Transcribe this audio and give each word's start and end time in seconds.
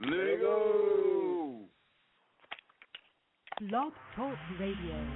Let 0.00 0.12
it 0.12 0.40
go. 0.40 1.60
Blog 3.60 3.92
Talk 4.14 4.36
Radio. 4.60 5.06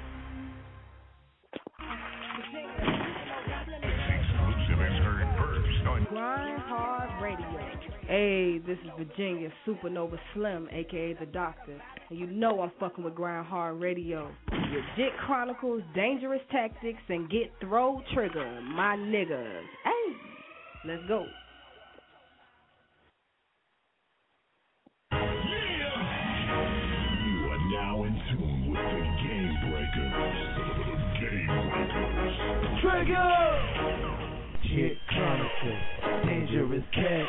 Grind 6.08 6.62
Hard 6.62 7.22
Radio. 7.22 7.61
Hey, 8.08 8.58
this 8.58 8.79
is 8.79 8.90
Virginia 8.98 9.51
Supernova 9.66 10.18
Slim, 10.34 10.66
aka 10.72 11.12
the 11.20 11.26
Doctor, 11.26 11.80
and 12.08 12.18
you 12.18 12.26
know 12.26 12.60
I'm 12.62 12.72
fucking 12.80 13.04
with 13.04 13.14
Grind 13.14 13.46
Hard 13.46 13.80
Radio. 13.80 14.30
Dick 14.96 15.12
Chronicles, 15.26 15.82
Dangerous 15.94 16.40
Tactics, 16.50 17.02
and 17.08 17.28
Get 17.30 17.52
Throw 17.60 18.02
Trigger, 18.14 18.60
my 18.62 18.96
niggas. 18.96 19.62
Hey, 19.84 20.16
let's 20.86 21.02
go. 21.06 21.26
Breakers. 29.90 30.12
Game 31.18 31.50
Breakers. 31.71 32.36
Trigger! 32.80 33.50
Chronicles, 35.08 35.83
Dangerous 36.25 36.84
Cat. 36.94 37.27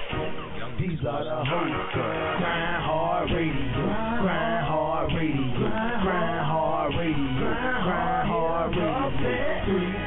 These 0.79 0.99
are 1.09 1.23
the 1.25 1.41
hosts. 1.41 1.93
Grind 1.93 2.83
Hard 2.85 3.31
Radio. 3.31 3.81
Grind 4.21 4.65
Hard 4.69 5.09
Radio. 5.17 5.57
Grind 5.57 6.45
Hard 6.45 6.93
Radio. 7.01 7.41
Grind 7.41 8.29
Hard 8.29 8.77
Radio. 8.77 9.01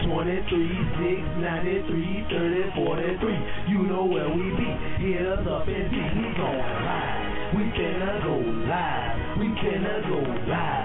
323, 0.06 1.26
693, 1.42 2.26
30, 2.30 2.70
43. 2.86 3.34
You 3.66 3.82
know 3.82 4.04
where 4.06 4.30
we 4.30 4.54
be. 4.54 4.70
Hit 5.02 5.26
us 5.26 5.42
up 5.50 5.66
and 5.66 5.90
see 5.90 6.06
we 6.14 6.30
going 6.38 6.62
live. 6.86 7.34
We 7.56 7.62
finna 7.74 8.22
go 8.22 8.38
live. 8.70 9.38
We 9.42 9.46
finna 9.58 10.06
go 10.06 10.22
live. 10.46 10.83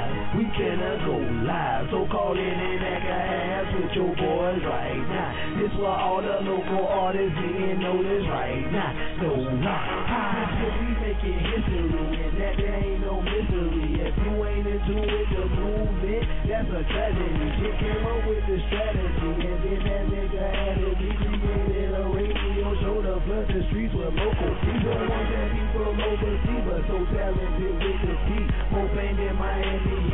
We 0.59 0.65
finna 0.65 0.91
go 1.07 1.15
live. 1.47 1.87
So 1.87 2.03
call 2.11 2.35
in 2.35 2.43
and 2.43 2.83
act 2.83 3.07
a 3.07 3.15
ass 3.15 3.67
with 3.79 3.95
your 3.95 4.11
boys 4.11 4.59
right 4.67 4.99
now. 5.07 5.31
This 5.55 5.71
where 5.79 5.87
all 5.87 6.19
the 6.19 6.35
local 6.43 6.83
artists 6.83 7.31
getting 7.39 7.79
noticed 7.79 8.27
right 8.27 8.67
now. 8.67 8.91
No 9.23 9.39
lie. 9.39 10.59
We 10.83 10.99
making 10.99 11.39
history, 11.39 11.95
and 11.95 12.35
that 12.43 12.59
there 12.59 12.75
ain't 12.75 12.99
no 12.99 13.23
mystery. 13.23 14.03
If 14.03 14.11
you 14.19 14.35
ain't 14.35 14.67
into 14.67 14.99
it, 14.99 15.27
the 15.31 15.43
movement, 15.47 16.27
that's 16.43 16.67
a 16.75 16.81
tragedy. 16.91 17.47
Shit 17.63 17.75
came 17.79 18.03
up 18.03 18.19
with 18.27 18.43
the 18.43 18.57
strategy, 18.67 19.31
and 19.39 19.59
then 19.63 19.79
that 19.79 20.03
nigga 20.11 20.43
had 20.43 20.75
it. 20.75 20.95
We 20.99 21.11
created 21.39 21.95
a 21.95 22.03
radio 22.03 22.67
show 22.83 22.99
to 22.99 23.15
flood 23.23 23.47
the 23.47 23.63
streets 23.71 23.95
with 23.95 24.11
local 24.11 24.51
people. 24.59 24.91
Want 25.07 25.23
that 25.23 25.47
people 25.55 25.87
overseas, 25.87 26.63
but 26.67 26.83
so 26.83 26.99
talented 27.15 27.75
with 27.79 27.99
the 28.03 28.15
beat. 28.27 28.47
More 28.75 28.91
fame 28.91 29.15
than 29.15 29.39
Miami 29.39 30.08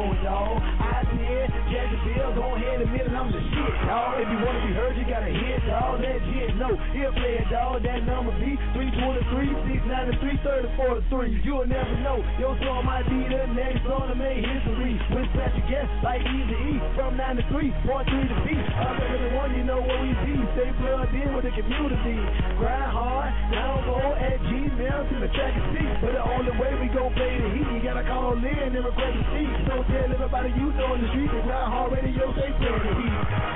on, 0.00 0.24
y'all. 0.24 0.58
I 0.80 1.04
did 1.12 1.29
Go 1.70 2.56
ahead 2.58 2.82
and 2.82 3.14
I'm 3.14 3.30
the 3.30 3.38
shit. 3.38 3.74
If 4.18 4.26
you 4.26 4.38
wanna 4.42 4.66
be 4.66 4.72
heard, 4.74 4.98
you 4.98 5.06
gotta 5.06 5.30
hit, 5.30 5.62
dawg. 5.70 6.02
That 6.02 6.18
shit, 6.34 6.56
no, 6.58 6.74
here 6.90 7.12
play 7.14 7.38
it, 7.38 7.46
dawg. 7.46 7.82
That 7.86 8.02
number 8.06 8.34
be 8.42 8.58
323, 8.74 9.78
693, 9.86 10.42
30, 10.42 10.66
43. 10.74 11.46
You'll 11.46 11.70
never 11.70 11.94
know, 12.02 12.18
your 12.42 12.58
song 12.66 12.86
might 12.86 13.06
be 13.06 13.22
the 13.22 13.46
next 13.54 13.86
song 13.86 14.10
to 14.10 14.18
make 14.18 14.42
history. 14.42 14.98
With 15.14 15.30
special 15.30 15.62
guests 15.70 15.94
like 16.02 16.22
Easy 16.26 16.58
E 16.74 16.82
from 16.98 17.14
9 17.14 17.38
to 17.38 17.44
3, 17.54 17.70
point 17.86 18.06
3 18.10 18.18
to 18.18 18.36
B. 18.42 18.48
Up 18.58 18.98
every 18.98 19.30
one, 19.38 19.50
you 19.54 19.62
know 19.62 19.78
what 19.78 19.98
we 20.02 20.10
be. 20.26 20.34
Stay 20.58 20.70
plugged 20.82 21.14
in 21.14 21.30
with 21.38 21.46
the 21.46 21.54
community. 21.54 22.18
Grind 22.58 22.90
hard, 22.90 23.30
download 23.54 24.18
at 24.18 24.38
Gmail 24.50 25.00
to 25.06 25.16
the 25.22 25.30
track 25.38 25.54
and 25.54 25.66
see. 25.70 25.86
But 26.02 26.18
the 26.18 26.22
only 26.22 26.54
way 26.58 26.74
we 26.82 26.90
gon' 26.90 27.14
play 27.14 27.38
the 27.38 27.48
heat, 27.54 27.68
you 27.74 27.80
gotta 27.82 28.02
call 28.02 28.34
in 28.34 28.58
and 28.74 28.74
request 28.74 29.18
a 29.18 29.24
seat. 29.34 29.54
So 29.70 29.86
tell 29.86 30.10
everybody 30.10 30.50
you 30.58 30.74
know 30.74 30.98
in 30.98 31.06
the 31.06 31.10
street 31.14 31.30
Grind 31.60 31.72
Hard 31.72 31.92
Radio. 31.92 32.32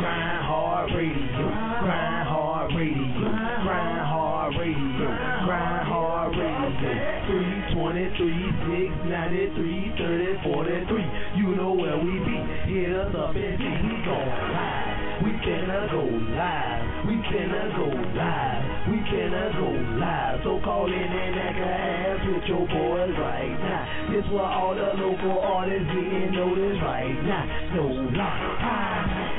Grind 0.04 0.44
Hard 0.44 0.92
Radio, 0.92 1.48
Grind 1.80 2.28
Hard 2.28 2.68
Radio, 2.76 3.24
Grind 3.64 4.04
Hard 4.04 4.52
Radio, 4.60 5.08
Grind 5.48 5.88
Hard 5.88 6.36
Radio. 6.36 6.84
323, 7.72 9.08
693, 9.08 9.96
30, 9.96 10.44
43. 10.44 11.40
You 11.40 11.56
know 11.56 11.72
where 11.72 11.96
we 11.96 12.12
be. 12.28 12.36
Hit 12.68 12.92
us 12.92 13.14
up 13.16 13.32
and 13.32 13.56
see 13.56 13.76
we 13.88 13.96
gon' 14.04 14.28
live. 14.52 15.04
We 15.24 15.30
finna 15.40 15.88
go 15.88 16.04
live. 16.04 17.08
We 17.08 17.16
finna 17.32 17.72
go 17.72 17.88
live. 17.88 18.64
We 18.92 19.00
finna 19.08 19.48
go 19.56 19.68
live. 19.96 20.44
So 20.44 20.60
call 20.60 20.92
in 20.92 20.92
and 20.92 21.40
act 21.40 21.56
ass 21.56 22.20
with 22.28 22.44
your 22.52 22.68
boys 22.68 23.16
right. 23.16 23.53
This 24.14 24.22
where 24.30 24.44
all 24.44 24.76
the 24.76 24.94
local 24.94 25.40
artists 25.40 25.88
getting 25.88 26.30
noticed 26.30 26.80
right 26.84 27.18
now. 27.24 27.74
No 27.74 27.82
lie. 28.14 29.34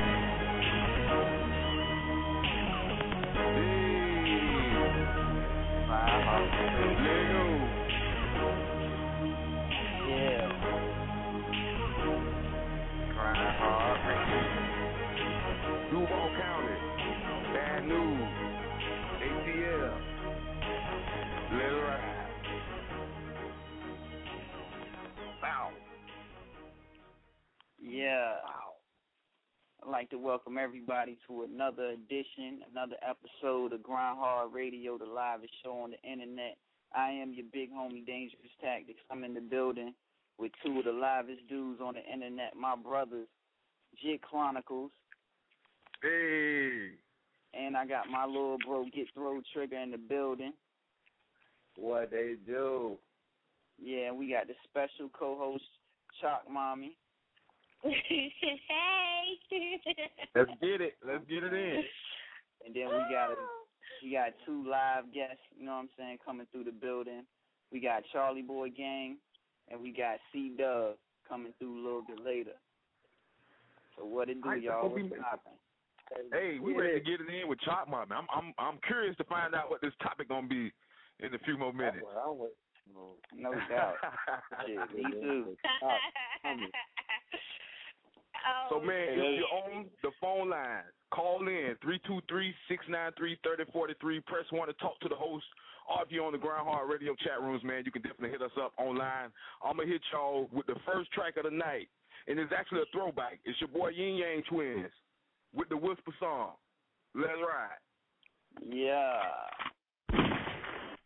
Let 5.88 6.75
Yeah. 28.06 28.34
I'd 29.84 29.90
like 29.90 30.12
to 30.12 30.20
welcome 30.20 30.60
everybody 30.60 31.18
to 31.28 31.42
another 31.42 31.86
edition, 31.90 32.60
another 32.72 32.98
episode 33.02 33.74
of 33.74 33.82
Grind 33.82 34.20
Hard 34.20 34.54
Radio, 34.54 35.00
the 35.00 35.06
livest 35.06 35.54
show 35.64 35.72
on 35.72 35.90
the 35.90 36.02
internet. 36.08 36.56
I 36.96 37.10
am 37.10 37.34
your 37.34 37.46
big 37.52 37.72
homie 37.74 38.06
Dangerous 38.06 38.52
Tactics. 38.62 39.00
I'm 39.10 39.24
in 39.24 39.34
the 39.34 39.42
building 39.42 39.96
with 40.38 40.52
two 40.64 40.78
of 40.78 40.86
the 40.86 40.92
livest 40.92 41.48
dudes 41.50 41.82
on 41.82 41.96
the 41.96 42.06
internet, 42.14 42.56
my 42.56 42.76
brothers, 42.76 43.28
Jit 44.04 44.22
Chronicles, 44.22 44.92
Hey. 46.04 46.90
and 47.56 47.76
I 47.76 47.88
got 47.88 48.08
my 48.08 48.26
little 48.28 48.58
bro 48.64 48.86
Get 48.94 49.08
Throw 49.16 49.42
Trigger 49.52 49.80
in 49.80 49.90
the 49.90 49.98
building. 49.98 50.54
What 51.76 52.12
they 52.12 52.36
do? 52.46 53.00
Yeah, 53.82 54.12
we 54.12 54.30
got 54.30 54.46
the 54.46 54.54
special 54.70 55.10
co-host 55.18 55.64
Chalk 56.22 56.44
Mommy. 56.52 56.98
Hey. 57.86 59.82
Let's 60.36 60.52
get 60.62 60.82
it. 60.82 60.98
Let's 61.06 61.24
get 61.30 61.44
it 61.44 61.54
in. 61.54 61.84
And 62.66 62.76
then 62.76 62.88
we 62.88 63.00
got 63.14 63.32
a, 63.32 63.36
we 64.04 64.12
got 64.12 64.34
two 64.46 64.68
live 64.70 65.14
guests, 65.14 65.44
you 65.58 65.66
know 65.66 65.74
what 65.74 65.80
I'm 65.80 65.90
saying, 65.98 66.18
coming 66.26 66.48
through 66.52 66.66
the 66.66 66.72
building. 66.72 67.24
We 67.72 67.80
got 67.80 68.04
Charlie 68.12 68.42
Boy 68.42 68.70
Gang 68.70 69.18
and 69.70 69.82
we 69.82 69.92
got 69.92 70.18
C 70.32 70.52
Dub 70.58 70.96
coming 71.28 71.54
through 71.60 71.76
a 71.76 71.84
little 71.84 72.04
bit 72.08 72.24
later. 72.24 72.58
So 73.98 74.06
what 74.06 74.30
it 74.30 74.42
do, 74.42 74.50
I- 74.50 74.56
y'all? 74.56 74.90
we- 74.90 75.04
What's 75.04 75.22
poppin'? 75.22 75.54
Hey, 76.32 76.60
we 76.62 76.74
ready 76.74 77.00
to 77.00 77.06
get 77.06 77.20
it 77.20 77.34
in 77.34 77.48
with 77.48 77.60
Chop 77.62 77.90
Mom. 77.90 78.12
I'm 78.12 78.28
I'm 78.30 78.54
I'm 78.60 78.78
curious 78.86 79.18
to 79.18 79.24
find 79.24 79.56
out 79.56 79.72
what 79.72 79.82
this 79.82 79.94
topic 80.04 80.30
gonna 80.30 80.48
be 80.48 80.72
in 81.20 81.34
a 81.34 81.40
few 81.40 81.58
more 81.58 81.74
minutes. 81.74 82.06
I 82.06 82.30
went, 82.30 82.54
no. 82.94 83.16
No 83.34 83.52
doubt. 83.68 83.96
Shit, 84.68 84.94
me 84.94 85.04
too. 85.12 85.58
oh, 88.46 88.68
So 88.70 88.80
man, 88.80 89.20
if 89.20 89.40
you're 89.40 89.54
on 89.54 89.86
the 90.02 90.12
phone 90.22 90.50
lines, 90.50 90.94
call 91.12 91.48
in 91.48 91.76
323-693-3043. 92.70 94.26
Press 94.26 94.46
one 94.52 94.68
to 94.68 94.74
talk 94.76 95.00
to 95.02 95.10
the 95.10 95.16
host. 95.16 95.46
Or 95.90 96.02
if 96.04 96.12
you're 96.12 96.26
on 96.26 96.32
the 96.32 96.40
Grind 96.40 96.68
Hard 96.68 96.90
Radio 96.90 97.14
chat 97.24 97.42
rooms, 97.42 97.64
man, 97.64 97.84
you 97.86 97.92
can 97.92 98.02
definitely 98.02 98.32
hit 98.32 98.42
us 98.42 98.58
up 98.60 98.74
online. 98.78 99.30
I'm 99.64 99.78
gonna 99.78 99.88
hit 99.88 100.02
y'all 100.12 100.50
with 100.52 100.66
the 100.66 100.76
first 100.86 101.12
track 101.12 101.38
of 101.38 101.44
the 101.44 101.52
night, 101.52 101.90
and 102.28 102.40
it's 102.40 102.52
actually 102.58 102.82
a 102.82 102.86
throwback. 102.92 103.40
It's 103.46 103.60
your 103.62 103.68
boy 103.70 103.90
Ying 103.90 104.18
Yang 104.18 104.44
Twins 104.50 104.92
with 105.54 105.70
the 105.70 105.78
Whisper 105.78 106.12
song. 106.20 106.54
Let's 107.14 107.38
ride. 107.38 107.78
Yeah. 108.68 109.22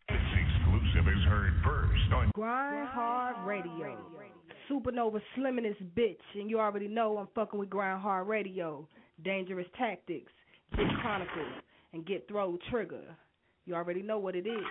This 0.08 0.16
exclusive 0.32 1.08
is 1.12 1.24
heard 1.28 1.52
first 1.62 2.12
on 2.14 2.30
Grind 2.34 2.88
Hard 2.88 3.46
Radio. 3.46 3.98
Supernova 4.70 5.20
Slim 5.34 5.58
in 5.58 5.64
this 5.64 5.76
bitch, 5.96 6.16
and 6.34 6.48
you 6.48 6.60
already 6.60 6.88
know 6.88 7.18
I'm 7.18 7.28
fucking 7.34 7.58
with 7.58 7.70
Grind 7.70 8.00
Hard 8.00 8.28
Radio. 8.28 8.86
Dangerous 9.24 9.66
Tactics, 9.76 10.32
Get 10.76 10.86
Chronicles, 11.02 11.62
and 11.92 12.06
Get 12.06 12.26
Throw 12.28 12.56
Trigger. 12.70 13.16
You 13.66 13.74
already 13.74 14.02
know 14.02 14.18
what 14.18 14.34
it 14.34 14.46
is. 14.46 14.64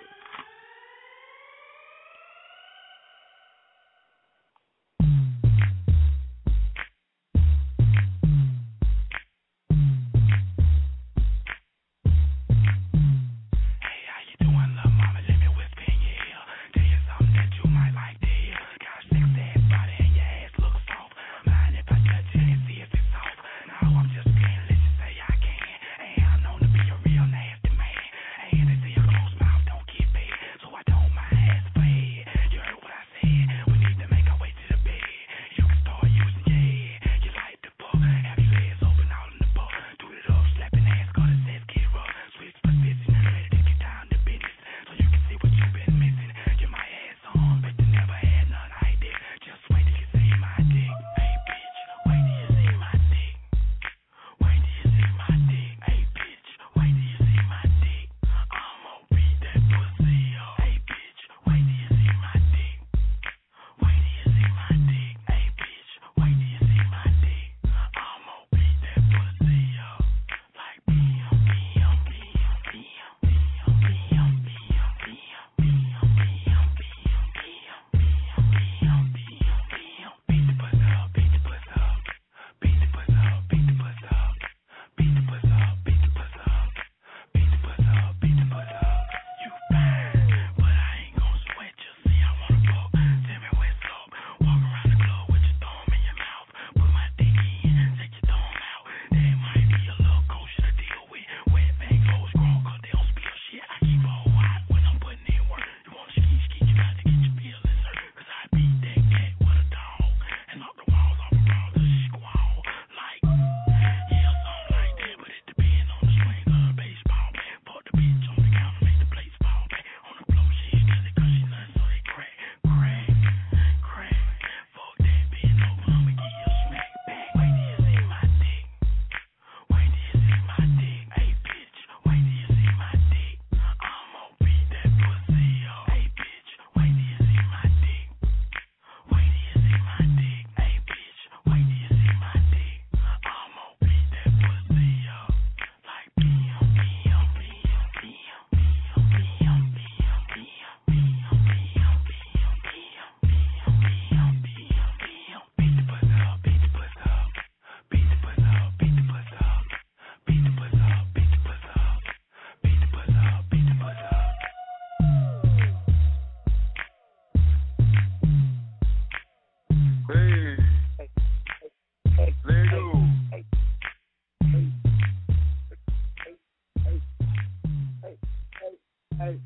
Hey, 179.20 179.40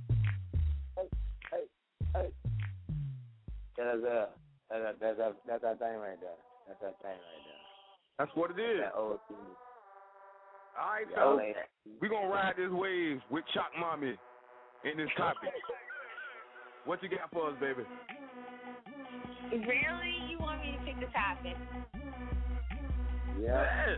hey, 0.97 1.07
hey, 1.51 1.63
hey. 2.15 2.29
That's 3.77 4.03
a, 4.03 4.29
that's 4.69 4.81
a, 4.81 4.93
that's 5.01 5.19
a, 5.19 5.33
that's 5.47 5.63
our 5.63 5.75
thing 5.75 5.97
right 5.99 6.19
there. 6.21 6.37
That's 6.67 6.81
our 6.83 6.93
thing 7.01 7.17
right 7.17 7.43
there. 7.45 7.63
That's 8.19 8.31
what 8.35 8.51
it 8.51 8.59
is. 8.61 8.81
That 8.81 8.93
old 8.97 9.19
thing. 9.27 9.37
All 10.79 10.89
right, 10.93 11.07
That 11.09 11.15
fellas. 11.15 11.41
old- 11.85 12.01
We 12.01 12.09
gonna 12.09 12.27
ride 12.27 12.53
this 12.57 12.71
wave 12.71 13.19
with 13.29 13.43
Chalk 13.53 13.71
Mommy 13.79 14.15
in 14.85 14.97
this 14.97 15.09
topic. 15.17 15.49
What 16.85 17.01
you 17.01 17.09
got 17.09 17.31
for 17.31 17.49
us, 17.49 17.55
baby? 17.59 17.83
Really? 19.51 20.15
You 20.29 20.39
want 20.39 20.61
me 20.61 20.77
to 20.77 20.85
pick 20.85 20.99
the 20.99 21.07
topic? 21.13 21.55
Yeah. 23.41 23.95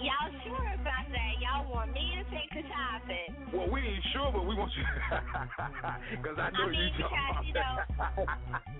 Y'all 0.00 0.32
sure 0.48 0.68
about 0.80 1.06
that? 1.12 1.32
Y'all 1.42 1.68
want 1.68 1.92
me 1.92 2.16
to 2.16 2.24
pick 2.32 2.48
the 2.56 2.64
topic? 2.72 3.28
Well, 3.52 3.68
we 3.68 3.84
ain't 3.84 4.04
sure, 4.16 4.32
but 4.32 4.46
we 4.48 4.56
want 4.56 4.72
you. 4.72 4.86
Because 6.22 6.38
I 6.38 6.48
know 6.54 6.68
I 6.68 6.72
mean, 6.72 6.80
you 6.80 7.02
because, 7.02 7.44
you 7.44 7.52
know, 7.52 7.82
talking 7.98 8.24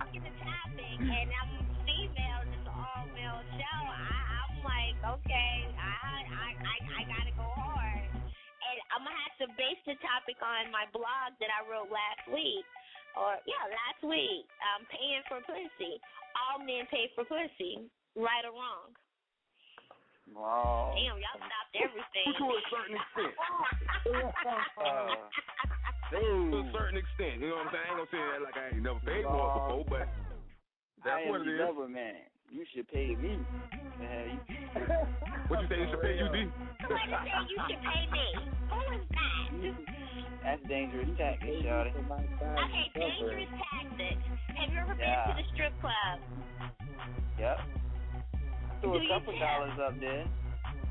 Pick 0.09 0.23
the 0.23 0.33
topic, 0.41 0.95
and 1.01 1.29
I'm 1.29 1.51
female. 1.85 2.41
It's 2.49 2.67
all 2.69 3.03
male 3.13 3.41
show. 3.59 3.81
I, 3.89 4.09
I'm 4.41 4.53
like, 4.63 4.97
okay, 5.19 5.53
I, 5.75 6.23
I, 6.23 6.49
I, 6.55 6.75
I 6.81 7.01
gotta 7.05 7.33
go 7.35 7.45
hard, 7.45 8.05
and 8.09 8.77
I'm 8.95 9.03
gonna 9.03 9.17
have 9.27 9.37
to 9.43 9.47
base 9.59 9.81
the 9.85 9.97
topic 10.01 10.39
on 10.41 10.71
my 10.71 10.87
blog 10.95 11.35
that 11.41 11.51
I 11.51 11.67
wrote 11.67 11.91
last 11.91 12.25
week, 12.31 12.65
or 13.19 13.37
yeah, 13.43 13.63
last 13.69 14.01
week. 14.07 14.47
Um, 14.71 14.87
paying 14.89 15.23
for 15.27 15.43
pussy. 15.45 15.99
All 16.33 16.63
men 16.63 16.87
pay 16.89 17.11
for 17.13 17.27
pussy, 17.27 17.85
right 18.15 18.45
or 18.47 18.55
wrong. 18.55 18.95
Wow. 20.31 20.95
Damn, 20.95 21.19
y'all 21.19 21.35
stopped 21.35 21.75
everything. 21.75 22.27
to 22.39 22.45
a 22.47 22.61
certain 22.71 22.95
extent. 22.95 23.33
Uh, 24.83 25.15
to 26.11 26.57
a 26.61 26.71
certain 26.75 26.97
extent. 26.99 27.41
You 27.41 27.49
know 27.49 27.55
what 27.63 27.67
I'm 27.67 27.73
saying? 27.73 27.83
I 27.83 27.89
ain't 27.89 27.97
gonna 27.97 28.13
say 28.13 28.21
that 28.21 28.41
like 28.45 28.57
I 28.59 28.65
ain't 28.75 28.83
never 28.85 29.01
paid 29.01 29.23
for 29.25 29.33
it 29.33 29.53
before, 29.57 29.85
but 29.89 30.05
that's 31.01 31.17
I 31.17 31.25
am 31.25 31.29
what 31.33 31.41
it 31.41 31.45
the 31.49 31.55
is. 31.57 31.61
government. 31.65 32.17
You 32.53 32.63
should 32.75 32.87
pay 32.91 33.15
me. 33.17 33.41
The 33.97 34.05
hell 34.05 34.27
you- 34.29 34.43
What 35.49 35.61
you 35.63 35.67
say 35.71 35.77
you 35.81 35.87
should 35.89 36.01
pay 36.05 36.15
you, 36.21 36.27
D? 36.29 36.37
Who 36.45 36.93
is 36.93 37.01
saying 37.09 37.49
you 37.49 37.57
should 37.65 37.81
pay 37.81 38.03
me? 38.13 38.25
Who 38.69 38.77
is 38.93 39.05
that? 39.09 39.49
That's 40.43 40.61
dangerous 40.69 41.09
tactics, 41.17 41.57
shawty. 41.65 41.91
Okay, 41.97 42.85
dangerous 42.93 43.49
tactics. 43.57 44.23
Have 44.53 44.69
you 44.69 44.79
ever 44.85 44.93
been 44.93 45.07
to 45.09 45.33
the 45.33 45.45
strip 45.55 45.73
club? 45.81 46.19
Yep. 47.39 47.57
Threw 48.83 48.99
a 48.99 49.07
couple 49.07 49.31
tip? 49.33 49.41
dollars 49.41 49.77
up 49.79 49.95
there. 50.03 50.27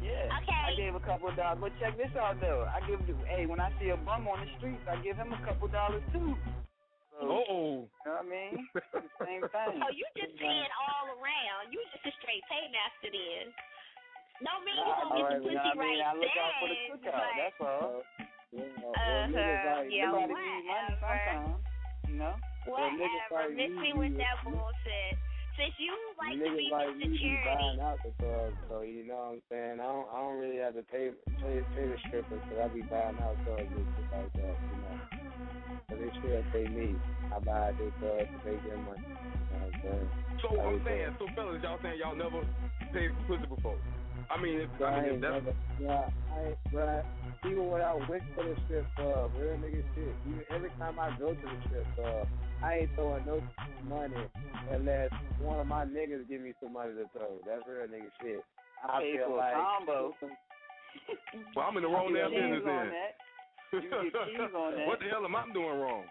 Yeah. 0.01 0.33
Okay. 0.43 0.63
I 0.67 0.73
gave 0.75 0.95
a 0.97 1.05
couple 1.05 1.29
of 1.31 1.37
dollars. 1.37 1.61
But 1.61 1.73
check 1.79 1.95
this 2.01 2.11
out 2.19 2.41
though. 2.41 2.67
I 2.67 2.81
give 2.89 3.05
the 3.07 3.15
hey, 3.29 3.45
when 3.47 3.61
I 3.61 3.71
see 3.79 3.93
a 3.93 3.99
bum 4.01 4.27
on 4.27 4.41
the 4.43 4.49
streets, 4.59 4.83
I 4.91 4.97
give 5.05 5.15
him 5.21 5.31
a 5.31 5.41
couple 5.47 5.69
dollars 5.69 6.03
too. 6.11 6.35
So, 7.15 7.23
Uh 7.23 7.45
oh. 7.53 7.87
You 7.87 8.09
know 8.09 8.19
what 8.19 8.25
I 8.25 8.27
mean? 8.27 8.67
same 9.23 9.45
thing. 9.55 9.79
Oh, 9.79 9.93
you 9.95 10.03
just 10.19 10.35
paying 10.41 10.73
all 10.89 11.13
around. 11.21 11.71
You 11.71 11.79
just 11.95 12.09
a 12.09 12.13
straight 12.19 12.43
paymaster 12.51 13.13
then. 13.15 13.53
No 14.43 14.59
mean 14.67 14.75
you 14.75 14.83
Nah, 14.83 15.07
gonna 15.07 15.15
get 15.15 15.23
all 15.23 15.39
the 15.39 15.39
right, 15.39 15.43
pussy 15.45 15.55
I 15.55 15.75
mean, 15.79 15.79
right 15.79 16.01
I 16.03 16.13
look 16.19 16.33
then. 16.35 16.43
out 16.43 16.55
for 16.59 16.67
the 16.67 16.79
cookout. 16.91 17.15
but, 17.15 17.33
That's 17.39 17.61
all. 17.63 18.03
uh-huh, 18.59 19.87
yeah, 19.87 20.11
Everybody 20.11 20.27
need 20.27 20.35
money 20.35 20.67
whatever. 20.67 20.99
sometimes. 20.99 21.63
You 22.11 22.17
know? 22.19 22.35
Whatever. 22.67 23.55
Miss 23.55 23.71
me 23.71 23.77
me 23.77 23.91
with 23.95 24.15
that 24.19 24.37
bullshit. 24.43 25.15
Since 25.59 25.75
you 25.79 25.93
like 26.17 26.37
to 26.39 26.57
be 26.57 26.69
Niggas 26.69 26.73
like 26.73 26.89
Mr. 26.97 26.99
me 26.99 27.07
be 27.13 27.19
Charity. 27.21 27.45
buying 27.45 27.81
out 27.81 27.99
the 28.03 28.13
club, 28.19 28.51
so 28.69 28.75
you 28.83 29.05
know 29.05 29.21
what 29.21 29.31
I'm 29.37 29.43
saying. 29.51 29.77
I 29.81 29.89
don't, 29.89 30.09
I 30.09 30.17
don't 30.23 30.39
really 30.41 30.61
have 30.65 30.75
to 30.75 30.85
pay 30.89 31.11
pay, 31.43 31.61
pay 31.75 31.87
the 31.89 31.99
strippers, 32.09 32.43
cause 32.49 32.59
I 32.63 32.69
be 32.69 32.83
buying 32.89 33.21
out 33.21 33.39
clubs 33.45 33.69
and 33.75 33.87
shit 33.95 34.07
like 34.13 34.33
that, 34.37 34.57
you 34.73 34.81
know. 34.81 34.97
So 35.91 35.97
they 36.01 36.11
still 36.19 36.41
pay 36.53 36.67
me. 36.67 36.97
I 37.33 37.39
buy 37.41 37.69
out 37.69 37.79
their 37.79 37.93
club 38.01 38.29
to 38.33 38.39
make 38.45 38.65
their 38.65 38.79
money. 38.81 39.05
You 39.51 39.57
know 39.61 39.69
what 39.69 39.73
I'm 39.73 39.77
saying? 39.85 40.11
So 40.41 40.49
I'm 40.61 40.81
saying, 40.85 41.11
so 41.19 41.29
fellas, 41.37 41.61
y'all 41.63 41.79
saying 41.83 42.01
y'all 42.01 42.17
never 42.17 42.49
paid 42.93 43.13
for 43.15 43.37
pussy 43.37 43.47
before? 43.47 43.79
I 44.31 44.41
mean, 44.41 44.61
if, 44.65 44.71
But 44.79 44.87
I 44.87 44.97
I 44.97 45.03
mean, 45.03 45.05
if 45.05 45.13
ain't 45.13 45.23
that's 45.23 45.45
never, 45.45 45.53
yeah, 45.79 46.09
I 46.33 46.55
but 46.73 46.89
I, 46.89 46.99
even 47.45 47.67
when 47.69 47.83
I 47.83 47.95
went 48.09 48.25
to 48.39 48.43
the 48.43 48.57
strip 48.65 48.87
club, 48.97 49.33
real 49.37 49.59
nigga 49.59 49.85
shit, 49.95 50.17
even 50.25 50.43
every 50.51 50.71
time 50.81 50.99
I 50.99 51.13
go 51.19 51.35
to 51.35 51.47
the 51.47 51.59
strip 51.69 51.87
club, 51.97 52.29
I 52.65 52.87
ain't 52.87 52.91
throwing 52.95 53.27
no 53.27 53.43
money 53.89 54.15
unless 54.71 55.11
one 55.41 55.59
of 55.61 55.67
my 55.67 55.85
niggas 55.85 56.29
give 56.29 56.41
me 56.41 56.53
some 56.63 56.73
money 56.73 56.93
to 56.95 57.07
throw. 57.17 57.39
That's 57.47 57.63
real 57.67 57.87
nigga 57.89 58.11
shit. 58.23 58.45
I 58.87 59.01
paid 59.01 59.17
feel 59.19 59.27
for 59.29 59.35
a 59.35 59.37
like, 59.39 59.55
combo. 59.55 60.15
well, 61.57 61.67
I'm 61.69 61.77
in 61.77 61.83
the 61.83 61.89
wrong 61.89 62.11
You 62.11 62.17
damn 62.17 62.31
get 62.31 62.41
business 62.43 62.63
cheese 62.63 62.69
on 62.71 62.87
then. 62.87 62.93
that. 62.95 63.13
You 63.73 63.81
get 63.83 64.27
cheese 64.27 64.55
on 64.55 64.71
that. 64.77 64.87
what 64.87 64.99
the 65.01 65.07
hell 65.11 65.25
am 65.25 65.35
I 65.37 65.43
doing 65.53 65.79
wrong? 65.81 66.05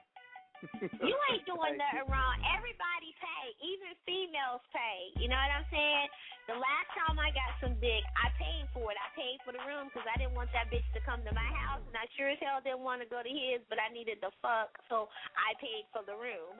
You 1.01 1.15
ain't 1.33 1.45
doing 1.49 1.75
nothing 1.77 2.07
wrong. 2.09 2.37
Everybody 2.53 3.09
pay. 3.17 3.45
Even 3.61 3.97
females 4.05 4.61
pay. 4.69 5.13
You 5.17 5.27
know 5.29 5.37
what 5.37 5.51
I'm 5.51 5.67
saying? 5.73 6.07
The 6.49 6.57
last 6.57 6.89
time 6.97 7.17
I 7.21 7.29
got 7.31 7.51
some 7.61 7.77
dick, 7.79 8.03
I 8.17 8.33
paid 8.37 8.65
for 8.73 8.89
it. 8.89 8.97
I 8.97 9.09
paid 9.13 9.37
for 9.45 9.53
the 9.53 9.61
room 9.63 9.89
because 9.89 10.05
I 10.09 10.17
didn't 10.17 10.33
want 10.33 10.49
that 10.57 10.69
bitch 10.73 10.85
to 10.97 11.01
come 11.05 11.21
to 11.23 11.33
my 11.33 11.49
house, 11.53 11.81
and 11.85 11.95
I 11.95 12.09
sure 12.17 12.33
as 12.33 12.41
hell 12.41 12.59
didn't 12.59 12.83
want 12.83 12.99
to 13.01 13.07
go 13.07 13.21
to 13.21 13.29
his, 13.29 13.61
but 13.69 13.77
I 13.77 13.93
needed 13.93 14.19
the 14.19 14.33
fuck, 14.41 14.73
so 14.89 15.07
I 15.37 15.53
paid 15.61 15.85
for 15.93 16.01
the 16.03 16.17
room. 16.17 16.57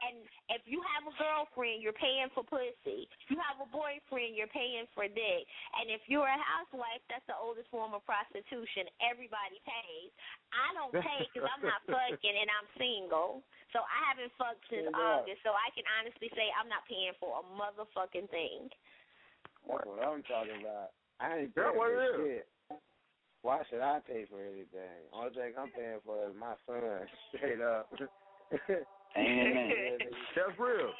And 0.00 0.24
if 0.48 0.64
you 0.64 0.80
have 0.96 1.04
a 1.04 1.14
girlfriend, 1.20 1.84
you're 1.84 1.96
paying 1.96 2.32
for 2.32 2.40
pussy. 2.40 3.04
If 3.04 3.28
you 3.28 3.38
have 3.40 3.60
a 3.60 3.68
boyfriend, 3.68 4.32
you're 4.32 4.50
paying 4.50 4.88
for 4.96 5.04
dick. 5.04 5.44
And 5.76 5.92
if 5.92 6.00
you're 6.08 6.28
a 6.28 6.40
housewife, 6.40 7.04
that's 7.12 7.24
the 7.28 7.36
oldest 7.36 7.68
form 7.68 7.92
of 7.92 8.00
prostitution. 8.08 8.88
Everybody 9.04 9.60
pays. 9.62 10.10
I 10.56 10.72
don't 10.72 10.94
pay 11.04 11.28
because 11.28 11.48
I'm 11.48 11.64
not 11.64 11.84
fucking 11.84 12.36
and 12.36 12.48
I'm 12.48 12.68
single. 12.80 13.44
So 13.76 13.84
I 13.84 13.98
haven't 14.08 14.32
fucked 14.40 14.64
since 14.72 14.88
Yeah. 14.88 15.20
August. 15.20 15.44
So 15.44 15.52
I 15.52 15.68
can 15.76 15.84
honestly 16.00 16.32
say 16.32 16.48
I'm 16.56 16.72
not 16.72 16.88
paying 16.88 17.14
for 17.20 17.40
a 17.40 17.44
motherfucking 17.54 18.32
thing. 18.32 18.72
That's 19.68 19.84
what 19.84 20.00
I'm 20.00 20.24
talking 20.24 20.64
about. 20.64 20.96
I 21.20 21.44
ain't 21.44 21.54
That's 21.54 21.70
paying 21.70 21.76
for 21.76 22.24
shit. 22.24 22.48
Why 23.42 23.62
should 23.70 23.80
I 23.80 24.00
pay 24.04 24.26
for 24.28 24.40
anything? 24.40 25.00
Only 25.12 25.32
thing 25.32 25.52
I'm 25.56 25.70
paying 25.70 26.00
for 26.04 26.28
is 26.28 26.36
my 26.36 26.54
son, 26.66 27.08
straight 27.36 27.60
up. 27.60 27.88
Amen. 29.16 29.98
That's 30.36 30.58
real. 30.58 30.92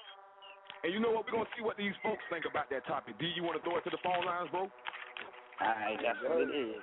And 0.83 0.93
you 0.93 1.01
know 1.01 1.11
what? 1.11 1.27
We're 1.27 1.39
gonna 1.39 1.51
see 1.57 1.63
what 1.63 1.77
these 1.77 1.93
folks 2.03 2.23
think 2.31 2.45
about 2.49 2.71
that 2.71 2.87
topic. 2.87 3.19
D, 3.19 3.31
you 3.37 3.43
want 3.43 3.61
to 3.61 3.63
throw 3.63 3.77
it 3.77 3.85
to 3.85 3.91
the 3.91 4.01
phone 4.03 4.25
lines, 4.25 4.49
bro? 4.51 4.63
All 4.63 4.71
right, 5.61 5.99
that's 6.01 6.19
what 6.25 6.41
it 6.41 6.53
is. 6.57 6.81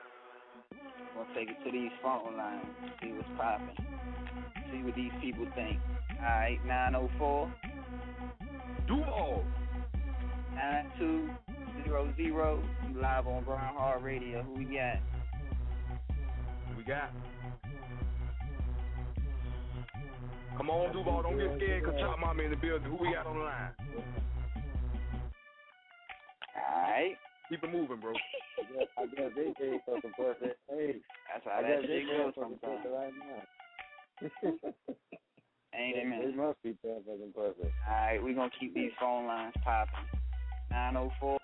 We'll 1.15 1.25
take 1.33 1.49
it 1.49 1.57
to 1.65 1.71
these 1.71 1.89
phone 2.03 2.37
lines, 2.37 2.65
see 3.01 3.09
what's 3.09 3.27
popping, 3.35 3.73
see 4.71 4.83
what 4.83 4.93
these 4.95 5.11
people 5.19 5.47
think. 5.55 5.79
All 6.19 6.29
right, 6.29 6.59
904 6.65 7.53
Duval. 8.87 9.43
9200. 10.55 12.17
You 12.17 13.01
live 13.01 13.27
on 13.27 13.43
Grind 13.43 13.75
Hard 13.77 14.03
Radio. 14.03 14.43
Who 14.43 14.53
we 14.53 14.65
got? 14.65 14.97
We 16.75 16.83
got. 16.83 17.11
Come 20.57 20.69
on, 20.69 20.91
Duval. 20.93 21.21
Don't 21.23 21.37
get 21.37 21.53
scared, 21.57 21.85
cause 21.85 21.93
Chop 21.99 22.19
Mama 22.19 22.43
in 22.43 22.49
the 22.51 22.57
building. 22.57 22.89
Who 22.89 22.97
we 22.97 23.13
got 23.13 23.27
on 23.27 23.37
the 23.37 23.43
line? 23.43 23.71
All 26.57 26.81
right. 26.81 27.15
Keep 27.49 27.63
it 27.63 27.71
moving, 27.71 27.99
bro. 28.01 28.11
I 28.13 28.63
guess, 28.73 28.87
I 28.97 29.05
guess 29.05 29.31
they 29.35 29.53
pay 29.57 29.79
for 29.85 29.99
some 30.01 30.11
pussy. 30.17 30.51
Hey, 30.69 30.95
That's 31.31 31.45
how 31.45 31.59
I 31.59 31.61
that 31.61 31.81
guess 31.81 31.87
they 31.87 32.03
shit 32.03 32.17
goes 32.17 32.33
sometimes. 32.35 32.85
right 32.91 33.13
now. 33.15 33.41
Ain't 35.77 35.95
it, 35.97 36.03
They 36.03 36.09
man? 36.09 36.35
must 36.35 36.61
be 36.63 36.75
paying 36.83 37.03
for 37.05 37.15
some 37.21 37.31
pussy. 37.33 37.69
All 37.87 37.93
right, 37.93 38.19
we're 38.21 38.33
going 38.33 38.49
to 38.49 38.57
keep 38.59 38.73
these 38.73 38.91
phone 38.99 39.27
lines 39.27 39.53
popping. 39.63 39.93
904 40.71 41.37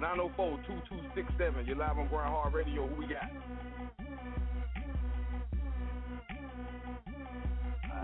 Nine 0.00 0.14
zero 0.16 0.30
four 0.36 0.58
two 0.66 0.78
two 0.88 1.00
six 1.14 1.28
seven. 1.38 1.66
You're 1.66 1.76
live 1.76 1.98
on 1.98 2.08
Grind 2.08 2.30
Hard 2.32 2.54
Radio. 2.54 2.86
Who 2.88 2.94
we 2.96 3.06
got? 3.06 3.28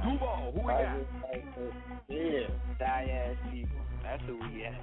Duval. 0.04 0.52
Who 0.54 0.60
we 0.60 0.72
got? 0.72 0.98
just 1.00 1.12
like 1.24 1.54
to 1.56 1.64
yeah. 2.12 2.46
Die 2.78 3.08
ass 3.10 3.36
people. 3.50 3.80
That's 4.02 4.22
who 4.28 4.36
we 4.38 4.62
got. 4.62 4.76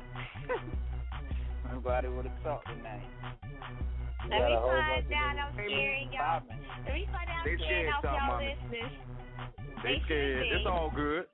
Nobody 1.71 2.07
would 2.09 2.25
have 2.25 2.43
talked 2.43 2.67
tonight. 2.67 3.05
You 4.25 4.29
Let 4.29 4.39
got 4.39 4.49
me 4.49 4.55
find 4.57 4.81
out 4.81 5.03
niggas- 5.05 5.37
I'm 5.37 5.53
scaring 5.53 6.09
y'all. 6.11 6.41
Popping. 6.41 6.59
Let 6.85 6.93
me 6.93 7.05
find 7.11 7.29
out 7.29 7.43
They 7.45 7.51
I'm 7.53 7.59
scaring 7.59 7.91
off 7.93 8.03
y'all 8.03 8.19
Mama. 8.27 8.43
listeners. 8.43 8.91
They 9.83 9.93
They 9.93 10.01
scared. 10.05 10.45
should. 10.47 10.55
It's 10.57 10.65
all 10.67 10.89
good. 10.95 11.25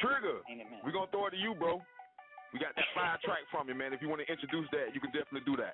Trigger. 0.00 0.40
Ain't 0.50 0.60
it, 0.60 0.70
man? 0.70 0.80
We 0.84 0.92
gonna 0.92 1.06
throw 1.12 1.26
it 1.26 1.30
to 1.32 1.36
you, 1.36 1.54
bro. 1.54 1.82
We 2.52 2.60
got 2.60 2.76
that 2.76 2.84
fire 2.94 3.16
track 3.24 3.48
from 3.50 3.68
you, 3.68 3.74
man. 3.74 3.92
If 3.92 4.02
you 4.02 4.08
want 4.08 4.20
to 4.20 4.30
introduce 4.30 4.68
that, 4.72 4.92
you 4.92 5.00
can 5.00 5.10
definitely 5.10 5.48
do 5.48 5.56
that. 5.56 5.72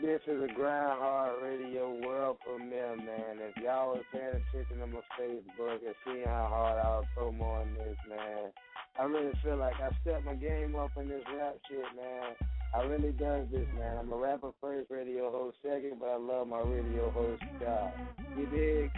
This 0.00 0.20
is 0.26 0.42
a 0.42 0.48
Grind 0.52 0.98
Hard 0.98 1.42
Radio 1.44 2.00
world 2.00 2.38
premiere, 2.40 2.96
man. 2.96 3.38
If 3.38 3.62
y'all 3.62 3.92
was 3.92 4.02
paying 4.10 4.40
attention 4.40 4.80
to 4.80 4.86
my 4.88 5.04
Facebook 5.14 5.84
and 5.84 5.94
seeing 6.04 6.24
how 6.24 6.48
hard 6.48 6.80
I 6.80 6.88
was 6.98 7.06
promoting 7.14 7.74
this, 7.74 8.00
man, 8.08 8.50
I 8.98 9.04
really 9.04 9.32
feel 9.44 9.58
like 9.58 9.74
I 9.76 9.90
stepped 10.00 10.24
my 10.24 10.34
game 10.34 10.74
up 10.74 10.90
in 10.96 11.08
this 11.08 11.22
rap 11.36 11.56
shit, 11.68 11.84
man. 11.94 12.34
I 12.74 12.82
really 12.82 13.12
done 13.12 13.48
this, 13.52 13.68
man. 13.78 13.98
I'm 13.98 14.12
a 14.12 14.16
rapper 14.16 14.50
first, 14.60 14.90
radio 14.90 15.30
host 15.30 15.56
second, 15.62 16.00
but 16.00 16.08
I 16.08 16.16
love 16.16 16.48
my 16.48 16.58
radio 16.58 17.08
host 17.10 17.40
job. 17.60 17.92
You 18.36 18.46
dig? 18.46 18.90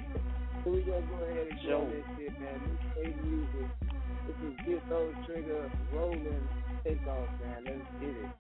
So 0.64 0.70
we 0.70 0.80
gonna 0.80 1.02
go 1.02 1.24
ahead 1.24 1.46
and 1.50 1.60
show 1.60 1.84
this 1.84 2.04
shit, 2.16 2.40
man. 2.40 2.60
This 2.96 3.06
is 3.06 3.14
music. 3.22 3.68
This 4.26 4.36
is 4.48 4.56
get 4.66 4.88
those 4.88 5.12
trigger 5.26 5.70
rolling. 5.92 6.48
Take 6.84 7.06
off, 7.06 7.28
man. 7.44 7.64
Let's 7.66 7.78
get 8.00 8.16
it. 8.16 8.30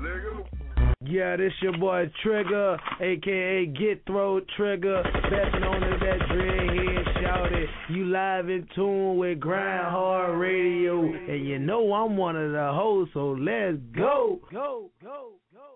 Nigga. 0.00 0.91
Yeah, 1.04 1.36
this 1.36 1.52
your 1.60 1.76
boy 1.78 2.10
Trigger, 2.22 2.76
aka 3.00 3.66
Get 3.66 4.06
Throat 4.06 4.46
Trigger, 4.56 5.02
best 5.02 5.60
known 5.60 5.82
as 5.82 5.98
that 6.00 6.18
dreadhead 6.30 7.22
shouted. 7.22 7.68
You 7.90 8.06
live 8.06 8.48
in 8.48 8.68
tune 8.74 9.16
with 9.16 9.40
Grind 9.40 9.86
Hard 9.86 10.38
Radio, 10.38 11.02
and 11.02 11.46
you 11.46 11.58
know 11.58 11.92
I'm 11.92 12.16
one 12.16 12.36
of 12.36 12.52
the 12.52 12.70
hosts, 12.72 13.14
so 13.14 13.32
let's 13.32 13.78
go. 13.96 14.38
Go, 14.52 14.90
go, 15.02 15.32
go. 15.52 15.72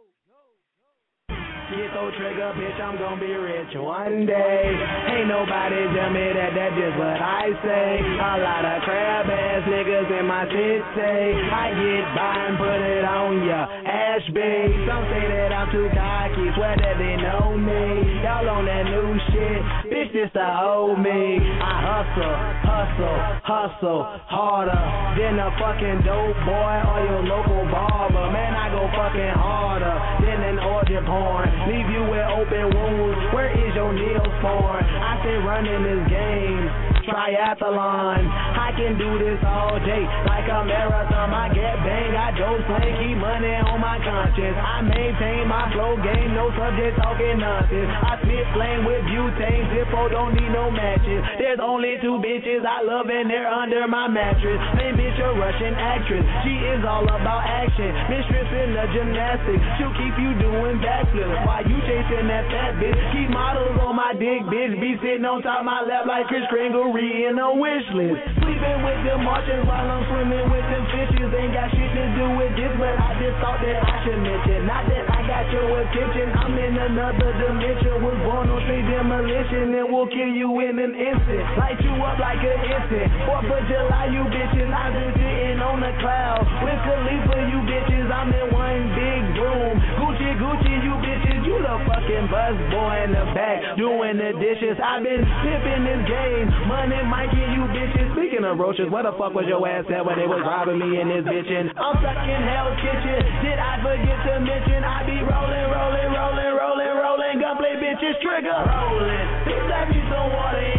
Get 1.67 1.91
throat 1.91 2.15
trigger, 2.15 2.55
bitch, 2.55 2.79
I'm 2.79 2.95
gonna 2.95 3.19
be 3.19 3.27
rich 3.27 3.75
one 3.75 4.23
day. 4.23 4.71
Ain't 5.11 5.27
nobody 5.27 5.83
tell 5.99 6.15
me 6.15 6.31
that 6.39 6.55
that's 6.55 6.79
just 6.79 6.95
what 6.95 7.19
I 7.19 7.51
say. 7.59 7.91
A 8.23 8.39
lot 8.39 8.63
of 8.63 8.87
crab 8.87 9.27
ass 9.27 9.67
niggas 9.67 10.07
in 10.15 10.27
my 10.31 10.47
city. 10.47 11.35
I 11.51 11.75
get 11.75 12.07
by 12.15 12.39
and 12.47 12.55
put 12.55 12.79
it 12.87 13.03
on 13.03 13.43
ya. 13.51 13.66
Ashby, 13.97 14.85
some 14.85 15.09
say 15.09 15.25
that 15.25 15.57
I'm 15.57 15.73
too 15.73 15.89
cocky, 15.89 16.53
swear 16.53 16.77
that 16.77 17.01
they 17.01 17.17
know 17.17 17.57
me. 17.57 18.21
Y'all 18.21 18.45
on 18.45 18.69
that 18.69 18.85
new 18.85 19.17
shit, 19.33 19.61
bitch, 19.89 20.13
this 20.13 20.29
the 20.37 20.45
old 20.45 21.01
me. 21.01 21.41
I 21.41 21.75
hustle, 21.81 22.37
hustle, 22.61 23.19
hustle 23.41 24.03
harder 24.29 24.85
than 25.17 25.41
a 25.41 25.49
fucking 25.57 26.05
dope 26.05 26.37
boy 26.45 26.75
or 26.93 26.99
your 27.09 27.25
local 27.25 27.65
barber. 27.73 28.29
Man, 28.37 28.53
I 28.53 28.69
go 28.69 28.85
fucking 28.93 29.33
harder 29.33 29.97
than 30.21 30.45
an 30.45 30.59
orgy 30.61 31.01
porn. 31.09 31.49
Leave 31.65 31.89
you 31.89 32.05
with 32.13 32.27
open 32.37 32.77
wounds. 32.77 33.17
Where 33.33 33.49
is 33.49 33.73
your 33.73 33.97
nails 33.97 34.35
porn? 34.45 34.85
I 34.85 35.25
say 35.25 35.41
running 35.41 35.81
this 35.89 36.05
game. 36.13 36.86
Triathlon. 37.17 38.29
I 38.29 38.77
can 38.77 39.01
do 39.01 39.17
this 39.17 39.41
all 39.41 39.81
day 39.81 40.05
like 40.29 40.45
a 40.53 40.61
marathon. 40.69 41.33
I 41.33 41.49
get 41.49 41.81
bang, 41.81 42.13
I 42.13 42.29
dope 42.37 42.61
slang, 42.69 42.93
keep 43.01 43.17
money 43.17 43.57
on 43.57 43.81
my 43.81 43.97
conscience. 44.05 44.53
I 44.53 44.85
maintain 44.85 45.49
my 45.49 45.65
flow 45.73 45.97
game, 45.97 46.37
no 46.37 46.53
subject 46.53 47.01
talking 47.01 47.41
nonsense. 47.41 47.89
I 47.89 48.21
spit 48.21 48.45
flame 48.53 48.85
with 48.85 49.01
butane, 49.09 49.65
Zippo 49.73 50.13
don't 50.13 50.37
need 50.37 50.53
no 50.53 50.69
matches. 50.69 51.25
There's 51.41 51.57
only 51.57 51.97
two 52.05 52.21
bitches 52.21 52.69
I 52.69 52.85
love 52.85 53.09
and 53.09 53.33
they're 53.33 53.49
under 53.49 53.89
my 53.89 54.13
mattress. 54.13 54.61
Main 54.77 55.01
bitch 55.01 55.17
a 55.17 55.33
Russian 55.41 55.73
actress, 55.73 56.25
she 56.45 56.53
is 56.69 56.85
all 56.85 57.09
about 57.09 57.49
action. 57.49 57.97
Mistress 58.13 58.51
in 58.61 58.77
the 58.77 58.85
gymnastics, 58.93 59.65
she'll 59.81 59.97
keep 59.97 60.13
you 60.21 60.37
doing 60.37 60.85
backflips 60.85 61.49
while 61.49 61.65
you 61.65 61.81
chasing 61.89 62.29
that 62.29 62.45
fat 62.53 62.77
bitch. 62.77 63.01
Keep 63.17 63.33
models 63.33 63.81
on 63.81 63.97
my 63.97 64.13
dick, 64.13 64.45
bitch. 64.53 64.77
Be 64.85 65.01
sitting 65.01 65.25
on 65.25 65.41
top 65.41 65.65
of 65.65 65.67
my 65.67 65.81
lap 65.81 66.05
like 66.05 66.29
Kris 66.29 66.45
Kringle 66.53 66.93
in 67.07 67.39
a 67.39 67.51
wish 67.55 67.87
list. 67.95 68.19
Sleeping 68.43 68.79
with 68.83 69.01
them 69.07 69.23
Martians 69.23 69.65
while 69.67 69.87
I'm 69.87 70.03
swimming 70.11 70.47
with 70.51 70.67
them 70.67 70.85
fishes. 70.91 71.31
Ain't 71.31 71.55
got 71.55 71.71
shit 71.73 71.91
to 71.95 72.05
do 72.19 72.27
with 72.35 72.53
this, 72.59 72.73
but 72.77 72.95
I 72.95 73.11
just 73.23 73.37
thought 73.39 73.61
that 73.63 73.79
I 73.79 73.97
should 74.03 74.21
mention. 74.21 74.67
Not 74.67 74.85
that 74.91 75.05
I 75.07 75.21
got 75.27 75.45
your 75.55 75.67
attention, 75.83 76.27
I'm 76.35 76.55
in 76.59 76.75
another 76.75 77.31
dimension. 77.39 78.03
Was 78.03 78.19
born 78.27 78.51
on 78.51 78.61
straight 78.67 78.87
demolition 78.91 79.75
and 79.75 79.87
will 79.91 80.11
kill 80.11 80.33
you 80.35 80.51
in 80.67 80.79
an 80.79 80.93
instant. 80.95 81.45
Light 81.57 81.79
you 81.81 81.95
up 82.03 82.19
like 82.19 82.43
an 82.43 82.59
instant. 82.67 83.07
Fourth 83.25 83.51
of 83.51 83.63
July, 83.71 84.11
you 84.11 84.23
bitches. 84.27 84.71
I've 84.71 84.93
been 84.93 85.13
sitting 85.17 85.59
on 85.63 85.81
the 85.81 85.93
cloud. 86.03 86.43
With 86.67 86.81
Khalifa, 86.83 87.37
you 87.51 87.59
bitches. 87.65 88.07
I'm 88.11 88.31
in 88.35 88.47
one 88.53 88.83
big 88.95 89.16
room. 89.57 89.77
Gucci, 89.97 90.31
Gucci, 90.37 90.75
you 90.85 90.95
bitches. 91.01 91.41
You 91.47 91.57
the 91.63 91.77
fucking 91.89 92.27
buzz 92.29 92.57
boy 92.69 92.95
in 93.09 93.11
the 93.17 93.25
back 93.33 93.77
doing 93.81 94.21
the 94.21 94.37
dishes. 94.37 94.77
I've 94.77 95.03
been 95.03 95.25
pimping 95.25 95.83
this 95.89 96.03
game. 96.05 96.47
Money 96.69 97.01
get 97.33 97.49
you 97.57 97.65
bitches. 97.73 98.07
Speaking 98.13 98.45
of 98.45 98.59
roaches, 98.59 98.91
where 98.93 99.05
the 99.05 99.15
fuck 99.17 99.33
was 99.33 99.49
your 99.49 99.63
ass 99.65 99.89
at 99.89 100.05
when 100.05 100.19
they 100.21 100.29
was 100.29 100.43
robbing 100.45 100.79
me 100.79 101.01
in 101.01 101.09
this 101.09 101.25
bitchin'? 101.25 101.73
I'm 101.77 101.95
stuck 102.03 102.21
in 102.27 102.43
Hell's 102.45 102.77
Kitchen. 102.83 103.21
Did 103.45 103.59
I 103.59 103.81
forget 103.81 104.19
to 104.29 104.33
mention 104.41 104.81
I 104.85 104.99
be 105.07 105.19
rolling, 105.25 105.67
rolling, 105.73 106.11
rolling, 106.13 106.53
rolling, 106.53 106.95
rolling. 106.99 107.37
Gunplay 107.41 107.81
bitches 107.81 108.17
trigger. 108.21 108.59
Rolling. 108.67 109.27
Bitch, 109.49 109.65
let 109.71 109.89
me 109.89 109.99
some 110.11 110.29
water 110.35 110.76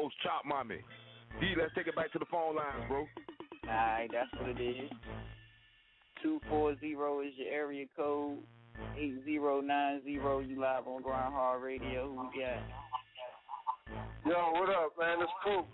co-host 0.00 0.16
Chop 0.22 0.44
Mommy. 0.46 0.78
D, 1.40 1.54
let's 1.58 1.72
take 1.74 1.86
it 1.86 1.94
back 1.96 2.12
to 2.12 2.18
the 2.18 2.24
phone 2.30 2.56
lines, 2.56 2.84
bro. 2.88 3.06
Alright, 3.68 4.10
that's 4.12 4.30
what 4.40 4.48
it 4.48 4.62
is. 4.62 4.90
Two 6.22 6.40
four 6.48 6.76
zero 6.80 7.20
is 7.20 7.32
your 7.36 7.48
area 7.52 7.86
code. 7.96 8.38
Eight 8.98 9.14
zero 9.24 9.60
nine 9.60 10.02
zero. 10.04 10.40
You 10.40 10.60
live 10.60 10.86
on 10.86 11.02
Grind 11.02 11.32
Hard 11.32 11.62
Radio. 11.62 12.08
Who 12.08 12.28
we 12.34 12.42
got? 12.42 12.62
Yo, 14.26 14.52
what 14.52 14.68
up, 14.70 14.92
man? 14.98 15.18
It's 15.20 15.32
Poop. 15.44 15.66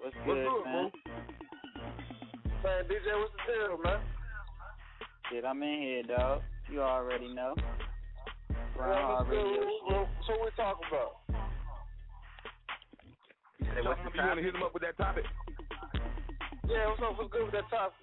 What's 0.00 0.14
What's 0.16 0.26
good, 0.26 0.46
good, 0.46 0.64
man? 0.64 0.90
Man, 2.62 2.84
DJ, 2.84 3.18
what's 3.18 3.32
the 3.46 3.52
deal, 3.52 3.78
man? 3.82 4.00
Shit, 5.30 5.44
I'm 5.44 5.62
in 5.62 5.80
here, 5.80 6.02
dog. 6.16 6.42
You 6.70 6.82
already 6.82 7.32
know. 7.34 7.54
Grind 8.76 8.90
Man, 8.92 9.02
Hard 9.02 9.26
what's 9.26 9.30
good? 9.30 9.44
Radio. 9.44 9.60
What- 9.60 9.92
what- 9.92 10.08
So 10.26 10.32
what 10.32 10.44
we 10.44 10.50
talking 10.56 10.88
about? 10.88 11.23
You 13.74 13.82
said, 13.82 13.90
what's 13.90 13.98
Chop, 14.06 14.14
the 14.14 14.22
you 14.22 14.28
want 14.30 14.38
to 14.38 14.46
hit 14.46 14.54
him 14.54 14.62
up 14.62 14.70
with 14.70 14.86
that 14.86 14.94
topic? 14.94 15.26
Yeah, 16.70 16.86
what's 16.94 17.02
up? 17.02 17.18
What's 17.18 17.26
good 17.34 17.50
with 17.50 17.58
that 17.58 17.66
topic? 17.74 17.98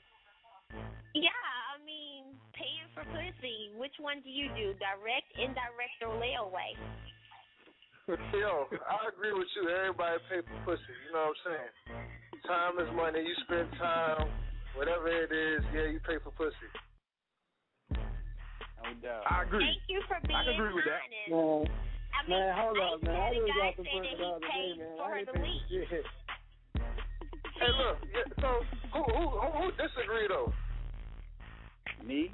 Yeah, 1.15 1.31
I 1.71 1.79
mean, 1.87 2.35
paying 2.51 2.91
for 2.91 3.07
pussy. 3.07 3.71
Which 3.79 3.95
one 4.03 4.19
do 4.19 4.27
you 4.27 4.51
do? 4.51 4.75
Direct, 4.83 5.31
indirect, 5.39 5.95
or 6.03 6.19
layaway? 6.19 6.75
Yo, 8.35 8.67
I 8.83 9.15
agree 9.15 9.31
with 9.31 9.47
you. 9.55 9.71
Everybody 9.71 10.19
pay 10.27 10.43
for 10.43 10.75
pussy. 10.75 10.91
You 11.07 11.15
know 11.15 11.31
what 11.31 11.39
I'm 11.39 11.55
saying? 11.55 11.71
Time 12.43 12.75
is 12.83 12.91
money. 12.91 13.23
You 13.23 13.35
spend 13.47 13.71
time, 13.79 14.27
whatever 14.75 15.07
it 15.07 15.31
is. 15.31 15.63
Yeah, 15.71 15.87
you 15.87 16.03
pay 16.03 16.19
for 16.19 16.35
pussy. 16.35 16.67
No 17.95 18.91
doubt. 18.99 19.23
I 19.23 19.47
agree. 19.47 19.63
Thank 19.63 19.87
you 19.87 20.03
for 20.03 20.19
being 20.27 20.35
I 20.35 20.43
can 20.43 20.59
agree 20.59 20.75
with 20.75 20.83
that. 20.83 20.99
honest. 21.31 21.71
Man, 22.11 22.19
I 22.19 22.27
mean, 22.27 22.37
man, 22.37 22.53
hold 22.57 22.77
I 22.77 22.81
up, 22.81 22.93
ain't 22.93 23.03
man. 23.03 23.15
I 23.17 23.29
just 23.33 23.47
got 23.47 23.75
some 23.75 23.85
say 23.85 23.97
that 23.97 24.03
pussy 24.03 24.11
he 24.11 24.17
the 24.17 24.27
other 24.27 24.39
day, 24.39 24.51
paid 24.51 24.77
man. 24.77 24.93
for 24.97 25.03
I 25.03 25.11
her 25.11 25.25
to 25.25 25.33
leave. 25.41 25.63
Hey, 27.61 27.71
look. 27.77 27.97
Yeah, 28.09 28.27
so 28.41 28.49
who 28.93 29.01
who 29.05 29.23
who, 29.37 29.47
who 29.57 29.65
disagree 29.77 30.27
though? 30.27 30.49
Me? 32.05 32.31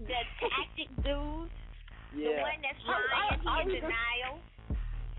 The 0.00 0.20
tactic 0.40 0.88
dude, 1.04 1.52
the 2.16 2.32
one 2.40 2.60
that's 2.64 2.80
I- 2.88 2.96
I- 2.96 3.36
lying, 3.36 3.40
I 3.44 3.62
he 3.68 3.76
in 3.76 3.84
was- 3.84 3.84
denial. 3.84 4.36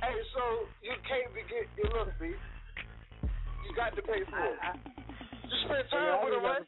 Hey, 0.02 0.18
so 0.34 0.66
you 0.82 0.98
can't 1.06 1.30
be 1.38 1.46
get 1.46 1.70
your 1.78 1.94
look, 1.94 2.10
B. 2.18 2.34
You 2.34 3.72
got 3.78 3.94
to 3.96 4.02
pay 4.02 4.26
for 4.26 4.42
it. 4.42 4.58
I, 4.58 4.74
I, 4.74 4.82
You 5.46 5.58
spend 5.70 5.86
time 5.94 6.18
I 6.18 6.26
with 6.26 6.34
just 6.34 6.42
her, 6.42 6.42
got 6.42 6.58
right? 6.58 6.66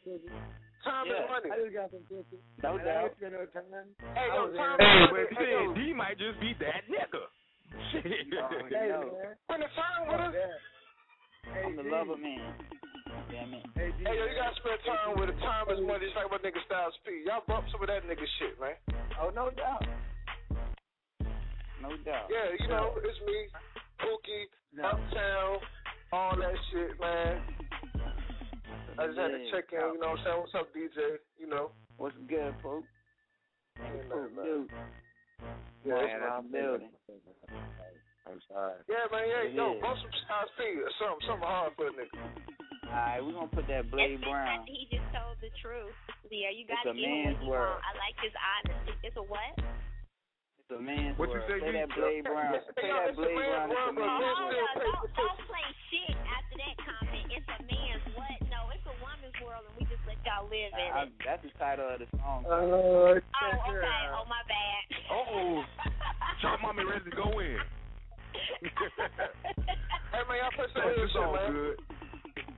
Some. 0.83 0.91
Time 0.93 1.05
Yeah. 1.07 1.23
is 1.23 1.29
money. 1.31 1.49
I 1.51 1.55
just 1.63 1.73
got 1.73 1.87
some 1.91 2.03
pussy. 2.11 2.37
No 2.61 2.69
And 2.77 2.81
I 2.81 2.85
doubt. 2.85 3.03
ain't 3.03 3.15
spend 3.17 3.33
no 3.33 3.45
time. 3.49 3.87
Hey, 4.13 4.27
I 4.29 4.35
yo, 4.35 4.41
was 4.45 4.55
time 4.55 4.77
in- 4.79 4.85
Hey, 4.85 5.03
is 5.03 5.09
but 5.09 5.11
money. 5.11 5.27
Hey, 5.33 5.35
shit, 5.39 5.63
yo. 5.63 5.73
D 5.73 5.79
might 5.93 6.17
just 6.19 6.37
be 6.39 6.51
that 6.59 6.81
nigga. 6.91 7.23
Shit. 7.91 8.05
You 8.05 8.37
Hey, 8.69 8.87
know. 8.91 9.17
man. 9.17 9.35
Spend 9.47 9.61
the 9.63 9.69
time 9.73 10.01
with 10.07 10.21
us. 10.21 10.35
Hey, 11.43 11.63
I'm 11.65 11.75
the 11.75 11.83
G. 11.83 11.89
lover 11.89 12.17
man. 12.17 12.53
Damn 13.31 13.53
it. 13.53 13.65
Hey, 13.75 13.91
G, 13.97 14.03
Hey, 14.05 14.15
yo, 14.17 14.25
you 14.25 14.35
gotta 14.35 14.55
spend 14.61 14.79
time 14.85 15.11
with 15.19 15.29
it. 15.29 15.39
Time 15.39 15.69
is 15.69 15.79
money, 15.81 16.05
just 16.05 16.15
like 16.15 16.29
my 16.31 16.37
nigga 16.39 16.61
Styles 16.65 16.95
P. 17.05 17.23
Y'all 17.25 17.43
bump 17.47 17.65
some 17.71 17.81
of 17.81 17.87
that 17.87 18.03
nigga 18.07 18.25
shit, 18.39 18.59
man. 18.59 18.75
Oh, 19.19 19.29
no 19.29 19.49
doubt. 19.51 19.83
No 21.81 21.89
doubt. 22.05 22.27
Yeah, 22.31 22.47
you 22.59 22.67
know, 22.67 22.95
it's 23.03 23.19
me, 23.27 23.47
Pookie, 23.99 24.45
No. 24.73 24.83
Uptown, 24.89 25.59
all 26.13 26.35
that 26.37 26.55
shit, 26.71 26.99
man. 26.99 27.41
I 28.99 29.07
just 29.09 29.17
had 29.17 29.33
to 29.33 29.41
check 29.49 29.73
in, 29.73 29.79
you 29.79 29.99
know 29.99 30.13
what 30.13 30.21
I'm 30.21 30.25
saying? 30.25 30.39
What's 30.45 30.55
up, 30.55 30.67
DJ? 30.75 31.17
You 31.41 31.47
know? 31.49 31.71
What's 31.97 32.15
good, 32.29 32.53
folks? 32.61 32.87
Ain't 33.81 34.05
Poop, 34.09 34.29
dude. 34.37 34.69
Yeah, 35.83 35.97
Man, 35.97 36.21
I'm 36.23 36.47
building. 36.53 36.93
I'm 38.23 38.39
sorry. 38.47 38.79
yeah, 38.87 39.03
man, 39.11 39.25
yeah, 39.27 39.49
It 39.51 39.57
yo, 39.57 39.75
is. 39.75 39.81
bump 39.83 39.97
some 39.99 40.13
Styles 40.23 40.51
P 40.55 40.61
or 40.79 40.87
something, 41.01 41.23
something 41.27 41.43
hard 41.49 41.73
for 41.75 41.89
a 41.89 41.93
nigga. 41.97 42.21
Alright, 42.87 43.19
we're 43.25 43.35
gonna 43.35 43.51
put 43.51 43.67
that 43.67 43.89
Blade 43.91 44.21
it's 44.21 44.23
Brown. 44.23 44.63
That 44.63 44.69
he 44.71 44.87
just 44.87 45.03
told 45.11 45.35
the 45.43 45.51
truth. 45.59 45.91
Yeah, 46.31 46.53
you 46.55 46.63
gotta 46.69 46.93
a 46.93 46.95
give 46.95 47.03
him 47.03 47.35
what 47.35 47.43
he 47.43 47.49
want. 47.51 47.81
I 47.83 47.91
like 47.99 48.15
his 48.23 48.31
honesty. 48.37 48.93
It's 49.03 49.17
a 49.19 49.25
what? 49.25 49.53
It's 49.59 50.71
a 50.71 50.79
man's 50.79 51.17
word. 51.19 51.27
What 51.27 51.35
you 51.35 51.41
world. 51.43 51.51
say, 51.51 51.59
Play 51.59 51.73
that 51.75 51.89
Blade 51.97 52.23
Brown. 52.29 52.53
Hey, 52.55 52.63
Play 52.79 52.93
that 52.93 53.15
Blade 53.17 53.35
Brown. 53.35 53.67
It's 53.67 53.75
a 53.75 53.91
world, 53.91 53.97
but 53.99 54.07
Oh, 54.07 54.21
man's 54.21 54.37
hold 54.39 54.53
on. 54.55 54.75
Don't, 54.79 55.07
don't 55.19 55.39
play 55.51 55.67
shit 55.91 56.15
after 56.23 56.55
that 56.63 56.75
comment. 56.79 57.25
It's 57.33 57.49
a 57.51 57.59
man's 57.67 58.05
y'all 60.25 60.45
live 60.47 60.71
in 60.73 60.89
I, 60.93 61.03
it. 61.03 61.13
that's 61.25 61.43
the 61.43 61.51
title 61.59 61.87
of 61.89 61.99
the 61.99 62.07
song. 62.17 62.43
Uh, 62.45 62.49
oh, 62.49 63.15
Oh, 63.19 63.71
okay. 63.71 64.03
Oh, 64.15 64.25
my 64.27 64.41
bad. 64.47 64.83
Uh-oh. 65.11 65.63
Chop 66.41 66.59
mommy 66.61 66.83
ready 66.83 67.05
to 67.09 67.15
go 67.15 67.39
in. 67.39 67.57
Hey, 70.13 70.21
man, 70.29 70.37
y'all 70.45 70.53
play 70.53 70.69
some 70.77 70.83
That's 70.85 71.09
shit, 71.09 71.21
all 71.25 71.33
man. 71.33 71.51
good. 71.53 71.77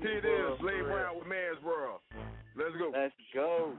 Here 0.03 0.17
it 0.19 0.27
is, 0.27 0.59
Blade 0.59 0.83
Brown 0.83 1.15
with 1.15 1.23
Man's 1.27 1.55
World. 1.63 2.03
Let's 2.51 2.75
go. 2.75 2.91
Let's 2.91 3.15
go. 3.33 3.71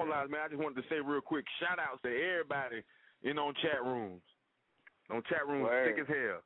Phone 0.00 0.10
lines, 0.10 0.30
man, 0.30 0.40
I 0.44 0.48
just 0.48 0.60
wanted 0.60 0.80
to 0.82 0.88
say 0.88 1.00
real 1.04 1.20
quick, 1.20 1.44
shout 1.60 1.78
outs 1.78 2.00
to 2.02 2.08
everybody 2.08 2.82
in 3.22 3.38
on 3.38 3.54
chat 3.62 3.84
rooms. 3.84 4.22
On 5.10 5.22
chat 5.28 5.46
rooms, 5.46 5.64
Word. 5.64 5.94
thick 5.94 6.02
as 6.02 6.08
hell. 6.08 6.40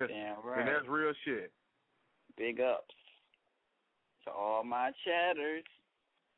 Damn 0.08 0.36
right. 0.44 0.60
and 0.60 0.68
that's 0.68 0.88
real 0.88 1.12
shit. 1.24 1.52
Big 2.36 2.60
ups 2.60 2.94
to 4.24 4.30
all 4.30 4.64
my 4.64 4.90
chatters. 5.04 5.64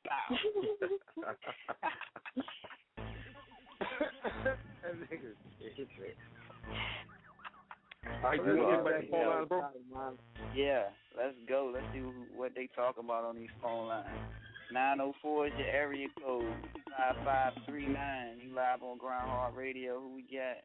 Bow. 0.05 0.37
that 4.83 4.94
nigga 4.94 5.33
stupid. 5.75 6.16
All 8.22 8.31
right, 8.31 8.38
you 8.44 8.57
want 8.57 8.59
to 8.59 8.77
get 8.77 8.85
back 8.85 9.01
to 9.03 9.11
phone 9.11 9.27
lines, 9.29 9.49
bro? 9.49 9.62
Yeah, 10.55 10.85
let's 11.16 11.37
go. 11.49 11.70
Let's 11.72 11.87
see 11.92 12.01
what 12.37 12.55
they 12.55 12.68
talk 12.75 12.99
about 12.99 13.25
on 13.25 13.37
these 13.37 13.51
phone 13.62 13.88
lines. 13.88 14.07
904 14.73 15.47
is 15.47 15.53
your 15.59 15.69
area 15.69 16.09
code. 16.23 16.45
5539. 16.97 18.41
You 18.43 18.55
live 18.55 18.83
on 18.83 18.99
Grind 18.99 19.29
Hard 19.29 19.55
Radio. 19.55 20.01
Who 20.01 20.15
we 20.17 20.23
got? 20.23 20.65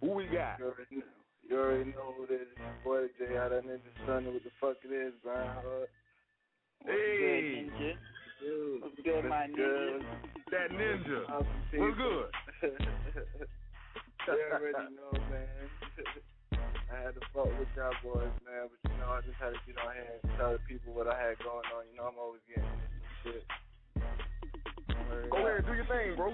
Who 0.00 0.14
we 0.14 0.24
got? 0.26 0.58
You 0.58 0.66
already 0.66 0.96
know, 0.96 1.12
you 1.48 1.56
already 1.56 1.90
know 1.92 2.14
who 2.16 2.24
it 2.24 2.34
is. 2.40 2.48
It's 2.50 2.84
boy 2.84 3.06
Jay 3.18 3.36
out 3.36 3.52
of 3.52 3.64
Ninja 3.64 3.92
Sun. 4.06 4.26
What 4.26 4.42
the 4.42 4.50
fuck 4.60 4.76
it 4.84 4.92
is, 4.92 5.12
Grind 5.22 5.48
Hard. 5.48 5.88
What's 6.82 6.98
good, 6.98 7.44
Ninja? 7.44 7.92
Dude, 8.38 8.82
What's 8.82 9.00
good, 9.02 9.24
my 9.26 9.46
good. 9.50 9.98
ninja? 9.98 10.50
That 10.54 10.70
ninja. 10.70 11.20
What's 11.26 11.98
good? 11.98 12.30
you 14.30 14.44
already 14.54 14.94
know, 14.94 15.12
man. 15.30 15.68
I 16.88 16.96
had 17.04 17.14
to 17.18 17.22
fuck 17.34 17.50
with 17.58 17.68
y'all 17.76 17.92
boys, 18.00 18.32
man, 18.48 18.70
but 18.72 18.80
you 18.88 18.96
know, 18.96 19.12
I 19.12 19.20
just 19.20 19.36
had 19.36 19.52
to 19.52 19.60
get 19.68 19.76
on 19.76 19.92
here 19.92 20.08
and 20.08 20.32
tell 20.40 20.52
the 20.56 20.62
people 20.64 20.94
what 20.96 21.04
I 21.04 21.18
had 21.20 21.36
going 21.44 21.66
on. 21.76 21.84
You 21.92 22.00
know, 22.00 22.08
I'm 22.08 22.16
always 22.16 22.40
getting 22.48 22.64
shit. 23.24 23.44
Go 25.30 25.36
ahead, 25.36 25.66
do 25.66 25.74
your 25.74 25.86
thing, 25.86 26.16
bro. 26.16 26.32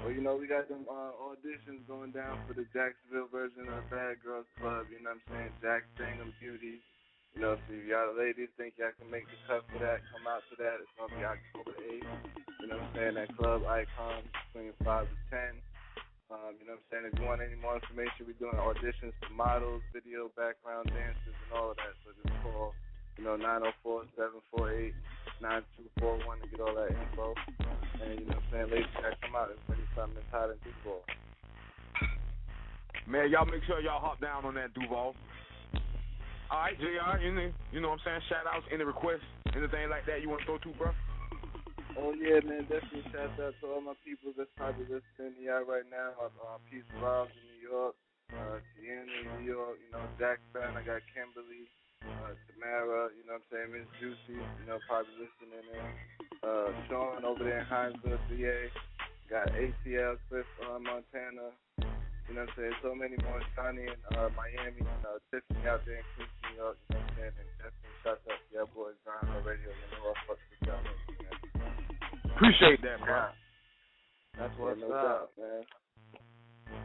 Well, 0.00 0.10
you 0.10 0.24
know, 0.24 0.36
we 0.40 0.48
got 0.48 0.68
them 0.68 0.88
uh, 0.88 1.12
auditions 1.20 1.84
going 1.86 2.10
down 2.16 2.40
for 2.48 2.54
the 2.56 2.64
Jacksonville 2.72 3.28
version 3.28 3.68
of 3.68 3.84
Bad 3.92 4.24
Girls 4.24 4.48
Club. 4.56 4.88
You 4.88 4.98
know 5.04 5.14
what 5.14 5.22
I'm 5.30 5.52
saying? 5.52 5.52
Jack 5.60 5.84
Stingham 5.94 6.32
Beauty. 6.40 6.80
You 7.36 7.40
know, 7.40 7.56
so 7.56 7.68
if 7.72 7.84
y'all 7.88 8.12
ladies 8.16 8.52
think 8.60 8.76
y'all 8.76 8.92
can 8.96 9.08
make 9.08 9.24
the 9.28 9.38
cut 9.48 9.64
for 9.72 9.80
that, 9.80 10.04
come 10.12 10.24
out 10.28 10.44
to 10.52 10.54
that. 10.60 10.80
It's 10.80 10.92
going 10.96 11.12
to 11.12 11.16
be 11.16 11.24
October 11.24 11.74
8th. 11.80 12.12
You 12.60 12.66
know 12.68 12.76
what 12.76 12.88
I'm 12.88 12.96
saying? 12.96 13.14
That 13.20 13.30
club 13.36 13.64
icon 13.68 14.20
between 14.52 14.72
5 14.84 15.08
to 15.08 15.16
10. 15.32 15.60
Um, 16.32 16.56
you 16.60 16.64
know 16.68 16.76
what 16.76 16.84
I'm 16.84 16.88
saying? 16.92 17.04
If 17.12 17.14
you 17.20 17.24
want 17.28 17.44
any 17.44 17.56
more 17.60 17.76
information, 17.76 18.28
we're 18.28 18.40
doing 18.40 18.56
auditions 18.56 19.16
for 19.20 19.32
models, 19.32 19.84
video, 19.92 20.32
background 20.36 20.88
dancers, 20.92 21.36
and 21.36 21.50
all 21.52 21.72
of 21.72 21.76
that. 21.80 21.92
So 22.04 22.12
just 22.16 22.32
call, 22.44 22.72
you 23.16 23.24
know, 23.24 23.36
904-748-9241 25.42 26.42
to 26.42 26.46
get 26.48 26.60
all 26.62 26.74
that 26.74 26.90
info. 26.94 27.34
And 28.02 28.20
you 28.20 28.26
know 28.26 28.38
what 28.38 28.46
I'm 28.46 28.52
saying? 28.54 28.70
Ladies, 28.70 28.94
gotta 28.94 29.18
come 29.20 29.34
out 29.34 29.50
and 29.50 29.58
bring 29.66 29.82
something 29.98 30.16
that's 30.16 30.30
hot 30.30 30.50
and 30.50 30.60
Duval. 30.62 31.02
Man, 33.06 33.30
y'all 33.30 33.46
make 33.46 33.66
sure 33.66 33.82
y'all 33.82 34.00
hop 34.00 34.22
down 34.22 34.46
on 34.46 34.54
that 34.54 34.72
Duval. 34.74 35.14
All 36.52 36.60
right, 36.60 36.76
JR, 36.78 37.16
any, 37.18 37.48
you 37.72 37.80
know 37.80 37.96
what 37.96 38.04
I'm 38.04 38.20
saying? 38.20 38.22
Shout 38.28 38.44
outs, 38.44 38.68
any 38.68 38.84
requests, 38.84 39.26
anything 39.56 39.88
like 39.88 40.04
that 40.06 40.20
you 40.20 40.28
want 40.28 40.44
to 40.44 40.46
throw 40.46 40.60
to, 40.60 40.70
bro? 40.76 40.92
Oh 41.96 42.12
yeah, 42.16 42.40
man! 42.44 42.64
Definitely 42.72 43.04
shout 43.12 43.36
out 43.36 43.52
to 43.60 43.64
all 43.68 43.84
my 43.84 43.96
people 44.00 44.32
that's 44.32 44.52
probably 44.56 44.88
listening 44.88 45.36
to 45.36 45.40
y'all 45.44 45.68
right 45.68 45.84
now. 45.92 46.16
Uh, 46.16 46.32
uh, 46.40 46.56
Peace 46.72 46.88
Robs 47.00 47.32
in 47.36 47.44
New 47.52 47.60
York, 47.68 47.94
uh, 48.32 48.64
Tiana 48.80 49.12
in 49.12 49.28
New 49.36 49.44
York. 49.44 49.76
You 49.76 49.90
know, 49.92 50.04
Jackson. 50.16 50.72
I 50.72 50.80
got 50.80 51.04
Kimberly, 51.12 51.68
uh, 52.08 52.34
Tamara. 52.50 53.10
You 53.14 53.22
know 53.26 53.38
what 53.38 53.46
I'm 53.46 53.50
saying? 53.52 53.70
Miss 53.72 53.88
Juicy. 53.98 54.38
You 54.38 54.64
know, 54.66 54.78
probably 54.88 55.14
listening 55.20 55.62
in. 55.62 55.86
Uh, 56.42 56.74
Sean 56.90 57.22
over 57.22 57.44
there 57.44 57.62
in 57.62 57.68
Hinesville, 57.70 58.18
VA. 58.30 58.66
Got 59.30 59.54
ATL, 59.54 60.18
Cliff, 60.28 60.46
uh, 60.66 60.78
Montana. 60.82 61.54
You 62.28 62.34
know 62.34 62.46
what 62.46 62.54
I'm 62.54 62.58
saying? 62.58 62.76
So 62.82 62.94
many 62.94 63.16
more. 63.22 63.40
Sonny 63.54 63.86
in 63.86 63.98
uh, 64.16 64.28
Miami. 64.34 64.82
Uh, 65.04 65.22
Tiffany 65.30 65.62
out 65.68 65.82
there 65.86 66.02
in 66.02 66.06
Queens, 66.16 66.34
New 66.48 66.58
York. 66.58 66.76
You 66.88 66.96
know 66.96 67.00
what 67.00 67.06
I'm 67.06 67.16
saying? 67.18 67.34
And 67.38 67.50
definitely 67.60 67.94
shout 68.02 68.18
out 68.26 68.40
to 68.40 68.50
y'all 68.50 68.70
boys, 68.74 68.98
Grind 69.04 69.28
Radio. 69.46 69.70
You 69.70 69.88
know, 69.94 70.10
I 70.10 70.14
fuck 70.26 70.38
with 70.38 70.62
y'all. 70.66 70.82
Man. 70.82 71.02
Appreciate 72.34 72.80
that, 72.82 72.98
bro. 73.04 73.30
That's 74.38 74.54
what's 74.58 74.80
yeah, 74.80 74.88
no 74.88 74.96
up, 74.96 75.30
man. 75.36 75.62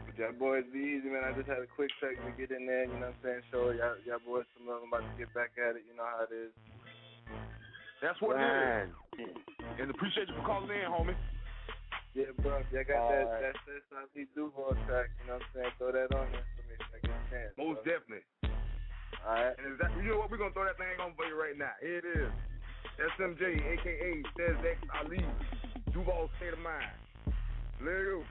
But 0.06 0.14
y'all 0.18 0.36
boys 0.36 0.64
be 0.72 0.98
easy, 0.98 1.08
man. 1.08 1.24
I 1.24 1.32
just 1.32 1.48
had 1.48 1.62
a 1.62 1.70
quick 1.70 1.90
check 2.00 2.16
to 2.18 2.30
get 2.34 2.50
in 2.50 2.66
there, 2.66 2.84
you 2.84 2.96
know 2.96 3.12
what 3.12 3.20
I'm 3.20 3.24
saying? 3.24 3.42
Show 3.52 3.70
y'all, 3.72 3.98
y'all 4.04 4.22
boys 4.24 4.48
some 4.56 4.68
love. 4.68 4.82
I'm 4.84 4.92
about 4.92 5.06
to 5.06 5.14
get 5.18 5.32
back 5.32 5.56
at 5.56 5.76
it. 5.76 5.84
You 5.88 5.94
know 5.96 6.06
how 6.06 6.26
it 6.26 6.32
is. 6.34 6.52
That's 8.02 8.18
what 8.22 8.36
right. 8.36 8.86
it 8.86 9.26
is. 9.26 9.34
And 9.80 9.90
appreciate 9.90 10.28
you 10.28 10.36
for 10.38 10.46
calling 10.46 10.70
in, 10.70 10.86
homie. 10.86 11.18
Yeah, 12.14 12.34
bro. 12.42 12.62
Y'all 12.72 12.86
got 12.86 12.98
All 12.98 13.10
that, 13.10 13.26
right. 13.30 13.54
that 13.54 14.14
SSIP 14.14 14.26
Duval 14.34 14.74
track, 14.86 15.10
you 15.22 15.30
know 15.30 15.38
what 15.38 15.46
I'm 15.46 15.54
saying? 15.54 15.72
Throw 15.78 15.92
that 15.92 16.10
on 16.14 16.26
there 16.34 16.46
for 16.56 16.64
me 16.66 16.74
so 16.78 16.90
I 16.94 16.98
get 17.02 17.14
a 17.14 17.24
chance. 17.30 17.52
Most 17.58 17.84
bro. 17.84 17.92
definitely. 17.94 18.26
All 19.22 19.34
right. 19.34 19.54
And 19.54 19.66
is 19.74 19.78
that, 19.82 19.90
you 19.98 20.10
know 20.10 20.18
what? 20.18 20.30
We're 20.30 20.42
going 20.42 20.50
to 20.50 20.56
throw 20.56 20.66
that 20.66 20.78
thing 20.78 20.98
on 20.98 21.14
for 21.14 21.26
you 21.26 21.38
right 21.38 21.58
now. 21.58 21.74
Here 21.82 22.02
it 22.02 22.06
is. 22.06 22.32
SMJ, 23.18 23.42
aka 23.78 24.10
Says 24.34 24.58
X 24.66 24.78
Ali, 24.98 25.22
Duval 25.92 26.30
State 26.38 26.54
of 26.54 26.62
Mind. 26.62 26.96
Let 27.78 28.02
go. 28.02 28.24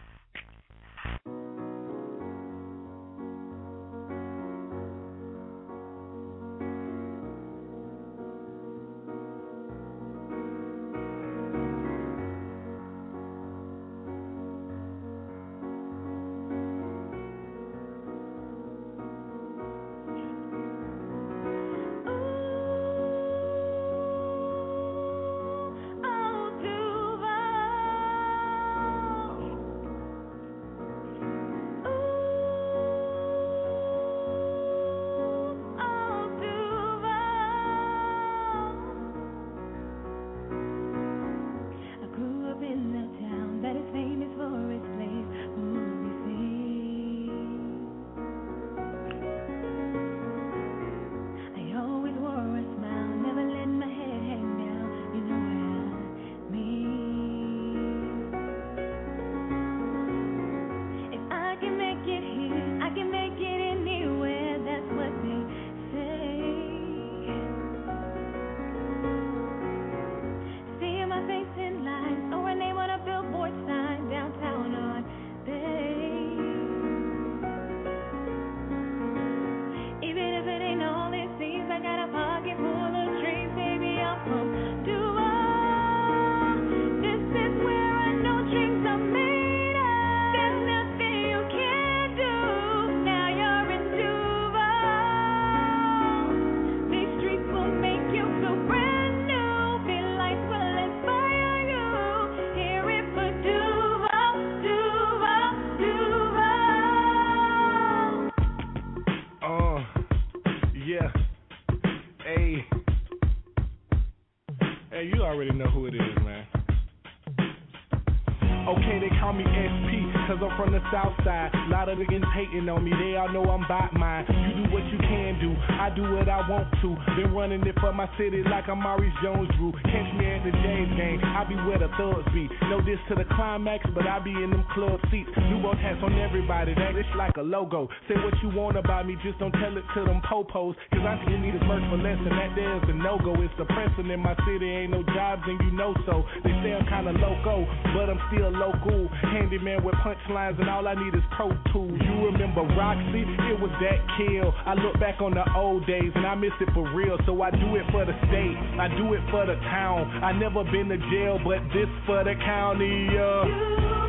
City 128.18 128.42
like 128.50 128.68
I'm 128.68 128.82
Maurice 128.82 129.14
Jones 129.22 129.48
Drew. 129.58 129.72
Catch 129.72 130.10
me 130.18 130.26
at 130.26 130.44
the 130.44 130.50
Jags 130.50 130.90
game, 130.98 131.22
I 131.24 131.46
be 131.46 131.56
where 131.56 131.78
the 131.78 131.88
thugs 131.98 132.26
be. 132.34 132.50
This 132.88 133.04
to 133.12 133.16
the 133.20 133.28
climax, 133.36 133.84
but 133.94 134.08
I 134.08 134.24
be 134.24 134.32
in 134.32 134.48
them 134.48 134.64
club 134.72 134.96
seats. 135.12 135.28
New 135.52 135.60
boat 135.60 135.76
hats 135.76 136.00
on 136.08 136.16
everybody, 136.24 136.72
that 136.72 136.96
is 136.96 137.04
like 137.20 137.36
a 137.36 137.44
logo. 137.44 137.92
Say 138.08 138.16
what 138.16 138.32
you 138.40 138.48
want 138.56 138.80
about 138.80 139.04
me, 139.04 139.20
just 139.28 139.36
don't 139.44 139.52
tell 139.60 139.76
it 139.76 139.84
to 139.92 140.08
them 140.08 140.24
popos. 140.24 140.72
Cause 140.96 141.04
I 141.04 141.20
see 141.28 141.36
me 141.36 141.52
this 141.52 141.60
merch 141.68 141.84
for 141.92 142.00
less 142.00 142.16
than 142.24 142.32
that 142.32 142.56
there's 142.56 142.88
a 142.88 142.96
no 142.96 143.20
go. 143.20 143.36
It's 143.44 143.52
depressing 143.60 144.08
in 144.08 144.24
my 144.24 144.40
city, 144.48 144.72
ain't 144.72 144.96
no 144.96 145.04
jobs 145.12 145.44
and 145.44 145.60
you 145.68 145.76
know 145.76 145.92
so. 146.08 146.24
They 146.48 146.56
say 146.64 146.80
I'm 146.80 146.88
kinda 146.88 147.12
loco, 147.20 147.68
but 147.92 148.08
I'm 148.08 148.24
still 148.32 148.56
local. 148.56 149.12
Handyman 149.36 149.84
with 149.84 150.00
punchlines 150.00 150.56
and 150.56 150.72
all 150.72 150.88
I 150.88 150.96
need 150.96 151.12
is 151.12 151.28
pro 151.36 151.52
tools. 151.76 152.00
You 152.00 152.32
remember 152.32 152.64
Roxy? 152.72 153.28
It 153.52 153.60
was 153.60 153.74
that 153.84 154.00
kill. 154.16 154.56
I 154.64 154.80
look 154.80 154.96
back 154.96 155.20
on 155.20 155.36
the 155.36 155.44
old 155.60 155.84
days 155.92 156.16
and 156.16 156.24
I 156.24 156.40
miss 156.40 156.56
it 156.64 156.72
for 156.72 156.88
real. 156.96 157.20
So 157.28 157.36
I 157.44 157.52
do 157.52 157.68
it 157.76 157.84
for 157.92 158.08
the 158.08 158.16
state, 158.32 158.56
I 158.80 158.88
do 158.96 159.12
it 159.12 159.24
for 159.28 159.44
the 159.44 159.60
town. 159.68 160.08
I 160.24 160.32
never 160.32 160.64
been 160.64 160.88
to 160.88 160.98
jail, 161.12 161.36
but 161.44 161.60
this 161.76 161.92
for 162.08 162.24
the 162.24 162.40
county. 162.48 162.77
Uh. 162.80 164.07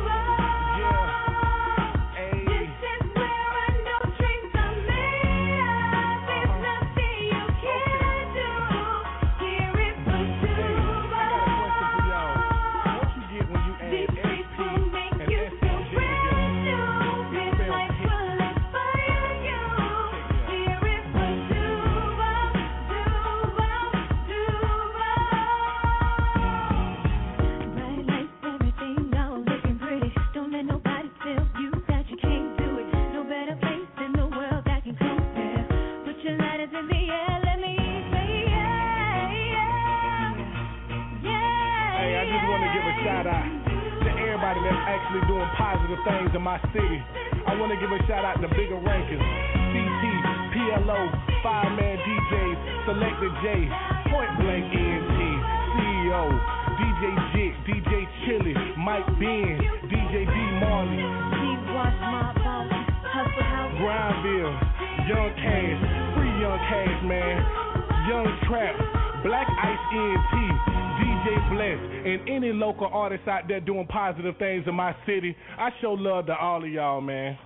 There 73.49 73.59
doing 73.59 73.87
positive 73.87 74.37
things 74.37 74.63
in 74.67 74.75
my 74.75 74.95
city. 75.05 75.35
I 75.57 75.69
show 75.81 75.93
love 75.93 76.27
to 76.27 76.35
all 76.37 76.63
of 76.63 76.69
y'all, 76.69 77.01
man. 77.01 77.37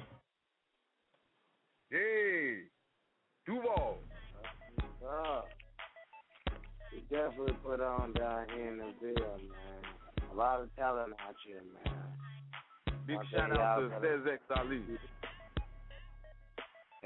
Hey, 1.89 2.59
Duval. 3.47 3.97
Uh, 5.03 5.41
we 6.91 6.99
definitely 7.09 7.53
put 7.63 7.81
on 7.81 8.13
down 8.13 8.45
here 8.55 8.67
in 8.71 8.77
the 8.77 8.93
Ville, 9.01 9.37
man. 9.37 10.31
A 10.31 10.35
lot 10.35 10.61
of 10.61 10.75
talent 10.75 11.13
out 11.27 11.35
here, 11.45 11.61
man. 11.85 11.93
Big 13.05 13.15
One 13.17 13.27
shout 13.31 13.59
out 13.59 13.79
to 13.79 13.89
gotta- 13.89 14.23
Cez 14.23 14.33
X 14.33 14.41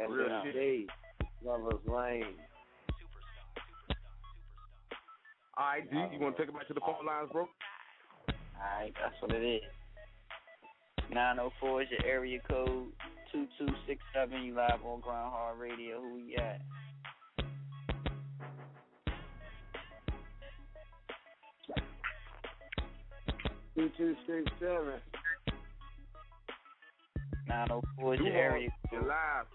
Real 0.10 0.41
shit. 0.43 0.55
SSD, 0.55 0.88
Lovers 1.43 1.81
Lane. 1.88 2.36
All 5.57 5.65
right, 5.65 5.89
D, 5.89 5.97
you 5.97 6.19
want 6.21 6.38
to 6.38 6.43
take 6.43 6.49
it 6.49 6.55
back 6.55 6.67
to 6.67 6.73
the 6.75 6.79
phone 6.81 7.03
lines, 7.05 7.29
bro? 7.31 7.47
Alright, 8.59 8.93
that's 9.01 9.15
what 9.21 9.31
it 9.31 9.43
is. 9.45 9.61
904 11.13 11.81
is 11.83 11.87
your 11.91 12.05
area 12.05 12.39
code. 12.49 12.91
2267, 13.31 14.43
you 14.43 14.55
live 14.55 14.83
on 14.85 14.99
Grind 15.01 15.31
Hard 15.31 15.59
Radio. 15.59 16.01
Who 16.01 16.15
we 16.15 16.35
at? 16.37 16.61
Two 23.75 23.89
two 23.97 24.15
six 24.25 24.51
seven. 24.59 24.99
904 27.47 28.13
is 28.15 28.19
your 28.21 28.33
area 28.33 28.69
you're 28.91 29.01
code. 29.01 29.09
live. 29.09 29.45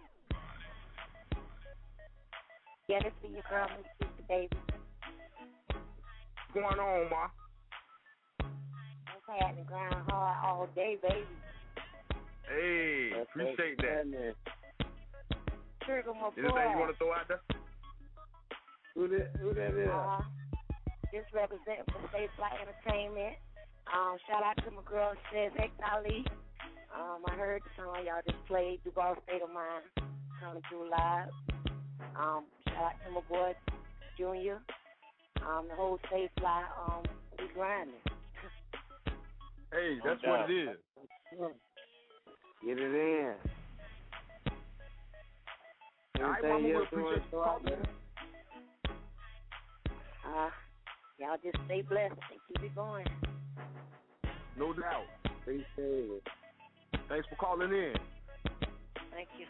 Yeah, 2.89 2.99
this 3.03 3.13
is 3.25 3.33
your 3.33 3.43
girl, 3.51 3.69
Miss 4.01 4.09
Baby. 4.29 4.49
What's 6.55 6.55
going 6.55 6.79
on, 6.79 7.11
ma? 7.11 7.42
I'm 9.29 9.39
had 9.39 9.57
the 9.57 9.63
ground 9.63 10.11
hard 10.11 10.37
all 10.45 10.69
day, 10.75 10.97
baby. 11.01 11.25
Hey, 12.49 13.11
appreciate 13.23 13.79
that. 13.79 14.35
Trigger 15.87 16.13
my 16.15 16.21
boy. 16.21 16.33
Anything 16.39 16.71
you 16.73 16.79
want 16.79 16.91
to 16.93 16.99
throw 16.99 17.13
out 17.13 17.29
there? 17.29 17.41
Who 18.95 19.09
that? 19.09 19.31
Who 19.41 19.55
that 19.55 19.79
is? 19.79 19.89
Uh, 19.89 20.21
just 21.13 21.33
representing 21.33 21.87
for 21.87 22.01
Safe 22.13 22.31
Flight 22.37 22.53
Entertainment. 22.61 23.37
Um, 23.93 24.17
shout 24.29 24.43
out 24.43 24.57
to 24.65 24.71
my 24.71 24.83
girl, 24.85 25.15
Says 25.33 25.53
X 25.59 25.71
Ali. 25.93 26.25
Um, 26.95 27.23
I 27.27 27.35
heard 27.35 27.63
the 27.63 27.83
song 27.83 27.97
y'all 28.05 28.21
just 28.27 28.45
played, 28.47 28.81
Duval 28.85 29.17
State 29.27 29.43
of 29.43 29.51
Mind, 29.51 29.85
coming 30.41 30.63
through 30.69 30.91
live. 30.91 31.29
Um, 32.17 32.45
shout 32.69 32.85
out 32.85 32.97
to 33.07 33.13
my 33.13 33.21
boy, 33.29 33.55
Junior. 34.19 34.61
Um, 35.47 35.67
the 35.69 35.75
whole 35.75 35.99
Safe 36.11 36.31
Fly, 36.39 36.65
um, 36.87 37.03
we 37.39 37.49
grinding. 37.55 37.95
Hey, 39.73 39.97
that's 40.05 40.21
what 40.23 40.51
it 40.51 40.53
is. 40.53 40.77
Get 42.65 42.79
it 42.79 42.95
in. 42.95 43.35
All 46.21 46.29
right, 46.31 46.45
Anything 46.45 46.51
mama, 46.51 46.63
we 46.63 46.69
you 46.69 46.75
want 46.75 46.87
appreciate 46.87 47.23
you 47.33 47.39
calling. 47.43 47.75
Uh, 50.25 50.51
y'all 51.19 51.37
just 51.43 51.57
stay 51.65 51.83
blessed 51.83 52.13
and 52.13 52.41
keep 52.47 52.63
it 52.63 52.75
going. 52.75 53.07
No 54.59 54.75
doubt. 54.75 55.07
Appreciate 55.25 55.65
it. 55.79 56.23
Thanks 57.09 57.27
for 57.29 57.37
calling 57.37 57.73
in. 57.73 57.95
Thank 59.11 59.29
you. 59.39 59.47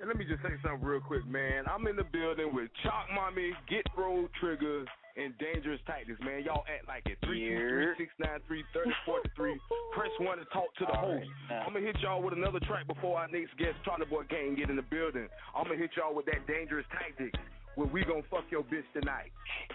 And 0.00 0.08
let 0.08 0.16
me 0.16 0.24
just 0.24 0.42
say 0.42 0.50
something 0.62 0.86
real 0.86 1.00
quick, 1.00 1.24
man. 1.26 1.64
I'm 1.70 1.86
in 1.86 1.96
the 1.96 2.04
building 2.04 2.52
with 2.52 2.68
Chalk 2.82 3.06
Mommy, 3.14 3.52
Get 3.70 3.86
Roll 3.96 4.26
Triggers, 4.40 4.88
and 5.16 5.36
Dangerous 5.38 5.80
Tactics, 5.86 6.18
man. 6.20 6.42
Y'all 6.44 6.64
act 6.66 6.88
like 6.88 7.06
it. 7.06 7.18
323-693-3043. 7.22 9.56
Press 9.94 10.10
1 10.18 10.38
to 10.38 10.44
talk 10.46 10.74
to 10.78 10.84
the 10.86 10.92
All 10.92 11.12
host. 11.14 11.28
right. 11.50 11.62
I'm 11.66 11.72
going 11.72 11.84
to 11.84 11.92
hit 11.92 12.00
y'all 12.02 12.22
with 12.22 12.34
another 12.34 12.60
track 12.60 12.86
before 12.86 13.18
our 13.18 13.28
next 13.28 13.56
guest, 13.56 13.76
Charlie 13.84 14.06
Boy 14.06 14.24
Gang, 14.28 14.54
get 14.56 14.70
in 14.70 14.76
the 14.76 14.82
building. 14.82 15.28
I'm 15.54 15.64
going 15.64 15.78
to 15.78 15.82
hit 15.82 15.92
y'all 15.96 16.14
with 16.14 16.26
that 16.26 16.46
Dangerous 16.46 16.86
Tactics 16.90 17.38
where 17.76 17.88
we 17.88 18.04
going 18.04 18.22
to 18.22 18.28
fuck 18.28 18.44
your 18.50 18.62
bitch 18.62 18.84
tonight. 18.92 19.30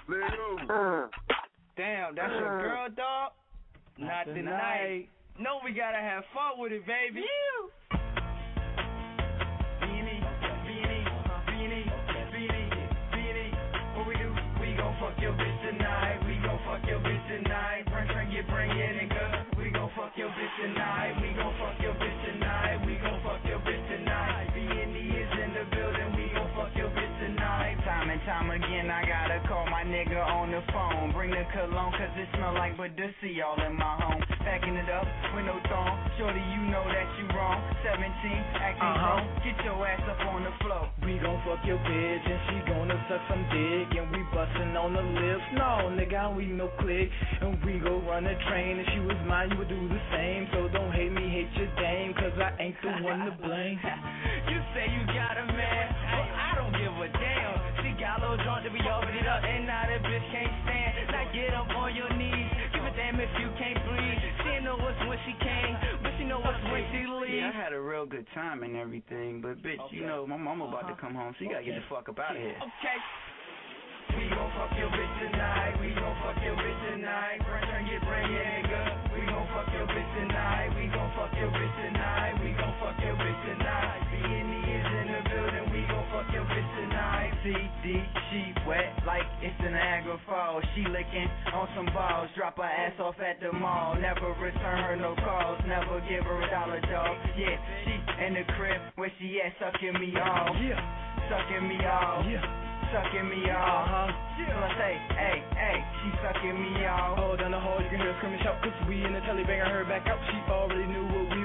Let's 0.08 0.34
go. 0.68 1.10
Damn, 1.78 2.16
that's 2.16 2.32
your 2.34 2.62
girl, 2.62 2.88
dog. 2.96 3.32
Not 3.98 4.26
tonight. 4.26 5.08
No, 5.40 5.60
we 5.64 5.72
gotta 5.72 5.98
have 6.00 6.24
fun 6.34 6.60
with 6.60 6.74
it, 6.74 6.86
baby. 6.86 7.22
Beanie, 7.24 7.70
fuck 16.70 16.86
your 16.86 17.00
bitch 17.02 17.26
tonight. 17.26 17.82
Bring, 17.90 18.06
bring 18.14 18.30
it, 18.30 18.46
bring 18.46 18.70
it, 18.70 18.94
nigga. 19.02 19.58
We 19.58 19.72
gon' 19.72 19.90
fuck 19.98 20.14
your 20.16 20.30
bitch 20.30 20.54
tonight. 20.62 21.18
We 21.18 21.34
gon' 21.34 21.54
fuck 21.58 21.82
your 21.82 21.98
bitch 21.98 22.20
tonight. 22.30 22.78
We 22.86 22.94
gon' 23.02 23.20
fuck 23.26 23.42
your 23.44 23.58
bitch 23.66 23.86
tonight. 23.90 24.54
Beanie 24.54 25.10
is 25.18 25.32
in 25.34 25.50
the 25.58 25.66
building. 25.74 26.14
We 26.14 26.30
gon' 26.30 26.50
fuck 26.54 26.70
your 26.78 26.90
bitch 26.94 27.16
tonight. 27.26 27.82
Time 27.86 28.10
and 28.10 28.22
time 28.22 28.52
again, 28.52 28.92
I 28.92 29.02
gotta 29.02 29.42
call 29.48 29.66
my 29.66 29.82
nigga 29.82 30.22
on 30.22 30.52
the 30.52 30.62
phone. 30.72 31.12
Bring 31.12 31.32
the 31.32 31.44
cologne, 31.52 31.92
cause 31.98 32.14
it 32.16 32.30
smell 32.38 32.54
like 32.54 32.78
Badoosie 32.78 33.42
all 33.42 33.58
in 33.66 33.76
my 33.76 33.96
home. 33.98 34.29
Packing 34.40 34.76
it 34.76 34.90
up 34.90 35.06
with 35.36 35.46
no 35.46 35.60
thong. 35.70 36.00
Shorty, 36.18 36.40
you 36.40 36.62
know 36.72 36.84
that 36.88 37.08
you 37.20 37.28
wrong. 37.36 37.60
17, 37.84 38.08
acting 38.60 38.82
Uh-huh. 38.82 39.20
wrong. 39.20 39.24
Get 39.44 39.56
your 39.66 39.78
ass 39.86 40.02
up 40.10 40.20
on 40.32 40.44
the 40.44 40.52
floor. 40.64 40.90
We 41.04 41.18
gon' 41.20 41.42
fuck 41.46 41.64
your 41.66 41.78
bitch 41.80 42.24
and 42.26 42.40
she 42.48 42.56
gonna 42.72 42.98
suck 43.10 43.22
some 43.30 43.44
dick 43.52 43.94
and 44.00 44.10
we 44.16 44.24
bustin' 44.34 44.76
on 44.76 44.94
the 44.94 45.02
lips. 45.04 45.44
No, 45.54 45.92
nigga, 45.92 46.34
we 46.36 46.46
no 46.48 46.68
click 46.80 47.10
and 47.42 47.64
we 47.64 47.80
go 47.80 48.00
run 48.08 48.26
a 48.26 48.36
train. 48.48 48.80
If 48.80 48.88
she 48.94 49.00
was 49.02 49.18
mine, 49.28 49.52
you 49.52 49.58
would 49.60 49.70
do 49.70 49.80
the 49.90 50.02
same. 50.12 50.48
So 50.54 50.68
don't 50.70 50.92
hate 50.94 51.12
me, 51.12 51.30
hate 51.30 51.52
your 51.60 51.70
dame, 51.76 52.14
cause 52.16 52.34
I 52.40 52.52
ain't 52.60 52.78
the 52.82 52.92
one 53.04 53.26
to 53.26 53.32
blame. 53.44 53.80
you 54.50 54.60
say 54.74 54.88
you 54.90 55.04
got 55.14 55.36
a 55.38 55.46
man, 55.52 55.86
but 56.16 56.28
I 56.32 56.52
don't 56.56 56.74
give 56.74 56.94
a 56.96 57.10
damn. 57.12 57.56
She 57.84 57.92
got 58.02 58.24
a 58.24 58.30
little 58.32 58.40
drunk 58.44 58.64
to 58.66 58.72
be 58.72 58.82
open 58.88 59.14
it 59.16 59.28
up, 59.28 59.44
and 59.44 59.68
now 59.68 59.84
that 59.88 60.02
bitch 60.04 60.26
can't 60.32 60.54
stand. 60.64 61.12
Now 61.12 61.26
get 61.34 61.54
up 61.54 61.70
on 61.76 61.96
your 61.96 62.12
knees. 62.16 62.48
Give 62.74 62.86
a 62.86 62.92
damn 62.96 63.20
if 63.20 63.30
you 63.40 63.50
can't 63.58 63.58
breathe. 63.58 63.58
She 63.60 63.86
ain't 63.86 63.89
know 64.70 64.78
what's 64.78 65.02
when 65.10 65.18
she 65.26 65.34
came, 65.42 65.74
but 66.06 66.14
she 66.22 66.30
know 66.30 66.38
what's 66.38 66.62
when 66.70 66.86
she 66.94 67.02
leaves. 67.10 67.42
Yeah, 67.42 67.50
I 67.50 67.58
had 67.58 67.74
a 67.74 67.82
real 67.82 68.06
good 68.06 68.30
time 68.38 68.62
and 68.62 68.78
everything, 68.78 69.42
but 69.42 69.58
bitch, 69.66 69.82
you 69.90 70.06
know, 70.06 70.30
my 70.30 70.38
mama 70.38 70.70
about 70.70 70.86
to 70.86 70.94
uh-huh. 70.94 71.02
come 71.02 71.18
home, 71.18 71.34
so 71.38 71.42
you 71.42 71.50
gotta 71.50 71.66
get 71.66 71.82
the 71.82 71.86
fuck 71.90 72.06
up 72.06 72.22
out 72.22 72.38
of 72.38 72.42
here. 72.42 72.54
Okay. 72.54 72.98
We 74.10 74.26
gon' 74.30 74.50
fuck 74.58 74.74
your 74.74 74.90
bitch 74.90 75.14
tonight. 75.22 75.78
We 75.82 75.94
gon' 75.94 76.18
fuck 76.22 76.38
your 76.42 76.58
bitch 76.58 76.82
tonight. 76.90 77.46
Bring, 77.46 77.62
bring 77.62 77.88
it, 77.94 78.02
bring 78.02 78.30
it, 78.30 78.46
nigga. 78.66 78.82
We 79.14 79.22
gon' 79.26 79.46
fuck 79.54 79.70
your 79.70 79.86
bitch 79.86 80.12
tonight. 80.18 80.70
We 80.78 80.90
gon' 80.90 81.14
fuck 81.14 81.34
your 81.38 81.50
bitch 81.54 81.76
tonight. 81.78 82.34
We 82.42 82.50
gon' 82.58 82.74
fuck 82.82 82.98
your 83.06 83.14
bitch 83.18 83.42
tonight. 83.46 84.02
B&E 84.10 84.26
is 84.26 84.90
in 84.98 85.08
the 85.14 85.22
building. 85.30 85.66
We 85.70 85.82
gon' 85.86 86.06
fuck 86.10 86.26
your 86.34 86.46
bitch 86.46 86.70
tonight. 86.78 86.99
CD, 87.44 88.04
she 88.32 88.42
wet 88.68 88.92
like 89.06 89.26
it's 89.42 89.56
the 89.64 89.70
Niagara 89.72 90.20
Falls. 90.28 90.64
She 90.76 90.84
licking 90.88 91.28
on 91.54 91.68
some 91.76 91.88
balls, 91.94 92.30
drop 92.36 92.58
her 92.58 92.64
ass 92.64 92.94
off 93.00 93.16
at 93.20 93.40
the 93.40 93.52
mall. 93.54 93.96
Never 94.00 94.34
return 94.40 94.80
her 94.84 94.96
no 94.96 95.16
calls, 95.24 95.60
never 95.68 96.02
give 96.10 96.24
her 96.26 96.42
a 96.42 96.50
dollar, 96.52 96.82
dog. 96.82 97.16
Yeah, 97.38 97.56
she 97.86 97.94
in 98.26 98.34
the 98.36 98.44
crib 98.58 98.82
where 98.96 99.12
she 99.20 99.40
at, 99.42 99.54
sucking 99.60 99.96
me 100.00 100.16
off. 100.20 100.56
Yeah, 100.62 100.80
Sucking 101.30 101.68
me 101.68 101.78
off. 101.86 102.26
yeah, 102.26 102.42
Sucking 102.92 103.30
me 103.30 103.50
off. 103.52 103.86
uh-huh. 103.88 104.10
So 104.40 104.56
I 104.56 104.70
say, 104.80 104.94
hey, 105.14 105.38
hey, 105.54 105.78
she 106.02 106.08
sucking 106.24 106.58
me 106.58 106.86
off. 106.88 107.20
All 107.20 107.38
down 107.38 107.52
the 107.52 107.60
hall, 107.60 107.78
you 107.84 107.90
can 107.92 108.00
hear 108.00 108.12
her 108.14 108.18
screaming 108.20 108.40
shout, 108.42 108.58
cause 108.64 108.74
we 108.88 109.04
in 109.06 109.14
the 109.14 109.22
telly 109.28 109.44
banging 109.44 109.68
her 109.70 109.86
back 109.86 110.08
out. 110.08 110.18
She 110.32 110.38
already 110.50 110.88
knew 110.90 111.06
what 111.06 111.28
we 111.38 111.39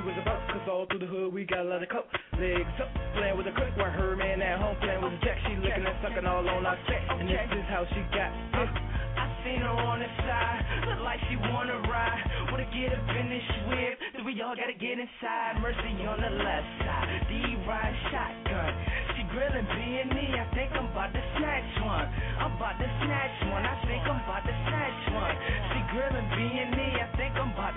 all 0.69 0.87
through 0.87 1.01
the 1.01 1.07
hood 1.07 1.33
we 1.33 1.45
got 1.45 1.61
a 1.61 1.69
lot 1.69 1.83
of 1.83 1.89
coke. 1.89 2.09
Legs 2.41 2.77
up, 2.81 2.89
playing 3.17 3.37
with 3.37 3.47
a 3.47 3.55
click, 3.55 3.77
while 3.77 3.91
her 3.91 4.17
man 4.17 4.41
at 4.43 4.59
home 4.59 4.77
playing 4.81 5.03
with 5.03 5.13
a 5.13 5.21
jack. 5.21 5.39
She 5.47 5.57
licking 5.61 5.85
and 5.85 5.99
sucking 6.03 6.27
all 6.27 6.47
on 6.47 6.67
our 6.67 6.79
set, 6.89 7.03
and 7.21 7.29
this 7.29 7.49
is 7.53 7.67
how 7.69 7.85
she 7.93 8.01
got 8.11 8.33
it. 8.33 8.71
I 9.15 9.25
seen 9.47 9.61
her 9.63 9.71
on 9.71 10.03
the 10.03 10.11
side, 10.27 10.63
look 10.91 11.01
like 11.07 11.21
she 11.31 11.37
wanna 11.37 11.79
ride. 11.87 12.23
Wanna 12.51 12.67
get 12.75 12.91
in 12.91 13.27
this 13.31 13.49
whip, 13.71 13.95
then 14.15 14.25
we 14.25 14.35
all 14.43 14.57
gotta 14.57 14.75
get 14.75 14.99
inside. 14.99 15.63
Mercy 15.63 15.95
on 16.07 16.19
the 16.19 16.33
left 16.33 16.69
side, 16.83 17.09
D 17.29 17.57
ride 17.69 17.97
shotgun. 18.11 18.73
She 19.15 19.23
grilling 19.31 19.69
B 19.69 19.77
and 19.79 20.11
E, 20.17 20.27
I 20.35 20.47
think 20.55 20.73
I'm 20.75 20.91
about 20.91 21.13
to 21.15 21.23
snatch 21.39 21.71
one. 21.83 22.09
I'm 22.41 22.57
about 22.59 22.79
to 22.81 22.89
snatch 23.05 23.37
one, 23.53 23.63
I 23.63 23.77
think 23.87 24.03
I'm 24.03 24.21
about 24.23 24.43
to 24.43 24.55
snatch 24.67 25.03
one. 25.15 25.35
She 25.71 25.79
grilling 25.95 26.29
B 26.35 26.39
and 26.43 26.75
E, 26.75 26.89
I 26.99 27.09
think 27.15 27.33
I'm 27.39 27.53
about 27.55 27.75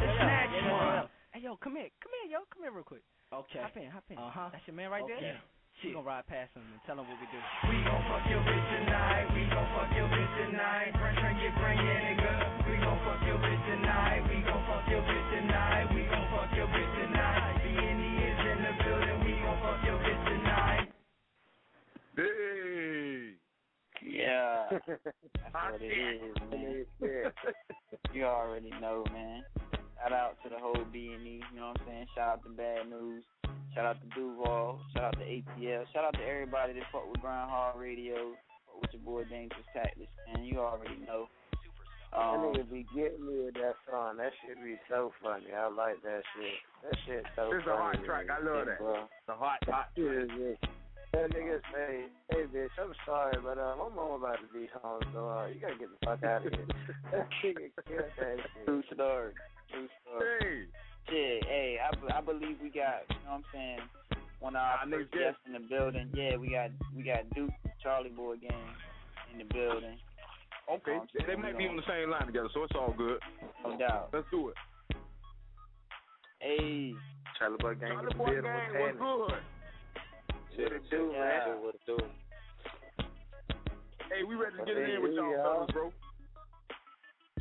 yo, 1.47 1.55
come 1.63 1.79
here, 1.79 1.87
come 2.03 2.11
here, 2.19 2.35
yo, 2.35 2.43
come 2.51 2.67
here 2.67 2.75
real 2.75 2.83
quick. 2.83 3.07
Okay. 3.31 3.63
Hop 3.63 3.79
in, 3.79 3.87
hop 3.87 4.03
in. 4.11 4.19
Uh 4.19 4.27
huh. 4.27 4.51
That's 4.51 4.67
your 4.67 4.75
man 4.75 4.91
right 4.91 5.03
okay. 5.07 5.39
there. 5.39 5.39
We 5.79 5.93
gonna 5.93 6.03
ride 6.03 6.27
past 6.27 6.51
him 6.57 6.65
and 6.73 6.81
tell 6.83 6.97
him 6.99 7.05
what 7.07 7.15
we 7.21 7.27
do. 7.31 7.39
We 7.69 7.77
gon' 7.85 8.01
fuck 8.09 8.25
your 8.27 8.41
bitch 8.41 8.67
tonight. 8.81 9.29
We 9.31 9.45
gon' 9.45 9.69
fuck 9.77 9.93
your 9.93 10.09
bitch 10.09 10.33
tonight. 10.43 10.91
Bring, 10.97 11.15
bring 11.21 11.37
it, 11.37 11.53
bring 11.55 11.77
it, 11.77 11.99
nigga. 12.17 12.33
We 12.65 12.75
gon' 12.81 12.99
fuck 13.05 13.21
your 13.23 13.37
bitch 13.37 13.63
tonight. 13.69 14.25
We 14.27 14.41
gon' 14.41 14.63
fuck 14.65 14.83
your 14.89 15.05
bitch 15.05 15.27
tonight. 15.37 15.85
We 15.93 16.01
gon' 16.09 16.27
fuck 16.33 16.49
your 16.57 16.67
bitch 16.67 16.93
tonight. 16.97 17.61
The 17.61 17.71
N.E. 17.77 18.11
is 18.25 18.39
in 18.41 18.59
the 18.65 18.73
building. 18.83 19.17
We 19.21 19.31
gon' 19.37 19.59
fuck 19.61 19.79
your 19.85 19.99
bitch 20.01 20.23
tonight. 20.33 20.87
Hey. 22.17 23.37
Yeah. 24.01 24.81
That's 24.81 25.53
what 25.53 25.79
it 25.79 25.93
is, 25.93 26.35
man. 26.49 27.31
you 28.17 28.25
already 28.25 28.71
know, 28.81 29.05
man. 29.13 29.45
Shout 29.97 30.13
out 30.13 30.37
to 30.43 30.49
the 30.49 30.59
whole 30.59 30.85
B 30.93 31.11
and 31.17 31.25
E, 31.27 31.41
you 31.53 31.59
know 31.59 31.73
what 31.73 31.81
I'm 31.81 31.87
saying? 31.87 32.07
Shout 32.15 32.29
out 32.39 32.43
to 32.43 32.49
Bad 32.49 32.89
News. 32.89 33.23
Shout 33.73 33.85
out 33.85 33.97
to 34.01 34.07
Duval. 34.15 34.79
Shout 34.93 35.03
out 35.03 35.17
to 35.19 35.25
ATL. 35.25 35.83
Shout 35.93 36.05
out 36.05 36.13
to 36.13 36.23
everybody 36.25 36.73
that 36.73 36.83
fuck 36.91 37.09
with 37.11 37.21
Grind 37.21 37.49
Hard 37.49 37.79
Radio. 37.81 38.33
Fuck 38.69 38.81
with 38.81 38.93
your 38.93 39.01
boy 39.01 39.23
Dangerous 39.29 39.65
Tactics, 39.73 40.09
man. 40.33 40.45
You 40.45 40.59
already 40.59 40.97
know. 41.05 41.27
that 42.13 42.17
Um, 42.17 42.53
nigga 42.53 42.69
be 42.71 42.85
getting 42.95 43.25
me 43.25 43.45
with 43.45 43.55
that 43.55 43.75
song. 43.89 44.17
That 44.17 44.31
shit 44.45 44.57
be 44.63 44.77
so 44.89 45.11
funny. 45.21 45.49
I 45.53 45.67
like 45.67 46.01
that 46.03 46.21
shit. 46.33 46.57
That 46.85 46.95
shit 47.05 47.23
so 47.35 47.49
funny. 47.49 47.57
It's 47.57 47.67
a 47.67 47.69
funny. 47.75 47.97
hot 47.97 48.05
track. 48.05 48.25
I 48.31 48.39
love 48.41 48.65
that. 48.65 48.79
Bro. 48.79 48.95
It's 49.03 49.29
a 49.29 49.35
hot, 49.35 49.59
hot 49.67 49.89
Shit 49.97 50.05
is 50.05 50.29
just- 50.37 50.71
That 51.13 51.31
nigga 51.31 51.59
say, 51.73 52.05
hey 52.31 52.43
bitch, 52.53 52.69
I'm 52.79 52.93
sorry, 53.05 53.37
but 53.41 53.57
uh, 53.57 53.75
my 53.79 53.89
mom 53.95 54.21
about 54.21 54.37
to 54.43 54.47
be 54.53 54.67
home, 54.81 55.01
so 55.13 55.29
uh, 55.29 55.47
you 55.47 55.59
gotta 55.59 55.75
get 55.79 55.87
the 55.89 56.05
fuck 56.05 56.21
out 56.23 56.45
of 56.45 56.51
here. 56.53 56.65
that 57.11 57.27
nigga 57.43 57.71
killed 57.87 58.11
that 58.19 58.37
shit. 58.37 58.65
True 58.65 58.83
story. 58.93 59.31
True 59.71 59.87
story. 60.03 60.27
Hey. 60.39 60.65
Shit, 61.09 61.45
hey, 61.45 61.77
I, 61.79 62.17
I 62.17 62.21
believe 62.21 62.57
we 62.61 62.67
got, 62.69 63.07
you 63.09 63.15
know 63.23 63.31
what 63.31 63.35
I'm 63.39 63.43
saying, 63.53 63.79
one 64.39 64.55
of 64.55 64.61
our 64.61 64.83
Our 64.83 64.85
first 64.85 64.91
next 64.91 65.11
guest. 65.11 65.23
guests 65.23 65.41
in 65.47 65.53
the 65.53 65.63
building. 65.67 66.09
Yeah, 66.13 66.35
we 66.35 66.49
got 66.51 66.71
we 66.95 67.03
got 67.03 67.23
Duke, 67.33 67.51
Charlie 67.81 68.09
Boy 68.11 68.35
Gang 68.37 68.67
in 69.31 69.37
the 69.39 69.45
building. 69.45 69.95
Okay, 70.69 70.99
Um, 70.99 71.07
they 71.25 71.35
might 71.35 71.57
be 71.57 71.67
on 71.67 71.77
the 71.77 71.87
same 71.87 72.11
line 72.11 72.25
together, 72.27 72.49
so 72.53 72.63
it's 72.63 72.75
all 72.75 72.93
good. 72.97 73.19
No 73.63 73.77
doubt. 73.77 74.09
Let's 74.11 74.27
do 74.31 74.49
it. 74.49 74.55
Hey. 76.39 76.93
Charlie 77.39 77.57
Boy 77.61 77.75
Gang 77.75 77.89
Charlie 77.95 78.03
in 78.03 78.09
the 78.09 78.15
Boy 78.15 78.25
building. 78.25 78.43
Gang, 78.43 78.81
What's 78.81 78.99
what's 78.99 79.31
good? 79.31 80.63
What 80.63 80.73
it 80.73 80.89
do, 80.91 81.11
Yeah. 81.13 81.19
man? 81.23 81.61
What 81.63 81.75
it 81.75 81.81
do? 81.87 81.97
Hey, 84.11 84.23
we 84.27 84.35
ready 84.35 84.57
to 84.57 84.65
get 84.65 84.75
Hey, 84.75 84.83
it 84.83 84.95
in 84.95 85.03
with 85.03 85.13
y'all, 85.13 85.39
fellas, 85.43 85.71
bro. 85.71 85.93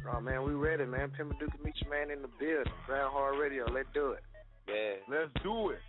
Oh 0.07 0.21
man, 0.21 0.45
we 0.45 0.55
ready, 0.55 0.85
man. 0.85 1.11
Pimp 1.17 1.39
Duke 1.39 1.51
meet 1.65 1.75
your 1.83 1.91
man 1.91 2.11
in 2.11 2.23
the 2.23 2.29
building. 2.39 2.73
Grind 2.87 3.11
Hard 3.11 3.39
Radio. 3.39 3.67
Let's 3.71 3.89
do 3.93 4.13
it. 4.13 4.23
Yeah. 4.69 5.03
Let's 5.11 5.33
do 5.43 5.71
it. 5.71 5.83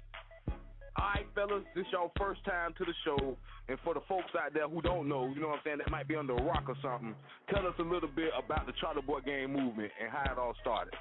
All 0.98 1.14
right, 1.14 1.30
fellas, 1.38 1.62
this 1.78 1.86
y'all 1.94 2.10
first 2.18 2.42
time 2.42 2.74
to 2.74 2.84
the 2.84 2.94
show, 3.06 3.38
and 3.70 3.78
for 3.86 3.94
the 3.94 4.02
folks 4.10 4.34
out 4.34 4.58
there 4.58 4.66
who 4.66 4.82
don't 4.82 5.06
know, 5.06 5.30
you 5.30 5.38
know 5.38 5.54
what 5.54 5.62
I'm 5.62 5.78
saying, 5.78 5.78
that 5.86 5.94
might 5.94 6.10
be 6.10 6.18
under 6.18 6.34
a 6.34 6.42
rock 6.42 6.66
or 6.66 6.74
something. 6.82 7.14
Tell 7.54 7.70
us 7.70 7.78
a 7.78 7.86
little 7.86 8.10
bit 8.10 8.34
about 8.34 8.66
the 8.66 8.74
Charlie 8.82 9.06
Boy 9.06 9.22
Gang 9.22 9.54
movement 9.54 9.94
and 10.02 10.10
how 10.10 10.26
it 10.26 10.42
all 10.42 10.58
started. 10.62 10.98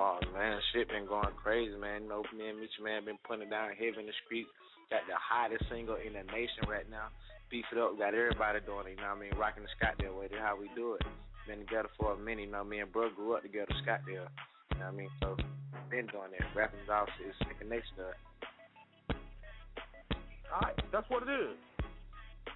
Oh 0.00 0.18
man, 0.32 0.56
shit 0.72 0.88
been 0.88 1.04
going 1.04 1.36
crazy, 1.36 1.76
man. 1.76 2.04
You 2.04 2.08
know, 2.08 2.24
me 2.32 2.48
and 2.48 2.58
Meet 2.58 2.72
Your 2.80 2.88
Man 2.88 3.04
been 3.04 3.20
putting 3.28 3.44
it 3.44 3.52
down 3.52 3.76
heavy 3.76 4.00
in 4.00 4.08
the 4.08 4.16
streets. 4.24 4.48
Got 4.88 5.04
the 5.04 5.20
hottest 5.20 5.68
single 5.68 6.00
in 6.00 6.16
the 6.16 6.24
nation 6.32 6.64
right 6.64 6.88
now. 6.88 7.12
Beef 7.52 7.68
it 7.70 7.78
up, 7.78 8.00
got 8.00 8.16
everybody 8.16 8.58
doing 8.64 8.88
it, 8.88 8.96
you 8.96 9.04
know 9.04 9.12
what 9.12 9.20
I 9.20 9.28
mean? 9.28 9.36
Rocking 9.36 9.68
the 9.68 9.72
Scottsdale 9.76 10.16
way, 10.16 10.32
that's 10.32 10.40
how 10.40 10.56
we 10.56 10.72
do 10.74 10.96
it. 10.96 11.04
Been 11.46 11.58
together 11.60 11.88
for 11.98 12.12
a 12.14 12.16
minute, 12.16 12.46
you 12.46 12.50
know, 12.52 12.64
me 12.64 12.78
and 12.80 12.90
bro 12.92 13.10
grew 13.14 13.34
up 13.36 13.42
together, 13.42 13.68
Scottsdale. 13.84 14.08
You 14.08 14.78
know 14.80 14.86
what 14.86 14.86
I 14.86 14.90
mean? 14.92 15.10
So 15.20 15.36
been 15.90 16.06
doing 16.06 16.32
that. 16.38 16.46
Rapping 16.56 16.80
off 16.90 17.08
is 17.26 17.34
second 17.46 17.68
nature 17.68 17.84
to 17.98 18.04
us. 18.08 18.14
All 20.54 20.60
right, 20.62 20.74
that's 20.92 21.08
what 21.10 21.22
it 21.24 21.32
is. 21.32 21.56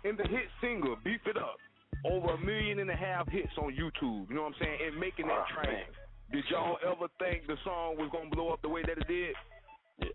In 0.04 0.16
the 0.16 0.22
hit 0.24 0.46
single, 0.60 0.96
Beef 1.04 1.20
It 1.26 1.36
Up, 1.36 1.56
over 2.06 2.34
a 2.34 2.38
million 2.38 2.78
and 2.78 2.90
a 2.90 2.96
half 2.96 3.28
hits 3.28 3.52
on 3.58 3.74
YouTube. 3.74 4.28
You 4.30 4.34
know 4.36 4.42
what 4.48 4.54
I'm 4.54 4.60
saying? 4.62 4.78
And 4.86 5.00
making 5.00 5.26
that 5.26 5.44
Oh, 5.50 5.54
train. 5.62 5.74
man. 5.74 5.86
Did 6.30 6.44
y'all 6.50 6.78
ever 6.86 7.08
think 7.18 7.46
the 7.46 7.56
song 7.64 7.96
was 7.96 8.08
gonna 8.12 8.30
blow 8.30 8.50
up 8.50 8.62
the 8.62 8.68
way 8.68 8.82
that 8.82 8.98
it 8.98 9.08
did? 9.08 9.34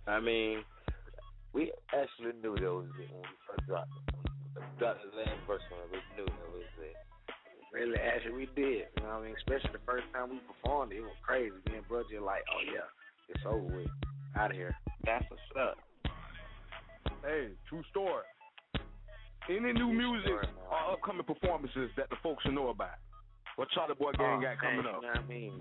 I 0.07 0.19
mean, 0.19 0.63
we 1.53 1.71
actually 1.93 2.33
knew 2.41 2.55
that 2.55 2.71
was 2.73 2.87
it 3.01 3.09
when 3.11 3.21
we 3.21 3.37
first 3.49 3.65
dropped 3.67 3.91
it. 4.07 4.15
Dropped 4.79 5.01
the 5.03 5.17
last 5.17 5.41
verse 5.45 5.61
on 5.73 5.79
it, 5.79 5.91
we 5.91 5.99
knew 6.15 6.25
that 6.25 6.49
was 6.53 6.63
it. 6.79 6.95
Really, 7.73 7.97
actually, 7.97 8.33
we 8.33 8.47
did. 8.55 8.85
You 8.93 9.01
know 9.01 9.17
what 9.17 9.25
I 9.25 9.25
mean? 9.25 9.35
Especially 9.37 9.73
the 9.73 9.81
first 9.85 10.05
time 10.13 10.29
we 10.29 10.37
performed 10.45 10.93
it, 10.93 10.97
it 10.97 11.01
was 11.01 11.17
crazy. 11.25 11.57
Me 11.67 11.81
and 11.81 11.87
bro 11.89 12.05
just 12.05 12.21
like, 12.21 12.45
oh 12.53 12.61
yeah, 12.69 12.85
it's 13.29 13.43
over 13.45 13.65
with. 13.65 13.89
Out 14.37 14.49
of 14.49 14.57
here. 14.57 14.73
That's 15.05 15.25
what's 15.29 15.41
up. 15.57 15.77
Hey, 17.21 17.49
true 17.69 17.83
story. 17.89 18.25
Any 19.49 19.73
new 19.73 19.91
music 19.91 20.25
story, 20.25 20.47
or 20.71 20.93
upcoming 20.93 21.25
performances 21.25 21.89
that 21.97 22.09
the 22.09 22.15
folks 22.23 22.43
should 22.43 22.53
know 22.53 22.69
about? 22.69 22.97
What 23.57 23.69
Charlie 23.75 23.93
Boy 23.93 24.13
Gang 24.17 24.39
Oh, 24.39 24.41
got 24.41 24.57
coming 24.57 24.85
man, 24.85 24.87
up? 24.89 25.01
You 25.01 25.07
know 25.07 25.13
what 25.13 25.25
I 25.25 25.27
mean? 25.27 25.53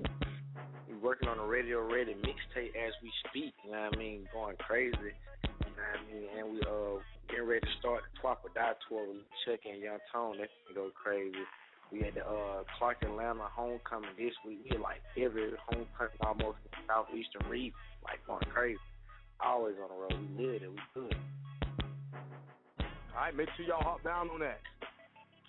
We 0.88 0.94
working 1.04 1.28
on 1.28 1.38
a 1.38 1.44
radio 1.46 1.84
ready 1.84 2.14
mixtape 2.14 2.72
as 2.76 2.92
we 3.02 3.12
speak. 3.28 3.52
You 3.64 3.72
know 3.72 3.88
what 3.88 3.96
I 3.96 3.98
mean? 3.98 4.24
Going 4.32 4.56
crazy. 4.56 5.12
You 5.44 5.72
know 5.76 5.84
what 5.84 6.00
I 6.00 6.12
mean? 6.12 6.28
And 6.38 6.44
we 6.52 6.60
uh 6.62 7.00
getting 7.28 7.48
ready 7.48 7.60
to 7.60 7.72
start 7.80 8.04
the 8.08 8.12
Twop 8.20 8.40
or 8.44 8.52
Die 8.54 8.72
tour 8.88 9.04
with 9.08 9.24
Chuck 9.44 9.60
and 9.68 9.82
Young 9.82 10.00
Tone. 10.12 10.36
That's 10.38 10.52
gonna 10.68 10.88
go 10.88 10.90
crazy. 10.96 11.44
We 11.92 12.00
had 12.00 12.14
the 12.16 12.24
uh 12.24 12.64
Clark 12.78 13.04
Atlanta 13.04 13.44
homecoming 13.52 14.16
this 14.16 14.32
week. 14.48 14.64
We 14.64 14.70
had 14.72 14.80
like 14.80 15.04
every 15.20 15.52
homecoming 15.68 16.16
almost 16.24 16.56
in 16.64 16.72
the 16.72 16.80
southeastern 16.88 17.44
region, 17.52 17.76
like 18.02 18.24
going 18.26 18.48
crazy. 18.48 18.80
Always 19.44 19.76
on 19.76 19.92
the 19.92 19.98
road. 20.00 20.16
We 20.16 20.46
live 20.46 20.62
it. 20.62 20.70
We 20.72 20.80
good. 20.96 21.16
All 23.12 23.20
right, 23.20 23.36
make 23.36 23.48
sure 23.56 23.66
y'all 23.66 23.84
hop 23.84 24.02
down 24.02 24.30
on 24.30 24.40
that. 24.40 24.56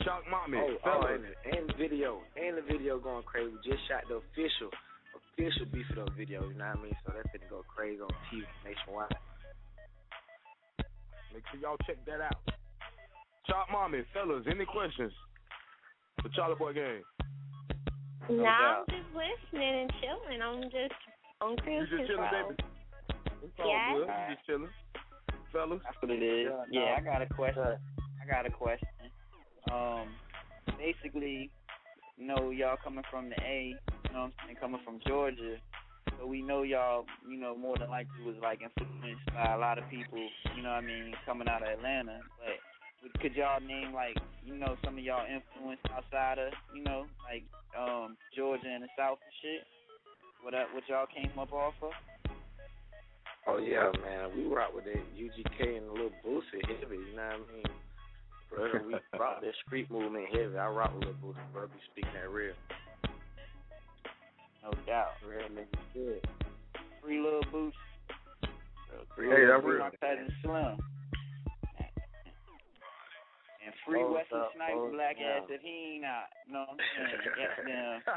Chop 0.03 0.23
Mommy, 0.29 0.59
Oh, 0.59 0.75
oh 0.83 1.07
and, 1.07 1.23
the, 1.23 1.31
and 1.47 1.69
the 1.69 1.73
video, 1.79 2.19
and 2.35 2.57
the 2.57 2.65
video 2.67 2.99
going 2.99 3.23
crazy. 3.23 3.55
We 3.55 3.71
just 3.71 3.87
shot 3.87 4.03
the 4.11 4.19
official, 4.19 4.67
official 5.15 5.63
Beef 5.71 5.87
It 5.95 5.97
Up 5.97 6.11
video. 6.17 6.43
You 6.43 6.59
know 6.59 6.67
what 6.67 6.75
I 6.75 6.83
mean? 6.83 6.97
So 7.07 7.13
that's 7.15 7.29
gonna 7.31 7.47
go 7.47 7.63
crazy 7.71 8.01
on 8.03 8.11
TV 8.27 8.43
nationwide. 8.67 9.15
Make 11.31 11.47
sure 11.55 11.61
y'all 11.61 11.79
check 11.87 12.03
that 12.03 12.19
out. 12.19 12.35
Chop 13.47 13.71
Mommy, 13.71 14.03
fellas, 14.11 14.43
any 14.43 14.65
questions 14.65 15.13
for 16.21 16.29
Charlie 16.29 16.55
Boy 16.55 16.73
Gang? 16.73 17.01
No. 18.29 18.45
I'm 18.45 18.85
just 18.87 19.09
listening 19.15 19.81
and 19.81 19.91
chilling. 20.01 20.41
I'm 20.41 20.63
just 20.63 20.95
on 21.41 21.57
cruise 21.57 21.87
You 21.91 21.97
cruise 21.97 22.07
just 22.07 22.11
chilling, 22.11 22.29
baby? 22.31 22.55
It's 23.43 23.59
all 23.59 23.67
Yeah. 23.67 23.93
good. 23.93 24.07
You 24.07 24.35
just 24.35 24.45
chilling. 24.45 24.69
Fellas? 25.51 25.81
That's 25.83 26.01
what 26.01 26.11
it 26.11 26.23
is. 26.23 26.49
Yeah, 26.49 26.81
Yeah, 26.81 26.89
no. 26.89 26.95
I 26.95 27.01
got 27.01 27.21
a 27.21 27.27
question. 27.27 27.77
I 28.21 28.25
got 28.25 28.45
a 28.45 28.49
question. 28.51 28.87
Um, 29.71 30.15
basically, 30.77 31.51
you 32.17 32.25
know, 32.27 32.49
y'all 32.51 32.77
coming 32.83 33.03
from 33.11 33.29
the 33.29 33.35
A, 33.43 33.75
you 34.07 34.13
know 34.13 34.21
what 34.21 34.25
I'm 34.25 34.33
saying, 34.45 34.57
coming 34.59 34.81
from 34.85 34.99
Georgia. 35.05 35.57
So 36.17 36.27
we 36.27 36.41
know 36.41 36.63
y'all, 36.63 37.05
you 37.27 37.37
know, 37.37 37.55
more 37.55 37.77
than 37.77 37.89
likely 37.89 38.23
was 38.25 38.35
like 38.41 38.61
influenced 38.61 39.25
by 39.33 39.53
a 39.53 39.57
lot 39.57 39.77
of 39.77 39.89
people, 39.89 40.19
you 40.55 40.61
know 40.63 40.69
what 40.69 40.83
I 40.83 40.87
mean, 40.87 41.13
coming 41.25 41.47
out 41.49 41.61
of 41.63 41.67
Atlanta. 41.69 42.19
But 42.39 42.47
would- 42.47 42.72
could 43.19 43.35
y'all 43.35 43.59
name 43.59 43.93
like, 43.93 44.17
you 44.45 44.55
know, 44.55 44.75
some 44.83 44.97
of 44.97 45.03
y'all 45.03 45.25
influence 45.25 45.79
outside 45.95 46.39
of, 46.39 46.53
you 46.75 46.83
know, 46.83 47.05
like 47.23 47.43
um 47.77 48.15
Georgia 48.35 48.67
and 48.67 48.83
the 48.83 48.91
South 48.97 49.19
and 49.23 49.35
shit? 49.41 49.63
What 50.43 50.53
uh, 50.53 50.65
what 50.73 50.83
y'all 50.87 51.07
came 51.07 51.37
up 51.39 51.51
off 51.53 51.73
of? 51.81 51.91
Oh 53.47 53.57
yeah, 53.57 53.91
man, 54.01 54.31
we 54.35 54.45
rock 54.45 54.73
with 54.73 54.85
that 54.85 55.03
UGK 55.15 55.77
and 55.77 55.89
a 55.89 55.91
little 55.91 56.15
Boosie 56.25 56.63
heavy. 56.67 56.95
You 56.95 57.15
know 57.15 57.27
what 57.27 57.47
I 57.49 57.53
mean? 57.53 57.65
Brother, 58.49 58.83
we 58.87 58.93
rock 59.19 59.41
that 59.41 59.53
street 59.65 59.89
movement 59.91 60.27
heavy. 60.31 60.57
I 60.57 60.67
rock 60.67 60.93
with 60.95 61.05
Lil 61.05 61.15
Boosie, 61.23 61.51
bro. 61.51 61.67
Be 61.67 61.73
speaking 61.91 62.11
that 62.13 62.29
real. 62.29 62.53
No 64.63 64.71
doubt. 64.87 65.19
Real 65.27 65.49
nigga 65.49 65.75
good. 65.93 66.21
Free 67.01 67.19
little 67.19 67.43
boost. 67.51 67.75
Free 69.15 69.27
Hey, 69.29 69.45
that's 69.45 69.61
free 69.63 69.73
real. 69.73 69.79
my 69.79 69.91
cousin 69.99 70.31
Slim. 70.41 70.77
And 73.65 73.73
free 73.87 74.01
Hold 74.01 74.13
Wesley 74.13 74.39
up, 74.39 74.51
Snipes 74.55 74.73
hold 74.75 74.91
black 74.91 75.15
down. 75.17 75.25
ass 75.43 75.49
if 75.49 75.61
he 75.61 75.95
ain't 75.95 76.05
out. 76.05 76.25
You 76.47 76.53
know 76.53 76.65
what 76.67 76.75
I'm 76.75 76.79
saying? 76.99 77.21
Goddamn. 77.31 78.01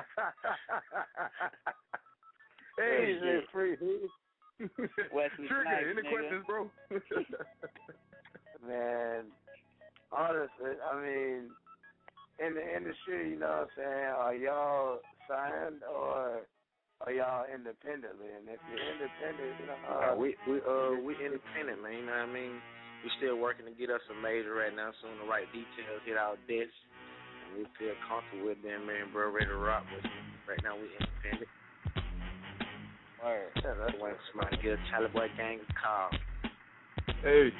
hey, 2.78 3.18
Shit. 3.20 3.44
free. 3.53 3.76
Wesley 5.12 5.47
Trigger, 5.49 5.70
Snipes, 5.70 5.86
any 5.92 6.03
nigga. 6.03 6.11
questions, 6.11 6.44
bro? 6.47 6.70
Man, 8.66 9.24
honestly, 10.11 10.74
I 10.82 10.92
mean, 11.01 11.51
in 12.42 12.55
the 12.55 12.66
industry, 12.76 13.30
you 13.30 13.38
know 13.38 13.47
what 13.47 13.70
I'm 13.70 13.76
saying, 13.76 14.11
are 14.18 14.34
y'all 14.34 14.99
signed 15.28 15.82
or 15.86 16.42
are 17.07 17.12
y'all 17.12 17.44
independently? 17.53 18.28
And 18.34 18.49
if 18.49 18.59
you're 18.66 18.80
independent, 18.82 19.61
you 19.61 19.66
know, 19.66 19.76
Uh, 19.86 20.14
we 20.16 20.34
we 20.49 20.59
uh 20.66 20.94
we 21.05 21.14
independent, 21.22 21.82
man. 21.82 21.92
You 21.92 22.07
know 22.07 22.12
what 22.12 22.28
I 22.28 22.32
mean? 22.32 22.61
We're 23.07 23.23
still 23.23 23.39
working 23.39 23.71
to 23.71 23.75
get 23.79 23.87
us 23.87 24.03
a 24.11 24.19
major 24.19 24.59
right 24.59 24.75
now, 24.75 24.91
soon 24.99 25.15
the 25.23 25.31
right 25.31 25.47
details 25.55 26.03
hit 26.03 26.19
our 26.19 26.35
desk. 26.51 26.75
And 27.47 27.55
we 27.55 27.63
feel 27.79 27.95
comfortable 28.03 28.51
with 28.51 28.59
them, 28.67 28.83
man, 28.83 29.15
bro, 29.15 29.31
ready 29.31 29.47
to 29.47 29.55
rock 29.55 29.87
with 29.95 30.03
you. 30.03 30.23
Right 30.43 30.59
now, 30.67 30.75
we 30.75 30.91
independent. 30.91 31.47
Alright. 33.23 33.55
That's 33.63 33.95
why 34.03 34.11
somebody 34.35 34.59
get 34.59 34.75
a 34.75 34.83
Charlie 34.91 35.15
Boy 35.15 35.31
gang 35.39 35.63
a 35.63 35.71
call. 35.79 36.11
Hey, 37.23 37.55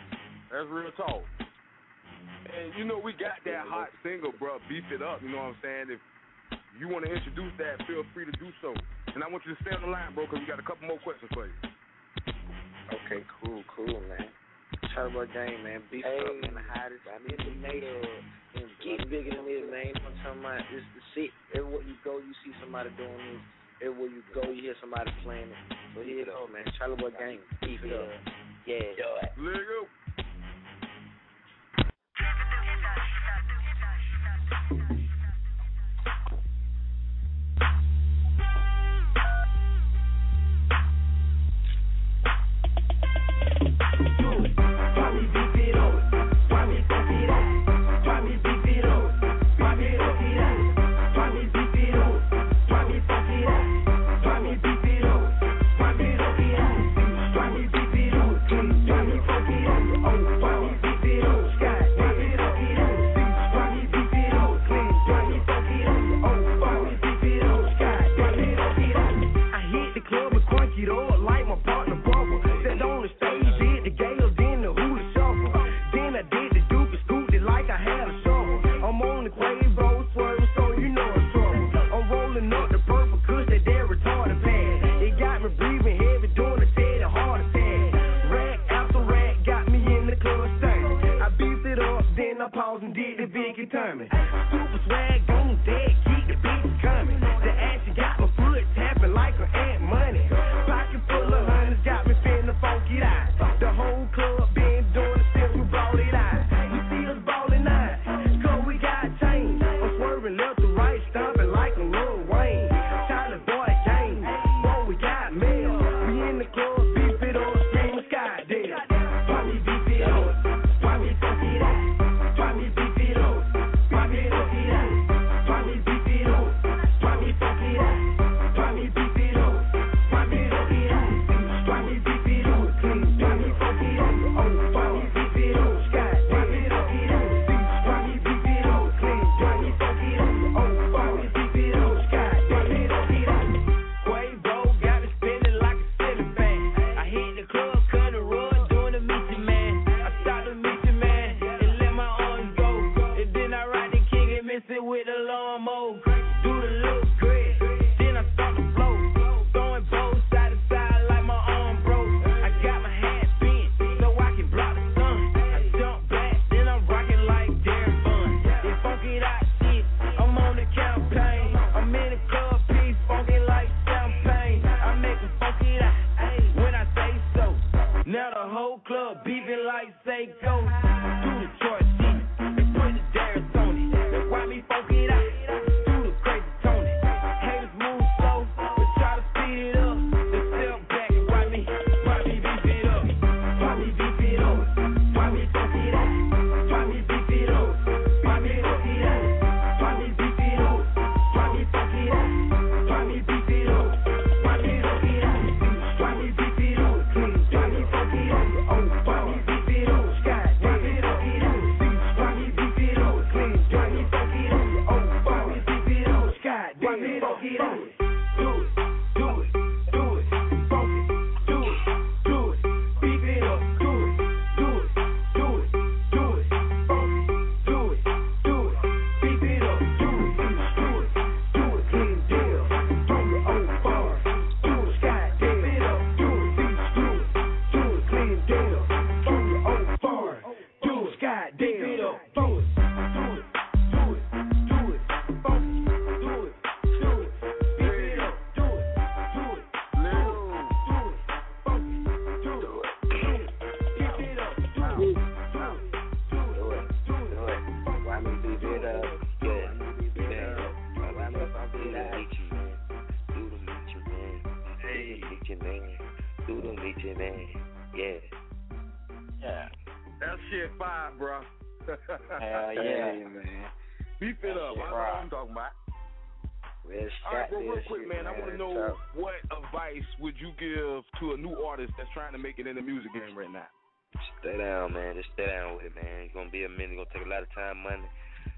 that's 0.51 0.67
real 0.67 0.91
talk. 0.99 1.23
And 1.39 2.75
you 2.75 2.83
know, 2.83 2.99
we 2.99 3.15
got 3.15 3.39
that 3.47 3.71
hot 3.71 3.95
single, 4.03 4.35
bro, 4.43 4.59
Beef 4.67 4.83
It 4.91 4.99
Up, 4.99 5.23
you 5.23 5.31
know 5.31 5.47
what 5.47 5.55
I'm 5.55 5.63
saying? 5.63 5.95
If 5.95 6.03
you 6.75 6.91
want 6.91 7.07
to 7.07 7.15
introduce 7.15 7.55
that, 7.63 7.87
feel 7.87 8.03
free 8.11 8.27
to 8.27 8.35
do 8.35 8.51
so. 8.59 8.75
And 9.15 9.23
I 9.23 9.31
want 9.31 9.47
you 9.47 9.55
to 9.55 9.63
stay 9.63 9.79
on 9.79 9.87
the 9.87 9.95
line, 9.95 10.11
bro, 10.11 10.27
because 10.27 10.43
we 10.43 10.51
got 10.51 10.59
a 10.59 10.67
couple 10.67 10.91
more 10.91 10.99
questions 11.07 11.31
for 11.31 11.47
you. 11.47 11.55
Okay, 12.91 13.23
cool, 13.39 13.63
cool, 13.71 14.03
man. 14.11 14.27
Turbo 14.95 15.27
Game, 15.29 15.63
man. 15.63 15.83
Beef 15.91 16.05
hey, 16.05 16.21
up, 16.25 16.35
man. 16.41 16.55
The 16.55 16.65
hottest. 16.73 17.05
I 17.07 17.19
mean, 17.21 17.37
the 17.37 17.55
nation. 17.61 18.67
Get 18.85 19.11
bigger 19.11 19.35
than 19.35 19.45
his 19.45 19.67
name. 19.69 19.93
I'm 19.99 20.15
talking 20.23 20.41
about 20.41 20.63
this 20.71 20.85
the 20.95 21.03
shit. 21.13 21.31
Everywhere 21.53 21.83
you 21.83 21.97
go, 22.05 22.19
you 22.19 22.33
see 22.45 22.55
somebody 22.63 22.91
doing 22.97 23.13
this. 23.13 23.43
Everywhere 23.83 24.11
you 24.15 24.23
go, 24.33 24.47
you 24.49 24.63
hear 24.63 24.79
somebody 24.81 25.11
playing 25.25 25.51
it. 25.51 25.77
So 25.95 26.03
here 26.03 26.23
it 26.23 26.31
go, 26.31 26.47
man. 26.49 26.65
Charlie 26.79 26.97
Boy 26.97 27.11
Gang. 27.19 27.39
Beef 27.61 27.81
it 27.83 27.93
up. 27.93 28.09
Yeah. 28.65 28.97
Yo, 28.97 29.09
nigga. 29.43 29.85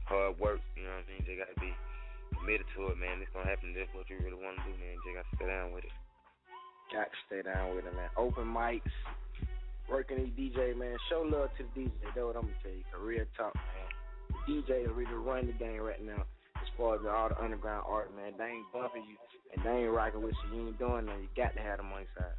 hard 0.09 0.41
work. 0.41 0.65
You 0.75 0.89
know 0.89 0.97
what 0.97 1.05
I 1.05 1.13
mean? 1.13 1.23
They 1.29 1.37
gotta 1.37 1.59
be 1.61 1.71
committed 2.35 2.67
to 2.75 2.89
it, 2.91 2.97
man. 2.97 3.21
It's 3.21 3.31
gonna 3.37 3.47
happen. 3.47 3.77
That's 3.77 3.93
what 3.93 4.09
you 4.09 4.17
really 4.25 4.41
want 4.41 4.57
to 4.59 4.65
do, 4.65 4.75
man. 4.81 4.97
You 5.05 5.13
gotta 5.13 5.33
stay 5.37 5.47
down 5.47 5.77
with 5.77 5.85
it. 5.85 5.95
Got 6.89 7.13
to 7.13 7.19
stay 7.29 7.43
down 7.45 7.77
with 7.77 7.85
it, 7.85 7.93
man. 7.93 8.09
Open 8.17 8.49
mics, 8.49 8.89
working 9.93 10.25
these 10.25 10.33
DJ, 10.33 10.73
man. 10.73 10.97
Show 11.13 11.21
love 11.21 11.53
to 11.61 11.69
the 11.69 11.85
DJ. 11.85 11.93
That's 12.01 12.17
what 12.17 12.37
I'm 12.37 12.49
gonna 12.49 12.65
tell 12.65 12.73
you. 12.73 12.85
Career 12.97 13.29
talk, 13.37 13.53
man. 13.53 13.89
The 14.33 14.41
DJ 14.49 14.89
is 14.89 14.93
really 14.97 15.13
running 15.13 15.53
the 15.53 15.59
game 15.61 15.85
right 15.85 16.01
now. 16.01 16.25
As 16.57 16.69
far 16.81 16.97
as 16.97 17.05
all 17.05 17.29
the 17.29 17.37
underground 17.45 17.85
art, 17.87 18.09
man, 18.17 18.33
they 18.39 18.57
ain't 18.57 18.73
bumping 18.73 19.05
you 19.05 19.17
and 19.53 19.65
they 19.65 19.85
ain't 19.85 19.93
rocking 19.93 20.23
with 20.23 20.35
you. 20.49 20.57
You 20.57 20.69
ain't 20.69 20.79
doing 20.79 21.07
nothing. 21.07 21.23
You 21.23 21.29
got 21.37 21.55
to 21.55 21.61
have 21.61 21.77
the 21.77 21.85
money 21.85 22.07
side. 22.17 22.37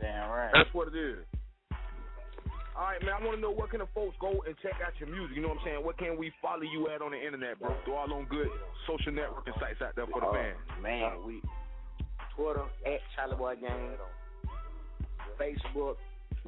Damn 0.00 0.30
right. 0.30 0.50
That's 0.54 0.72
what 0.72 0.88
it 0.88 0.96
is. 0.96 1.26
All 2.72 2.88
right, 2.88 3.00
man. 3.04 3.12
I 3.12 3.20
want 3.24 3.36
to 3.36 3.42
know 3.42 3.52
what 3.52 3.68
can 3.70 3.80
the 3.84 3.90
folks 3.94 4.16
go 4.20 4.42
and 4.48 4.56
check 4.64 4.80
out 4.80 4.96
your 4.98 5.12
music. 5.12 5.36
You 5.36 5.42
know 5.42 5.52
what 5.52 5.60
I'm 5.60 5.64
saying? 5.64 5.84
What 5.84 5.98
can 5.98 6.16
we 6.16 6.32
follow 6.40 6.64
you 6.64 6.88
at 6.88 7.02
on 7.04 7.12
the 7.12 7.20
internet, 7.20 7.60
bro? 7.60 7.76
Throw 7.84 7.96
all 8.00 8.12
on 8.12 8.24
good 8.32 8.48
social 8.88 9.12
networking 9.12 9.52
sites 9.60 9.84
out 9.84 9.92
there 9.94 10.06
for 10.08 10.20
the 10.24 10.26
Oh, 10.26 10.32
fans. 10.32 10.56
Man, 10.80 11.20
we 11.26 11.42
Twitter 12.34 12.64
at 12.88 13.00
Charlie 13.14 13.36
Boy 13.36 13.56
Gang, 13.60 13.92
Facebook. 15.36 15.96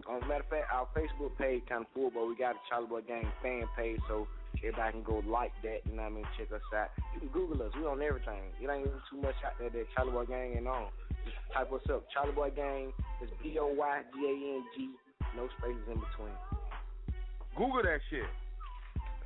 On 0.09 0.19
matter 0.27 0.43
of 0.43 0.51
fact, 0.51 0.67
our 0.73 0.89
Facebook 0.97 1.37
page 1.39 1.63
kind 1.69 1.85
of 1.85 1.93
full, 1.95 2.11
but 2.11 2.27
we 2.27 2.35
got 2.35 2.57
a 2.57 2.63
Charlie 2.73 2.89
Boy 2.89 3.03
Gang 3.07 3.29
fan 3.43 3.63
page, 3.77 4.01
so 4.09 4.27
everybody 4.59 4.91
can 4.97 5.03
go 5.05 5.23
like 5.29 5.53
that. 5.63 5.85
You 5.87 5.95
know 5.95 6.09
what 6.09 6.13
I 6.13 6.25
mean? 6.25 6.27
Check 6.41 6.51
us 6.51 6.65
out. 6.75 6.89
You 7.15 7.21
can 7.21 7.29
Google 7.29 7.63
us. 7.63 7.73
We 7.77 7.85
on 7.85 8.01
everything. 8.03 8.49
It 8.59 8.67
ain't 8.67 8.89
even 8.89 8.99
too 9.13 9.21
much 9.21 9.37
out 9.45 9.55
there 9.61 9.71
that 9.71 9.87
Charlie 9.95 10.13
Boy 10.13 10.25
Gang 10.25 10.57
ain't 10.57 10.67
on. 10.67 10.89
Just 11.25 11.37
type 11.53 11.71
us 11.71 11.85
up. 11.93 12.09
Charlie 12.11 12.33
Boy 12.33 12.51
Gang. 12.57 12.91
It's 13.23 13.31
B 13.43 13.57
O 13.61 13.69
Y 13.77 14.03
G 14.09 14.19
A 14.25 14.33
N 14.57 14.65
G. 14.75 14.89
No 15.37 15.49
spaces 15.59 15.83
in 15.89 15.99
between. 15.99 16.37
Google 17.57 17.83
that 17.83 18.01
shit. 18.11 18.27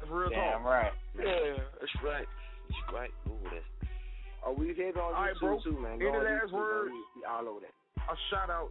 That's 0.00 0.10
real 0.10 0.30
Damn 0.30 0.62
talk. 0.62 0.70
right. 0.70 0.92
Yeah, 1.16 1.62
that's 1.80 1.96
right. 2.04 2.26
That's 2.68 2.92
right. 2.94 3.10
Ooh, 3.28 3.38
that's 3.50 3.64
Oh, 4.46 4.52
we 4.52 4.72
hit 4.72 4.96
on 4.96 5.12
All 5.12 5.12
right, 5.12 5.34
YouTube 5.34 5.40
bro. 5.40 5.60
too, 5.60 5.78
man. 5.80 5.92
Any 6.00 6.04
Go 6.08 6.14
on 6.14 6.24
last 6.24 6.46
YouTube, 6.48 6.52
words? 6.52 6.90
We, 6.92 7.20
we 7.20 7.24
all 7.26 7.48
over 7.48 7.60
that. 7.60 7.74
A 8.08 8.14
shout 8.30 8.48
out 8.50 8.68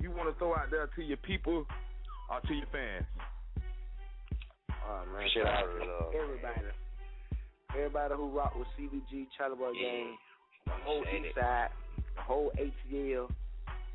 you 0.00 0.10
want 0.10 0.32
to 0.32 0.38
throw 0.38 0.54
out 0.54 0.70
there 0.70 0.86
to 0.96 1.02
your 1.02 1.18
people 1.18 1.66
or 2.30 2.40
to 2.40 2.54
your 2.54 2.66
fans. 2.72 3.04
Oh 4.88 5.04
man, 5.12 5.26
Appreciate 5.26 5.44
shout 5.44 5.54
out 5.54 5.68
the 5.78 5.84
to 5.84 5.90
love. 5.90 6.14
Everybody, 6.14 6.60
everybody 7.76 8.14
who 8.16 8.30
rock 8.30 8.54
with 8.56 8.68
CBG, 8.78 9.26
Charlie 9.36 9.56
Boy 9.56 9.72
Yeah. 9.74 9.90
Gang, 9.90 10.16
the 10.66 10.72
whole 10.84 11.00
Appreciate 11.02 11.26
East. 11.26 11.34
Side, 11.36 11.68
the 12.16 12.22
whole 12.22 12.50
ATL, 12.56 13.28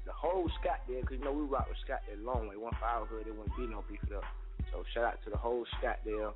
the 0.06 0.14
whole 0.14 0.46
Scottsdale, 0.62 1.02
because 1.02 1.18
you 1.18 1.24
know 1.26 1.34
we 1.34 1.44
rock 1.44 1.68
with 1.68 1.78
Scottsdale 1.82 2.24
long 2.24 2.48
way. 2.48 2.56
One 2.56 2.74
for 2.80 2.86
our 2.86 3.06
hood, 3.06 3.28
it 3.28 3.36
wouldn't 3.36 3.58
be 3.58 3.66
no 3.68 3.84
beef 3.90 4.00
it 4.06 4.14
up. 4.14 4.24
So 4.72 4.84
shout 4.94 5.04
out 5.06 5.18
to 5.26 5.30
the 5.30 5.38
whole 5.38 5.66
Scottsdale, 5.82 6.34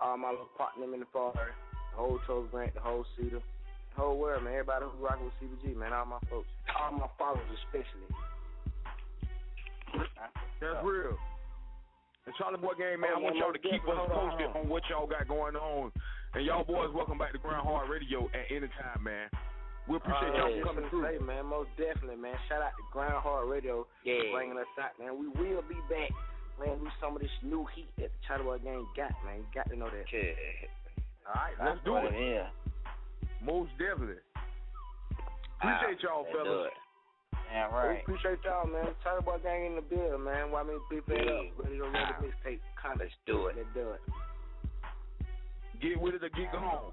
all 0.00 0.16
my 0.18 0.30
little 0.30 0.50
partner 0.58 0.92
in 0.92 1.00
the 1.00 1.06
forest, 1.12 1.38
the 1.92 1.96
whole 1.96 2.18
Toast 2.26 2.50
Grant, 2.50 2.74
the 2.74 2.80
whole 2.80 3.04
Cedar, 3.16 3.38
the 3.40 3.96
whole 3.96 4.18
world, 4.18 4.42
man. 4.44 4.52
Everybody 4.52 4.84
who 4.90 5.04
rock 5.04 5.18
with 5.22 5.32
CBG, 5.40 5.76
man. 5.76 5.92
All 5.92 6.06
my 6.06 6.18
folks, 6.28 6.48
all 6.74 6.92
my 6.92 7.08
followers 7.18 7.46
especially. 7.64 8.10
That's 10.60 10.84
real. 10.84 11.16
And 12.26 12.34
Charlie 12.34 12.58
Boy 12.58 12.74
Gang, 12.76 12.98
man, 13.00 13.10
I 13.14 13.18
Oh, 13.18 13.22
want 13.22 13.36
y'all 13.36 13.52
to 13.52 13.58
keep 13.62 13.86
us. 13.86 13.94
Hold 13.94 14.10
on, 14.10 14.30
posted 14.30 14.50
on 14.56 14.68
what 14.68 14.82
y'all 14.90 15.06
got 15.06 15.28
going 15.28 15.54
on. 15.54 15.92
And 16.34 16.44
y'all 16.44 16.64
boys, 16.64 16.90
welcome 16.92 17.18
back 17.18 17.32
to 17.32 17.38
Grind 17.38 17.62
Hard 17.62 17.88
Radio 17.88 18.26
at 18.34 18.50
any 18.50 18.66
time, 18.82 19.04
man. 19.04 19.30
We 19.88 19.96
appreciate 19.96 20.34
Uh, 20.34 20.36
y'all 20.50 20.58
for 20.60 20.66
coming 20.66 20.84
to 20.84 20.90
through. 20.90 21.04
Say, 21.06 21.18
man, 21.22 21.46
most 21.46 21.70
definitely, 21.78 22.16
man. 22.16 22.34
Shout 22.48 22.62
out 22.62 22.74
to 22.74 22.82
Grind 22.92 23.14
Hard 23.14 23.48
Radio 23.48 23.86
Yeah. 24.02 24.18
for 24.26 24.30
bringing 24.42 24.58
us 24.58 24.66
out, 24.82 24.98
man. 24.98 25.14
We 25.18 25.28
will 25.28 25.62
be 25.62 25.78
back, 25.88 26.10
man. 26.58 26.80
We 26.82 26.90
some 27.00 27.14
of 27.14 27.22
this 27.22 27.30
new 27.42 27.64
heat 27.74 27.88
that 27.98 28.10
the 28.10 28.18
Charlie 28.26 28.58
Gang 28.60 28.86
got, 28.96 29.12
man. 29.24 29.38
You 29.38 29.46
got 29.54 29.70
to 29.70 29.76
know 29.76 29.88
that. 29.90 30.10
yeah. 30.12 30.34
All 31.28 31.34
right, 31.34 31.54
let's 31.62 31.84
do 31.84 31.92
what 31.92 32.04
it. 32.06 32.14
it 32.14 32.42
is. 32.42 32.46
Most 33.42 33.70
definitely. 33.78 34.22
Appreciate 35.60 36.02
y'all, 36.02 36.26
fellas. 36.34 36.66
it. 36.66 36.72
Damn 37.52 37.70
We 37.72 38.00
appreciate 38.02 38.38
y'all, 38.44 38.66
man. 38.66 38.90
Charlie 39.02 39.22
Boy 39.22 39.38
Gang 39.42 39.66
in 39.66 39.74
the 39.76 39.82
building, 39.82 40.24
man. 40.24 40.50
Why 40.50 40.62
me 40.64 40.74
beef 40.90 41.02
it 41.08 41.28
up? 41.28 41.46
Ready 41.62 41.78
to 41.78 41.84
ready 41.84 41.96
Ah. 41.98 42.18
mixtape. 42.20 42.60
Content. 42.74 43.00
Let's 43.10 43.14
do 43.24 43.46
it. 43.46 43.56
Let's 43.56 43.68
do 43.74 43.90
it. 43.92 44.02
Get 45.80 46.00
with 46.00 46.14
it 46.16 46.24
or 46.24 46.28
get 46.30 46.50
gone. 46.52 46.92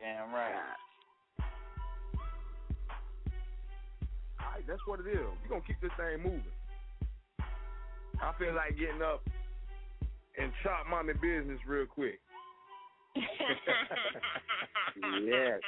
Damn 0.00 0.32
right. 0.32 0.54
Right, 4.60 4.66
that's 4.68 4.84
what 4.86 5.00
it 5.00 5.08
is. 5.08 5.16
We're 5.42 5.48
going 5.48 5.62
to 5.62 5.66
keep 5.66 5.80
this 5.80 5.90
thing 5.96 6.22
moving. 6.22 6.44
I 8.20 8.32
feel 8.38 8.52
like 8.54 8.76
getting 8.76 9.00
up 9.00 9.24
and 10.38 10.52
chop 10.62 10.84
mommy 10.88 11.14
business 11.14 11.58
real 11.66 11.86
quick. 11.86 12.20
Yes. 15.22 15.60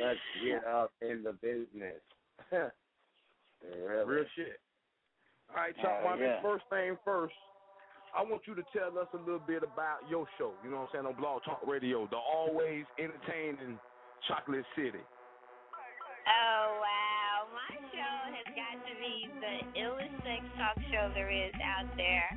Let's 0.00 0.20
get 0.44 0.62
up 0.68 0.92
in 1.00 1.22
the 1.24 1.32
business. 1.32 1.98
really. 2.52 4.04
Real 4.06 4.24
shit. 4.36 4.60
All 5.50 5.56
right, 5.56 5.74
Chop 5.80 6.00
Oh, 6.04 6.08
Mommy, 6.10 6.22
yeah. 6.26 6.42
first 6.42 6.64
thing 6.70 6.96
first, 7.04 7.34
I 8.16 8.22
want 8.22 8.42
you 8.46 8.54
to 8.54 8.62
tell 8.76 8.96
us 9.00 9.08
a 9.14 9.16
little 9.16 9.40
bit 9.40 9.62
about 9.64 10.04
your 10.08 10.26
show, 10.38 10.52
you 10.62 10.70
know 10.70 10.84
what 10.84 10.90
I'm 10.94 11.04
saying, 11.04 11.06
on 11.06 11.14
Blog 11.20 11.42
Talk 11.44 11.60
Radio, 11.66 12.06
the 12.10 12.16
always 12.16 12.84
entertaining 12.98 13.78
Chocolate 14.28 14.64
City. 14.76 15.00
Oh 15.00 16.66
wow, 16.80 17.21
my 17.50 17.74
show 17.90 18.14
has 18.30 18.46
got 18.54 18.76
to 18.86 18.92
be 19.02 19.26
the 19.42 19.54
illest 19.74 20.14
sex 20.22 20.46
talk 20.54 20.78
show 20.94 21.10
there 21.10 21.30
is 21.30 21.50
out 21.58 21.90
there. 21.98 22.30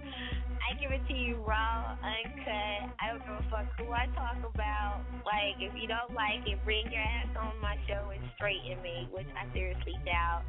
I 0.66 0.74
give 0.82 0.90
it 0.90 1.06
to 1.06 1.14
you 1.14 1.38
raw, 1.46 1.94
uncut. 2.02 2.90
I 2.98 3.14
don't 3.14 3.22
give 3.22 3.38
a 3.38 3.46
fuck 3.54 3.70
who 3.78 3.94
I 3.94 4.10
talk 4.18 4.42
about. 4.42 5.06
Like, 5.22 5.62
if 5.62 5.78
you 5.78 5.86
don't 5.86 6.10
like 6.18 6.42
it, 6.50 6.58
bring 6.66 6.90
your 6.90 7.06
ass 7.06 7.30
on 7.38 7.54
my 7.62 7.78
show 7.86 8.10
and 8.10 8.24
straighten 8.34 8.82
me, 8.82 9.06
which 9.14 9.30
I 9.38 9.46
seriously 9.54 9.94
doubt. 10.10 10.42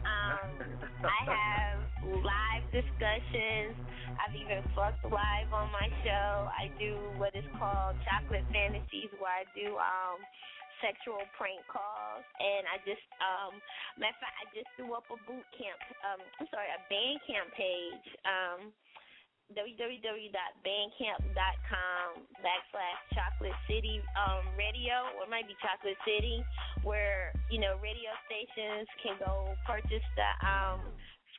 Um, 0.00 0.48
I 1.04 1.20
have 1.28 1.80
live 2.08 2.64
discussions. 2.72 3.76
I've 4.16 4.32
even 4.32 4.64
fucked 4.72 5.04
live 5.04 5.52
on 5.52 5.68
my 5.76 5.92
show. 6.00 6.48
I 6.48 6.72
do 6.80 6.96
what 7.20 7.36
is 7.36 7.44
called 7.60 8.00
chocolate 8.08 8.48
fantasies, 8.48 9.12
where 9.20 9.44
I 9.44 9.44
do 9.52 9.76
um 9.76 10.24
sexual 10.80 11.20
prank 11.36 11.60
calls 11.68 12.24
and 12.40 12.66
I 12.68 12.78
just 12.84 13.04
um 13.20 13.60
matter 14.00 14.16
of 14.16 14.20
fact 14.20 14.36
I 14.40 14.44
just 14.52 14.68
threw 14.76 14.94
up 14.96 15.04
a 15.12 15.16
boot 15.28 15.44
camp 15.56 15.80
um 16.04 16.20
I'm 16.40 16.48
sorry, 16.50 16.68
a 16.72 16.80
band 16.88 17.20
camp 17.24 17.52
page. 17.54 18.06
Um 18.24 18.72
www.bandcamp.com 19.50 22.06
backslash 22.38 23.00
chocolate 23.10 23.58
city 23.66 23.98
um 24.14 24.46
radio 24.54 25.10
or 25.18 25.26
it 25.26 25.30
might 25.30 25.50
be 25.50 25.58
chocolate 25.58 25.98
city 26.06 26.38
where 26.86 27.34
you 27.50 27.58
know 27.58 27.74
radio 27.82 28.14
stations 28.30 28.86
can 29.02 29.18
go 29.18 29.50
purchase 29.66 30.06
the 30.14 30.30
um 30.46 30.78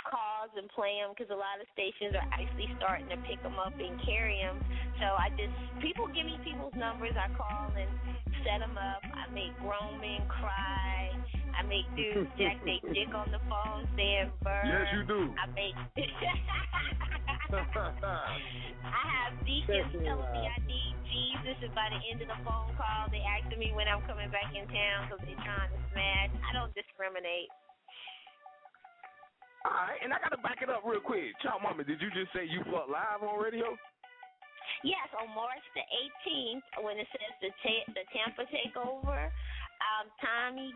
calls 0.08 0.52
and 0.58 0.68
play 0.74 0.99
them 0.99 1.14
because 1.14 1.30
a 1.30 1.38
lot 1.38 1.62
of 1.62 1.68
stations 1.74 2.16
are 2.18 2.28
actually 2.34 2.70
starting 2.78 3.10
to 3.10 3.18
pick 3.28 3.41
them 3.43 3.58
up 3.62 3.74
and 3.78 3.97
carry 4.06 4.39
them. 4.41 4.58
So 4.99 5.18
I 5.18 5.30
just 5.38 5.54
people 5.82 6.08
give 6.12 6.26
me 6.26 6.38
people's 6.43 6.76
numbers. 6.78 7.14
I 7.18 7.30
call 7.34 7.74
and 7.74 7.89
set 8.43 8.60
them 8.62 8.78
up. 8.78 9.02
I 9.06 9.30
make 9.34 9.54
grown 9.62 10.02
men 10.02 10.26
cry. 10.30 11.14
I 11.52 11.62
make 11.68 11.86
dudes 11.93 12.30
jack 12.39 12.58
they 12.64 12.80
dick 12.95 13.12
on 13.14 13.30
the 13.30 13.41
phone 13.45 13.86
saying 13.95 14.32
burn. 14.41 14.66
Yes, 14.66 14.88
you 14.95 15.04
do. 15.06 15.34
I 15.38 15.45
make. 15.54 15.78
I 17.52 19.04
have 19.12 19.36
deacons 19.43 19.91
telling 19.91 20.32
me 20.32 20.47
I 20.47 20.56
need 20.64 20.95
Jesus, 21.12 21.60
and 21.60 21.76
by 21.76 21.91
the 21.91 21.99
end 22.08 22.24
of 22.24 22.32
the 22.32 22.39
phone 22.47 22.72
call, 22.80 23.12
they 23.12 23.20
asking 23.28 23.60
me 23.60 23.76
when 23.76 23.91
I'm 23.91 23.99
coming 24.08 24.32
back 24.32 24.47
in 24.56 24.64
town 24.72 25.12
because 25.12 25.20
they're 25.28 25.43
trying 25.43 25.68
to 25.68 25.80
smash. 25.91 26.32
I 26.47 26.56
don't 26.56 26.72
discriminate. 26.72 27.52
All 29.62 29.78
right, 29.78 30.01
and 30.01 30.09
I 30.09 30.18
got 30.18 30.34
to 30.34 30.41
back 30.41 30.66
it 30.66 30.70
up 30.74 30.82
real 30.82 31.03
quick. 31.03 31.38
Chop 31.45 31.62
Mommy, 31.62 31.86
did 31.86 32.01
you 32.01 32.09
just 32.09 32.34
say 32.34 32.49
you 32.49 32.66
fuck 32.66 32.89
live 32.89 33.22
on 33.22 33.38
radio? 33.38 33.78
Yes, 34.82 35.05
on 35.14 35.30
March 35.38 35.62
the 35.78 35.86
18th, 36.26 36.66
when 36.82 36.97
it 36.97 37.05
says 37.14 37.34
the 37.45 37.51
ta- 37.62 37.89
the 37.93 38.05
Tampa 38.09 38.49
takeover, 38.49 39.30
um, 39.82 40.05
Tommy 40.18 40.74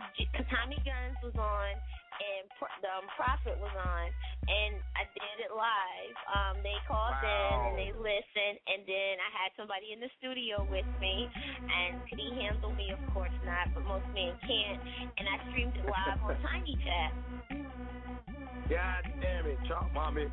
Tommy 0.54 0.78
Guns 0.86 1.18
was 1.26 1.34
on 1.34 1.74
and 2.16 2.46
Pro- 2.56 2.72
the 2.80 2.92
um, 2.92 3.08
Prophet 3.16 3.56
was 3.60 3.74
on, 3.76 4.08
and 4.48 4.74
I 4.96 5.04
did 5.12 5.38
it 5.44 5.52
live. 5.52 6.16
Um, 6.32 6.56
they 6.64 6.76
called 6.88 7.20
in 7.20 7.56
and 7.72 7.76
they 7.76 7.92
listened, 7.92 8.58
and 8.70 8.88
then 8.88 9.20
I 9.20 9.30
had 9.36 9.50
somebody 9.60 9.92
in 9.92 10.00
the 10.00 10.12
studio 10.20 10.64
with 10.68 10.88
me, 11.02 11.28
and 11.28 12.00
could 12.08 12.20
he 12.20 12.40
handle 12.40 12.72
me? 12.72 12.92
Of 12.94 13.02
course 13.12 13.36
not, 13.44 13.72
but 13.76 13.84
most 13.84 14.08
men 14.16 14.36
can't. 14.46 14.80
And 15.20 15.26
I 15.28 15.36
streamed 15.52 15.76
it 15.76 15.86
live 15.88 16.20
on 16.24 16.36
Tiny 16.46 16.76
Chat. 16.80 17.12
God 18.70 19.04
damn 19.22 19.46
it, 19.46 19.60
Chop 19.68 19.92
Mommy. 19.94 20.26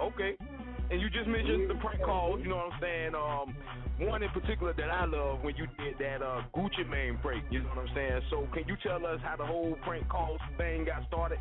Okay. 0.00 0.36
And 0.90 1.00
you 1.00 1.08
just 1.10 1.28
mentioned 1.28 1.70
the 1.70 1.78
prank 1.78 2.02
calls, 2.02 2.40
you 2.42 2.48
know 2.50 2.56
what 2.56 2.74
I'm 2.74 2.80
saying? 2.80 3.14
Um, 3.14 3.54
one 4.10 4.22
in 4.22 4.30
particular 4.30 4.72
that 4.74 4.90
I 4.90 5.04
love 5.04 5.38
when 5.42 5.54
you 5.54 5.66
did 5.78 5.94
that 6.00 6.18
uh 6.24 6.42
Gucci 6.56 6.88
Mane 6.88 7.18
prank, 7.22 7.44
you 7.50 7.62
know 7.62 7.68
what 7.70 7.86
I'm 7.86 7.94
saying? 7.94 8.20
So 8.30 8.48
can 8.52 8.66
you 8.66 8.74
tell 8.82 9.04
us 9.06 9.20
how 9.22 9.36
the 9.36 9.46
whole 9.46 9.78
prank 9.82 10.08
calls 10.08 10.40
thing 10.58 10.86
got 10.86 11.06
started? 11.06 11.38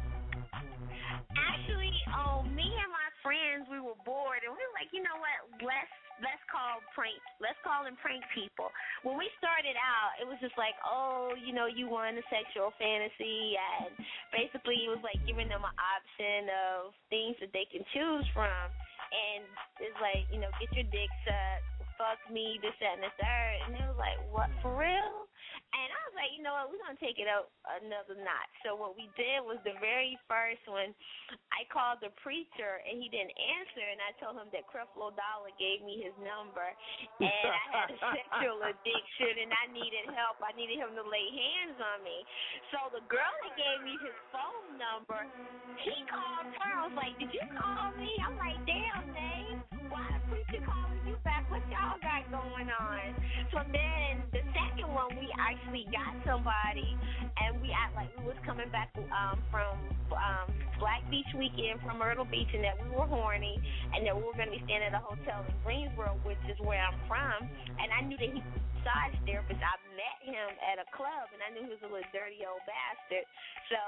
Actually, 1.34 1.89
um, 2.14 2.53
me 2.53 2.68
and 2.68 2.91
my 2.93 3.10
friends, 3.26 3.66
we 3.72 3.80
were 3.82 3.97
bored, 4.05 4.45
and 4.45 4.53
we 4.53 4.62
were 4.62 4.76
like, 4.78 4.93
you 4.93 5.01
know 5.01 5.18
what? 5.18 5.66
Let's 5.66 5.89
let's 6.22 6.43
call 6.51 6.84
prank 6.95 7.17
let's 7.39 7.59
call 7.63 7.84
them 7.84 7.95
prank 7.99 8.24
people. 8.36 8.72
When 9.03 9.15
we 9.15 9.28
started 9.39 9.76
out, 9.80 10.20
it 10.20 10.28
was 10.28 10.39
just 10.43 10.55
like, 10.59 10.76
oh, 10.84 11.34
you 11.39 11.55
know, 11.55 11.67
you 11.67 11.88
want 11.88 12.20
a 12.20 12.26
sexual 12.28 12.76
fantasy, 12.76 13.55
and 13.55 13.95
basically 14.36 14.88
it 14.88 14.91
was 14.91 15.01
like 15.03 15.20
giving 15.24 15.47
them 15.47 15.63
an 15.63 15.76
option 15.76 16.51
of 16.51 16.91
things 17.07 17.39
that 17.39 17.51
they 17.55 17.65
can 17.72 17.84
choose 17.95 18.28
from, 18.36 18.67
and 19.11 19.47
it's 19.80 19.99
like, 20.03 20.28
you 20.30 20.39
know, 20.39 20.51
get 20.59 20.70
your 20.76 20.88
dick 20.91 21.11
sucked, 21.24 21.67
fuck 21.95 22.20
me, 22.32 22.59
this, 22.63 22.76
that, 22.84 22.99
and 22.99 23.03
the 23.03 23.13
third, 23.20 23.55
and 23.67 23.72
it 23.80 23.86
was 23.88 23.99
like, 23.99 24.20
what 24.32 24.51
for 24.63 24.76
real? 24.76 25.28
And 25.70 25.88
I 25.93 25.99
was 26.09 26.15
like, 26.17 26.32
you 26.34 26.41
know 26.41 26.57
what, 26.57 26.74
we're 26.74 26.82
gonna 26.82 26.97
take 26.97 27.22
it 27.22 27.30
up 27.30 27.53
another 27.82 28.17
notch. 28.17 28.53
So 28.65 28.74
what 28.74 28.97
we 28.97 29.05
did 29.13 29.45
was 29.45 29.61
the 29.61 29.78
very 29.78 30.17
first 30.26 30.65
one, 30.65 30.97
I 31.53 31.61
called 31.70 32.01
the 32.01 32.09
preacher 32.26 32.82
and 32.82 32.97
he 32.97 33.05
didn't 33.05 33.34
answer, 33.38 33.86
and 33.86 34.01
I 34.01 34.11
told 34.17 34.34
him 34.41 34.49
that 34.49 34.65
Creflo 34.65 35.13
Dollar 35.13 35.53
gave 35.61 35.86
me 35.86 36.01
his 36.01 36.15
number, 36.26 36.65
and 37.22 37.53
I 37.53 37.63
had 37.70 37.88
a 37.93 37.97
sexual 38.17 38.65
addiction 38.65 39.45
and 39.45 39.51
I 39.53 39.70
needed 39.70 40.09
help. 40.17 40.41
I 40.41 40.57
needed 40.57 40.82
him 40.82 40.97
to 40.97 41.05
lay 41.05 41.28
hands 41.30 41.78
on 41.78 42.01
me. 42.01 42.17
So 42.74 42.89
the 42.89 43.05
girl 43.05 43.34
that 43.45 43.53
gave 43.53 43.86
me 43.86 43.93
his 44.01 44.17
phone 44.34 44.82
number, 44.82 45.22
he 45.86 45.93
called 46.09 46.49
her. 46.49 46.72
I 46.82 46.89
was 46.89 46.97
like, 46.97 47.13
did 47.22 47.30
you 47.30 47.45
call 47.53 47.93
me? 47.93 48.09
I'm 48.26 48.36
like, 48.41 48.57
damn, 48.65 49.05
Dave, 49.13 49.61
why 49.93 50.09
the 50.17 50.20
preacher 50.34 50.65
calling 50.65 51.03
you 51.05 51.15
back? 51.22 51.39
What 51.50 51.66
y'all 51.70 51.97
got 51.97 52.30
going 52.30 52.70
on? 52.70 53.06
So 53.50 53.66
then 53.74 54.22
the 54.30 54.45
second 54.54 54.93
one, 54.93 55.18
we 55.18 55.26
actually 55.41 55.89
got 55.89 56.14
somebody, 56.22 56.93
and 57.41 57.58
we 57.62 57.74
act 57.74 57.97
like 57.97 58.14
we 58.22 58.30
was 58.30 58.38
coming 58.45 58.70
back 58.70 58.93
um, 59.10 59.41
from 59.50 59.74
um, 60.14 60.47
Black 60.78 61.02
Beach 61.10 61.30
weekend 61.34 61.82
from 61.82 61.97
Myrtle 61.97 62.26
Beach, 62.26 62.54
and 62.54 62.64
that 62.64 62.78
we 62.78 62.93
were 62.93 63.10
horny, 63.10 63.58
and 63.97 64.06
that 64.06 64.14
we 64.14 64.22
were 64.22 64.38
going 64.38 64.54
to 64.54 64.56
be 64.58 64.64
staying 64.70 64.86
at 64.86 64.93
a 64.93 65.02
hotel 65.02 65.41
in 65.41 65.54
Greensboro, 65.66 66.22
which 66.22 66.41
is 66.45 66.58
where 66.62 66.78
I'm 66.78 66.97
from, 67.10 67.50
and 67.82 67.89
I 67.89 68.06
knew 68.06 68.18
that 68.22 68.30
he 68.30 68.41
massage 68.80 69.14
therapist. 69.28 69.60
I 69.62 69.76
met 69.93 70.18
him 70.24 70.50
at 70.64 70.80
a 70.82 70.88
club, 70.95 71.30
and 71.36 71.43
I 71.43 71.52
knew 71.54 71.68
he 71.68 71.72
was 71.76 71.84
a 71.84 71.91
little 71.91 72.08
dirty 72.16 72.41
old 72.47 72.64
bastard. 72.66 73.28
So 73.70 73.80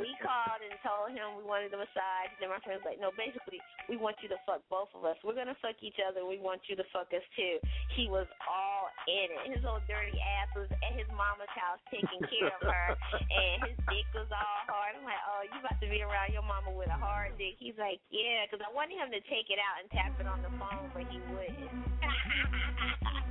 we 0.00 0.10
called 0.24 0.60
and 0.64 0.74
told 0.82 1.14
him 1.14 1.38
we 1.38 1.44
wanted 1.46 1.70
the 1.70 1.78
massage. 1.78 2.32
Then 2.40 2.50
my 2.50 2.58
friend 2.64 2.80
was 2.80 2.86
like, 2.88 2.98
"No, 2.98 3.14
basically, 3.14 3.60
we 3.86 4.00
want 4.00 4.18
you 4.24 4.28
to 4.32 4.38
fuck 4.48 4.64
both 4.72 4.90
of 4.96 5.06
us. 5.06 5.16
We're 5.22 5.38
gonna 5.38 5.56
fuck 5.62 5.78
each 5.84 6.00
other. 6.02 6.26
We 6.26 6.40
want 6.40 6.64
you 6.66 6.74
to 6.80 6.86
fuck 6.90 6.99
us 7.08 7.24
too." 7.32 7.56
He 7.96 8.12
was 8.12 8.28
all 8.44 8.92
in 9.08 9.32
it. 9.32 9.56
His 9.56 9.64
old 9.64 9.80
dirty 9.88 10.20
ass 10.20 10.52
was 10.52 10.68
at 10.68 10.92
his 10.92 11.08
mama's 11.16 11.48
house 11.56 11.80
taking 11.88 12.20
care 12.28 12.52
of 12.52 12.60
her, 12.60 12.92
and 13.16 13.64
his 13.64 13.78
dick 13.88 14.04
was 14.12 14.28
all 14.28 14.60
hard. 14.68 15.00
I'm 15.00 15.08
like, 15.08 15.24
"Oh, 15.24 15.40
you 15.48 15.56
about 15.56 15.80
to 15.80 15.88
be 15.88 16.04
around 16.04 16.36
your 16.36 16.44
mama 16.44 16.76
with 16.76 16.92
a 16.92 17.00
hard 17.00 17.40
dick?" 17.40 17.56
He's 17.56 17.78
like, 17.80 18.04
"Yeah," 18.12 18.44
because 18.44 18.60
I 18.60 18.68
wanted 18.72 19.00
him 19.00 19.08
to 19.14 19.22
take 19.32 19.48
it 19.48 19.56
out 19.56 19.80
and 19.80 19.88
tap 19.90 20.12
it 20.20 20.28
on 20.28 20.44
the 20.44 20.52
phone, 20.60 20.92
but 20.92 21.08
he 21.08 21.16
wouldn't. 21.32 21.72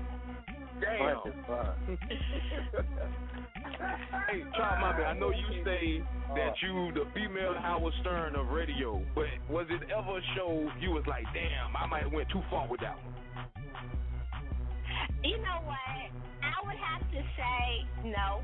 Damn. 0.79 1.19
hey, 4.29 4.43
Chop 4.55 4.79
Mommy, 4.79 5.03
I 5.03 5.13
know 5.17 5.29
you 5.29 5.63
say 5.65 6.01
that 6.35 6.53
you 6.61 6.91
the 6.93 7.05
female 7.13 7.55
Howard 7.59 7.93
Stern 8.01 8.35
of 8.35 8.47
radio, 8.47 9.01
but 9.15 9.25
was 9.49 9.65
it 9.69 9.89
ever 9.91 10.17
a 10.17 10.21
show 10.35 10.69
you 10.79 10.91
was 10.91 11.03
like, 11.07 11.25
damn, 11.33 11.75
I 11.75 11.85
might 11.87 12.03
have 12.03 12.13
went 12.13 12.29
too 12.29 12.41
far 12.49 12.67
with 12.67 12.79
that 12.81 12.95
one? 12.95 13.13
You 15.23 15.37
know 15.43 15.59
what? 15.67 16.05
I 16.43 16.57
would 16.63 16.79
have 16.79 17.03
to 17.11 17.21
say 17.35 17.63
no. 18.07 18.43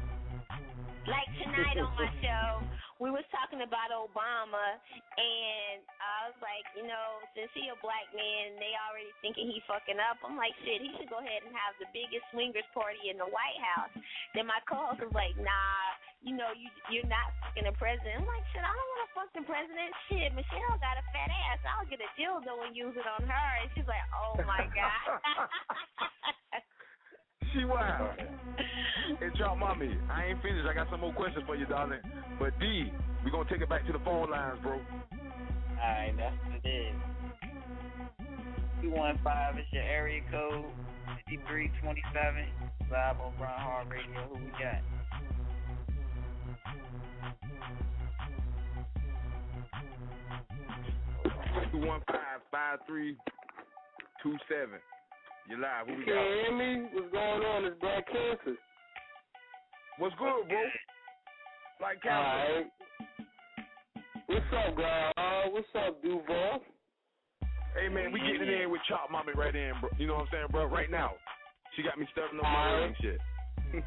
Like 1.05 1.29
tonight 1.37 1.77
on 1.77 1.93
my 1.95 2.09
show, 2.19 2.65
we 2.97 3.13
was 3.13 3.21
talking 3.29 3.61
about 3.61 3.93
Obama, 3.93 4.79
and 5.19 5.83
I 6.01 6.31
was 6.31 6.37
like, 6.41 6.65
you 6.73 6.87
know, 6.87 7.21
since 7.37 7.51
he 7.53 7.69
a 7.69 7.77
black 7.83 8.09
man, 8.15 8.57
they 8.57 8.73
already 8.73 9.13
thinking 9.21 9.51
he 9.51 9.61
fucking 9.69 10.01
up. 10.01 10.17
I'm 10.25 10.39
like, 10.39 10.55
shit, 10.65 10.81
he 10.81 10.89
should 10.97 11.11
go 11.11 11.21
ahead 11.21 11.45
and 11.45 11.53
have 11.53 11.77
the 11.77 11.85
biggest 11.93 12.25
swingers 12.33 12.65
party 12.73 13.11
in 13.11 13.21
the 13.21 13.29
White 13.29 13.59
House. 13.75 13.93
Then 14.33 14.49
my 14.49 14.57
co-host 14.65 15.03
was 15.03 15.13
like, 15.13 15.37
nah, 15.37 15.85
you 16.25 16.33
know, 16.33 16.49
you 16.57 16.67
you're 16.89 17.05
not 17.05 17.29
fucking 17.39 17.69
the 17.69 17.75
president. 17.77 18.25
I'm 18.25 18.25
like, 18.25 18.41
shit, 18.49 18.65
I 18.65 18.73
don't 18.73 18.89
want 18.89 19.01
to 19.05 19.09
fuck 19.13 19.29
the 19.37 19.45
president. 19.45 19.89
Shit, 20.09 20.33
Michelle 20.33 20.81
got 20.81 20.97
a 20.97 21.05
fat 21.13 21.29
ass. 21.29 21.61
I'll 21.69 21.85
get 21.85 22.01
a 22.01 22.09
dildo 22.17 22.65
and 22.65 22.73
use 22.73 22.97
it 22.97 23.05
on 23.05 23.29
her. 23.29 23.49
And 23.61 23.69
she's 23.77 23.85
like, 23.85 24.01
oh 24.11 24.41
my 24.43 24.65
god. 24.73 25.47
She 27.53 27.63
wild. 27.63 28.19
Hey, 29.19 29.29
Chop 29.37 29.57
Mommy, 29.57 29.95
I 30.11 30.25
ain't 30.25 30.41
finished. 30.41 30.67
I 30.67 30.73
got 30.73 30.89
some 30.89 30.99
more 30.99 31.13
questions 31.13 31.45
for 31.45 31.55
you, 31.55 31.65
darling. 31.67 32.01
But 32.37 32.57
D, 32.59 32.91
we 33.23 33.31
gonna 33.31 33.47
take 33.49 33.61
it 33.61 33.69
back 33.69 33.85
to 33.85 33.93
the 33.93 33.99
phone 33.99 34.29
lines, 34.29 34.59
bro. 34.61 34.81
Alright, 35.79 36.17
that's 36.17 36.35
what 36.43 36.59
it 36.59 36.67
is. 36.67 36.95
215 38.81 39.61
is 39.61 39.67
your 39.71 39.83
area 39.83 40.21
code. 40.31 40.65
5327. 41.29 42.91
Live 42.91 43.21
on 43.21 43.33
Grind 43.37 43.61
Hard 43.61 43.87
Radio. 43.89 44.27
Who 44.27 44.35
we 44.35 44.51
got? 44.57 44.81
Two 51.71 51.79
one 51.85 52.01
five 52.07 52.41
five 52.51 52.79
three 52.87 53.15
two 54.21 54.35
seven. 54.49 54.79
You 55.49 55.57
live. 55.61 55.87
Who 55.87 55.93
You 55.93 55.99
we 55.99 56.05
can't 56.05 56.17
got? 56.17 56.25
hear 56.25 56.51
me? 56.57 56.87
What's 56.93 57.11
going 57.11 57.41
on? 57.43 57.65
It's 57.65 57.79
Black 57.81 58.05
Cancer. 58.07 58.57
What's 59.97 60.15
good, 60.15 60.47
bro? 60.49 60.63
Like 61.81 62.01
cancer. 62.01 62.69
What's 64.27 64.45
up, 64.51 64.77
guy? 64.77 65.11
Uh, 65.17 65.49
what's 65.51 65.67
up, 65.75 66.01
Duval? 66.01 66.61
Hey 67.79 67.89
man, 67.89 68.11
we 68.11 68.19
getting 68.21 68.47
in 68.61 68.71
with 68.71 68.81
Chop 68.87 69.11
Mommy 69.11 69.33
right 69.35 69.55
in, 69.55 69.73
bro. 69.81 69.89
You 69.97 70.07
know 70.07 70.15
what 70.15 70.21
I'm 70.23 70.27
saying, 70.31 70.47
bro? 70.51 70.65
Right 70.65 70.89
now. 70.89 71.13
She 71.75 71.83
got 71.83 71.99
me 71.99 72.07
stuffing 72.13 72.39
up 72.39 72.43
my 72.43 72.85
and 72.85 72.95
shit. 73.01 73.19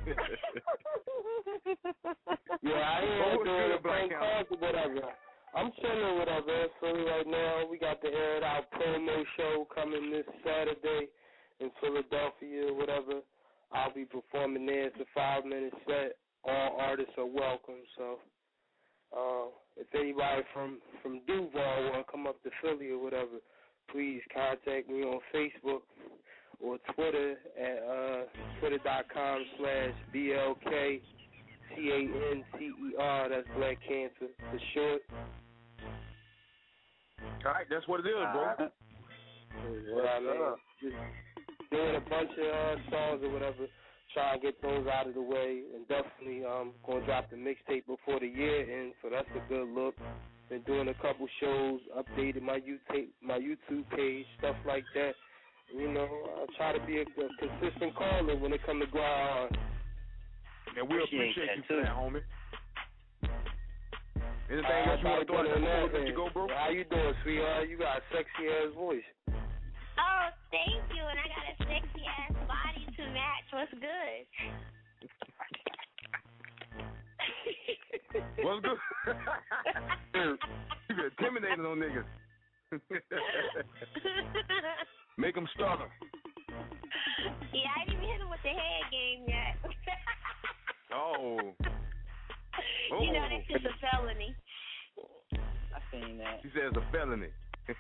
Yeah, 2.63 2.75
I 2.75 3.33
am 3.33 3.45
doing 3.45 3.73
a 3.77 3.81
prank 3.81 4.13
calls 4.13 4.47
or 4.51 4.59
whatever. 4.59 5.01
I'm 5.55 5.71
chilling 5.81 6.19
whatever 6.19 6.53
in 6.63 6.69
Philly 6.81 7.05
right 7.05 7.27
now. 7.27 7.67
We 7.71 7.79
got 7.79 8.03
the 8.03 8.09
Air 8.09 8.39
It 8.39 8.43
Out 8.43 8.65
promo 8.73 9.23
show 9.37 9.67
coming 9.75 10.11
this 10.11 10.27
Saturday 10.45 11.09
in 11.61 11.71
Philadelphia, 11.81 12.75
whatever. 12.75 13.21
I'll 13.73 13.95
be 13.95 14.05
performing 14.05 14.67
there. 14.67 14.89
It's 14.89 14.97
a 15.01 15.05
five 15.15 15.45
minute 15.45 15.73
set. 15.87 16.17
All 16.45 16.77
artists 16.81 17.13
are 17.17 17.27
welcome. 17.27 17.83
So, 17.97 18.19
uh, 19.17 19.49
if 19.77 19.87
anybody 19.95 20.43
from 20.53 20.79
from 21.03 21.21
Duval 21.27 21.91
want 21.91 22.07
to 22.07 22.11
come 22.11 22.27
up 22.27 22.43
to 22.43 22.51
Philly 22.63 22.91
or 22.91 22.99
whatever, 22.99 23.39
please 23.91 24.21
contact 24.35 24.89
me 24.89 25.03
on 25.03 25.21
Facebook 25.35 25.83
or 26.61 26.79
Twitter 26.95 27.37
at 27.59 27.79
uh, 27.83 28.25
twitter.com 28.61 29.45
slash 29.59 29.93
BLK 30.15 31.01
C 31.75 31.91
A 31.91 32.01
N 32.33 32.45
T 32.59 32.65
E 32.67 32.95
R. 32.99 33.29
That's 33.29 33.47
Black 33.57 33.79
Cancer 33.87 34.33
for 34.51 34.59
short. 34.75 35.03
All 37.45 37.53
right, 37.53 37.67
that's 37.71 37.87
what 37.89 38.01
it 38.01 38.07
is, 38.07 38.15
bro. 38.33 38.69
What 39.95 40.07
I 40.07 40.21
mean, 40.21 40.55
just 40.83 40.97
doing 41.71 41.97
a 41.97 42.01
bunch 42.01 42.31
of 42.39 42.49
uh, 42.49 42.77
songs 42.91 43.23
or 43.23 43.31
whatever, 43.31 43.67
try 44.15 44.33
and 44.35 44.43
get 44.43 44.61
those 44.63 44.87
out 44.87 45.07
of 45.07 45.15
the 45.15 45.23
way, 45.23 45.63
and 45.75 45.87
definitely 45.89 46.45
um 46.45 46.73
gonna 46.87 47.05
drop 47.05 47.31
the 47.31 47.37
mixtape 47.37 47.87
before 47.87 48.21
the 48.21 48.27
year 48.27 48.67
ends, 48.81 48.95
so 49.03 49.09
that's 49.11 49.29
a 49.37 49.49
good 49.49 49.69
look. 49.69 49.95
Been 50.49 50.63
doing 50.63 50.89
a 50.89 50.95
couple 50.95 51.27
shows, 51.41 51.81
updated 51.97 52.43
my 52.43 52.59
YouTube 52.59 53.09
my 53.23 53.39
YouTube 53.39 53.85
page, 53.95 54.27
stuff 54.39 54.57
like 54.67 54.85
that. 54.95 55.13
You 55.75 55.93
know, 55.93 56.09
I 56.09 56.47
try 56.57 56.79
to 56.79 56.87
be 56.87 56.99
a, 56.99 57.03
a 57.03 57.29
consistent 57.39 57.95
caller 57.95 58.37
when 58.37 58.53
it 58.53 58.65
comes 58.65 58.83
to 58.85 58.91
grind. 58.91 59.57
And 60.79 60.87
we 60.89 60.95
Appreciate 61.03 61.35
appreciate 61.35 61.51
you 61.59 61.63
that, 61.63 61.67
for 61.67 61.75
too. 61.75 61.83
that, 61.83 61.91
homie. 61.99 62.23
Anything 64.49 64.65
Uh, 64.65 64.91
else 64.95 65.01
you 65.03 65.09
want 65.11 65.21
to 65.21 65.27
throw 65.27 65.39
out 65.43 65.45
there 65.45 65.89
before 65.91 66.07
you 66.07 66.15
go, 66.15 66.31
bro? 66.31 66.47
How 66.55 66.71
you 66.71 66.85
doing, 66.85 67.15
sweetheart? 67.23 67.69
You 67.69 67.77
got 67.77 67.99
a 67.99 68.03
sexy 68.15 68.47
ass 68.49 68.73
voice. 68.75 69.03
Oh, 69.29 70.29
thank 70.55 70.81
you. 70.95 71.03
And 71.03 71.19
I 71.19 71.27
got 71.27 71.45
a 71.51 71.57
sexy 71.67 72.07
ass 72.07 72.33
body 72.47 72.87
to 72.97 73.03
match. 73.11 73.51
What's 73.51 73.73
good? 73.75 74.25
What's 78.45 78.63
good? 78.65 78.79
you 80.89 80.95
been 80.95 81.11
intimidating 81.19 81.67
on 81.67 81.79
niggas. 81.83 82.07
Make 85.19 85.35
them 85.35 85.49
stutter. 85.55 85.91
Yeah, 87.53 87.71
I 87.77 87.85
didn't 87.85 87.99
even 88.03 88.09
hit 88.09 88.21
him 88.21 88.31
with 88.31 88.43
the 88.43 88.51
head 88.51 88.85
game 88.91 89.25
yet. 89.29 89.57
Oh. 90.91 91.37
You 92.99 93.13
know 93.13 93.21
Oh. 93.21 93.29
that's 93.29 93.47
just 93.47 93.67
a 93.67 93.75
felony. 93.79 94.35
I 94.97 95.81
seen 95.93 96.17
that. 96.17 96.41
She 96.43 96.49
says 96.49 96.73
a 96.75 96.83
felony. 96.91 97.29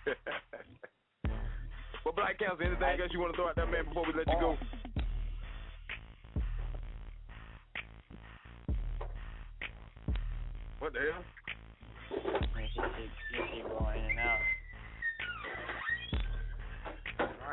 well, 2.04 2.14
Black 2.14 2.38
Council, 2.38 2.66
anything 2.66 2.84
I, 2.84 3.00
else 3.00 3.10
you 3.12 3.18
want 3.18 3.32
to 3.32 3.36
throw 3.36 3.48
out 3.48 3.56
that 3.56 3.70
man, 3.70 3.86
before 3.86 4.04
we 4.06 4.12
let 4.12 4.28
you 4.28 4.38
go? 4.38 4.58
What 10.78 10.92
the 10.92 11.00
hell? 11.00 11.24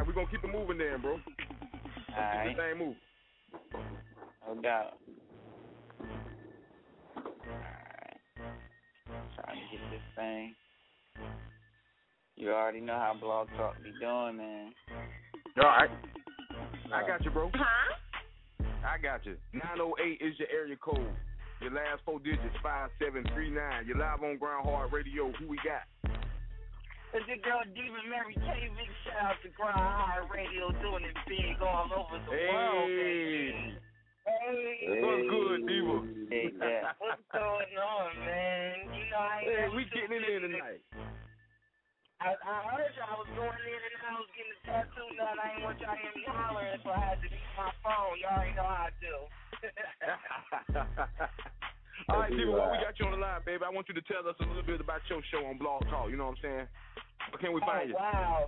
We 0.08 0.14
gonna 0.14 0.28
keep 0.30 0.44
it 0.44 0.52
moving 0.52 0.78
then, 0.78 1.02
bro. 1.02 1.14
All 1.14 1.20
right. 2.16 2.48
Keep 2.48 2.58
the 2.58 2.64
thing 2.64 2.78
moving. 2.80 2.96
No 4.48 4.62
doubt. 4.62 4.94
Alright. 7.18 8.20
Trying 9.36 9.58
to 9.58 9.78
get 9.78 9.92
this 9.92 10.02
thing. 10.16 10.56
You 12.36 12.52
already 12.52 12.82
know 12.82 12.94
how 12.94 13.16
Blog 13.20 13.48
Talk 13.58 13.76
be 13.84 13.92
doing, 14.00 14.38
man. 14.38 14.74
All 15.58 15.64
right. 15.64 15.90
I 16.94 17.08
got 17.08 17.24
you, 17.24 17.32
bro. 17.32 17.50
Huh? 17.54 18.66
I 18.86 19.02
got 19.02 19.26
you. 19.26 19.38
908 19.54 20.22
is 20.22 20.38
your 20.38 20.50
area 20.54 20.76
code. 20.76 21.00
Your 21.62 21.72
last 21.72 22.02
four 22.06 22.20
digits, 22.20 22.56
5739. 22.62 23.88
You're 23.88 23.98
live 23.98 24.22
on 24.22 24.38
Grind 24.38 24.66
Hard 24.66 24.92
Radio. 24.92 25.32
Who 25.40 25.48
we 25.48 25.58
got? 25.58 25.88
It's 27.14 27.28
your 27.28 27.38
girl 27.44 27.62
Diva 27.76 28.02
Mary 28.10 28.34
K. 28.34 28.48
Big 28.74 28.90
shout 29.06 29.36
out 29.36 29.38
to 29.44 29.50
Grind 29.54 29.78
Hard 29.78 30.26
Radio 30.34 30.72
doing 30.82 31.06
it 31.06 31.14
big 31.28 31.60
all 31.62 31.86
over 31.94 32.18
the 32.24 32.32
world, 32.32 32.90
baby. 32.90 33.78
Hey. 34.26 35.06
What's 35.06 35.30
good, 35.30 35.60
Diva? 35.70 35.96
Hey, 36.34 36.50
yeah. 36.58 36.96
What's 37.04 37.22
going 37.30 37.74
on, 37.78 38.10
man? 38.26 38.90
You 38.90 39.06
know, 39.14 39.22
I 39.22 39.46
ain't 39.46 39.54
Hey, 39.54 39.70
we 39.76 39.86
too 39.86 40.02
getting 40.02 40.18
it 40.18 40.26
in 40.26 40.42
busy 40.42 40.58
tonight. 40.58 40.82
I, 42.26 42.34
I 42.34 42.56
heard 42.74 42.90
y'all 42.98 43.22
was 43.22 43.30
going 43.38 43.54
in 43.54 43.80
and 43.86 44.02
I 44.02 44.18
was 44.18 44.30
getting 44.34 44.56
a 44.56 44.60
tattoo 44.66 45.10
done. 45.14 45.38
I 45.38 45.46
ain't 45.56 45.62
want 45.62 45.78
y'all 45.78 45.94
to 45.94 46.02
hear 46.02 46.10
me 46.16 46.26
hollering, 46.26 46.82
so 46.82 46.90
I 46.90 47.00
had 47.06 47.22
to 47.22 47.28
use 47.30 47.54
my 47.54 47.70
phone. 47.86 48.18
Y'all 48.18 48.34
already 48.34 48.56
know 48.58 48.66
how 48.66 48.88
I 48.88 48.90
do. 48.98 49.14
All 52.10 52.20
right, 52.22 52.30
Diva, 52.30 52.52
while 52.52 52.70
we 52.72 52.78
got 52.82 52.98
you 53.00 53.06
on 53.08 53.12
the 53.14 53.18
line, 53.22 53.42
baby, 53.46 53.64
I 53.66 53.70
want 53.74 53.88
you 53.90 53.96
to 53.98 54.02
tell 54.06 54.22
us 54.30 54.36
a 54.40 54.46
little 54.46 54.62
bit 54.64 54.80
about 54.82 55.02
your 55.10 55.22
show 55.32 55.46
on 55.46 55.58
Blog 55.58 55.82
Talk. 55.90 56.10
You 56.10 56.18
know 56.18 56.26
what 56.30 56.38
I'm 56.38 56.42
saying? 56.42 56.68
Where 57.36 57.52
can 57.52 57.52
we 57.52 57.60
find 57.68 57.92
you? 57.92 58.00
oh, 58.00 58.08
wow. 58.16 58.48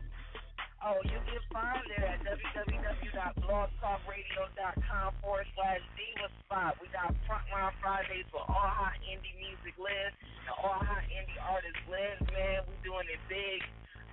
Oh, 0.79 0.95
you 1.03 1.19
can 1.27 1.43
find 1.51 1.83
it 1.91 2.07
at 2.07 2.23
www.blogtalkradio.com 2.23 5.07
forward 5.19 5.43
slash 5.59 5.83
Diva 5.99 6.31
Spot. 6.47 6.71
We 6.79 6.88
got 6.95 7.11
Frontline 7.27 7.75
Fridays 7.83 8.23
for 8.31 8.47
all 8.47 8.71
hot 8.79 8.95
indie 9.03 9.35
music 9.43 9.75
live 9.75 10.15
and 10.15 10.55
all 10.63 10.79
hot 10.79 11.03
indie 11.11 11.35
artists 11.35 11.83
live. 11.91 12.31
Man, 12.31 12.63
we 12.71 12.79
doing 12.79 13.11
it 13.11 13.19
big. 13.27 13.59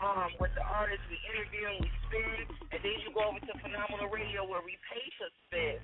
Um, 0.03 0.35
with 0.43 0.51
the 0.59 0.67
artists, 0.67 1.07
we 1.07 1.23
interview 1.23 1.71
and 1.71 1.87
we 1.87 1.91
spin. 2.11 2.43
And 2.75 2.83
then 2.83 2.99
you 2.99 3.15
go 3.15 3.31
over 3.31 3.39
to 3.39 3.55
Phenomenal 3.63 4.11
Radio 4.11 4.43
where 4.43 4.67
we 4.67 4.75
pay 4.91 5.07
to 5.23 5.31
spin. 5.47 5.79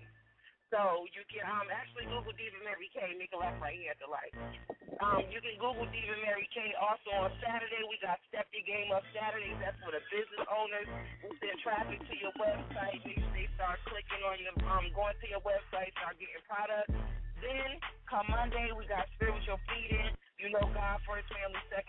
So 0.71 1.03
you 1.11 1.27
can 1.27 1.43
um 1.51 1.67
actually 1.67 2.07
Google 2.07 2.31
Diva 2.35 2.63
Mary 2.63 2.87
K. 2.95 3.15
Nigga 3.19 3.35
left 3.35 3.59
right 3.59 3.75
here 3.75 3.91
at 3.91 3.99
the 3.99 4.07
light. 4.07 4.31
Um, 5.03 5.27
you 5.27 5.43
can 5.43 5.59
Google 5.59 5.87
Diva 5.91 6.17
Mary 6.23 6.47
K. 6.55 6.75
Also 6.79 7.11
on 7.27 7.35
Saturday 7.43 7.83
we 7.91 7.99
got 7.99 8.23
Step 8.31 8.47
Your 8.55 8.63
Game 8.63 8.95
Up 8.95 9.03
Saturdays. 9.11 9.59
That's 9.59 9.75
for 9.83 9.91
the 9.91 10.03
business 10.15 10.47
owners 10.47 10.87
who 11.27 11.35
send 11.43 11.59
traffic 11.67 11.99
to 11.99 12.15
your 12.23 12.35
website. 12.39 13.03
They, 13.03 13.19
they 13.35 13.47
start 13.59 13.83
clicking 13.91 14.23
on 14.23 14.39
your 14.39 14.55
um 14.71 14.87
going 14.95 15.19
to 15.19 15.27
your 15.27 15.43
website, 15.43 15.91
start 15.99 16.15
getting 16.23 16.43
products. 16.47 16.95
Then 17.43 17.71
come 18.07 18.31
Monday 18.31 18.71
we 18.77 18.85
got 18.87 19.11
spiritual 19.17 19.59
feeding. 19.67 20.15
You 20.39 20.55
know 20.55 20.71
God 20.71 21.03
first, 21.03 21.29
family 21.35 21.61
second, 21.67 21.80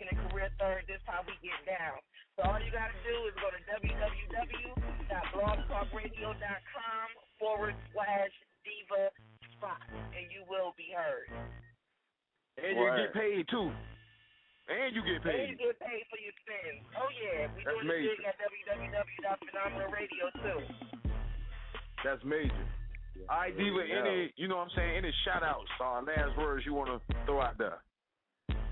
too. 13.51 13.69
And 14.71 14.95
you 14.95 15.03
get 15.03 15.19
paid. 15.21 15.35
And 15.35 15.43
paid. 15.43 15.49
you 15.51 15.59
get 15.59 15.77
paid 15.83 16.03
for 16.07 16.15
your 16.23 16.35
sins. 16.47 16.79
Oh 16.95 17.11
yeah, 17.11 17.51
we 17.51 17.61
That's 17.67 17.75
doing 17.75 17.91
it 17.91 17.91
major. 17.91 18.15
big 18.15 18.23
at 18.23 18.39
www.phenomenalradio 18.39 20.25
too. 20.39 20.61
That's 22.07 22.23
major. 22.23 22.65
All 23.29 23.37
right, 23.45 23.53
Diva, 23.53 23.85
any, 23.85 24.33
you 24.39 24.47
know 24.47 24.57
what 24.57 24.71
I'm 24.71 24.75
saying, 24.75 24.97
any 24.97 25.13
shout 25.27 25.43
outs 25.43 25.69
or 25.77 26.01
last 26.01 26.33
words 26.39 26.65
you 26.65 26.73
want 26.73 26.89
to 26.89 26.97
throw 27.27 27.43
out 27.43 27.59
there? 27.59 27.83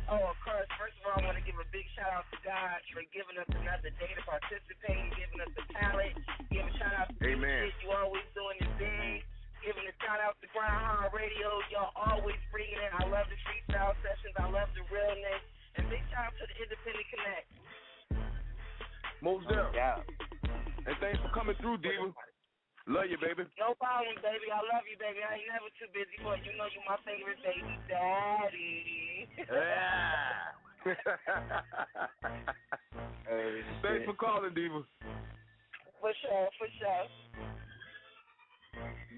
Oh, 0.09 0.17
of 0.25 0.39
course. 0.41 0.65
First 0.81 0.97
of 1.05 1.13
all, 1.13 1.21
I 1.21 1.29
want 1.29 1.37
to 1.37 1.45
give 1.45 1.53
a 1.61 1.69
big 1.69 1.85
shout 1.93 2.09
out 2.09 2.25
to 2.33 2.39
God 2.41 2.81
for 2.89 3.05
giving 3.13 3.37
us 3.37 3.45
another 3.53 3.93
day 4.01 4.09
to 4.17 4.23
participate, 4.25 5.05
giving 5.13 5.37
us 5.45 5.53
the 5.53 5.61
talent. 5.77 6.17
Never 26.19 26.19
too 26.19 26.19
busy 26.19 26.23
for 26.23 26.37
you. 26.37 26.43
You 26.51 26.57
know 26.57 26.65
you 26.71 26.81
my 26.87 26.97
favorite 27.05 27.37
baby 27.43 27.79
daddy. 27.87 29.27
Yeah. 29.37 30.55
Thanks 33.83 34.05
for 34.05 34.13
calling, 34.13 34.53
Diva. 34.55 34.81
For 36.01 36.13
sure, 36.21 36.49
for 36.57 36.67
sure. 36.79 37.07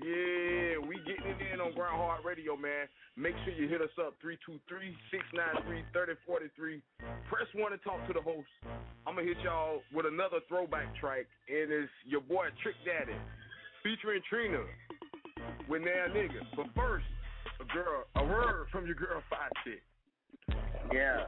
Yeah, 0.02 0.82
we 0.82 0.98
getting 1.06 1.30
it 1.30 1.38
in 1.54 1.62
on 1.62 1.78
Grind 1.78 1.94
Hard 1.94 2.26
Radio, 2.26 2.58
man. 2.58 2.90
Make 3.16 3.38
sure 3.46 3.54
you 3.54 3.70
hit 3.70 3.82
us 3.82 3.94
up 4.02 4.16
323-693-3043. 4.26 6.82
Press 7.30 7.46
one 7.54 7.72
to 7.72 7.78
talk 7.78 8.08
to 8.08 8.14
the 8.14 8.22
host. 8.22 8.48
I'm 9.06 9.14
gonna 9.16 9.28
hit 9.28 9.38
y'all 9.44 9.84
with 9.94 10.08
another 10.08 10.40
throwback 10.50 10.96
track, 10.98 11.28
and 11.48 11.72
it's 11.72 11.92
your 12.08 12.22
boy 12.22 12.48
Trick 12.64 12.76
Daddy 12.82 13.14
featuring 13.84 14.22
Trina 14.30 14.64
with 15.70 15.82
Now 15.82 16.06
Nigga. 16.14 16.40
But 16.56 16.68
first, 16.76 17.06
a 17.60 17.66
girl, 17.74 18.04
a 18.16 18.24
word 18.24 18.68
from 18.72 18.86
your 18.86 18.96
girl 18.96 19.22
Five 19.30 19.52
Chick. 19.64 19.82
Yeah. 20.94 21.24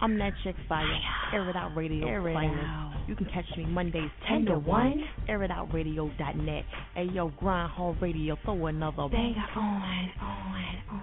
I'm 0.00 0.18
that 0.18 0.32
chick 0.44 0.54
fire. 0.68 0.86
Air 1.32 1.48
it 1.50 1.56
out 1.56 1.74
radio 1.76 2.06
Air 2.06 2.28
it 2.28 2.34
fire. 2.34 2.48
out. 2.48 3.04
You 3.08 3.16
can 3.16 3.26
catch 3.26 3.44
me 3.56 3.64
Mondays 3.64 4.10
10 4.28 4.44
to 4.46 4.58
1. 4.58 5.04
AirItOutRadio.net. 5.28 6.64
Hey 6.94 7.08
yo, 7.12 7.28
Grind 7.38 7.70
Hard 7.72 8.00
Radio. 8.00 8.36
Throw 8.44 8.66
another 8.66 9.08
banger 9.08 9.40
on, 9.56 9.62
on, 9.62 10.10
on, 10.20 11.00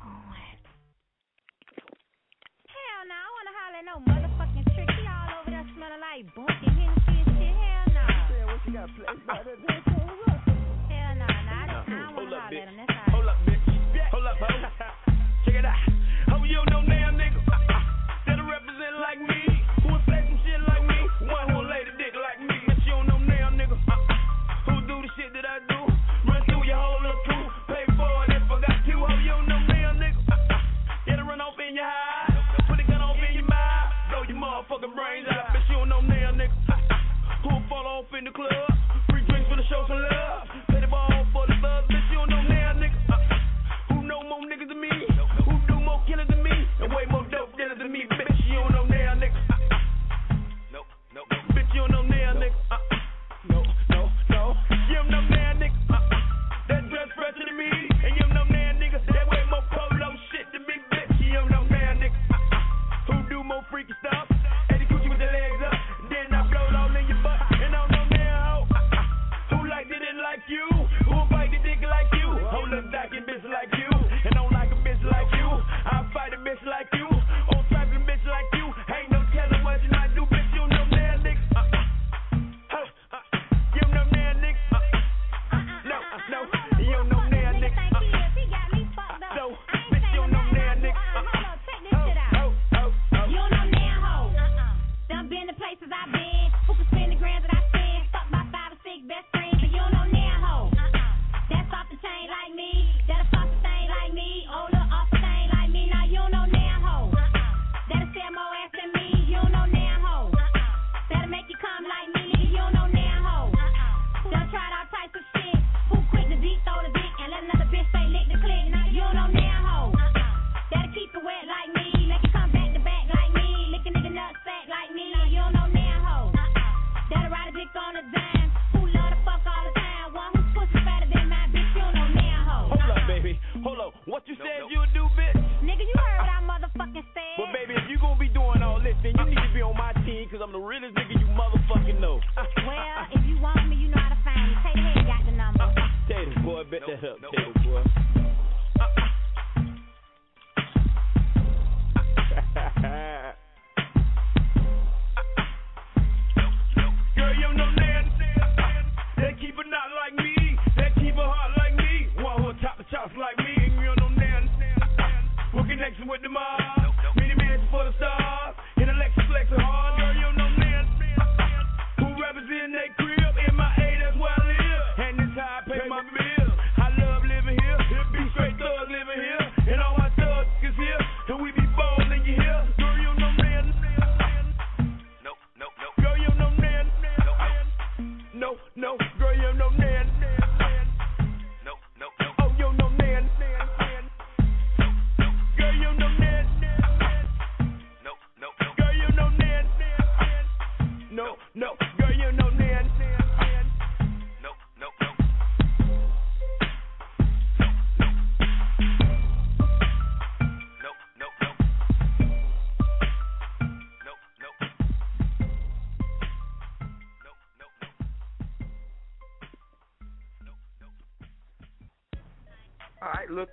on. 0.00 0.22
Hell 2.72 3.02
no, 3.08 3.14
I 3.14 3.28
wanna 3.36 3.52
holler 3.58 3.78
at 3.78 3.84
no 3.84 3.96
motherfucking 4.00 4.74
trick. 4.74 4.88
He 4.98 5.06
all 5.06 5.40
over 5.40 5.50
there 5.50 5.66
smelling 5.74 6.00
like 6.00 6.34
bunky 6.34 7.01
what 8.72 8.88
you 8.88 9.04
got 9.04 9.16
placed 9.16 9.26
by 9.26 9.42
that 9.44 9.58
Hell 9.68 11.14
no, 11.16 11.26
no, 11.26 11.26
I 11.26 11.66
don't, 11.66 11.84
I 11.84 12.00
don't 12.02 12.16
wanna 12.16 12.30
holler 12.30 12.38
at 12.38 12.52
him. 12.52 12.76
That's. 12.76 13.10
Hold 13.10 13.28
up, 13.28 13.36
bitch. 13.46 14.10
Hold 14.10 14.26
up, 14.26 14.36
ho. 14.38 14.46
Check 15.44 15.54
it 15.54 15.64
out. 15.64 15.76
Ho, 16.28 16.44
you 16.44 16.56
don't 16.56 16.70
know 16.70 16.82
damn 16.88 17.16
nigga. 17.16 17.41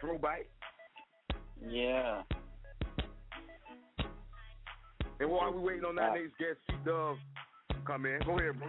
Throwback. 0.09 0.47
Yeah. 1.67 2.21
And 5.19 5.29
while 5.29 5.51
we 5.51 5.61
waiting 5.61 5.85
on 5.85 5.95
that 5.95 6.13
next 6.13 6.37
guest, 6.39 6.57
C 6.69 6.75
Dub, 6.85 7.17
come 7.85 8.05
in. 8.05 8.19
Go 8.25 8.39
ahead, 8.39 8.57
bro. 8.57 8.67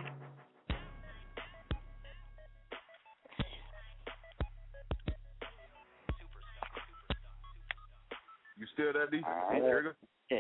You 8.59 8.67
still 8.75 8.93
there, 8.93 9.07
D? 9.09 9.21
All 9.25 9.51
right. 9.51 9.61
Trigger? 9.61 9.97
Yeah. 10.31 10.39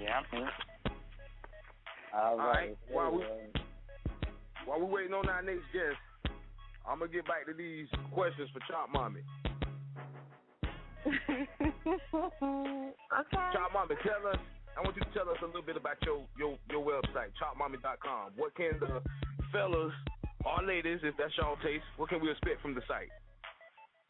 Yeah, 0.00 0.18
I'm 0.18 0.24
here. 0.30 0.50
All 2.14 2.38
right. 2.38 2.76
While 2.90 3.12
we 3.16 3.24
while 4.64 4.80
we 4.80 4.86
waiting 4.86 5.12
on 5.12 5.28
our 5.28 5.42
next 5.42 5.64
guest, 5.72 5.96
I'm 6.88 7.00
gonna 7.00 7.10
get 7.10 7.26
back 7.26 7.46
to 7.46 7.52
these 7.52 7.88
questions 8.14 8.48
for 8.52 8.60
Chop 8.70 8.88
Mommy. 8.90 9.20
That's 21.26 21.34
your 21.42 21.58
taste, 21.58 21.82
what 21.98 22.06
can 22.06 22.22
we 22.22 22.30
expect 22.30 22.62
from 22.62 22.70
the 22.78 22.86
site? 22.86 23.10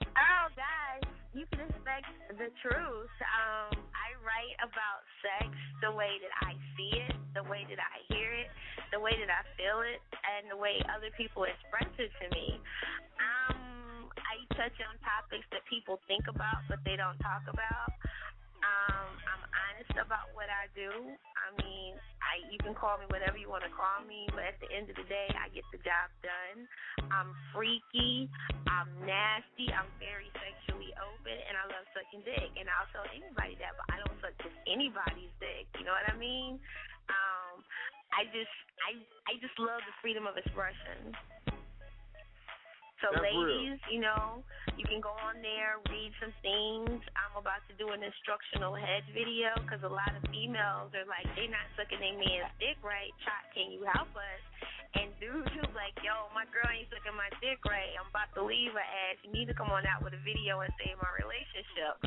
Oh, 0.04 0.52
guys, 0.52 1.00
you 1.32 1.48
can 1.48 1.64
expect 1.64 2.12
the 2.36 2.52
truth. 2.60 3.16
Um, 3.24 3.72
I 3.96 4.12
write 4.20 4.52
about 4.60 5.00
sex 5.24 5.48
the 5.80 5.96
way 5.96 6.12
that 6.20 6.34
I 6.44 6.52
see 6.76 6.92
it, 7.08 7.16
the 7.32 7.40
way 7.48 7.64
that 7.72 7.80
I 7.80 8.04
hear 8.12 8.28
it, 8.36 8.52
the 8.92 9.00
way 9.00 9.16
that 9.16 9.32
I 9.32 9.48
feel 9.56 9.80
it, 9.80 10.04
and 10.12 10.52
the 10.52 10.60
way 10.60 10.76
other 10.92 11.08
people 11.16 11.48
express 11.48 11.88
it 11.96 12.12
to 12.20 12.26
me. 12.36 12.60
Um, 13.16 14.12
I 14.12 14.44
touch 14.52 14.76
on 14.84 15.00
topics 15.00 15.48
that 15.56 15.64
people 15.72 15.96
think 16.04 16.28
about 16.28 16.68
but 16.68 16.84
they 16.84 17.00
don't 17.00 17.16
talk 17.24 17.48
about. 17.48 17.96
Um, 18.66 19.08
I'm 19.30 19.44
honest 19.46 19.94
about 19.94 20.34
what 20.34 20.50
I 20.50 20.66
do. 20.74 20.90
I 20.90 21.48
mean, 21.62 21.94
I 22.18 22.42
you 22.50 22.58
can 22.58 22.74
call 22.74 22.98
me 22.98 23.06
whatever 23.14 23.38
you 23.38 23.46
want 23.46 23.62
to 23.62 23.70
call 23.70 24.02
me, 24.02 24.26
but 24.34 24.42
at 24.42 24.58
the 24.58 24.66
end 24.74 24.90
of 24.90 24.98
the 24.98 25.06
day, 25.06 25.30
I 25.38 25.46
get 25.54 25.62
the 25.70 25.78
job 25.86 26.10
done. 26.26 26.66
I'm 27.14 27.30
freaky. 27.54 28.26
I'm 28.66 28.90
nasty. 29.06 29.70
I'm 29.70 29.86
very 30.02 30.26
sexually 30.34 30.90
open, 30.98 31.36
and 31.46 31.54
I 31.54 31.64
love 31.70 31.86
sucking 31.94 32.26
dick. 32.26 32.50
And 32.58 32.66
I'll 32.66 32.90
tell 32.90 33.06
anybody 33.14 33.54
that, 33.62 33.78
but 33.78 33.86
I 33.94 34.02
don't 34.02 34.16
suck 34.18 34.34
just 34.42 34.58
anybody's 34.66 35.30
dick. 35.38 35.70
You 35.78 35.86
know 35.86 35.94
what 35.94 36.10
I 36.10 36.16
mean? 36.18 36.58
Um, 37.06 37.62
I 38.10 38.26
just, 38.34 38.52
I, 38.82 38.98
I 39.30 39.38
just 39.38 39.54
love 39.62 39.82
the 39.86 39.94
freedom 40.02 40.26
of 40.26 40.34
expression. 40.34 41.14
So, 43.06 43.14
That's 43.14 43.22
real. 43.22 43.46
ladies, 43.46 43.78
you 43.86 44.02
know, 44.02 44.42
you 44.74 44.82
can 44.82 44.98
go 44.98 45.14
on 45.22 45.38
there, 45.38 45.78
read 45.86 46.10
some 46.18 46.34
things. 46.42 46.98
I'm 47.14 47.38
about 47.38 47.62
to 47.70 47.74
do 47.78 47.94
an 47.94 48.02
instructional 48.02 48.74
head 48.74 49.06
video 49.14 49.54
because 49.62 49.78
a 49.86 49.92
lot 49.92 50.10
of 50.18 50.26
females 50.34 50.90
are 50.90 51.06
like, 51.06 51.22
they're 51.38 51.46
not 51.46 51.70
sucking 51.78 52.02
their 52.02 52.18
man's 52.18 52.50
dick 52.58 52.74
right. 52.82 53.14
Chop, 53.22 53.46
can 53.54 53.70
you 53.70 53.86
help 53.94 54.10
us? 54.10 54.42
And 54.98 55.14
dudes 55.22 55.54
was 55.54 55.70
like, 55.78 55.94
yo, 56.02 56.26
my 56.34 56.50
girl 56.50 56.66
ain't 56.66 56.90
sucking 56.90 57.14
my 57.14 57.30
dick 57.38 57.62
right. 57.62 57.94
I'm 57.94 58.10
about 58.10 58.34
to 58.34 58.42
leave 58.42 58.74
her 58.74 58.82
ass. 58.82 59.22
You 59.22 59.30
need 59.30 59.46
to 59.46 59.54
come 59.54 59.70
on 59.70 59.86
out 59.86 60.02
with 60.02 60.18
a 60.18 60.22
video 60.26 60.66
and 60.66 60.72
save 60.82 60.98
my 60.98 61.12
relationship. 61.14 62.02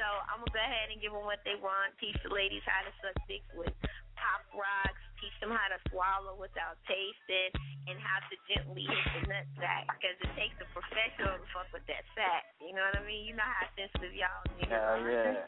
So 0.00 0.06
I'm 0.32 0.40
going 0.40 0.48
to 0.48 0.56
go 0.56 0.64
ahead 0.64 0.88
and 0.88 0.96
give 0.96 1.12
them 1.12 1.28
what 1.28 1.44
they 1.44 1.60
want, 1.60 1.92
teach 2.00 2.16
the 2.24 2.32
ladies 2.32 2.64
how 2.64 2.88
to 2.88 2.92
suck 3.04 3.20
dick 3.28 3.44
with 3.52 3.76
pop 4.16 4.48
rocks, 4.56 5.02
teach 5.22 5.34
them 5.42 5.50
how 5.54 5.68
to 5.70 5.78
swallow 5.90 6.34
without 6.38 6.78
tasting, 6.88 7.50
and 7.86 7.96
how 7.98 8.18
to 8.28 8.34
gently 8.50 8.84
hit 8.84 9.04
the 9.16 9.22
nut 9.30 9.46
sack. 9.58 9.86
Because 9.98 10.16
it 10.22 10.32
takes 10.38 10.56
a 10.60 10.68
professional 10.74 11.38
to 11.38 11.46
fuck 11.54 11.68
with 11.74 11.84
that 11.88 12.04
sack. 12.14 12.48
You 12.60 12.74
know 12.76 12.84
what 12.84 13.00
I 13.00 13.04
mean? 13.06 13.24
You 13.26 13.34
know 13.38 13.46
how 13.46 13.66
sensitive 13.74 14.12
y'all 14.12 14.44
niggas 14.58 14.72
Hell 14.72 15.00
yeah. 15.04 15.46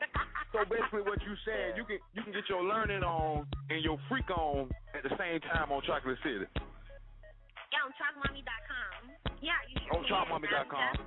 So 0.51 0.67
basically, 0.67 1.07
what 1.07 1.23
you 1.23 1.35
saying, 1.47 1.79
you 1.79 1.85
can 1.87 2.03
you 2.17 2.23
can 2.27 2.33
get 2.35 2.49
your 2.51 2.65
learning 2.67 3.07
on 3.07 3.47
and 3.71 3.79
your 3.85 3.99
freak 4.11 4.27
on 4.35 4.67
at 4.97 5.07
the 5.07 5.15
same 5.15 5.39
time 5.53 5.71
on 5.71 5.79
Chocolate 5.87 6.19
City. 6.27 6.47
Yeah, 7.71 7.87
on 7.87 7.95
chopmommy.com. 7.95 9.15
Yeah, 9.39 9.55
you 9.71 9.79
sure 9.87 9.95
On 9.95 10.03
can. 10.03 10.11
chopmommy.com. 10.11 11.07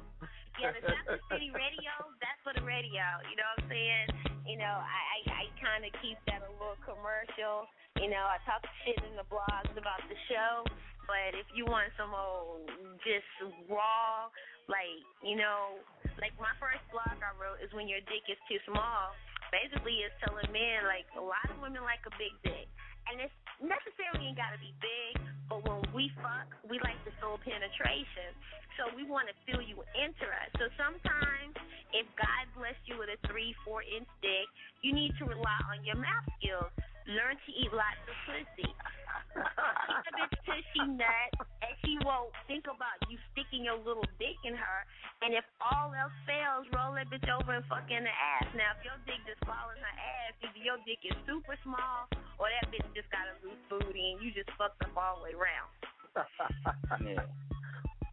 Yeah, 0.61 0.71
the 0.71 0.81
Chocolate 0.87 1.23
City 1.27 1.51
Radio, 1.51 1.91
that's 2.23 2.39
for 2.45 2.55
the 2.55 2.63
radio. 2.63 3.03
You 3.27 3.35
know 3.35 3.47
what 3.57 3.67
I'm 3.67 3.69
saying? 3.69 4.32
You 4.43 4.59
know, 4.59 4.75
I 4.75 5.01
I, 5.15 5.17
I 5.31 5.43
kind 5.59 5.83
of 5.87 5.91
keep 6.03 6.19
that 6.27 6.43
a 6.43 6.51
little 6.59 6.79
commercial. 6.83 7.67
You 7.99 8.11
know, 8.11 8.27
I 8.27 8.41
talk 8.43 8.59
shit 8.83 8.99
in 9.07 9.15
the 9.15 9.27
blogs 9.31 9.71
about 9.77 10.03
the 10.11 10.17
show, 10.27 10.67
but 11.07 11.31
if 11.37 11.47
you 11.55 11.63
want 11.63 11.93
some 11.95 12.11
old 12.11 12.67
just 13.07 13.27
raw, 13.71 14.27
like 14.67 14.99
you 15.23 15.39
know, 15.39 15.79
like 16.19 16.35
my 16.35 16.51
first 16.59 16.83
blog 16.91 17.15
I 17.23 17.31
wrote 17.39 17.63
is 17.63 17.71
when 17.71 17.87
your 17.87 18.03
dick 18.11 18.27
is 18.27 18.39
too 18.51 18.59
small. 18.67 19.15
Basically, 19.53 20.01
it's 20.01 20.17
telling 20.25 20.49
men 20.51 20.89
like 20.89 21.07
a 21.15 21.23
lot 21.23 21.45
of 21.47 21.61
women 21.63 21.85
like 21.85 22.03
a 22.03 22.13
big 22.19 22.33
dick, 22.43 22.67
and 23.07 23.21
it's 23.23 23.37
necessarily 23.63 24.27
ain't 24.27 24.39
gotta 24.39 24.59
be 24.59 24.73
big, 24.83 25.13
but 25.49 25.63
when 25.67 25.81
we 25.93 26.11
fuck, 26.21 26.47
we 26.69 26.79
like 26.83 26.97
the 27.05 27.13
full 27.21 27.39
penetration. 27.43 28.31
So 28.79 28.89
we 28.97 29.05
want 29.05 29.29
to 29.29 29.35
feel 29.45 29.61
you 29.61 29.83
enter 29.93 30.29
us. 30.33 30.49
So 30.57 30.65
sometimes, 30.79 31.53
if 31.93 32.09
God 32.17 32.43
blessed 32.57 32.81
you 32.89 32.97
with 32.97 33.13
a 33.13 33.19
three, 33.29 33.53
four 33.61 33.85
inch 33.85 34.09
dick, 34.21 34.47
you 34.81 34.93
need 34.93 35.13
to 35.21 35.25
rely 35.25 35.59
on 35.69 35.85
your 35.85 35.97
mouth 35.97 36.25
skills. 36.41 36.73
Learn 37.07 37.35
to 37.35 37.49
eat 37.51 37.71
lots 37.75 37.99
of 38.07 38.15
pussy. 38.23 38.69
Eat 38.69 40.05
a 40.07 40.11
bitch 40.13 40.35
till 40.45 40.61
she 40.71 40.81
nut, 40.93 41.31
and 41.65 41.73
she 41.83 41.97
won't 42.05 42.31
think 42.47 42.69
about 42.69 43.01
you 43.09 43.17
sticking 43.33 43.65
your 43.65 43.81
little 43.81 44.05
dick 44.21 44.37
in 44.45 44.53
her. 44.55 44.79
And 45.25 45.33
if 45.33 45.43
all 45.59 45.91
else 45.91 46.15
fails, 46.23 46.69
roll 46.71 46.93
that 46.95 47.09
bitch 47.09 47.25
over 47.27 47.55
and 47.57 47.65
fuck 47.65 47.89
in 47.89 48.03
the 48.05 48.13
ass. 48.13 48.47
Now, 48.53 48.77
if 48.77 48.85
your 48.85 48.99
dick 49.09 49.19
just 49.25 49.41
fall 49.43 49.73
in 49.73 49.79
her 49.81 49.95
ass, 49.97 50.33
either 50.43 50.61
your 50.61 50.79
dick 50.85 51.01
is 51.03 51.17
super 51.25 51.57
small, 51.65 52.07
or 52.37 52.47
that 52.47 52.69
bitch 52.71 52.85
just 52.93 53.09
got 53.09 53.25
a 53.27 53.35
loose 53.41 53.59
booty, 53.67 54.15
and 54.15 54.21
you 54.21 54.31
just 54.31 54.51
fucked 54.55 54.79
up 54.85 54.93
all 54.95 55.23
the 55.23 55.31
way 55.31 55.33
around. 55.35 55.71
Yeah. 57.01 57.25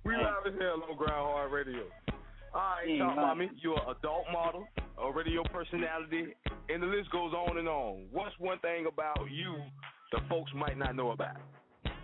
We 0.05 0.17
live 0.17 0.49
as 0.49 0.57
hell 0.59 0.81
on 0.89 0.97
Grind 0.97 1.13
Hard 1.13 1.53
Radio. 1.53 1.85
All 2.53 2.61
right, 2.61 2.89
mm, 2.89 3.17
mommy. 3.17 3.49
You're 3.63 3.79
an 3.79 3.95
adult 3.97 4.25
model, 4.33 4.67
a 4.99 5.13
radio 5.13 5.45
personality, 5.53 6.35
and 6.69 6.83
the 6.83 6.87
list 6.87 7.13
goes 7.13 7.33
on 7.33 7.59
and 7.59 7.69
on. 7.69 8.07
What's 8.11 8.37
one 8.39 8.59
thing 8.59 8.87
about 8.87 9.31
you 9.31 9.55
the 10.11 10.19
folks 10.29 10.51
might 10.55 10.77
not 10.77 10.97
know 10.97 11.13
about? 11.13 11.37
I 11.85 11.87
ain't 11.87 11.95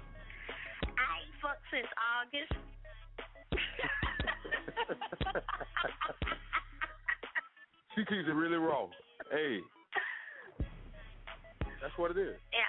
fucked 1.42 1.62
since 1.72 1.88
August. 2.14 2.52
she 7.96 8.04
keeps 8.04 8.28
it 8.28 8.34
really 8.34 8.56
raw. 8.56 8.86
Hey, 9.32 9.58
that's 11.82 11.96
what 11.96 12.12
it 12.12 12.18
is. 12.18 12.36
Yeah. 12.52 12.60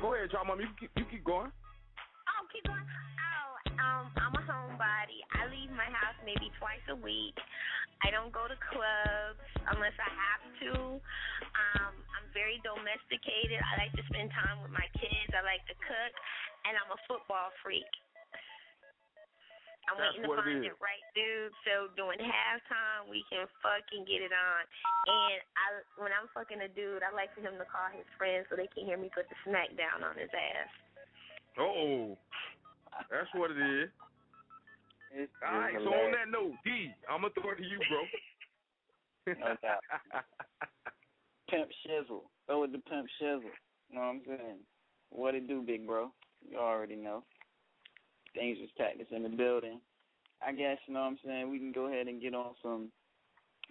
Go 0.00 0.14
ahead, 0.14 0.30
child 0.32 0.48
mom. 0.48 0.58
You 0.58 0.66
keep, 0.80 0.90
you 0.96 1.04
keep 1.08 1.22
going. 1.24 1.52
I'll 2.26 2.48
keep 2.52 2.64
going. 2.66 2.82
Um, 3.82 4.04
I'm 4.14 4.34
a 4.38 4.42
homebody. 4.46 5.26
I 5.34 5.50
leave 5.50 5.74
my 5.74 5.90
house 5.90 6.14
maybe 6.22 6.54
twice 6.62 6.82
a 6.86 6.94
week. 6.94 7.34
I 8.06 8.14
don't 8.14 8.30
go 8.30 8.46
to 8.46 8.58
clubs 8.70 9.42
unless 9.74 9.94
I 9.98 10.10
have 10.10 10.42
to. 10.62 10.72
Um, 10.98 11.94
I'm 12.14 12.26
very 12.30 12.62
domesticated. 12.62 13.58
I 13.58 13.86
like 13.86 13.94
to 13.98 14.04
spend 14.06 14.30
time 14.30 14.62
with 14.62 14.70
my 14.70 14.86
kids. 14.94 15.30
I 15.34 15.42
like 15.42 15.62
to 15.66 15.76
cook, 15.82 16.12
and 16.66 16.78
I'm 16.78 16.90
a 16.94 17.00
football 17.10 17.50
freak. 17.62 17.86
I'm 19.90 19.98
That's 19.98 20.14
waiting 20.14 20.30
to 20.30 20.38
find 20.38 20.62
the 20.62 20.78
right 20.78 21.06
dude. 21.14 21.50
So 21.66 21.90
during 21.98 22.22
halftime, 22.22 23.10
we 23.10 23.26
can 23.26 23.50
fucking 23.66 24.06
get 24.06 24.22
it 24.22 24.30
on. 24.30 24.62
And 25.10 25.38
I, 25.58 25.66
when 25.98 26.14
I'm 26.14 26.30
fucking 26.30 26.62
a 26.62 26.70
dude, 26.70 27.02
I 27.02 27.10
like 27.10 27.34
for 27.34 27.42
him 27.42 27.58
to 27.58 27.66
call 27.66 27.90
his 27.90 28.06
friends 28.14 28.46
so 28.46 28.54
they 28.54 28.70
can 28.70 28.86
hear 28.86 28.94
me 28.94 29.10
put 29.10 29.26
the 29.26 29.38
smack 29.42 29.74
down 29.74 30.06
on 30.06 30.14
his 30.14 30.30
ass. 30.30 30.70
Oh, 31.58 32.16
that's 33.10 33.28
what 33.34 33.50
it 33.50 33.58
is. 33.58 33.90
All 35.46 35.58
right. 35.58 35.74
So 35.76 35.88
on 35.88 36.12
that 36.12 36.30
note, 36.30 36.54
D, 36.64 36.90
I'm 37.08 37.22
gonna 37.22 37.34
throw 37.34 37.52
it 37.52 37.56
to 37.56 37.62
you, 37.62 37.78
bro. 37.88 39.34
No 39.38 39.56
doubt. 39.62 39.84
Pimp 41.50 41.68
Shizzle. 41.86 42.22
Go 42.48 42.60
with 42.62 42.72
the 42.72 42.78
Pimp 42.78 43.06
Shizzle. 43.20 43.52
You 43.90 43.94
know 43.94 44.00
what 44.00 44.06
I'm 44.06 44.22
saying? 44.26 44.58
What 45.10 45.34
it 45.34 45.46
do, 45.46 45.62
big 45.62 45.86
bro? 45.86 46.10
You 46.50 46.58
already 46.58 46.96
know. 46.96 47.24
Dangerous 48.34 48.70
tactics 48.78 49.10
in 49.14 49.22
the 49.22 49.28
building. 49.28 49.80
I 50.44 50.52
guess, 50.52 50.78
you 50.86 50.94
know 50.94 51.00
what 51.00 51.06
I'm 51.06 51.18
saying, 51.24 51.50
we 51.50 51.58
can 51.58 51.72
go 51.72 51.86
ahead 51.86 52.08
and 52.08 52.20
get 52.20 52.34
on 52.34 52.54
some 52.62 52.90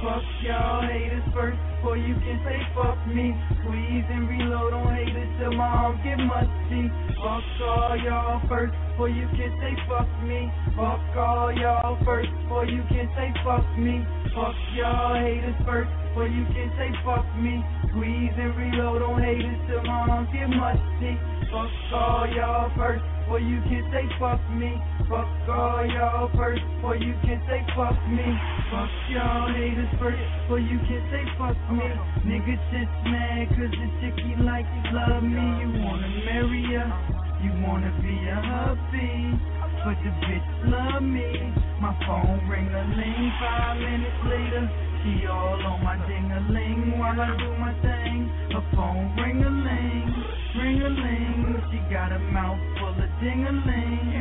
Fuck 0.00 0.24
y'all 0.40 0.80
haters 0.80 1.28
first 1.36 1.60
before 1.76 2.00
you 2.00 2.14
can 2.24 2.40
say 2.40 2.56
fuck 2.72 2.96
me. 3.12 3.36
Squeeze 3.60 4.08
and 4.08 4.24
reload 4.32 4.72
on 4.72 4.96
haters 4.96 5.28
till 5.36 5.52
my 5.52 5.68
arms 5.68 6.00
get 6.00 6.16
musty. 6.16 6.88
Fuck 7.20 7.44
all 7.60 8.00
y'all 8.00 8.40
first 8.48 8.72
before 8.72 9.12
you 9.12 9.28
can 9.36 9.52
say 9.60 9.76
fuck 9.84 10.08
me. 10.24 10.48
Fuck 10.72 11.04
all 11.20 11.52
y'all 11.52 12.00
first 12.00 12.32
before 12.32 12.64
you 12.64 12.80
can 12.88 13.12
say 13.12 13.28
fuck 13.44 13.60
me. 13.76 14.00
Fuck 14.32 14.56
y'all 14.72 15.20
haters 15.20 15.60
first 15.68 15.92
before 16.08 16.32
you 16.32 16.48
can 16.48 16.72
say 16.80 16.88
fuck 17.04 17.28
me. 17.36 17.60
Squeeze 17.92 18.32
and 18.40 18.56
reload 18.56 19.04
on 19.04 19.20
haters 19.20 19.60
till 19.68 19.84
my 19.84 20.08
arms 20.08 20.32
get 20.32 20.48
musty. 20.48 21.12
Fuck 21.52 21.68
all 21.92 22.24
y'all 22.24 22.72
first 22.72 23.04
before 23.30 23.46
you 23.46 23.62
can 23.62 23.86
say 23.94 24.02
fuck 24.18 24.42
me. 24.58 24.74
Fuck 25.06 25.30
all 25.46 25.86
y'all 25.86 26.26
first 26.34 26.66
before 26.74 26.96
you 26.96 27.14
can 27.22 27.38
say 27.46 27.62
fuck 27.78 27.94
me. 28.10 28.26
Fuck 28.74 28.90
y'all 29.06 29.54
haters 29.54 29.86
first 30.02 30.18
before 30.42 30.58
you 30.58 30.74
can 30.82 30.98
say 31.14 31.22
fuck 31.38 31.54
me. 31.70 31.86
Nigga 32.26 32.58
just 32.74 32.90
mad 33.06 33.46
cause 33.54 33.70
the 33.70 33.86
chickie 34.02 34.34
like 34.42 34.66
you 34.66 34.98
love 34.98 35.22
me. 35.22 35.46
You 35.62 35.78
wanna 35.78 36.10
marry 36.26 36.74
her, 36.74 36.90
you 37.38 37.54
wanna 37.62 37.94
be 38.02 38.18
a 38.18 38.34
hubby. 38.34 39.38
But 39.86 39.94
the 40.02 40.10
bitch 40.26 40.50
love 40.66 41.02
me. 41.06 41.54
My 41.78 41.94
phone 42.02 42.42
ring 42.50 42.66
a 42.66 42.82
ling 42.82 43.30
five 43.38 43.78
minutes 43.78 44.20
later. 44.26 44.66
She 45.06 45.24
all 45.30 45.56
on 45.70 45.84
my 45.86 45.96
ding 46.04 46.28
a 46.34 46.40
ling 46.52 46.98
while 46.98 47.14
I 47.14 47.30
do 47.38 47.48
my 47.56 47.72
thing. 47.80 48.28
Her 48.52 48.64
phone 48.74 49.16
ring 49.16 49.40
a 49.40 49.48
ling, 49.48 50.09
ring 50.56 50.82
a 50.82 50.88
ling. 50.88 51.62
She 51.70 51.78
got 51.92 52.12
a 52.12 52.18
mouth 52.18 52.58
full 52.78 52.90
of 52.90 53.10
ding 53.20 53.46
a 53.46 53.52
ling, 53.52 54.14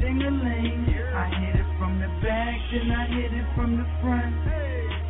ding 0.00 0.22
a 0.22 0.30
ling. 0.30 0.86
I 1.14 1.26
hit 1.40 1.56
it 1.56 1.68
from 1.78 2.00
the 2.00 2.08
back, 2.22 2.58
then 2.72 2.90
I 2.90 3.06
hit 3.06 3.32
it 3.32 3.46
from 3.54 3.76
the 3.76 3.86
front. 4.02 4.34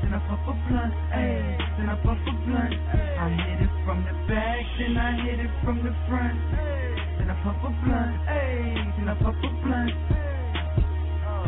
Then 0.02 0.14
I 0.14 0.20
puff 0.28 0.40
a 0.46 0.54
blunt, 0.68 0.94
ayy. 1.12 1.58
Then 1.78 1.88
I 1.90 1.96
puff 2.02 2.18
a 2.26 2.32
blunt. 2.46 2.74
I 3.18 3.28
hit 3.30 3.62
it 3.66 3.74
from 3.84 4.04
the 4.04 4.14
back, 4.32 4.64
then 4.78 4.96
I 4.96 5.12
hit 5.22 5.40
it 5.40 5.50
from 5.64 5.78
the 5.82 5.92
front. 6.08 6.38
Then 7.18 7.30
I 7.30 7.36
puff 7.42 7.56
a 7.64 7.70
blunt, 7.84 8.16
ayy. 8.28 8.96
Then 8.96 9.08
I 9.08 9.14
puff 9.18 9.34
a 9.42 9.50
blunt. 9.64 9.92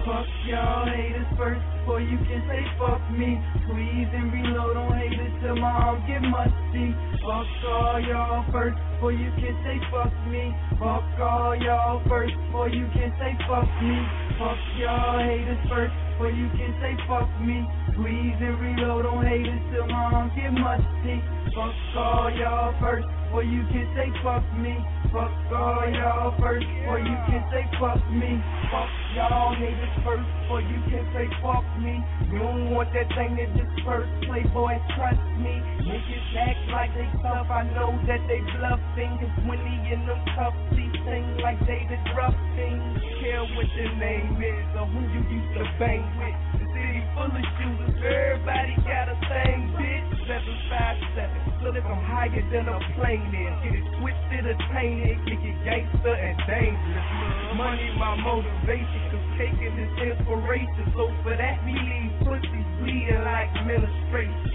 Fuck 0.05 0.27
y'all 0.49 0.87
haters 0.89 1.29
first 1.37 1.61
before 1.77 2.01
you 2.01 2.17
can 2.25 2.41
say 2.49 2.65
fuck 2.81 3.05
me. 3.13 3.37
Squeeze 3.69 4.09
and 4.17 4.33
reload 4.33 4.77
on 4.77 4.97
haters 4.97 5.33
till 5.43 5.57
my 5.57 5.69
arms 5.69 6.03
get 6.09 6.23
musty. 6.25 6.97
Fuck 7.21 7.47
all 7.69 8.01
y'all 8.01 8.45
first 8.51 8.81
before 8.95 9.13
you 9.13 9.29
can 9.37 9.53
say 9.61 9.77
fuck 9.93 10.13
me. 10.33 10.57
Fuck 10.81 11.05
all 11.21 11.55
y'all 11.55 12.01
first 12.09 12.33
before 12.33 12.69
you 12.71 12.89
can 12.97 13.13
say 13.21 13.37
fuck 13.45 13.69
me. 13.85 13.97
Fuck 14.41 14.61
y'all 14.81 15.21
haters 15.21 15.61
first 15.69 16.10
before 16.21 16.37
you 16.37 16.49
can 16.53 16.77
say 16.85 16.93
fuck 17.09 17.29
me. 17.41 17.65
Squeeze 17.97 18.37
and 18.45 18.61
reload 18.61 19.07
on 19.07 19.25
haters 19.25 19.57
till 19.73 19.89
my 19.89 20.13
arms 20.13 20.33
get 20.37 20.53
musty. 20.53 21.17
Fuck 21.57 21.73
all 21.97 22.29
y'all 22.37 22.77
first 22.77 23.09
before 23.25 23.41
you 23.43 23.65
can 23.73 23.89
say 23.97 24.13
fuck 24.21 24.45
me. 24.61 24.77
Fuck 25.09 25.33
all 25.49 25.81
y'all 25.89 26.37
first 26.37 26.69
before 26.69 27.01
you 27.01 27.17
can 27.25 27.41
say 27.49 27.65
fuck 27.81 28.05
me. 28.13 28.37
Fuck 28.69 28.93
y'all 29.17 29.57
haters 29.57 29.97
first 30.05 30.29
before 30.45 30.61
you 30.61 30.77
can 30.93 31.09
say 31.17 31.25
fuck 31.41 31.65
me. 31.81 31.97
You 32.29 32.39
don't 32.45 32.69
want 32.69 32.93
that 32.93 33.09
thing 33.17 33.41
to 33.41 33.47
disperse, 33.57 34.09
playboy, 34.29 34.77
trust 35.01 35.25
me. 35.41 35.57
Niggas 35.89 36.37
act 36.37 36.61
like 36.69 36.93
they 37.01 37.09
tough, 37.25 37.49
I 37.49 37.65
know 37.73 37.97
that 38.05 38.21
they 38.29 38.45
bluffing. 38.61 39.25
Cause 39.25 39.37
when 39.49 39.57
they 39.65 39.97
in 39.97 40.05
them 40.05 40.21
tough 40.37 40.53
seats, 40.77 41.01
sing 41.01 41.41
like 41.41 41.57
they 41.65 41.81
the 41.89 41.97
rough 42.13 42.37
things. 42.61 43.10
Care 43.31 43.47
what 43.55 43.71
your 43.79 43.95
name 43.95 44.43
is 44.43 44.67
or 44.75 44.91
who 44.91 45.07
you 45.07 45.23
used 45.31 45.55
to 45.55 45.63
bang 45.79 46.03
with. 46.19 46.35
The 46.59 46.67
city 46.75 46.99
full 47.15 47.31
of 47.31 47.47
shooters, 47.63 47.95
everybody 48.03 48.75
got 48.83 49.07
a 49.07 49.15
thing, 49.31 49.71
bitch. 49.79 50.11
Seven 50.27 50.57
five 50.67 50.99
seven. 51.15 51.39
So 51.63 51.71
if 51.71 51.87
I'm 51.87 52.03
higher 52.11 52.43
than 52.51 52.67
a 52.67 52.83
plane 52.99 53.31
is, 53.31 53.55
get 53.63 53.79
it 53.79 53.87
twisted 54.03 54.51
or 54.51 54.59
tainted, 54.75 55.23
kick 55.31 55.47
it 55.47 55.59
gangster 55.63 56.11
and 56.11 56.43
dangerous. 56.43 57.55
Money 57.55 57.95
my 58.03 58.19
motivation, 58.19 58.99
cause 59.15 59.23
taking 59.39 59.79
is 59.79 59.95
inspiration. 59.95 60.91
So 60.99 61.07
for 61.23 61.39
that 61.39 61.63
we 61.63 61.79
leave 61.79 62.11
pussy 62.27 62.63
bleeding 62.83 63.23
like 63.23 63.55
ministration. 63.63 64.51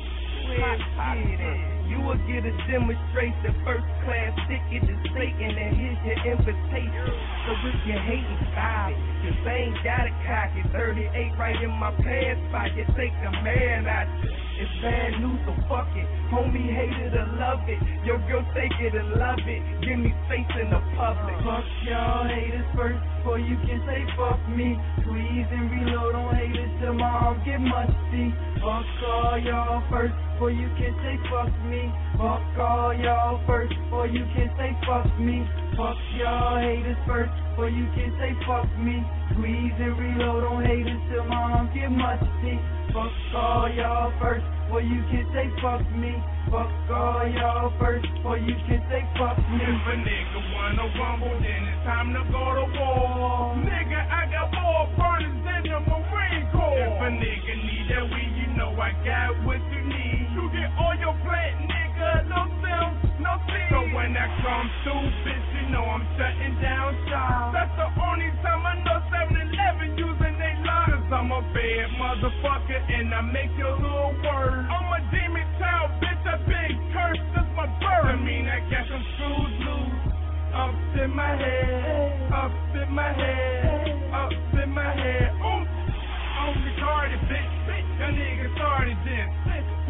Where's 0.51 0.83
it? 0.83 1.74
You 1.95 2.01
will 2.03 2.19
get 2.27 2.43
a 2.43 2.51
demonstration, 2.67 3.55
first 3.63 3.87
class 4.03 4.35
ticket 4.51 4.83
to 4.83 4.95
Satan, 5.15 5.55
and 5.55 5.77
here's 5.79 6.01
your 6.03 6.19
invitation. 6.27 7.07
So 7.47 7.55
if 7.71 7.87
you 7.87 7.95
hating, 7.95 8.39
stop 8.51 8.91
it. 8.91 9.35
I 9.47 9.55
ain't 9.55 9.79
got 9.79 10.03
a 10.03 10.11
cocky 10.27 10.67
38 10.75 11.39
right 11.39 11.55
in 11.63 11.71
my 11.71 11.95
pants 12.03 12.43
pocket, 12.51 12.85
take 12.99 13.15
the 13.23 13.31
man 13.47 13.87
out 13.87 14.11
you. 14.21 14.44
It's 14.55 14.71
bad 14.79 15.19
news, 15.19 15.39
so 15.43 15.51
fuck 15.67 15.91
it. 15.99 16.07
Homie 16.31 16.71
hated 16.71 17.11
or 17.11 17.27
love 17.35 17.67
it. 17.67 17.75
Your 18.07 18.19
girl 18.23 18.39
take 18.55 18.71
it 18.79 18.95
and 18.95 19.19
love 19.19 19.43
it. 19.43 19.61
Give 19.83 19.99
me 19.99 20.15
face 20.31 20.47
in 20.55 20.71
the 20.71 20.79
public. 20.95 21.35
Fuck 21.43 21.67
y'all 21.83 22.23
haters 22.23 22.63
first 22.71 23.03
before 23.19 23.39
you 23.39 23.59
can 23.67 23.83
say 23.83 23.99
fuck 24.15 24.39
me. 24.47 24.79
Squeeze 25.03 25.49
and 25.51 25.67
reload 25.67 26.15
on 26.15 26.35
haters 26.39 26.71
till 26.79 26.95
my 26.95 27.03
arm 27.03 27.43
get 27.43 27.59
musty. 27.59 28.31
Fuck 28.63 28.87
all 29.03 29.35
y'all 29.43 29.83
first 29.91 30.15
before 30.31 30.51
you 30.51 30.71
can 30.79 30.95
say 31.03 31.19
fuck 31.27 31.51
me. 31.67 31.91
Fuck 32.15 32.43
all 32.55 32.95
y'all 32.95 33.43
first 33.43 33.75
before 33.75 34.07
you 34.07 34.23
can 34.39 34.47
say 34.55 34.71
fuck 34.87 35.11
me. 35.19 35.43
Fuck 35.75 35.99
y'all 36.15 36.55
haters 36.55 36.95
first, 37.05 37.35
or 37.59 37.67
you 37.67 37.83
can 37.99 38.07
say 38.15 38.31
fuck 38.47 38.63
me. 38.79 38.95
Squeeze 39.35 39.75
and 39.75 39.99
reload 39.99 40.47
on 40.47 40.63
haters 40.63 41.03
till 41.11 41.27
my 41.27 41.35
arms 41.35 41.71
get 41.75 41.91
musty. 41.91 42.55
Fuck 42.95 43.11
all 43.35 43.67
y'all 43.67 44.07
first, 44.15 44.47
or 44.71 44.79
you 44.79 45.03
can 45.11 45.27
say 45.35 45.51
fuck 45.59 45.83
me. 45.91 46.15
Fuck 46.47 46.71
all 46.87 47.27
y'all 47.27 47.75
first, 47.75 48.07
or 48.23 48.39
you 48.39 48.55
can 48.71 48.87
say 48.87 49.03
fuck 49.19 49.35
me. 49.35 49.67
If 49.67 49.83
a 49.83 49.95
nigga 49.99 50.39
wanna 50.55 50.87
rumble, 50.95 51.35
then 51.43 51.61
it's 51.67 51.83
time 51.83 52.15
to 52.15 52.23
go 52.31 52.43
to 52.55 52.65
war. 52.71 53.59
Nigga, 53.59 53.99
I 53.99 54.31
got 54.31 54.55
more 54.55 54.87
partners 54.95 55.35
than 55.43 55.75
the 55.75 55.79
Marine 55.91 56.47
Corps. 56.55 56.87
If 56.87 57.03
a 57.03 57.09
nigga 57.19 57.53
need 57.67 57.85
that 57.91 58.05
weed, 58.15 58.31
you 58.31 58.47
know 58.55 58.71
I 58.79 58.95
got 59.03 59.43
what 59.43 59.59
you 59.75 59.83
need. 59.83 60.23
You 60.39 60.47
get 60.55 60.71
all 60.79 60.95
your 60.95 61.19
plant, 61.19 61.67
nigga, 61.67 62.31
no 62.31 62.47
self 62.63 63.04
no 63.25 63.33
scene. 63.49 63.69
So 63.73 63.79
when 63.97 64.13
that 64.13 64.29
comes 64.45 64.69
through, 64.85 65.09
bitch, 65.25 65.47
you 65.57 65.63
know 65.73 65.81
I'm 65.81 66.05
shutting 66.13 66.55
down 66.61 66.93
shop. 67.09 67.57
That's 67.57 67.73
the 67.73 67.89
only 67.97 68.29
time 68.45 68.61
I 68.61 68.77
know 68.85 69.01
7-Eleven 69.09 69.97
using 69.97 70.35
they 70.37 70.53
line. 70.61 70.93
Cause 70.93 71.09
I'm 71.09 71.33
a 71.33 71.41
bad 71.49 71.87
motherfucker 71.97 72.79
and 72.93 73.09
I 73.09 73.21
make 73.33 73.49
your 73.57 73.73
little 73.81 74.13
words. 74.21 74.69
I'm 74.69 74.87
a 74.93 75.01
demon 75.09 75.47
child, 75.57 75.89
bitch, 75.97 76.21
A 76.29 76.37
big 76.45 76.77
curse, 76.93 77.23
that's 77.33 77.49
my 77.57 77.65
birth. 77.81 78.13
I 78.13 78.15
mean, 78.21 78.45
I 78.45 78.61
got 78.69 78.85
some 78.85 79.05
screws 79.17 79.55
loose. 79.65 80.13
Up 80.55 80.71
in 81.03 81.11
my 81.11 81.35
head, 81.35 82.31
up 82.31 82.53
in 82.79 82.89
my 82.95 83.11
head, 83.11 83.91
up 84.15 84.31
in 84.55 84.69
my 84.71 84.87
head. 84.95 85.35
Ooh, 85.35 85.67
I'm 85.67 86.55
retarded, 86.63 87.19
bitch. 87.27 87.51
Your 87.99 88.11
nigga 88.15 88.55
started 88.55 88.97
this. 89.03 89.27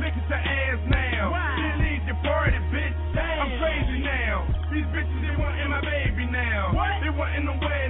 Look 0.02 0.14
at 0.14 0.26
your 0.26 0.41
ass 0.41 0.80
now. 0.90 1.32
Wow. 1.32 1.78
Delete 1.78 2.06
your 2.10 2.18
party, 2.26 2.57
bitch. 2.74 3.05
Damn. 3.15 3.47
I'm 3.47 3.51
crazy 3.63 3.99
now. 4.03 4.43
These 4.71 4.85
bitches, 4.91 5.19
they 5.23 5.33
wantin' 5.39 5.69
my 5.71 5.81
baby 5.81 6.27
now. 6.27 6.75
What? 6.75 6.99
They 6.99 7.09
wantin' 7.09 7.45
the 7.47 7.55
way 7.63 7.87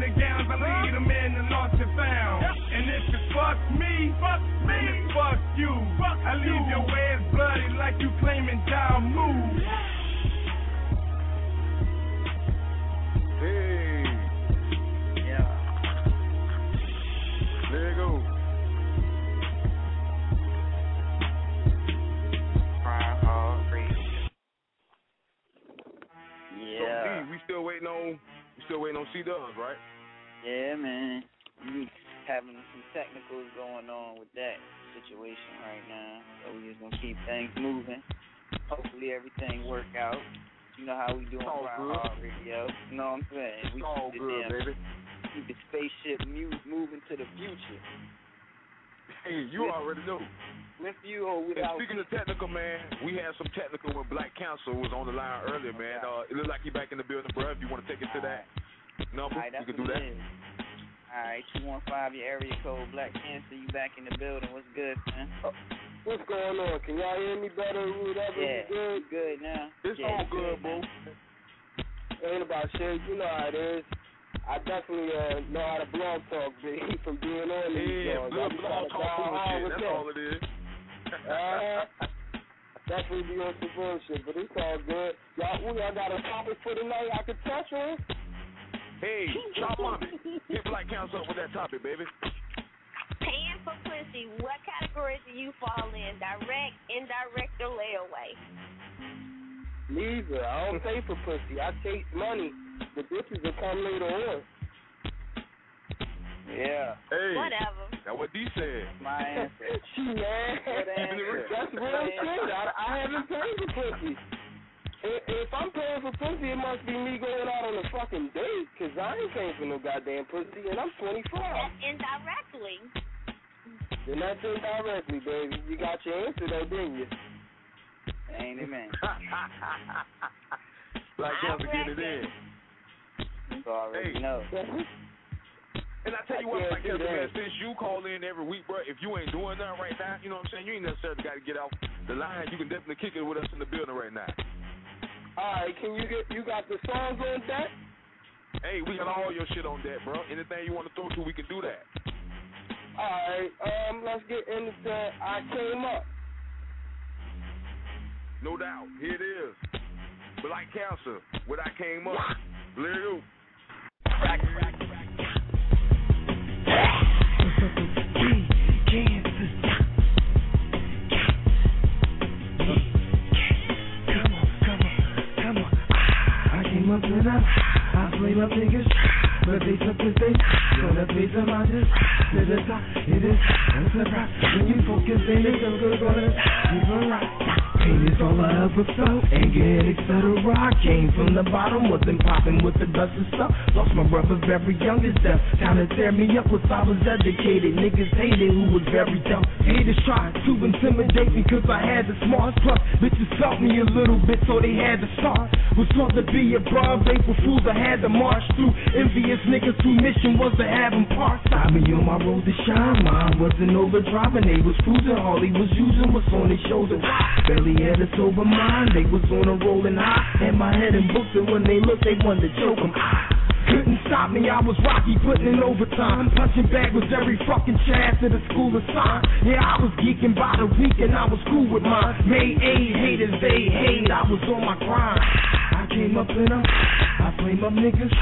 I 236.16 236.24
came 236.24 236.32
up 236.32 236.38
in 236.38 236.52
'em, 236.54 236.64
I 236.64 237.34
flame 237.44 237.64
up 237.66 237.74
niggas, 237.74 238.14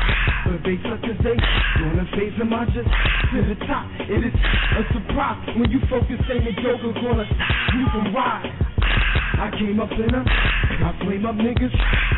but 0.50 0.64
they 0.66 0.82
suck 0.82 1.04
as 1.06 1.18
they 1.22 1.38
gonna 1.38 2.06
face 2.18 2.34
'em, 2.42 2.52
I 2.52 2.66
just 2.74 2.90
to 2.90 3.42
the 3.44 3.56
top. 3.68 3.86
It 4.10 4.26
is 4.26 4.34
a 4.34 4.94
surprise 4.94 5.38
when 5.54 5.70
you 5.70 5.80
focus 5.92 6.18
saying 6.28 6.44
the 6.44 6.54
joker 6.54 6.90
gonna 6.90 7.26
you 7.78 7.86
from 7.94 8.16
ride. 8.16 8.50
I 9.38 9.52
came 9.60 9.80
up 9.80 9.92
in 9.92 10.10
'em, 10.10 10.26
I 10.26 10.92
flame 11.06 11.26
up 11.28 11.36
niggas, 11.36 11.74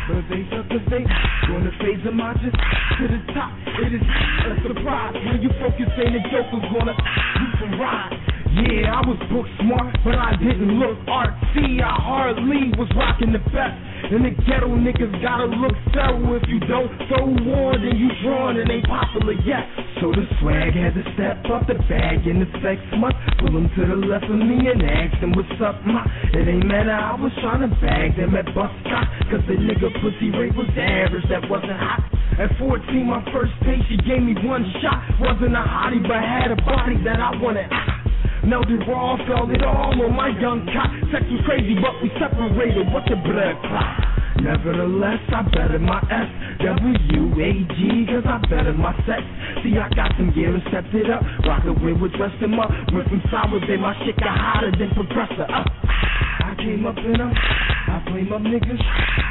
but 0.08 0.24
they 0.30 0.46
suck 0.48 0.72
as 0.72 0.84
they 0.88 1.04
gonna 1.46 1.70
phase 1.72 2.06
'em, 2.06 2.22
I 2.22 2.32
just 2.40 2.56
to 2.96 3.08
the 3.08 3.20
top. 3.34 3.52
It 3.78 3.92
is 3.92 4.02
a 4.48 4.62
surprise 4.62 5.12
when 5.26 5.42
you 5.42 5.50
focus 5.60 5.92
saying 5.96 6.14
the 6.14 6.20
joker's 6.30 6.72
gonna 6.72 6.96
you 7.36 7.48
from 7.58 7.78
ride. 7.78 8.35
Yeah, 8.56 8.88
I 8.88 9.04
was 9.04 9.20
book 9.28 9.44
smart, 9.60 9.92
but 10.00 10.16
I 10.16 10.32
didn't 10.40 10.80
look 10.80 10.96
artsy. 11.04 11.76
I 11.76 11.92
hardly 11.92 12.72
was 12.80 12.88
rocking 12.96 13.36
the 13.36 13.44
best. 13.52 13.76
And 14.08 14.24
the 14.24 14.32
ghetto 14.48 14.72
niggas 14.72 15.12
gotta 15.20 15.44
look 15.44 15.76
thorough. 15.92 16.40
If 16.40 16.48
you 16.48 16.64
don't 16.64 16.88
throw 17.04 17.28
one, 17.36 17.84
then 17.84 18.00
you 18.00 18.08
drawn 18.24 18.56
and 18.56 18.64
ain't 18.72 18.88
popular 18.88 19.36
yet. 19.44 19.60
So 20.00 20.08
the 20.08 20.24
swag 20.40 20.72
had 20.72 20.96
to 20.96 21.04
step 21.12 21.44
up 21.52 21.68
the 21.68 21.76
bag 21.84 22.24
in 22.24 22.40
the 22.40 22.48
sex 22.64 22.80
month. 22.96 23.20
Pull 23.44 23.60
them 23.60 23.68
to 23.76 23.82
the 23.92 23.98
left 24.08 24.24
of 24.24 24.40
me 24.40 24.72
and 24.72 24.80
ask 24.88 25.20
them 25.20 25.36
what's 25.36 25.52
up, 25.60 25.76
ma. 25.84 26.08
It 26.32 26.48
ain't 26.48 26.64
matter, 26.64 26.96
I 26.96 27.12
was 27.20 27.36
trying 27.44 27.60
to 27.60 27.72
bag 27.84 28.16
them 28.16 28.32
at 28.40 28.48
bus 28.56 28.72
stop. 28.88 29.04
Cause 29.28 29.44
the 29.52 29.60
nigga 29.60 29.92
pussy 30.00 30.32
rate 30.32 30.56
was 30.56 30.72
average, 30.72 31.28
that 31.28 31.44
wasn't 31.52 31.76
hot. 31.76 32.08
At 32.40 32.56
14, 32.56 33.04
my 33.04 33.20
first 33.36 33.52
date, 33.68 33.84
she 33.92 34.00
gave 34.00 34.24
me 34.24 34.32
one 34.48 34.64
shot. 34.80 35.04
Wasn't 35.20 35.52
a 35.52 35.60
hottie, 35.60 36.00
but 36.00 36.24
had 36.24 36.56
a 36.56 36.60
body 36.64 36.96
that 37.04 37.20
I 37.20 37.36
wanted. 37.36 37.68
Ah. 37.68 38.05
Melted 38.46 38.86
raw, 38.86 39.18
felt 39.26 39.50
it 39.50 39.64
all 39.66 39.90
on 39.90 40.14
my 40.14 40.30
young 40.38 40.62
cock. 40.70 40.86
Sex 41.10 41.26
was 41.26 41.42
crazy, 41.44 41.74
but 41.82 41.98
we 41.98 42.14
separated. 42.14 42.86
What 42.94 43.02
the 43.10 43.18
blood 43.18 43.58
clot? 43.66 44.16
Nevertheless, 44.38 45.18
I 45.34 45.42
bettered 45.50 45.82
my 45.82 45.98
S 46.06 46.30
W 46.62 47.34
A 47.42 47.50
G, 47.74 48.06
cause 48.06 48.22
I 48.22 48.38
bettered 48.46 48.78
my 48.78 48.94
sex. 49.02 49.26
See, 49.66 49.74
I 49.74 49.90
got 49.98 50.14
some 50.14 50.30
gear 50.30 50.54
and 50.54 50.62
stepped 50.70 50.94
it 50.94 51.10
up. 51.10 51.26
Rock 51.42 51.66
the 51.66 51.74
way 51.74 51.90
with 51.90 52.14
dressed 52.14 52.38
him 52.38 52.54
up. 52.54 52.70
Went 52.94 53.08
from 53.10 53.22
sour 53.34 53.58
my 53.58 53.94
shit 54.06 54.14
got 54.22 54.38
hotter 54.38 54.70
than 54.78 54.94
progressor. 54.94 55.50
Up. 55.50 55.66
Uh, 55.66 55.90
ah. 55.90 56.45
I 56.56 56.62
came 56.62 56.86
up 56.86 56.96
in 56.96 57.20
'em, 57.20 57.32
I 57.36 58.00
flame 58.08 58.32
up 58.32 58.40
niggas, 58.40 58.80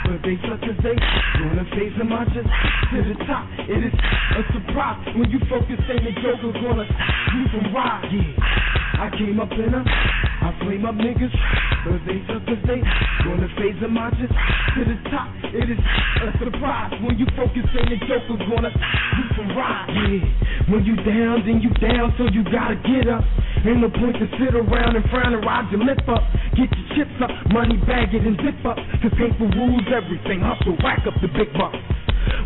but 0.06 0.22
they 0.22 0.38
suck 0.46 0.62
as 0.62 0.78
they 0.84 0.94
gonna 0.94 1.66
face 1.74 1.94
'em. 2.00 2.14
I 2.14 2.24
just 2.26 2.46
to 2.46 3.02
the 3.02 3.16
top. 3.26 3.46
It 3.68 3.82
is 3.82 3.94
a 4.38 4.44
surprise 4.54 5.02
when 5.16 5.32
you 5.32 5.40
focus 5.50 5.80
saying 5.88 6.06
the 6.06 6.12
joker's 6.22 6.54
gonna 6.62 6.86
you 7.34 7.48
from 7.50 7.74
ride. 7.74 8.06
Yeah. 8.12 9.02
I 9.02 9.10
came 9.18 9.40
up 9.40 9.52
in 9.54 9.74
'em, 9.74 9.86
I 9.88 10.54
flame 10.62 10.86
up 10.86 10.96
niggas, 10.96 11.34
but 11.84 12.06
they 12.06 12.22
suck 12.28 12.48
as 12.48 12.62
they 12.70 12.84
gonna 13.26 13.50
phase 13.58 13.82
'em. 13.82 13.98
I 13.98 14.12
just 14.22 14.34
to 14.76 14.86
the 14.86 15.10
top. 15.10 15.28
It 15.52 15.70
is 15.70 15.80
a 16.22 16.38
surprise 16.38 16.94
when 17.02 17.18
you 17.18 17.26
focus 17.36 17.66
saying 17.74 17.90
the 17.90 18.06
joker's 18.06 18.46
gonna 18.48 18.72
you 19.18 19.24
from 19.34 19.50
ride. 19.58 19.90
Yeah. 19.90 20.20
When 20.68 20.86
you 20.86 20.96
down, 20.98 21.42
then 21.46 21.60
you 21.62 21.70
down, 21.82 22.14
so 22.18 22.26
you 22.30 22.44
gotta 22.44 22.76
get 22.76 23.08
up. 23.08 23.26
Ain't 23.66 23.82
no 23.82 23.90
point 23.90 24.14
to 24.22 24.30
sit 24.38 24.54
around 24.54 24.94
and 24.96 25.02
frown 25.10 25.34
and 25.34 25.42
ride 25.42 25.66
your 25.74 25.82
lip 25.82 26.06
up. 26.06 26.22
Get 26.54 26.70
your 26.70 26.88
chips 26.94 27.18
up, 27.18 27.34
money 27.50 27.82
bag 27.90 28.14
it 28.14 28.22
and 28.22 28.38
zip 28.38 28.62
up. 28.62 28.78
Cause 29.02 29.10
paper 29.18 29.50
rules 29.58 29.90
everything. 29.90 30.46
Hustle, 30.46 30.78
rack 30.86 31.02
up 31.10 31.18
the 31.18 31.28
big 31.34 31.50
bucks. 31.58 31.82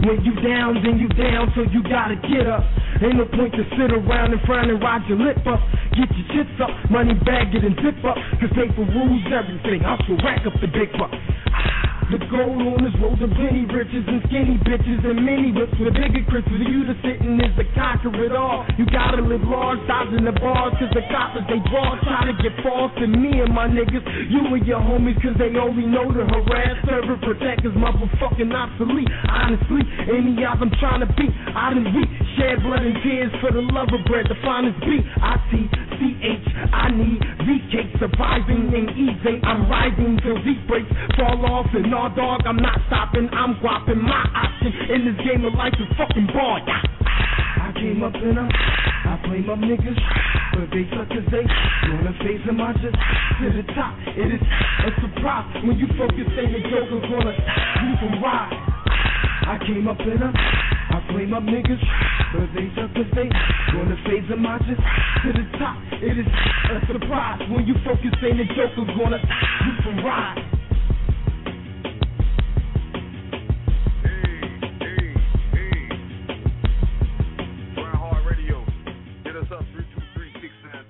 When 0.08 0.24
you 0.24 0.32
down, 0.40 0.80
then 0.80 0.96
you 0.96 1.12
down, 1.12 1.52
so 1.60 1.68
you 1.68 1.84
gotta 1.84 2.16
get 2.24 2.48
up. 2.48 2.64
Ain't 3.00 3.16
no 3.16 3.24
point 3.32 3.56
to 3.56 3.64
sit 3.80 3.96
around 3.96 4.36
and 4.36 4.42
frown 4.44 4.68
and 4.70 4.82
ride 4.84 5.08
your 5.08 5.20
lip 5.20 5.40
up. 5.48 5.64
Get 5.96 6.12
your 6.12 6.28
chips 6.36 6.58
up, 6.60 6.72
money 6.92 7.16
bag 7.24 7.56
it 7.56 7.64
and 7.64 7.76
zip 7.80 7.96
up. 8.04 8.20
Cause 8.44 8.52
paper 8.52 8.84
rules 8.84 9.24
everything. 9.32 9.88
Hustle, 9.88 10.20
rack 10.20 10.44
up 10.44 10.52
the 10.60 10.68
big 10.68 10.92
bucks. 11.00 11.16
The 12.10 12.18
gold 12.26 12.58
on 12.58 12.82
this 12.82 12.98
road 12.98 13.22
of 13.22 13.30
plenty 13.38 13.70
riches 13.70 14.02
and 14.10 14.18
skinny 14.26 14.58
bitches 14.66 15.06
and 15.06 15.22
mini 15.22 15.54
whips 15.54 15.78
with 15.78 15.94
bigger 15.94 16.26
crips. 16.26 16.50
For 16.50 16.58
you 16.58 16.82
to 16.90 16.98
sitting 17.06 17.38
is 17.38 17.54
the 17.54 17.70
conquer 17.78 18.10
it 18.26 18.34
all. 18.34 18.66
You 18.82 18.90
gotta 18.90 19.22
live 19.22 19.46
large, 19.46 19.78
dodging 19.86 20.26
the 20.26 20.34
bars, 20.34 20.74
cause 20.82 20.90
the 20.92 21.06
coppers 21.14 21.46
they 21.46 21.62
draw. 21.70 22.02
Try 22.02 22.28
to 22.28 22.36
get 22.42 22.58
false 22.66 22.90
to 22.98 23.06
me 23.06 23.46
and 23.46 23.54
my 23.54 23.70
niggas. 23.70 24.02
You 24.26 24.42
and 24.42 24.66
your 24.66 24.82
homies, 24.82 25.22
cause 25.22 25.38
they 25.38 25.54
only 25.54 25.86
know 25.86 26.10
to 26.10 26.26
harass, 26.26 26.82
serve 26.90 27.14
and 27.14 27.22
protect 27.22 27.62
is 27.62 27.78
motherfucking 27.78 28.50
obsolete. 28.58 29.08
Honestly, 29.30 29.86
any 30.10 30.34
I'm 30.42 30.74
trying 30.82 31.06
to 31.06 31.10
beat, 31.14 31.30
I 31.54 31.78
done 31.78 31.94
weak. 31.94 32.10
Shed 32.42 32.66
blood 32.66 32.89
tears 33.04 33.32
for 33.42 33.52
the 33.52 33.62
love 33.62 33.90
of 33.94 34.06
bread. 34.06 34.26
The 34.30 34.36
finest 34.44 34.80
beat, 34.82 35.06
I 35.22 35.38
T 35.52 35.70
C 35.98 36.18
H. 36.22 36.48
I 36.74 36.92
need 36.92 37.20
V 37.46 37.48
cake 37.72 37.92
surviving 38.00 38.74
and 38.74 38.90
easing. 38.98 39.40
I'm 39.44 39.70
riding 39.70 40.20
till 40.24 40.40
these 40.44 40.62
breaks 40.68 40.90
fall 41.18 41.46
off 41.46 41.68
and 41.74 41.94
all 41.94 42.10
dog. 42.10 42.42
I'm 42.46 42.58
not 42.58 42.80
stopping. 42.88 43.30
I'm 43.32 43.60
guapping 43.62 44.02
my 44.02 44.24
option 44.36 44.72
in 44.94 45.06
this 45.06 45.18
game 45.26 45.46
of 45.46 45.54
life 45.54 45.74
is 45.80 45.90
fucking 45.98 46.28
ball. 46.34 46.62
Yeah. 46.66 46.82
I 47.62 47.72
came 47.74 48.04
up 48.04 48.16
in 48.16 48.38
'em, 48.38 48.50
I 48.50 49.20
flame 49.24 49.46
my 49.46 49.56
niggas, 49.56 50.00
but 50.54 50.70
they 50.72 50.90
suck 50.90 51.12
as 51.12 51.26
they 51.32 51.46
gonna 51.46 52.14
face 52.24 52.42
'em. 52.48 52.60
I 52.60 52.74
just 52.74 52.96
to 52.96 53.50
the 53.52 53.64
top. 53.74 53.94
It 54.16 54.34
is 54.34 54.42
a 54.42 54.92
surprise 55.02 55.64
when 55.64 55.78
you 55.78 55.88
focus 55.98 56.28
saying 56.36 56.52
the 56.52 56.62
joker's 56.70 57.06
gonna 57.10 57.34
you 57.34 57.94
can 58.02 58.22
ride. 58.22 58.58
I 59.48 59.58
came 59.66 59.88
up 59.88 60.00
in 60.02 60.22
'em, 60.22 60.34
I 61.10 61.12
flame 61.12 61.34
up 61.34 61.44
niggas, 61.44 61.82
they 62.54 62.70
suck 62.76 62.92
as 62.96 63.06
they 63.16 63.30
gonna 63.74 63.98
phase. 64.06 64.30
I 64.30 64.58
just 64.60 64.82
to 65.24 65.34
the 65.34 65.58
top. 65.58 65.78
It 65.94 66.18
is 66.20 66.26
a 66.28 66.80
surprise 66.86 67.42
when 67.50 67.66
you 67.66 67.74
focus 67.84 68.14
saying 68.22 68.38
the 68.38 68.46
joker's 68.54 68.90
gonna 68.98 69.18
you 69.18 69.74
from 69.84 70.06
ride. 70.06 70.46
Grind 77.74 77.98
Hard 77.98 78.26
Radio. 78.26 78.64
Hit 79.24 79.36
us 79.36 79.52
up 79.52 79.66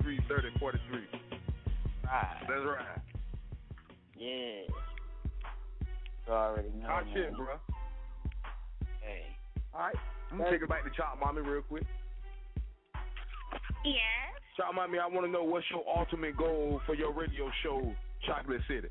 323-693-3043. 0.03 1.07
Right. 2.03 2.37
That's 2.41 2.65
right. 2.65 3.01
Yeah. 4.17 4.67
Already 6.29 6.69
know. 6.69 6.87
Hot 6.87 7.05
shit, 7.13 7.35
bro. 7.35 7.55
Hey. 9.71 9.77
All 9.77 9.85
right. 9.85 9.95
I'm 10.31 10.37
gonna 10.37 10.51
take 10.51 10.61
it 10.61 10.69
back 10.69 10.83
to 10.83 10.91
Chop 10.95 11.19
Mommy 11.19 11.41
real 11.41 11.61
quick. 11.63 11.83
Yes. 13.83 14.35
Chop 14.57 14.75
Mommy, 14.75 14.99
I 14.99 15.07
want 15.07 15.25
to 15.25 15.31
know 15.31 15.43
what's 15.43 15.65
your 15.71 15.83
ultimate 15.87 16.37
goal 16.37 16.81
for 16.85 16.93
your 16.93 17.13
radio 17.13 17.49
show, 17.63 17.93
Chocolate 18.27 18.61
City. 18.67 18.89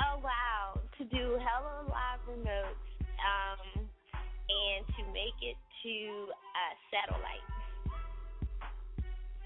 Oh 0.00 0.18
wow, 0.22 0.80
to 0.98 1.04
do 1.04 1.38
hella 1.38 1.84
live 1.88 2.20
remotes, 2.28 2.88
um, 3.22 3.84
and 3.84 4.86
to 4.96 5.02
make 5.12 5.36
it 5.42 5.56
to 5.82 6.26
uh, 6.32 6.74
satellite. 6.90 7.44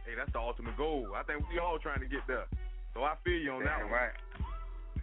Hey, 0.06 0.12
that's 0.16 0.32
the 0.32 0.40
ultimate 0.40 0.76
goal. 0.76 1.08
I 1.14 1.22
think 1.24 1.44
we 1.50 1.58
all 1.58 1.78
trying 1.78 2.00
to 2.00 2.06
get 2.06 2.20
there. 2.26 2.46
So 2.94 3.04
I 3.04 3.14
feel 3.24 3.34
you 3.38 3.52
on 3.52 3.64
that 3.64 3.78
Damn 3.78 3.90
one. 3.90 4.00
right. 4.00 4.12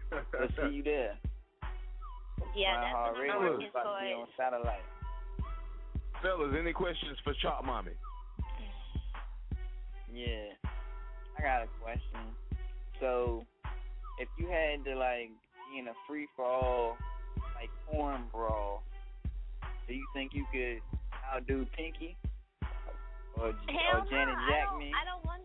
We'll 0.39 0.69
see 0.69 0.75
you 0.77 0.83
there. 0.83 1.17
Yeah, 2.57 2.73
that's 2.81 2.95
Hard 2.97 3.13
what 3.13 3.21
Radio 3.21 3.35
I'm 3.37 3.43
working 3.45 3.67
is 3.67 3.71
about 3.71 3.85
to 3.85 4.01
be 4.01 4.09
on 4.09 4.25
towards. 4.25 4.31
satellite. 4.33 4.85
Fellas, 6.25 6.53
any 6.57 6.73
questions 6.73 7.17
for 7.23 7.33
Chop 7.37 7.63
Mommy? 7.63 7.93
Yeah. 10.09 10.57
I 11.37 11.41
got 11.41 11.61
a 11.61 11.69
question. 11.77 12.33
So, 12.99 13.45
if 14.17 14.27
you 14.39 14.49
had 14.49 14.83
to 14.89 14.97
like 14.97 15.29
be 15.69 15.77
in 15.77 15.87
a 15.87 15.93
free 16.09 16.25
for 16.35 16.45
all, 16.45 16.97
like 17.53 17.69
porn 17.85 18.23
brawl, 18.33 18.81
do 19.87 19.93
you 19.93 20.05
think 20.15 20.33
you 20.33 20.45
could 20.51 20.81
outdo 21.29 21.67
Pinky 21.77 22.17
or, 23.37 23.53
Hell 23.69 24.01
or 24.01 24.09
Janet 24.09 24.33
no, 24.33 24.49
Jackman? 24.49 24.89
I 24.97 25.05
don't, 25.05 25.05
I 25.05 25.05
don't 25.05 25.25
want. 25.25 25.43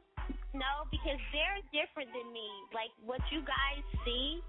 No, 0.55 0.89
because 0.91 1.21
they're 1.33 1.61
different 1.73 2.09
than 2.17 2.33
me. 2.33 2.49
Like 2.73 2.93
what 3.05 3.21
you 3.29 3.41
guys 3.45 3.85
see, 4.05 4.41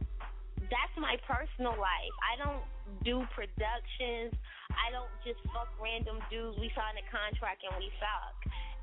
that's 0.69 0.95
my 0.99 1.15
personal 1.25 1.75
life. 1.75 2.15
I 2.23 2.33
don't 2.39 2.63
do 3.03 3.23
productions. 3.33 4.35
I 4.71 4.91
don't 4.91 5.11
just 5.23 5.39
fuck 5.51 5.71
random 5.79 6.19
dudes. 6.29 6.59
We 6.59 6.71
sign 6.75 6.95
a 6.99 7.05
contract 7.09 7.63
and 7.63 7.75
we 7.79 7.91
fuck. 7.99 8.35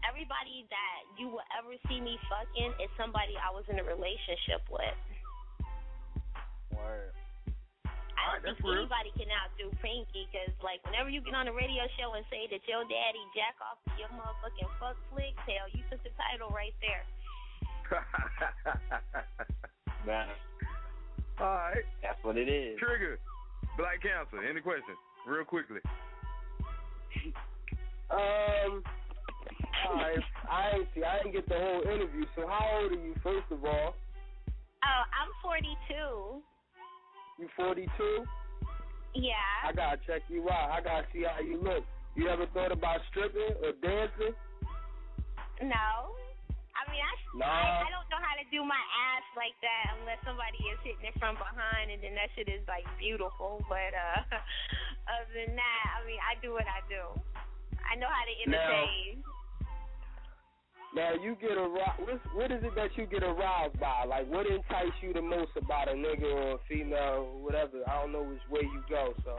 Everybody 0.04 0.64
that 0.72 1.00
you 1.20 1.28
will 1.28 1.44
ever 1.52 1.76
see 1.86 2.00
me 2.00 2.16
fucking 2.32 2.72
is 2.80 2.90
somebody 2.96 3.36
I 3.36 3.52
was 3.52 3.68
in 3.68 3.76
a 3.76 3.84
relationship 3.84 4.64
with. 4.72 4.96
Word. 6.72 7.12
I 8.20 8.36
don't 8.36 8.44
think 8.44 8.60
anybody 8.60 9.10
can 9.16 9.32
outdo 9.32 9.72
Pinky 9.80 10.28
because, 10.28 10.52
like, 10.60 10.84
whenever 10.84 11.08
you 11.08 11.24
get 11.24 11.32
on 11.32 11.48
a 11.48 11.54
radio 11.56 11.88
show 11.96 12.12
and 12.12 12.24
say 12.28 12.44
that 12.52 12.60
your 12.68 12.84
daddy 12.84 13.24
jack 13.32 13.56
off 13.64 13.80
to 13.88 13.96
your 13.96 14.12
motherfucking 14.12 14.68
fuck 14.76 15.00
flicks, 15.08 15.40
hell, 15.48 15.72
you 15.72 15.80
took 15.88 16.04
the 16.04 16.12
title 16.16 16.52
right 16.52 16.76
there. 16.84 17.04
Man, 20.06 20.28
All 21.40 21.46
right. 21.46 21.84
that's 22.02 22.22
what 22.22 22.36
it 22.36 22.48
is. 22.48 22.78
Trigger. 22.78 23.18
Black 23.76 24.02
Cancer. 24.02 24.44
Any 24.44 24.60
questions? 24.60 24.98
Real 25.26 25.44
quickly. 25.44 25.80
Um, 28.10 28.82
I 29.88 30.16
I 30.50 30.70
ain't 30.74 30.88
see. 30.96 31.04
I 31.04 31.18
didn't 31.18 31.32
get 31.32 31.48
the 31.48 31.54
whole 31.54 31.82
interview. 31.82 32.24
So 32.34 32.44
how 32.48 32.80
old 32.82 32.90
are 32.90 32.94
you, 32.96 33.14
first 33.22 33.46
of 33.52 33.64
all? 33.64 33.94
Oh, 34.82 35.02
I'm 35.14 35.30
42. 35.42 36.42
You 37.38 37.48
42? 37.56 38.24
Yeah. 39.14 39.32
I 39.64 39.72
gotta 39.72 39.98
check 40.06 40.22
you 40.28 40.48
out. 40.50 40.70
I 40.70 40.80
gotta 40.82 41.06
see 41.12 41.22
how 41.22 41.40
you 41.40 41.62
look. 41.62 41.84
You 42.16 42.28
ever 42.28 42.46
thought 42.52 42.72
about 42.72 43.00
stripping 43.10 43.54
or 43.62 43.72
dancing? 43.80 44.34
No. 45.62 46.10
I 46.80 46.88
mean, 46.88 47.04
I, 47.04 47.12
Nah. 47.36 47.46
I 47.46 47.86
I 47.86 47.90
don't 47.92 48.08
know 48.10 48.18
how 48.18 48.34
to 48.40 48.46
do 48.50 48.64
my 48.64 48.80
ass 49.12 49.22
like 49.36 49.54
that 49.62 50.00
unless 50.00 50.18
somebody 50.24 50.58
is 50.66 50.80
hitting 50.82 51.04
it 51.04 51.14
from 51.20 51.36
behind, 51.36 51.92
and 51.92 52.00
then 52.02 52.16
that 52.16 52.32
shit 52.34 52.48
is 52.48 52.64
like 52.66 52.88
beautiful. 52.98 53.62
But 53.68 53.92
uh 53.92 54.24
other 55.12 55.30
than 55.36 55.54
that, 55.54 55.84
I 55.94 55.98
mean, 56.08 56.18
I 56.24 56.34
do 56.42 56.56
what 56.56 56.66
I 56.66 56.80
do. 56.88 57.14
I 57.84 57.94
know 58.00 58.08
how 58.10 58.24
to 58.24 58.34
entertain. 58.42 59.22
Now 60.90 61.14
you 61.14 61.38
get 61.38 61.54
aroused. 61.54 62.02
What, 62.02 62.18
what 62.34 62.50
is 62.50 62.64
it 62.64 62.74
that 62.74 62.90
you 62.98 63.06
get 63.06 63.22
aroused 63.22 63.78
by? 63.78 64.04
Like, 64.10 64.26
what 64.26 64.46
entices 64.50 64.98
you 65.02 65.12
the 65.12 65.22
most 65.22 65.54
about 65.54 65.86
a 65.86 65.94
nigga 65.94 66.26
or 66.26 66.58
a 66.58 66.62
female, 66.66 67.30
or 67.30 67.42
whatever? 67.42 67.86
I 67.86 68.02
don't 68.02 68.10
know 68.10 68.26
which 68.26 68.42
way 68.50 68.62
you 68.66 68.82
go. 68.88 69.14
So 69.22 69.38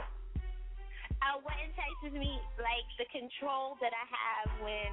Uh, 1.22 1.38
what 1.46 1.54
entices 1.62 2.18
me, 2.18 2.42
like 2.58 2.88
the 2.98 3.06
control 3.14 3.78
that 3.78 3.94
I 3.94 4.06
have 4.10 4.50
when 4.66 4.90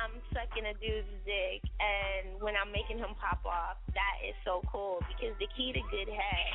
I'm 0.00 0.16
sucking 0.32 0.64
a 0.64 0.74
dude's 0.80 1.12
dick 1.28 1.60
and 1.76 2.40
when 2.40 2.56
I'm 2.56 2.72
making 2.72 2.96
him 2.96 3.12
pop 3.20 3.44
off, 3.44 3.76
that 3.92 4.16
is 4.24 4.32
so 4.40 4.64
cool 4.72 5.04
because 5.04 5.36
the 5.36 5.48
key 5.52 5.76
to 5.76 5.82
good 5.92 6.08
head 6.08 6.52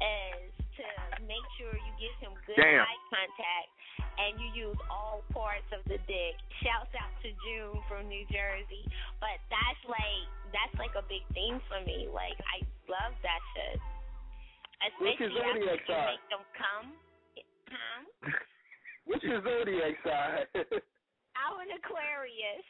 is 0.00 0.52
to 0.80 0.86
make 1.28 1.44
sure 1.60 1.68
you 1.68 1.92
give 2.00 2.16
him 2.24 2.32
good 2.48 2.56
Damn. 2.56 2.80
eye 2.80 3.00
contact 3.12 3.68
and 4.18 4.36
you 4.40 4.48
use 4.52 4.80
all 4.88 5.24
parts 5.32 5.68
of 5.72 5.84
the 5.88 6.00
dick. 6.04 6.34
Shouts 6.60 6.92
out 6.96 7.12
to 7.24 7.28
June 7.44 7.76
from 7.88 8.08
New 8.08 8.24
Jersey. 8.28 8.84
But 9.20 9.40
that's 9.48 9.82
like 9.88 10.26
that's 10.52 10.76
like 10.76 10.94
a 10.96 11.04
big 11.08 11.24
thing 11.32 11.60
for 11.68 11.80
me. 11.84 12.08
Like 12.12 12.36
I 12.40 12.64
love 12.88 13.14
that 13.24 13.42
shit. 13.56 13.78
Especially 14.82 15.38
after 15.38 15.60
you 15.60 16.00
make 16.08 16.24
them 16.28 16.44
come. 16.56 16.86
Huh? 17.72 18.32
what's 19.06 19.24
your 19.24 19.42
zodiac 19.42 19.94
sign? 20.04 20.46
I'm 21.38 21.56
an 21.60 21.72
Aquarius. 21.80 22.66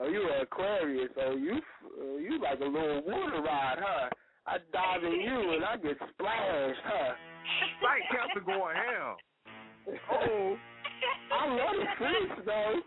oh, 0.00 0.08
you 0.08 0.22
an 0.22 0.42
Aquarius. 0.42 1.10
Oh, 1.20 1.36
you 1.36 1.54
uh, 1.56 2.16
you 2.16 2.40
like 2.42 2.60
a 2.60 2.64
little 2.64 3.02
water 3.06 3.42
ride, 3.42 3.78
huh? 3.80 4.08
I 4.46 4.56
dive 4.72 5.04
in 5.04 5.20
you 5.20 5.52
and 5.52 5.64
I 5.64 5.76
get 5.76 5.96
splashed, 5.96 6.80
huh? 6.84 7.12
Black 7.80 8.00
Cancer 8.10 8.44
going 8.44 8.76
ham. 8.76 9.16
Oh. 10.10 10.56
I 11.32 11.46
love 11.46 11.76
the 11.76 11.86
freaks 11.98 12.42
though. 12.46 12.80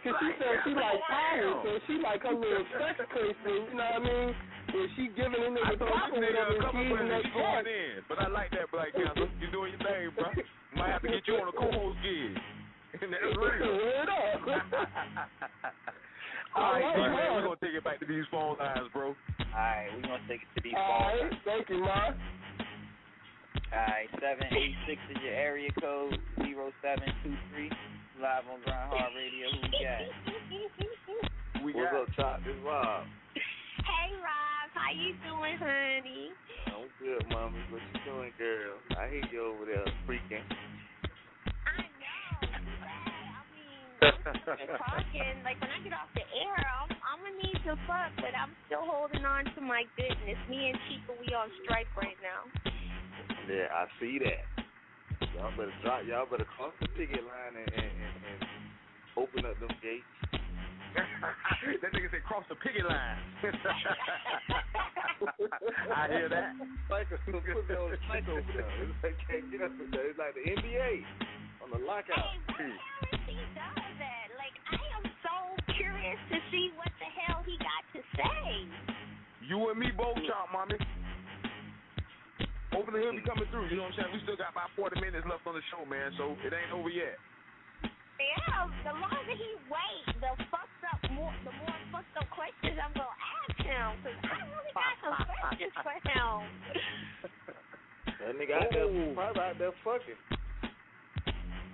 Cause 0.00 0.16
she 0.16 0.30
said 0.40 0.64
she 0.64 0.72
like 0.72 0.96
pirates, 1.10 1.60
so 1.60 1.70
she 1.86 2.00
like 2.00 2.22
her 2.22 2.32
little 2.32 2.64
sex 2.80 2.96
place 3.12 3.36
you 3.44 3.76
know 3.76 3.84
what 3.84 4.00
I 4.00 4.04
mean? 4.04 4.34
Where 4.70 4.88
she 4.96 5.10
giving 5.18 5.40
a 5.42 5.50
I 5.50 5.74
nigga 5.74 5.78
told 5.78 5.90
top 5.90 6.10
you 6.14 6.20
nigga 6.22 6.42
a 6.56 6.62
couple 6.62 6.80
and 6.80 6.88
she 6.88 6.94
minutes 6.94 7.10
that 7.10 7.24
you 7.26 7.32
going 7.34 7.66
in, 7.66 7.92
but 8.08 8.18
I 8.22 8.26
like 8.28 8.50
that 8.52 8.70
Black 8.70 8.92
Cancer. 8.98 9.26
You 9.40 9.48
doing 9.50 9.74
your 9.74 9.82
thing, 9.82 10.10
bro. 10.14 10.30
Might 10.76 10.90
have 10.94 11.02
to 11.02 11.08
get 11.08 11.26
you 11.26 11.34
on 11.42 11.48
a 11.48 11.52
co-host 11.54 11.98
gig. 12.02 12.36
And 12.90 13.14
that's 13.14 13.22
real. 13.38 13.70
Word 13.70 14.10
up. 14.10 14.42
All 16.58 16.74
right, 16.74 16.82
All 16.82 16.90
right, 16.90 16.94
D-Man, 16.98 17.34
we're 17.38 17.46
gonna 17.46 17.62
take 17.62 17.78
it 17.78 17.84
back 17.86 18.00
to 18.02 18.06
these 18.06 18.26
phone 18.34 18.58
lines, 18.58 18.90
bro. 18.92 19.14
Alright, 19.54 19.94
we're 19.94 20.02
gonna 20.10 20.26
take 20.26 20.42
it 20.42 20.50
to 20.58 20.60
these 20.66 20.74
All 20.76 21.06
phones. 21.06 21.30
right, 21.30 21.40
thank 21.46 21.70
you, 21.70 21.78
man. 21.86 22.18
Alright, 23.70 24.10
seven 24.18 24.42
eight 24.58 24.74
six 24.90 24.98
is 25.14 25.22
your 25.22 25.32
area 25.38 25.70
code, 25.80 26.18
zero 26.42 26.74
seven 26.82 27.06
two 27.22 27.34
three. 27.54 27.70
Live 28.18 28.42
on 28.50 28.58
Grind 28.66 28.90
Hard 28.90 29.14
Radio. 29.14 29.46
Who 29.54 29.62
we 29.62 29.70
got? 29.78 30.02
We 31.62 31.70
What's 31.72 31.94
got 31.94 32.02
up, 32.02 32.10
Chop? 32.18 32.42
This 32.42 32.58
Rob. 32.66 33.06
Hey 33.86 34.10
Rob, 34.18 34.59
how 34.80 34.92
you 34.96 35.12
doing, 35.20 35.56
honey? 35.60 36.32
I'm 36.72 36.88
good, 36.96 37.20
mommy. 37.28 37.60
What 37.68 37.84
you 37.92 38.00
doing, 38.08 38.32
girl? 38.40 38.80
I 38.96 39.12
hear 39.12 39.24
you 39.28 39.40
over 39.52 39.68
there 39.68 39.84
freaking. 40.08 40.40
I 41.68 41.84
know. 42.00 42.48
I 42.48 43.44
mean, 43.52 43.92
talking 44.80 45.36
like 45.44 45.60
when 45.60 45.68
I 45.68 45.78
get 45.84 45.92
off 45.92 46.08
the 46.16 46.24
air, 46.24 46.56
I'm 46.56 46.88
I'm 47.04 47.20
gonna 47.20 47.36
need 47.44 47.60
to 47.68 47.76
fuck, 47.84 48.12
but 48.16 48.32
I'm 48.32 48.56
still 48.66 48.88
holding 48.88 49.24
on 49.24 49.44
to 49.52 49.60
my 49.60 49.84
goodness. 50.00 50.40
Me 50.48 50.72
and 50.72 50.78
Chica, 50.88 51.12
we 51.20 51.28
on 51.36 51.52
strike 51.64 51.90
right 51.96 52.16
now. 52.24 52.48
Yeah, 53.48 53.68
I 53.68 53.84
see 54.00 54.16
that. 54.24 54.48
Y'all 55.36 55.52
better 55.56 55.76
drop. 55.84 56.08
Y'all 56.08 56.24
better 56.24 56.48
cross 56.56 56.72
the 56.80 56.88
picket 56.96 57.20
line 57.20 57.60
and, 57.60 57.68
and, 57.68 57.92
and, 57.92 58.16
and 58.32 58.40
open 59.16 59.44
up 59.44 59.60
them 59.60 59.76
gates. 59.82 60.19
That 60.94 61.90
nigga 61.92 62.10
said 62.10 62.24
cross 62.24 62.44
the 62.48 62.56
picket 62.56 62.86
line. 62.86 63.18
I 65.94 66.08
hear 66.08 66.28
that. 66.28 66.54
Psycho, 66.88 67.16
put 67.26 67.44
me 67.44 67.52
on 67.76 67.90
the 67.90 67.98
psycho 68.08 68.32
over 68.38 68.52
there. 68.54 68.66
It's 68.82 68.94
like, 69.02 69.16
can't 69.28 69.50
get 69.50 69.62
up 69.62 69.72
with 69.78 69.90
that. 69.92 70.04
It's 70.08 70.18
like 70.18 70.34
the 70.34 70.44
NBA 70.48 71.04
on 71.62 71.70
the 71.70 71.80
lockout. 71.84 72.34
Hey, 72.56 72.72
what 72.72 73.20
he 73.28 73.36
does 73.54 73.94
that? 74.00 74.26
Like 74.40 74.56
I 74.72 74.80
am 74.98 75.06
so 75.22 75.36
curious 75.76 76.18
to 76.32 76.38
see 76.50 76.72
what 76.76 76.90
the 76.98 77.08
hell 77.22 77.44
he 77.44 77.56
got 77.60 77.84
to 77.94 78.00
say. 78.16 78.66
You 79.46 79.70
and 79.70 79.78
me 79.78 79.90
both, 79.90 80.16
chop, 80.26 80.48
mommy. 80.52 80.78
Hopefully 82.70 83.02
he'll 83.02 83.18
be 83.18 83.26
coming 83.26 83.50
through. 83.50 83.66
You 83.66 83.82
know 83.82 83.90
what 83.90 83.98
I'm 83.98 84.06
saying? 84.06 84.14
We 84.14 84.22
still 84.22 84.38
got 84.38 84.54
about 84.54 84.70
40 84.78 85.02
minutes 85.02 85.26
left 85.26 85.42
on 85.44 85.58
the 85.58 85.64
show, 85.74 85.82
man. 85.84 86.14
So 86.14 86.38
it 86.46 86.54
ain't 86.54 86.70
over 86.70 86.88
yet. 86.88 87.18
Yeah, 88.20 88.68
the 88.84 88.92
longer 89.00 89.32
he 89.32 89.50
wait, 89.72 90.04
the 90.20 90.28
fucked 90.52 90.84
up 90.92 91.00
more, 91.16 91.32
the 91.40 91.52
more 91.56 91.78
fucked 91.88 92.16
up 92.20 92.28
questions 92.28 92.76
I'm 92.76 92.92
gonna 92.92 93.08
ask 93.08 93.56
him. 93.64 93.88
Cause 94.04 94.18
I 94.28 94.44
really 94.44 94.72
got 94.76 94.94
some 95.00 95.16
questions 95.40 95.74
for 95.80 95.96
him. 96.04 96.36
That 98.20 98.36
nigga 98.36 98.60
out 98.60 98.68
there, 98.76 98.88
probably 99.16 99.40
out 99.40 99.56
there 99.56 99.72
fucking. 99.80 100.20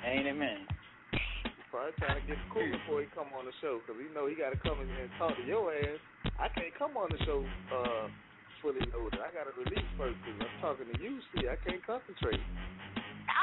Ain't 0.06 0.30
it, 0.30 0.38
man? 0.38 0.70
Probably 1.74 1.90
trying 1.98 2.22
to 2.22 2.24
get 2.30 2.38
cool 2.54 2.62
before 2.62 3.02
he 3.02 3.10
come 3.10 3.34
on 3.34 3.42
the 3.42 3.54
show, 3.58 3.82
cause 3.82 3.98
he 3.98 4.06
know 4.14 4.30
he 4.30 4.38
got 4.38 4.54
to 4.54 4.60
come 4.62 4.78
in 4.78 4.86
and 4.86 5.10
talk 5.18 5.34
to 5.34 5.42
your 5.42 5.74
ass. 5.74 5.98
I 6.38 6.46
can't 6.54 6.70
come 6.78 6.94
on 6.94 7.10
the 7.10 7.18
show 7.26 7.42
uh 7.74 8.06
fully 8.62 8.86
loaded. 8.94 9.18
I 9.18 9.34
got 9.34 9.50
to 9.50 9.54
release 9.58 9.84
first, 9.98 10.14
cause 10.22 10.38
I'm 10.38 10.54
talking 10.62 10.86
to 10.94 10.96
you. 11.02 11.18
See, 11.34 11.50
I 11.50 11.58
can't 11.66 11.82
concentrate. 11.82 12.38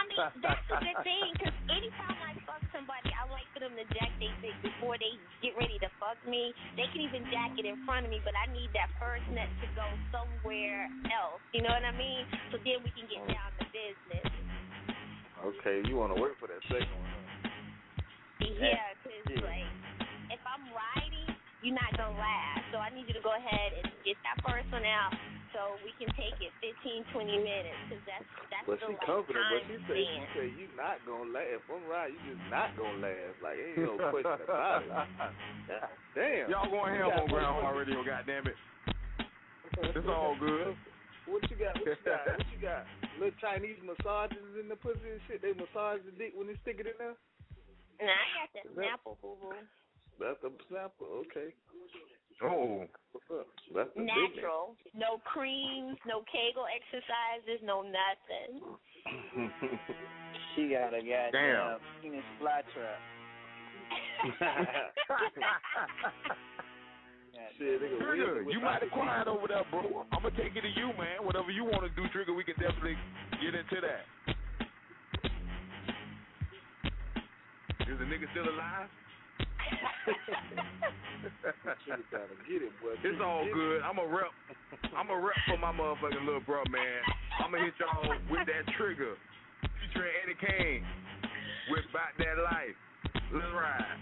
I 0.04 0.06
mean, 0.12 0.20
that's 0.44 0.68
a 0.68 0.78
good 0.84 1.00
thing. 1.08 1.32
Cause 1.40 1.56
anytime 1.72 2.20
I 2.20 2.36
fuck 2.44 2.60
somebody, 2.76 3.16
I 3.16 3.24
like 3.32 3.48
for 3.56 3.64
them 3.64 3.72
to 3.80 3.88
jack 3.96 4.12
their 4.20 4.36
dick 4.44 4.56
before 4.60 5.00
they 5.00 5.16
get 5.40 5.56
ready 5.56 5.80
to 5.80 5.88
fuck 5.96 6.20
me. 6.28 6.52
They 6.76 6.92
can 6.92 7.00
even 7.00 7.24
jack 7.32 7.56
it 7.56 7.64
in 7.64 7.80
front 7.88 8.04
of 8.04 8.12
me, 8.12 8.20
but 8.28 8.36
I 8.36 8.52
need 8.52 8.68
that 8.76 8.92
first 9.00 9.24
nut 9.32 9.48
to 9.64 9.68
go 9.80 9.88
somewhere 10.12 10.92
else. 11.08 11.40
You 11.56 11.64
know 11.64 11.72
what 11.72 11.88
I 11.88 11.96
mean? 11.96 12.28
So 12.52 12.60
then 12.60 12.84
we 12.84 12.92
can 12.92 13.08
get 13.08 13.24
oh. 13.24 13.32
down 13.32 13.50
to 13.56 13.66
business. 13.72 14.28
Okay, 15.40 15.88
you 15.88 15.96
want 15.96 16.12
to 16.16 16.20
wait 16.20 16.36
for 16.36 16.52
that 16.52 16.60
second 16.68 16.92
one? 16.92 17.08
Huh? 17.08 18.44
Yeah, 18.44 18.92
cause 19.08 19.40
like 19.40 19.72
if 20.36 20.44
I'm 20.44 20.68
riding, 20.76 21.23
you're 21.64 21.74
not 21.74 21.90
gonna 21.96 22.20
last. 22.20 22.68
So 22.76 22.78
I 22.78 22.92
need 22.92 23.08
you 23.08 23.16
to 23.16 23.24
go 23.24 23.32
ahead 23.34 23.70
and 23.80 23.88
get 24.04 24.20
that 24.28 24.38
first 24.44 24.68
one 24.70 24.84
out, 24.84 25.16
so 25.56 25.80
we 25.82 25.96
can 25.96 26.12
take 26.20 26.36
it 26.44 26.52
15, 26.60 27.08
20 27.16 27.40
minutes, 27.40 27.80
cause 27.88 28.04
that's 28.04 28.28
that's 28.52 28.68
But 28.68 28.84
the 28.84 28.92
she 28.92 28.96
like, 29.00 29.08
confident, 29.08 29.46
but 29.48 29.62
time 29.64 29.68
she 29.72 29.78
say 29.88 30.04
she 30.04 30.12
span. 30.12 30.36
say 30.36 30.48
you 30.60 30.68
not 30.76 30.98
gonna 31.08 31.32
laugh. 31.32 31.48
If 31.56 31.66
I'm 31.72 31.84
right, 31.88 32.12
you 32.12 32.20
just 32.36 32.44
not 32.52 32.70
gonna 32.76 33.00
laugh. 33.00 33.34
Like 33.40 33.58
ain't 33.58 33.80
no 33.80 33.96
question 34.12 34.44
about 34.44 34.84
it. 34.84 34.92
Damn. 36.20 36.52
Y'all 36.52 36.68
going 36.70 36.94
ham 37.00 37.10
on 37.16 37.26
Grind 37.32 37.48
Hard 37.48 37.76
Radio, 37.80 38.04
goddamn 38.04 38.46
it. 38.52 38.60
It's 39.82 40.06
all 40.06 40.36
good. 40.38 40.76
What 41.26 41.42
you 41.50 41.56
got? 41.56 41.74
What 41.80 41.88
you 41.88 42.04
got? 42.04 42.28
What 42.28 42.48
you 42.52 42.60
got? 42.62 42.84
Little 43.22 43.40
Chinese 43.40 43.80
massages 43.80 44.44
in 44.60 44.68
the 44.68 44.76
pussy 44.76 45.08
and 45.08 45.22
shit. 45.30 45.40
They 45.42 45.54
massage 45.56 46.04
the 46.04 46.12
dick 46.18 46.34
when 46.36 46.52
they 46.52 46.58
stick 46.66 46.84
it 46.84 46.90
in 46.92 46.98
there. 47.00 47.16
Nah, 48.02 48.12
I 48.12 48.28
got 48.44 48.50
that 48.58 48.66
Snapple 48.76 49.16
boo 49.22 49.38
boo. 49.40 49.56
That's 50.20 50.44
a 50.44 50.50
sample. 50.72 51.08
Okay. 51.28 51.54
Oh. 52.44 52.86
That's 53.74 53.90
the 53.96 54.02
business. 54.02 54.34
Natural. 54.34 54.76
No 54.96 55.18
creams, 55.26 55.98
no 56.06 56.24
Kegel 56.32 56.66
exercises, 56.70 57.62
no 57.64 57.82
nothing. 57.84 58.62
She 60.56 60.70
got 60.70 60.94
a 60.94 61.02
goddamn 61.02 61.32
Damn. 61.32 61.80
penis 62.02 62.24
fly 62.40 62.62
trap. 62.74 63.00
Shit, 67.58 67.82
nigga, 67.82 67.98
Trigger, 68.02 68.34
weird. 68.34 68.48
you 68.50 68.60
mighty 68.62 68.88
quiet 68.90 69.28
over 69.28 69.48
there, 69.48 69.64
bro. 69.70 70.06
I'm 70.12 70.24
gonna 70.24 70.36
take 70.36 70.56
it 70.56 70.62
to 70.62 70.70
you, 70.74 70.88
man. 70.98 71.22
Whatever 71.22 71.52
you 71.52 71.64
want 71.64 71.84
to 71.84 71.90
do, 71.94 72.08
Trigger, 72.10 72.34
we 72.34 72.44
can 72.44 72.56
definitely 72.56 72.98
get 73.42 73.54
into 73.54 73.78
that. 73.82 74.06
Is 77.86 78.00
the 78.00 78.06
nigga 78.06 78.26
still 78.32 78.50
alive? 78.50 78.90
It's 83.04 83.22
all 83.22 83.46
good. 83.54 83.82
I'm 83.82 84.00
a 84.00 84.08
rep. 84.08 84.32
I'm 84.96 85.10
a 85.10 85.18
rep 85.20 85.36
for 85.48 85.58
my 85.58 85.72
motherfucking 85.72 86.26
little 86.26 86.42
bro, 86.42 86.64
man. 86.70 87.02
I'm 87.44 87.52
gonna 87.52 87.66
hit 87.66 87.74
y'all 87.80 88.16
with 88.30 88.48
that 88.48 88.74
trigger, 88.78 89.16
featuring 89.62 90.12
Eddie 90.24 90.40
Kane, 90.40 90.84
with 91.70 91.86
"About 91.90 92.18
That 92.18 92.38
Life." 92.44 92.76
Let's 93.32 93.54
ride. 93.54 94.00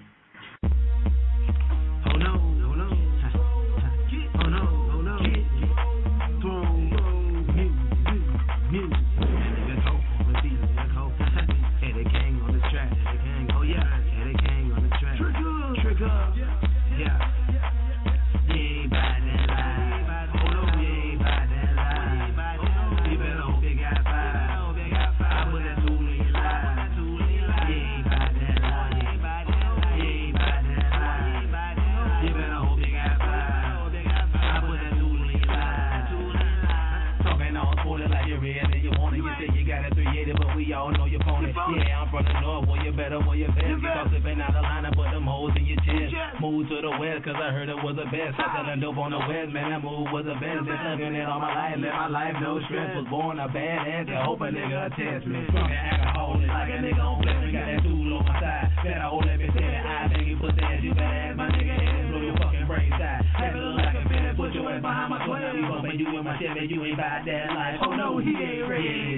From 42.22 42.34
the 42.34 42.42
north, 42.42 42.70
where 42.70 42.82
you 42.86 42.92
better, 42.94 43.20
where 43.20 43.38
you 43.38 43.50
best. 43.58 43.66
You 43.66 43.82
talk 43.82 44.08
sipping 44.14 44.42
out 44.42 44.54
the 44.54 44.62
line 44.62 44.86
and 44.86 44.94
put 44.96 45.10
them 45.10 45.26
hoes 45.26 45.54
in 45.58 45.66
your 45.66 45.82
chest. 45.82 46.14
Move 46.42 46.70
to 46.70 46.78
the 46.82 46.94
west, 47.02 47.26
cause 47.26 47.38
I 47.38 47.50
heard 47.50 47.70
it 47.70 47.78
was 47.82 47.98
the 47.98 48.06
best. 48.14 48.38
I 48.38 48.62
selling 48.62 48.80
dope 48.80 48.98
on 48.98 49.12
the 49.12 49.22
west, 49.26 49.50
man, 49.54 49.74
that 49.74 49.82
move 49.82 50.10
was 50.14 50.26
the 50.26 50.38
best. 50.38 50.66
Been 50.66 50.78
living 50.86 51.18
it 51.18 51.26
all 51.26 51.42
my 51.42 51.54
life, 51.54 51.78
live 51.82 51.94
my 51.94 52.10
life, 52.10 52.36
no 52.42 52.62
stress. 52.70 52.94
Was 52.94 53.08
born 53.10 53.40
a 53.42 53.48
badass, 53.50 54.06
and 54.10 54.22
hope 54.22 54.42
a 54.42 54.50
nigga 54.54 54.94
attest 54.94 55.26
me. 55.26 55.42
Drunk 55.50 55.74
and 55.74 55.86
alcoholic, 55.98 56.48
like 56.48 56.70
a 56.70 56.78
nigga 56.82 57.02
on 57.02 57.18
me. 57.26 57.52
Got 57.52 57.66
that 57.66 57.80
tool 57.84 58.14
on 58.18 58.24
my 58.26 58.36
side. 58.38 58.68
Better 58.86 59.06
hold 59.06 59.26
that 59.26 59.38
bitch 59.38 59.56
in 59.58 59.66
the 59.66 59.82
eye, 59.82 60.08
bang 60.10 60.26
you 60.28 60.38
pussy 60.38 60.62
ass. 60.62 60.82
You 60.82 60.94
better 60.94 61.10
ask 61.10 61.38
my 61.38 61.48
nigga 61.50 61.74
and 61.74 62.10
blow 62.12 62.22
your 62.22 62.38
fucking 62.38 62.66
brains 62.68 63.02
out. 63.02 63.22
Have 63.38 63.56
it 63.56 63.62
look 63.62 63.78
like 63.78 63.98
a 63.98 64.04
finish, 64.10 64.38
put 64.38 64.54
your 64.54 64.70
ass 64.72 64.82
behind 64.82 65.10
my. 65.10 65.20
Now 65.22 65.54
we 65.56 65.62
bumping 65.66 66.00
you 66.00 66.08
in 66.18 66.24
my 66.26 66.38
Chevy, 66.38 66.68
you 66.70 66.84
ain't 66.86 66.98
by 66.98 67.22
that 67.26 67.48
life. 67.54 67.78
Oh 67.82 67.94
no, 67.96 68.18
he 68.18 68.30
ain't 68.30 68.68
ready. 68.70 69.11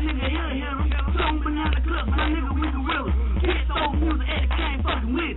Nigga 0.00 0.26
here, 0.28 0.76
banana 1.44 1.80
clip, 1.84 2.06
my 2.08 2.24
nigga 2.32 2.52
we 2.56 2.66
soul 3.68 3.92
music, 4.00 4.26
Kane 4.56 4.80
fucking 4.82 5.12
with 5.12 5.36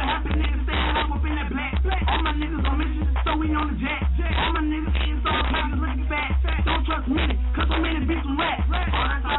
happy 0.00 0.32
home 0.96 1.12
up 1.12 1.24
in 1.24 1.34
that 1.36 1.48
black. 1.52 2.02
All 2.08 2.22
my 2.22 2.32
niggas 2.32 2.64
on 2.64 2.80
so 3.24 3.36
we 3.36 3.52
on 3.54 3.68
the. 3.76 4.32
All 4.32 4.52
my 4.52 4.62
niggas 4.64 4.96
eating 5.04 5.20
so 5.20 5.30
niggas 5.30 5.80
looking 5.80 6.06
fat. 6.08 6.40
Don't 6.64 6.84
trust 6.88 7.08
many, 7.08 7.36
cause 7.52 7.68
so 7.68 7.76
many 7.76 8.00
bitch 8.08 8.22
some 8.24 8.38
rats. 8.40 8.64
All 8.68 9.04
inside 9.12 9.37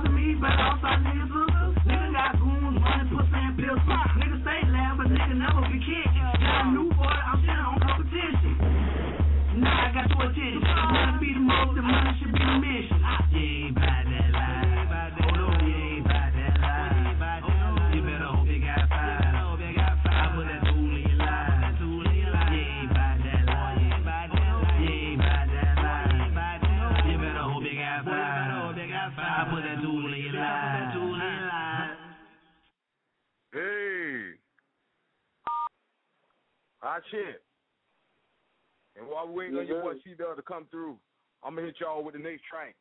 And 39.50 39.58
while 39.58 39.66
we 39.66 39.74
waiting 39.74 39.76
on 39.76 39.82
your 39.82 39.82
boy 39.82 39.98
mm-hmm. 39.98 40.10
C 40.10 40.16
Dub 40.16 40.38
to 40.38 40.46
come 40.46 40.66
through, 40.70 40.98
I'm 41.44 41.56
gonna 41.56 41.68
hit 41.68 41.82
y'all 41.82 42.04
with 42.04 42.14
the 42.14 42.22
next 42.22 42.46
track. 42.46 42.76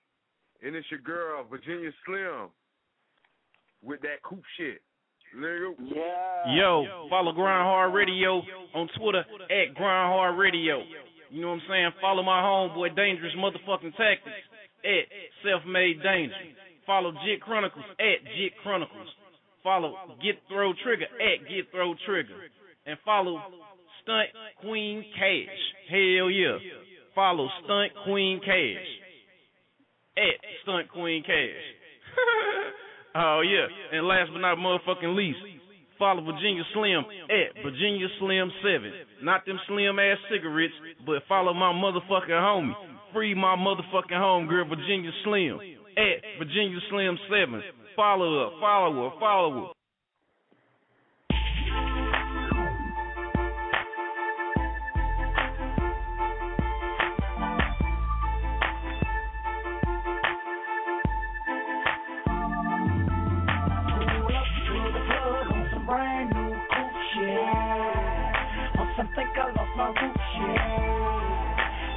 And 0.62 0.74
it's 0.77 0.90
your 0.90 1.01
girl, 1.01 1.45
Virginia 1.49 1.90
Slim, 2.05 2.51
with 3.82 4.01
that 4.03 4.20
coop 4.23 4.43
shit. 4.59 4.82
Nigga. 5.36 5.74
Yeah. 5.78 6.57
Yo, 6.57 7.07
follow 7.11 7.32
Grind 7.32 7.62
Hard 7.62 7.95
Radio 7.95 8.43
on 8.74 8.89
Twitter 8.99 9.20
at 9.20 9.74
Grind 9.74 10.09
Hard 10.12 10.39
Radio. 10.39 10.82
You 11.31 11.43
know 11.43 11.49
what 11.49 11.61
I'm 11.61 11.69
saying? 11.69 11.90
Follow 12.01 12.23
my 12.23 12.40
homeboy 12.40 12.97
Dangerous 12.97 13.35
Motherfucking 13.36 13.95
Tactics 13.97 14.40
at 14.85 15.05
Self 15.45 15.62
Made 15.69 16.03
Danger. 16.03 16.35
Follow 16.86 17.12
Jit 17.27 17.43
Chronicles 17.43 17.85
at 18.01 18.24
Jit 18.36 18.57
Chronicles. 18.62 19.09
Follow 19.62 19.95
Get 20.23 20.40
Throw 20.49 20.73
Trigger 20.82 21.05
at 21.05 21.45
Get 21.47 21.70
Throw 21.70 21.95
Trigger. 22.07 22.49
And 22.86 22.97
follow 23.05 23.43
Stunt 24.09 24.32
Queen 24.64 25.05
Cash. 25.12 25.60
Hell 25.90 26.30
yeah. 26.32 26.56
Follow 27.14 27.47
Stunt 27.64 27.93
Queen 28.06 28.40
Cash 28.40 28.89
at 30.16 30.40
Stunt 30.62 30.89
Queen 30.89 31.22
Cash. 31.22 31.60
oh 33.16 33.43
yeah. 33.44 33.68
And 33.93 34.09
last 34.09 34.30
but 34.32 34.40
not 34.40 34.56
motherfucking 34.56 35.14
least, 35.14 35.36
follow 35.98 36.24
Virginia 36.24 36.62
Slim 36.72 37.05
at 37.28 37.62
Virginia 37.62 38.09
Slim 38.18 38.51
Seven. 38.64 38.93
Not 39.22 39.44
them 39.44 39.60
slim 39.68 39.98
ass 39.98 40.16
cigarettes, 40.32 40.72
but 41.05 41.20
follow 41.28 41.52
my 41.52 41.76
motherfucking 41.76 42.30
homie. 42.30 42.72
Free 43.12 43.35
my 43.35 43.56
motherfucking 43.56 44.16
homegirl 44.16 44.70
Virginia 44.70 45.10
Slim 45.22 45.60
at 45.98 46.24
Virginia 46.39 46.78
Slim 46.89 47.18
Seven. 47.28 47.60
Follow 47.94 48.48
her, 48.48 48.60
follow 48.60 49.10
her, 49.10 49.20
follow 49.20 49.66
her. 49.66 49.77
Shit. 68.98 69.06
On 69.06 69.06
something 69.06 69.28
I 69.36 69.46
lost 69.54 69.76
my 69.76 69.86
roots 69.88 70.20
shit. 70.34 70.60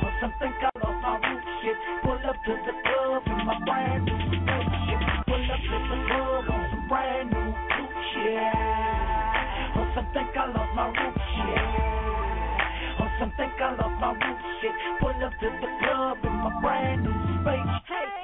On 0.04 0.14
something 0.22 0.54
I 0.62 0.70
lost 0.84 1.02
my 1.02 1.18
roots 1.18 1.48
shit. 1.62 1.78
Pull 2.04 2.30
up 2.30 2.38
to 2.46 2.54
the 2.66 2.74
club 2.86 3.24
in 3.26 3.46
my 3.46 3.60
brand 3.66 4.06
new 4.06 4.18
cool 4.18 4.66
shit. 4.88 5.02
Pull 5.28 5.52
up 5.52 5.62
to 5.62 5.78
the 5.90 5.98
club 6.08 6.46
on 6.50 6.70
some 6.72 6.88
brand 6.88 7.30
new 7.32 7.54
cool 7.74 7.90
shit. 8.14 8.56
On 9.78 9.88
something 9.96 10.28
I 10.36 10.46
lost 10.54 10.76
my 10.76 10.88
roots 10.88 11.22
shit. 11.36 12.01
On 13.22 13.30
something 13.38 13.54
I 13.54 13.78
lost 13.78 14.02
my 14.02 14.18
roots 14.18 14.42
shit. 14.66 14.74
Pull 14.98 15.14
up 15.14 15.30
to 15.30 15.50
the 15.62 15.70
club 15.86 16.18
in 16.26 16.34
my 16.42 16.50
brand 16.58 17.06
new 17.06 17.14
space. 17.46 17.70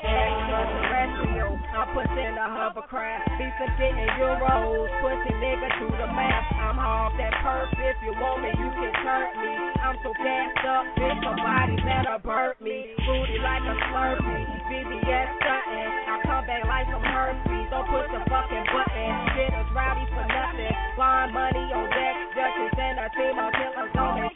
Extraterrestrial, 0.02 1.54
I'm 1.54 1.86
pushing 1.94 2.34
a 2.34 2.48
hovercraft. 2.50 3.30
Be 3.38 3.46
getting 3.78 4.10
euros, 4.18 4.90
pushing 4.98 5.38
nigga 5.38 5.70
to 5.70 5.86
the 6.02 6.10
map. 6.18 6.50
I'm 6.58 6.82
off 6.82 7.14
that 7.22 7.30
perp. 7.46 7.70
If 7.78 8.02
you 8.02 8.18
want 8.18 8.42
me, 8.42 8.50
you 8.58 8.70
can 8.74 8.94
hurt 9.06 9.38
me. 9.38 9.54
I'm 9.86 10.02
so 10.02 10.10
gassed 10.18 10.66
up, 10.66 10.90
bitch. 10.98 11.22
Somebody 11.22 11.78
better 11.86 12.18
burp 12.18 12.58
me. 12.58 12.98
Booty 13.06 13.38
like 13.38 13.62
a 13.70 13.78
Slurpee. 13.94 14.50
VVS 14.66 15.30
stunting. 15.38 15.94
I 16.10 16.26
come 16.26 16.44
back 16.50 16.66
like 16.66 16.90
some 16.90 17.06
herpes. 17.06 17.70
Don't 17.70 17.86
push 17.86 18.10
the 18.10 18.22
fucking 18.26 18.66
button. 18.74 19.14
Shit 19.38 19.54
is 19.54 19.70
rowdy 19.78 20.10
for 20.10 20.26
nothing. 20.26 20.74
Blind 20.98 21.38
money 21.38 21.70
on 21.70 21.86
deck. 21.86 22.16
Justice 22.34 22.78
and 22.82 22.98
a 22.98 23.08
team 23.14 23.38
of 23.38 23.57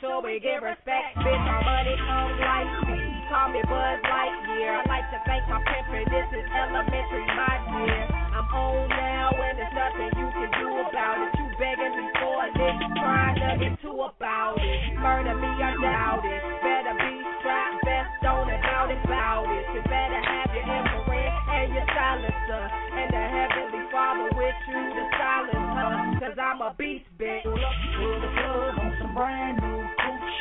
Sure 0.01 0.17
we 0.25 0.41
get 0.41 0.65
respect. 0.65 1.13
Bitch, 1.21 1.29
My 1.45 1.61
money 1.61 1.93
money 1.93 2.41
like 2.41 2.73
life. 2.73 3.21
Call 3.29 3.53
me 3.53 3.61
Buzz 3.69 4.01
Lightyear. 4.01 4.81
I 4.81 4.89
like 4.89 5.05
to 5.13 5.21
thank 5.29 5.45
my 5.45 5.61
pimpin'. 5.61 6.09
This 6.09 6.25
is 6.41 6.47
elementary, 6.49 7.21
my 7.37 7.53
dear. 7.69 8.09
I'm 8.33 8.49
on 8.49 8.89
now, 8.89 9.29
and 9.29 9.61
there's 9.61 9.69
nothing 9.77 10.09
you 10.17 10.25
can 10.33 10.49
do 10.57 10.67
about 10.89 11.21
it. 11.21 11.29
You 11.37 11.45
begging 11.53 11.93
me 12.01 12.05
for 12.17 12.33
a 12.33 12.49
lick, 12.49 12.77
trying 12.97 13.37
to 13.45 13.49
get 13.61 13.77
to 13.85 13.93
about 13.93 14.57
it. 14.57 14.97
Murder 14.97 15.37
me, 15.37 15.53
I 15.53 15.69
doubt 15.77 16.25
it. 16.25 16.41
Better 16.65 16.97
be 16.97 17.13
strapped, 17.37 17.85
best 17.85 18.25
on 18.25 18.49
it, 18.49 18.57
doubt 18.57 18.89
it, 18.89 19.05
about 19.05 19.45
it. 19.53 19.65
You 19.69 19.85
better 19.85 20.17
have 20.17 20.49
your 20.49 20.65
infrared 20.65 21.33
and 21.61 21.77
your 21.77 21.85
silencer, 21.93 22.63
and 22.97 23.09
the 23.13 23.21
heavenly 23.21 23.85
father 23.93 24.33
with 24.33 24.59
you 24.65 24.81
to 24.81 25.03
silence 25.13 25.69
her. 25.77 25.93
Cause 26.25 26.37
I'm 26.41 26.57
a 26.65 26.73
beast, 26.73 27.05
bitch. 27.21 27.45
Pull 27.45 27.53
up 27.53 27.77
to 28.01 28.05
the 28.17 28.29
club 28.33 28.81
on 28.81 28.91
some 28.97 29.13
brand 29.13 29.60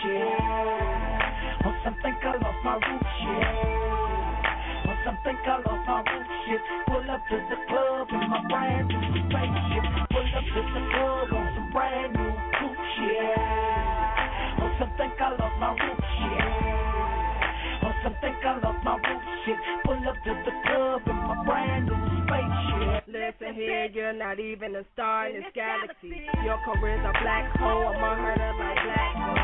new 0.05 0.18
cool 0.18 0.31
shit. 0.31 1.66
On 1.66 1.74
some 1.85 1.97
think 2.02 2.16
I 2.24 2.32
lost 2.36 2.64
my 2.64 2.74
root 2.74 3.05
shit. 3.20 3.47
On 4.89 4.97
some 5.05 5.18
think 5.24 5.39
I 5.44 5.56
lost 5.66 5.86
my 5.86 5.98
root 6.01 6.27
shit. 6.47 6.60
Pull 6.89 7.10
up 7.10 7.22
to 7.28 7.36
the 7.51 7.56
club 7.68 8.09
in 8.10 8.31
my 8.31 8.40
brand 8.48 8.89
new 8.89 9.01
spaceship. 9.28 9.85
Pull 10.10 10.28
up 10.36 10.44
to 10.44 10.60
the 10.72 10.82
club 10.93 11.32
on 11.32 11.47
some 11.55 11.70
brand 11.72 12.12
new 12.14 12.32
cool 12.59 12.77
shit. 12.97 13.39
On 14.60 14.70
some 14.78 14.93
think 14.97 15.20
I 15.20 15.31
lost 15.36 15.56
my 15.60 15.70
root 15.77 16.01
shit. 16.16 16.48
On 17.82 17.94
some 18.02 18.16
think 18.20 18.36
I 18.44 18.59
lost 18.60 18.85
my 18.85 18.97
root 18.97 19.22
shit. 19.44 19.59
Pull 19.85 20.09
up 20.09 20.16
to 20.24 20.32
the 20.44 20.55
club 20.64 21.02
in 21.06 21.16
my 21.16 21.44
brand 21.44 21.86
new 21.86 21.97
spaceship. 22.24 23.05
Listen 23.06 23.55
here, 23.55 23.89
you're 23.93 24.12
not 24.12 24.39
even 24.39 24.77
a 24.77 24.85
star 24.93 25.28
in 25.28 25.43
this 25.43 25.51
galaxy. 25.55 26.24
Your 26.44 26.59
career's 26.64 27.05
a 27.05 27.12
black 27.22 27.56
hole. 27.59 27.89
I'm 27.89 28.02
a 28.02 28.14
herder 28.16 28.52
like 28.59 28.85
black 28.85 29.14
hole. 29.16 29.40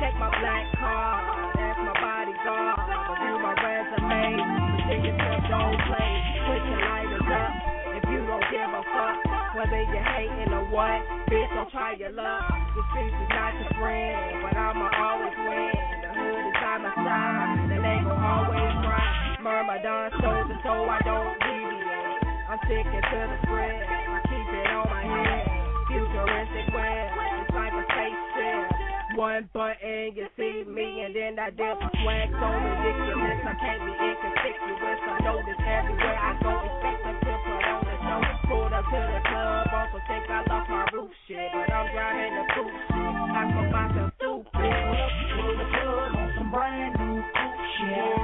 Check 0.00 0.14
my 0.18 0.26
black 0.26 0.66
card, 0.74 1.54
that's 1.54 1.78
my 1.78 1.94
bodyguard. 1.94 2.78
Review 3.14 3.36
my 3.38 3.54
resume, 3.54 4.42
Virginia 4.90 5.14
Slim 5.14 5.40
don't 5.46 5.78
play. 5.86 6.12
Put 6.44 6.60
your 6.66 6.80
lighters 6.82 7.28
up 7.30 7.52
if 7.94 8.02
you 8.10 8.20
don't 8.26 8.46
give 8.50 8.70
a 8.74 8.82
fuck. 8.90 9.18
Whether 9.54 9.86
you're 9.86 10.02
hating 10.02 10.50
or 10.50 10.66
what, 10.74 10.98
bitch, 11.30 11.46
don't 11.54 11.70
try 11.70 11.94
your 11.94 12.10
luck. 12.10 12.42
The 12.74 12.82
streets 12.90 13.14
is 13.14 13.30
not 13.30 13.54
your 13.54 13.70
friend, 13.78 14.42
but 14.42 14.58
I'ma 14.58 14.90
always 14.98 15.36
win. 15.46 15.78
The 16.02 16.10
hood 16.10 16.42
is 16.42 16.56
by 16.58 16.74
my 16.82 16.92
side, 16.98 17.70
and 17.70 17.80
they 17.86 17.98
gon' 18.02 18.18
always 18.18 18.74
ride. 18.82 19.38
Myrmidon 19.46 20.10
soldier, 20.18 20.58
so 20.66 20.74
I 20.90 20.98
don't 21.06 21.38
deviate. 21.38 22.18
I'm 22.50 22.58
sticking 22.66 22.98
to 22.98 23.18
the 23.30 23.38
script. 23.46 23.86
I 23.86 24.18
keep 24.26 24.48
it 24.58 24.68
on 24.74 24.90
my 24.90 25.04
head. 25.06 25.46
Futuristic 25.86 26.66
web. 26.74 27.06
It's 27.46 27.54
like 27.54 27.72
a 27.78 27.84
spaceship. 27.94 28.73
One 29.14 29.48
button, 29.54 30.10
you 30.18 30.26
see 30.34 30.66
me, 30.66 31.06
and 31.06 31.14
then 31.14 31.38
I 31.38 31.50
dip. 31.54 31.78
Swag 32.02 32.28
so 32.34 32.46
ridiculous, 32.50 33.46
I 33.46 33.54
can't 33.62 33.82
be 33.86 33.94
inconspicuous. 33.94 35.00
I 35.06 35.22
notice 35.22 35.62
everywhere 35.62 36.18
I 36.18 36.34
go. 36.42 36.50
Expect 36.66 36.98
them 36.98 37.16
to 37.22 37.34
put 37.46 37.62
on 37.62 37.82
the 37.86 37.94
show. 38.02 38.20
Pulled 38.50 38.74
up 38.74 38.82
to 38.90 38.98
the 38.98 39.22
club, 39.22 39.70
also 39.70 39.98
think 40.10 40.26
I 40.26 40.42
lost 40.50 40.66
my 40.66 40.82
roof 40.90 41.10
shit, 41.30 41.46
but 41.54 41.70
I'm 41.70 41.86
driving 41.94 42.34
the 42.34 42.44
coupe. 42.58 42.74
I. 42.90 43.54
Pull 43.54 44.42
up 44.42 45.14
to 45.30 45.44
the 45.62 45.66
club 45.78 46.10
on 46.18 46.28
some 46.34 46.50
brand 46.50 46.98
new 46.98 47.22
shit. 47.22 48.18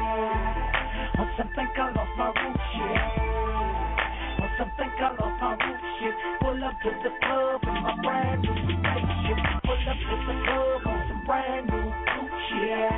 On 1.22 1.28
some 1.38 1.50
think 1.54 1.70
I 1.78 1.86
lost 1.94 2.14
my 2.18 2.34
root 2.34 2.58
shit. 2.74 3.30
Some 4.58 4.70
think 4.76 4.92
I 4.98 5.14
lost 5.22 5.38
my 5.38 5.54
root 5.54 5.82
shit. 6.02 6.14
Pull 6.42 6.64
up 6.66 6.74
to 6.82 6.90
the 6.98 7.12
club 7.22 7.62
in 7.62 7.78
my 7.78 7.94
brand 8.02 8.42
new 8.42 8.79
spaceship. 9.80 10.06
Pull 10.06 10.20
up 10.20 10.20
to 10.20 10.26
the 10.26 10.36
club 10.44 10.82
on 10.86 10.98
some 11.08 11.22
brand 11.26 11.66
new 11.66 11.92
cool 12.14 12.28
shit. 12.48 12.92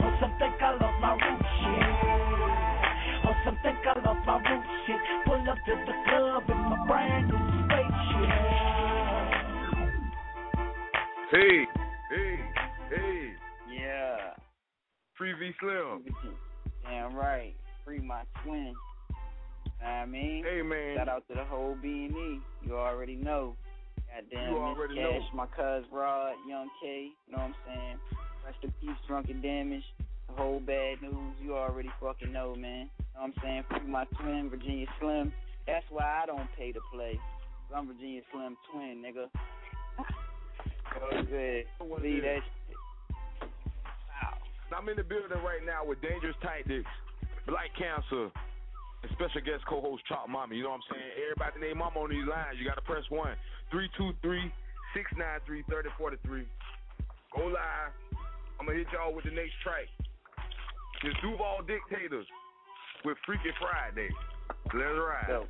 On 0.00 0.12
some 0.20 0.32
think 0.38 0.62
I 0.62 0.64
lost 0.80 1.00
my 1.00 1.12
root 1.12 1.42
shit. 1.60 1.86
On 3.24 3.34
some 3.44 3.58
think 3.62 3.78
I 3.86 3.88
lost 4.04 4.26
my 4.26 4.36
root 4.36 4.64
shit. 4.86 5.00
Pull 5.26 5.50
up 5.50 5.58
to 5.66 5.74
the 5.86 5.94
club 6.08 6.44
in 6.48 6.56
my 6.56 6.86
brand 6.86 7.28
new 7.28 7.40
spaceship. 7.64 8.48
Hey, 11.30 11.66
hey, 12.10 12.40
hey. 12.90 13.32
Yeah. 13.70 14.16
Free 15.16 15.32
V 15.34 15.52
Slim. 15.60 16.04
Damn 16.84 17.14
right. 17.14 17.54
Free 17.84 18.00
my 18.00 18.22
twin. 18.42 18.74
I 19.84 20.06
mean? 20.06 20.44
Hey, 20.44 20.62
man. 20.62 20.96
Shout 20.96 21.08
out 21.08 21.28
to 21.28 21.34
the 21.34 21.44
whole 21.44 21.76
B 21.80 22.08
and 22.08 22.16
E. 22.16 22.40
You 22.66 22.76
already 22.76 23.14
know. 23.14 23.56
Goddamn 24.08 24.50
You 24.52 24.58
already 24.58 24.94
Cash, 24.96 25.22
know. 25.32 25.36
my 25.36 25.46
cuz 25.46 25.84
Rod, 25.92 26.34
Young 26.48 26.68
K, 26.82 27.12
you 27.26 27.32
know 27.32 27.38
what 27.38 27.52
I'm 27.52 27.54
saying? 27.66 27.96
Rest 28.44 28.58
in 28.62 28.72
peace, 28.80 28.98
drunken 29.06 29.40
damage. 29.40 29.84
The 30.28 30.34
whole 30.34 30.60
bad 30.60 31.02
news, 31.02 31.34
you 31.42 31.56
already 31.56 31.90
fucking 32.00 32.32
know, 32.32 32.54
man. 32.54 32.90
You 32.98 33.04
know 33.14 33.20
what 33.20 33.24
I'm 33.24 33.34
saying? 33.42 33.64
Free 33.68 33.90
my 33.90 34.04
twin, 34.20 34.50
Virginia 34.50 34.86
Slim. 35.00 35.32
That's 35.66 35.84
why 35.90 36.22
I 36.22 36.26
don't 36.26 36.48
pay 36.56 36.72
to 36.72 36.80
play. 36.92 37.18
I'm 37.74 37.86
Virginia 37.86 38.22
Slim 38.32 38.56
twin, 38.72 39.02
nigga. 39.04 39.28
Go 40.98 41.22
good. 41.28 41.64
Leave 42.02 42.22
that 42.22 42.40
shit. 42.40 42.68
I'm 44.72 44.88
in 44.88 44.96
the 44.96 45.02
building 45.02 45.42
right 45.42 45.64
now 45.64 45.82
with 45.82 45.98
Dangerous 46.04 46.36
Tactics, 46.38 46.86
Black 47.48 47.72
Cancer, 47.74 48.30
and 49.02 49.10
special 49.16 49.40
guest 49.42 49.64
co-host 49.66 50.04
Chop 50.06 50.28
Mommy. 50.28 50.56
You 50.60 50.64
know 50.68 50.76
what 50.76 50.84
I'm 50.86 50.94
saying? 50.94 51.10
Everybody 51.18 51.66
name 51.66 51.78
mama 51.82 51.98
on 51.98 52.10
these 52.12 52.28
lines. 52.28 52.60
You 52.60 52.68
gotta 52.68 52.84
press 52.84 53.02
one. 53.08 53.34
Three 53.70 53.88
two 54.00 54.16
three 54.22 54.48
six 54.96 55.04
nine 55.18 55.44
three 55.44 55.62
thirty 55.68 55.92
forty 55.98 56.16
three. 56.24 56.48
Go 57.36 57.52
live. 57.52 57.92
I'm 58.58 58.64
gonna 58.64 58.78
hit 58.78 58.88
y'all 58.96 59.12
with 59.12 59.28
the 59.28 59.30
next 59.30 59.52
track. 59.60 59.84
It's 61.04 61.12
Duval 61.20 61.68
Dictators 61.68 62.24
with 63.04 63.20
Freaky 63.28 63.52
Friday. 63.60 64.08
Let's 64.72 64.96
ride. 64.96 65.44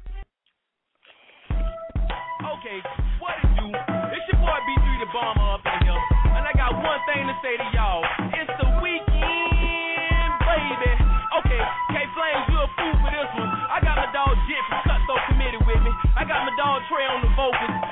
Okay, 2.43 2.79
what 3.23 3.39
it 3.39 3.51
do? 3.55 3.71
It's 3.71 4.27
your 4.35 4.43
boy 4.43 4.59
B3 4.67 4.87
the 4.99 5.09
bomber 5.15 5.49
up 5.55 5.63
in 5.63 5.79
here. 5.87 6.03
And 6.35 6.43
I 6.43 6.53
got 6.59 6.75
one 6.75 7.01
thing 7.07 7.23
to 7.23 7.35
say 7.39 7.55
to 7.55 7.67
y'all. 7.71 8.03
It's 8.35 8.51
the 8.59 8.69
weekend, 8.83 10.31
baby. 10.43 10.93
Okay, 11.39 11.63
K 11.95 11.95
Flames, 12.19 12.45
you 12.51 12.59
a 12.59 12.69
fool 12.75 12.95
for 12.99 13.11
this 13.15 13.31
one. 13.39 13.51
I 13.71 13.79
got 13.79 13.95
my 13.95 14.11
dog 14.11 14.35
Jit 14.51 14.63
from 14.67 14.83
Cutthroat 14.91 15.23
Committee 15.31 15.63
with 15.63 15.81
me. 15.87 15.93
I 16.19 16.27
got 16.27 16.43
my 16.45 16.55
dog 16.59 16.83
Trey 16.91 17.07
on 17.07 17.23
the 17.23 17.31
vocals. 17.39 17.88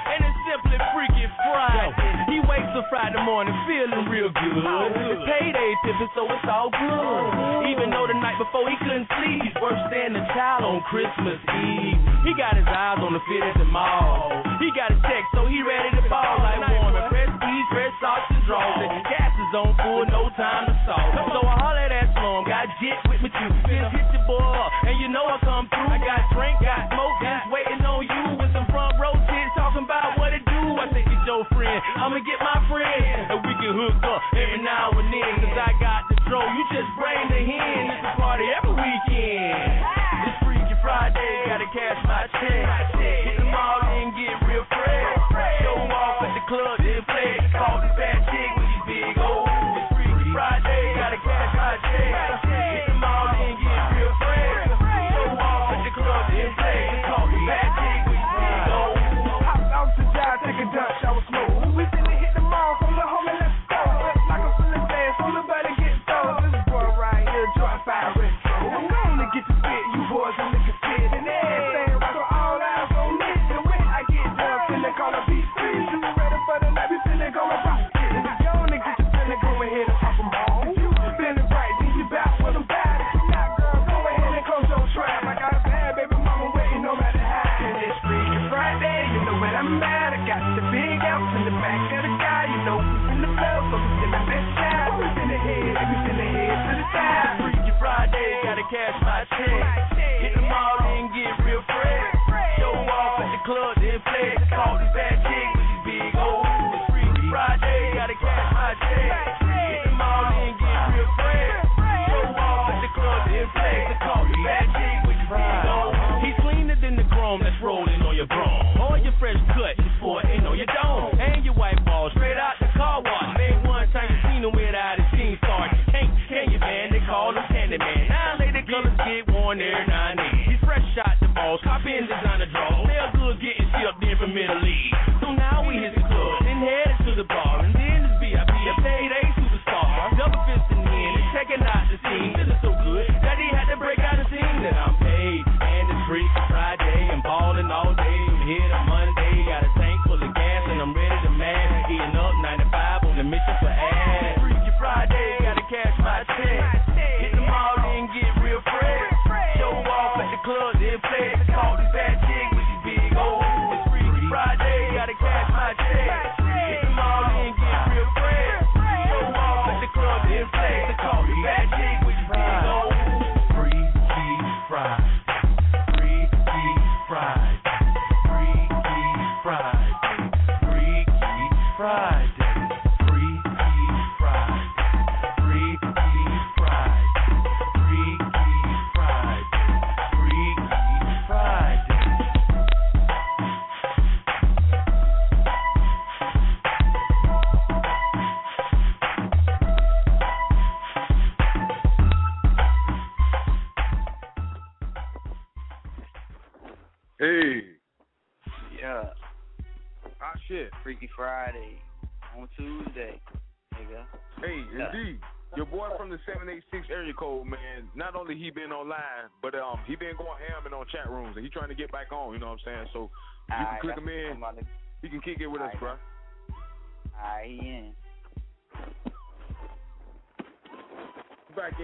Friday 2.86 3.18
morning 3.26 3.54
feeling 3.66 4.06
real 4.06 4.30
good. 4.30 4.62
It's 5.10 5.22
payday 5.26 5.70
pimping, 5.82 6.12
so 6.14 6.22
it's 6.30 6.46
all 6.46 6.70
good. 6.70 7.66
Even 7.66 7.90
though 7.90 8.06
the 8.06 8.14
night 8.14 8.38
before 8.38 8.62
he 8.70 8.78
couldn't 8.78 9.10
sleep, 9.18 9.42
he's 9.42 9.58
worse 9.58 9.80
than 9.90 10.14
a 10.14 10.22
child 10.30 10.62
on 10.62 10.78
Christmas 10.86 11.40
Eve. 11.42 11.98
He 12.22 12.32
got 12.38 12.54
his 12.54 12.66
eyes 12.66 13.02
on 13.02 13.10
the 13.10 13.22
fit 13.26 13.42
at 13.42 13.58
the 13.58 13.66
mall. 13.66 14.30
He 14.62 14.70
got 14.70 14.94
a 14.94 14.98
check, 15.02 15.24
so 15.34 15.50
he 15.50 15.66
ready 15.66 15.90
to 15.98 16.02
ball 16.06 16.38
like 16.38 16.62
Warren. 16.62 17.10
Press 17.10 17.26
speed, 17.26 17.64
press 17.74 17.92
socks 17.98 18.30
and 18.30 18.42
draws. 18.46 18.78
And 18.78 19.02
gas 19.10 19.34
is 19.34 19.52
on 19.58 19.70
full, 19.82 20.06
no 20.06 20.30
time 20.38 20.70
to 20.70 20.74
every 34.34 34.58
now 34.58 34.90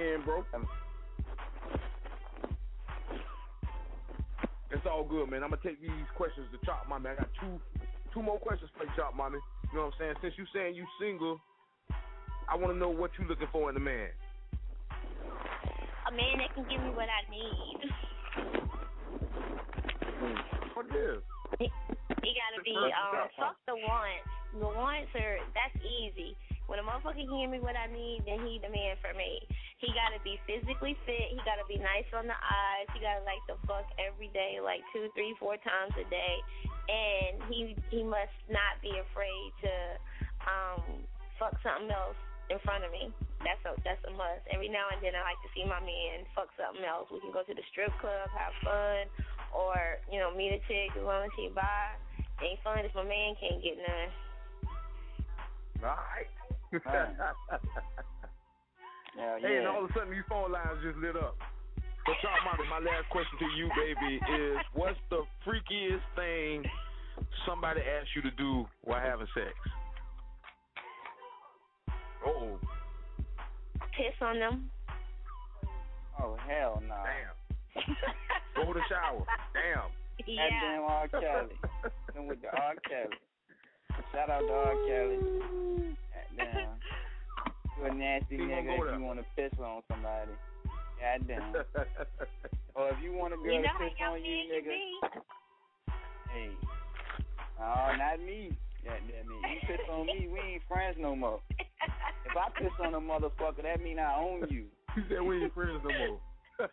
in, 0.03 0.23
bro. 0.24 0.45
It's 4.70 4.87
all 4.91 5.05
good, 5.05 5.31
man. 5.31 5.45
I'm 5.45 5.51
gonna 5.51 5.62
take 5.62 5.81
these 5.81 6.11
questions 6.16 6.47
to 6.51 6.59
Chop 6.66 6.89
Mommy. 6.89 7.11
I 7.11 7.15
got 7.15 7.29
two 7.41 7.61
two 8.15 8.23
more 8.23 8.39
questions 8.39 8.70
for 8.74 8.87
Chop 8.97 9.15
Mommy. 9.15 9.39
You 9.70 9.79
know 9.79 9.87
what 9.87 9.95
I'm 9.95 9.99
saying? 9.99 10.15
Since 10.23 10.35
you 10.39 10.47
saying 10.53 10.74
you 10.74 10.87
single, 10.99 11.41
I 12.51 12.57
want 12.57 12.73
to 12.73 12.79
know 12.79 12.89
what 12.89 13.11
you 13.19 13.29
looking 13.29 13.49
for 13.53 13.70
in 13.70 13.77
a 13.77 13.81
man. 13.81 14.09
A 16.09 16.11
man 16.11 16.43
that 16.43 16.51
can 16.55 16.65
give 16.69 16.83
me 16.83 16.91
what 16.91 17.07
I 17.07 17.23
need. 17.31 17.79
What 20.74 20.87
is? 20.87 21.23
He, 21.59 21.70
he 22.24 22.31
gotta 22.35 22.65
be 22.65 22.74
um 22.74 23.29
fuck 23.37 23.57
the 23.69 23.77
wants. 23.77 24.24
The 24.57 24.66
wants 24.66 25.12
are 25.15 25.39
that's 25.55 25.77
easy. 25.85 26.37
When 26.66 26.78
a 26.78 26.84
motherfucker 26.86 27.26
give 27.26 27.51
me 27.51 27.60
what 27.60 27.76
I 27.76 27.90
need, 27.90 28.24
then 28.24 28.40
he 28.47 28.62
the 28.62 28.70
man 28.70 28.97
for 29.02 29.12
me. 29.12 29.43
He 29.82 29.90
gotta 29.93 30.22
be 30.22 30.39
physically 30.47 30.94
fit. 31.05 31.34
He 31.34 31.39
gotta 31.43 31.66
be 31.66 31.76
nice 31.76 32.06
on 32.14 32.30
the 32.30 32.39
eyes. 32.39 32.86
He 32.94 33.02
gotta 33.02 33.26
like 33.26 33.43
the 33.51 33.59
fuck 33.66 33.84
every 33.98 34.30
day, 34.30 34.62
like 34.62 34.80
two, 34.94 35.10
three, 35.12 35.34
four 35.43 35.59
times 35.60 35.93
a 35.98 36.06
day. 36.06 36.36
And 36.86 37.43
he 37.51 37.76
he 37.90 38.01
must 38.06 38.34
not 38.47 38.78
be 38.80 38.94
afraid 38.94 39.48
to 39.66 39.72
um 40.47 40.82
fuck 41.36 41.59
something 41.66 41.90
else 41.90 42.18
in 42.48 42.59
front 42.62 42.86
of 42.86 42.90
me. 42.94 43.10
That's 43.43 43.62
a 43.66 43.74
that's 43.82 44.02
a 44.06 44.12
must. 44.14 44.47
Every 44.48 44.70
now 44.70 44.86
and 44.94 45.02
then 45.02 45.18
I 45.18 45.26
like 45.26 45.40
to 45.43 45.51
see 45.51 45.66
my 45.66 45.82
man 45.82 46.22
fuck 46.32 46.48
something 46.55 46.86
else. 46.86 47.10
We 47.10 47.18
can 47.18 47.34
go 47.34 47.43
to 47.43 47.55
the 47.55 47.66
strip 47.74 47.90
club, 47.98 48.30
have 48.32 48.55
fun, 48.62 49.10
or 49.51 49.98
you 50.06 50.22
know 50.22 50.30
meet 50.30 50.55
a 50.55 50.60
chick 50.70 50.94
as 50.94 51.02
long 51.02 51.26
as 51.26 51.32
she 51.34 51.51
buy. 51.51 51.98
Ain't 52.39 52.62
fun 52.62 52.86
if 52.86 52.94
my 52.94 53.06
man 53.06 53.34
can't 53.39 53.62
get 53.62 53.78
none. 53.78 54.10
All 55.82 55.98
right. 55.98 56.30
Hell 56.73 57.12
Hey, 59.40 59.59
and 59.59 59.66
all 59.69 59.85
of 59.85 59.90
a 59.90 59.93
sudden 59.93 60.11
these 60.11 60.24
phone 60.28 60.53
lines 60.53 60.81
just 60.82 60.97
lit 60.99 61.16
up. 61.16 61.36
So, 62.07 62.12
Chop 62.23 62.32
Mommy, 62.44 62.69
my 62.69 62.78
last 62.81 63.09
question 63.11 63.39
to 63.39 63.44
you, 63.57 63.69
baby, 63.77 64.16
is 64.16 64.57
what's 64.73 64.99
the 65.11 65.23
freakiest 65.47 66.01
thing 66.16 66.65
somebody 67.47 67.81
asked 67.81 68.09
you 68.16 68.23
to 68.23 68.31
do 68.32 68.66
while 68.82 69.01
having 69.01 69.27
sex? 69.35 69.53
Oh, 72.27 72.59
Piss 73.97 74.15
on 74.23 74.39
them. 74.39 74.70
Oh 76.19 76.36
hell 76.49 76.82
no. 76.89 76.97
Damn. 77.05 77.97
Go 78.57 78.73
to 78.73 78.78
the 78.78 78.85
shower. 78.89 79.24
Damn. 79.53 79.90
Yeah. 80.27 80.49
Goddamn 80.51 80.82
R. 80.89 81.09
Kelly. 81.09 81.57
Them 82.15 82.27
with 82.27 82.40
the 82.40 82.49
R. 82.49 82.74
Kelly. 82.89 83.16
Shout 84.12 84.31
out 84.31 84.40
to 84.40 84.53
R. 84.53 84.74
Kelly. 84.89 85.97
Goddamn. 86.36 86.78
You 87.78 87.84
a 87.84 87.94
nasty 87.94 88.36
He 88.36 88.42
nigga 88.42 88.74
if 88.74 88.98
you 88.98 89.04
want 89.04 89.18
to 89.18 89.26
piss 89.36 89.52
on 89.59 89.82
somebody. 89.88 90.32
Goddamn. 91.00 91.52
or 92.74 92.88
if 92.90 92.96
you 93.02 93.12
want 93.12 93.34
a 93.34 93.36
girl 93.36 93.52
You 93.52 93.62
know 93.62 93.62
to 93.62 93.68
how 93.68 93.78
piss 93.78 93.98
y'all 93.98 94.12
on 94.14 94.24
you, 94.24 94.36
men 94.36 94.46
can 94.48 94.56
nigga. 94.62 94.70
be. 94.70 95.00
Hey. 96.32 96.50
Oh, 97.60 97.88
not 97.98 98.20
me. 98.24 98.52
Goddamn 98.84 99.26
it. 99.26 99.26
You 99.26 99.60
piss 99.66 99.80
on 99.90 100.06
me, 100.06 100.28
we 100.32 100.38
ain't 100.40 100.62
friends 100.68 100.96
no 100.98 101.14
more. 101.16 101.40
If 101.50 102.36
I 102.36 102.48
piss 102.59 102.72
on 102.84 102.94
a 102.94 103.00
motherfucker, 103.00 103.62
that 103.62 103.82
mean 103.82 103.98
I 103.98 104.14
own 104.16 104.46
you. 104.50 104.66
He 104.94 105.02
said 105.09 105.22
we 105.22 105.42
ain't 105.42 105.54
friends 105.54 105.80
no 105.84 105.90
more. 105.90 106.20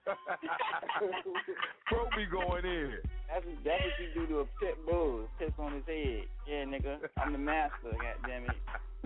Bro 1.90 2.06
be 2.16 2.26
going 2.26 2.66
in. 2.66 2.94
That's 3.30 3.46
that's 3.64 3.82
what 3.82 4.00
you 4.02 4.10
do 4.14 4.28
to 4.28 4.40
a 4.42 4.46
pit 4.60 4.78
bull. 4.86 5.28
Piss 5.40 5.52
on 5.58 5.74
his 5.74 5.84
head. 5.88 6.24
Yeah, 6.48 6.66
nigga. 6.66 6.98
I'm 7.18 7.32
the 7.32 7.38
master. 7.38 7.92
God 7.94 8.18
damn 8.28 8.44
it. 8.44 8.58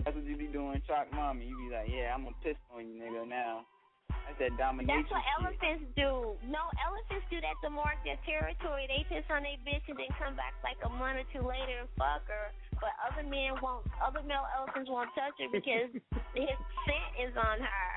That's 0.04 0.16
what 0.16 0.24
you 0.28 0.36
be 0.36 0.52
doing, 0.52 0.80
Chop 0.86 1.08
Mommy. 1.16 1.48
You 1.48 1.56
be 1.56 1.74
like, 1.74 1.88
yeah, 1.88 2.12
I'm 2.12 2.28
gonna 2.28 2.36
piss 2.44 2.60
on 2.68 2.84
you, 2.84 3.00
nigga. 3.00 3.24
Now, 3.24 3.64
that's 4.28 4.36
that 4.36 4.52
domination 4.60 5.00
That's 5.00 5.08
what 5.08 5.24
shit. 5.24 5.32
elephants 5.40 5.84
do. 5.96 6.36
No, 6.44 6.60
elephants 6.80 7.24
do 7.32 7.40
that 7.40 7.56
to 7.64 7.68
mark 7.72 7.96
their 8.04 8.20
territory. 8.28 8.84
They 8.84 9.04
piss 9.08 9.24
on 9.32 9.48
their 9.48 9.56
bitch 9.64 9.84
and 9.88 9.96
then 9.96 10.12
come 10.20 10.36
back 10.36 10.52
like 10.60 10.76
a 10.84 10.92
month 10.92 11.24
or 11.24 11.26
two 11.32 11.44
later 11.44 11.84
and 11.84 11.90
fuck 11.96 12.24
her. 12.28 12.52
But 12.80 12.92
other 13.00 13.24
men 13.24 13.56
won't. 13.64 13.88
Other 14.00 14.20
male 14.24 14.44
elephants 14.52 14.92
won't 14.92 15.08
touch 15.16 15.40
her 15.40 15.48
because 15.48 15.88
his 16.36 16.56
scent 16.84 17.10
is 17.16 17.32
on 17.40 17.64
her. 17.64 17.92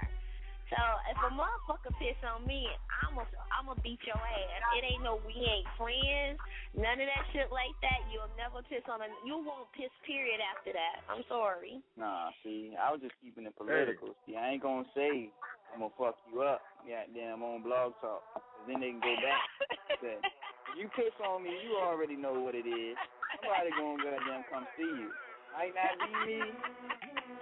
So 0.67 0.79
if 1.07 1.15
a 1.23 1.31
motherfucker 1.31 1.95
piss 1.95 2.19
on 2.27 2.43
me, 2.43 2.67
I'ma 3.07 3.23
I'ma 3.55 3.79
beat 3.79 4.03
your 4.03 4.19
ass. 4.19 4.61
It 4.75 4.83
ain't 4.83 4.99
no 5.03 5.15
we 5.23 5.31
ain't 5.31 5.67
friends. 5.79 6.35
None 6.75 6.99
of 6.99 7.07
that 7.07 7.23
shit 7.31 7.47
like 7.55 7.71
that. 7.79 8.03
You'll 8.11 8.27
never 8.35 8.59
piss 8.67 8.83
on 8.91 8.99
a. 8.99 9.07
You 9.23 9.39
won't 9.39 9.71
piss. 9.71 9.87
Period. 10.03 10.43
After 10.43 10.75
that, 10.75 11.03
I'm 11.07 11.23
sorry. 11.31 11.79
Nah, 11.95 12.31
see, 12.43 12.75
I 12.75 12.91
was 12.91 12.99
just 12.99 13.15
keeping 13.23 13.47
it 13.47 13.55
political. 13.55 14.11
See, 14.27 14.35
I 14.35 14.51
ain't 14.55 14.63
gonna 14.63 14.83
say 14.91 15.31
I'm 15.71 15.79
gonna 15.79 15.95
fuck 15.95 16.19
you 16.31 16.43
up. 16.43 16.59
Goddamn, 16.83 17.43
on 17.43 17.63
blog 17.63 17.95
talk. 18.03 18.23
'Cause 18.35 18.67
then 18.67 18.79
they 18.83 18.91
can 18.91 18.99
go 18.99 19.15
back. 19.23 19.39
Say, 20.03 20.19
if 20.19 20.75
you 20.77 20.87
piss 20.95 21.15
on 21.23 21.43
me, 21.43 21.55
you 21.63 21.75
already 21.79 22.15
know 22.15 22.35
what 22.39 22.55
it 22.55 22.67
is. 22.67 22.95
Somebody 23.39 23.71
gonna 23.71 24.03
goddamn 24.03 24.43
come 24.51 24.67
see 24.75 24.83
you. 24.83 25.11
Might 25.55 25.73
not 25.75 25.95
be 25.99 26.11
me. 26.27 26.39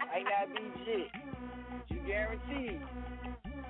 Might 0.09 0.25
not 0.29 0.45
be 0.53 0.63
shit. 0.85 1.09
But 2.05 2.13
you 2.13 2.13
guarantee 2.13 2.77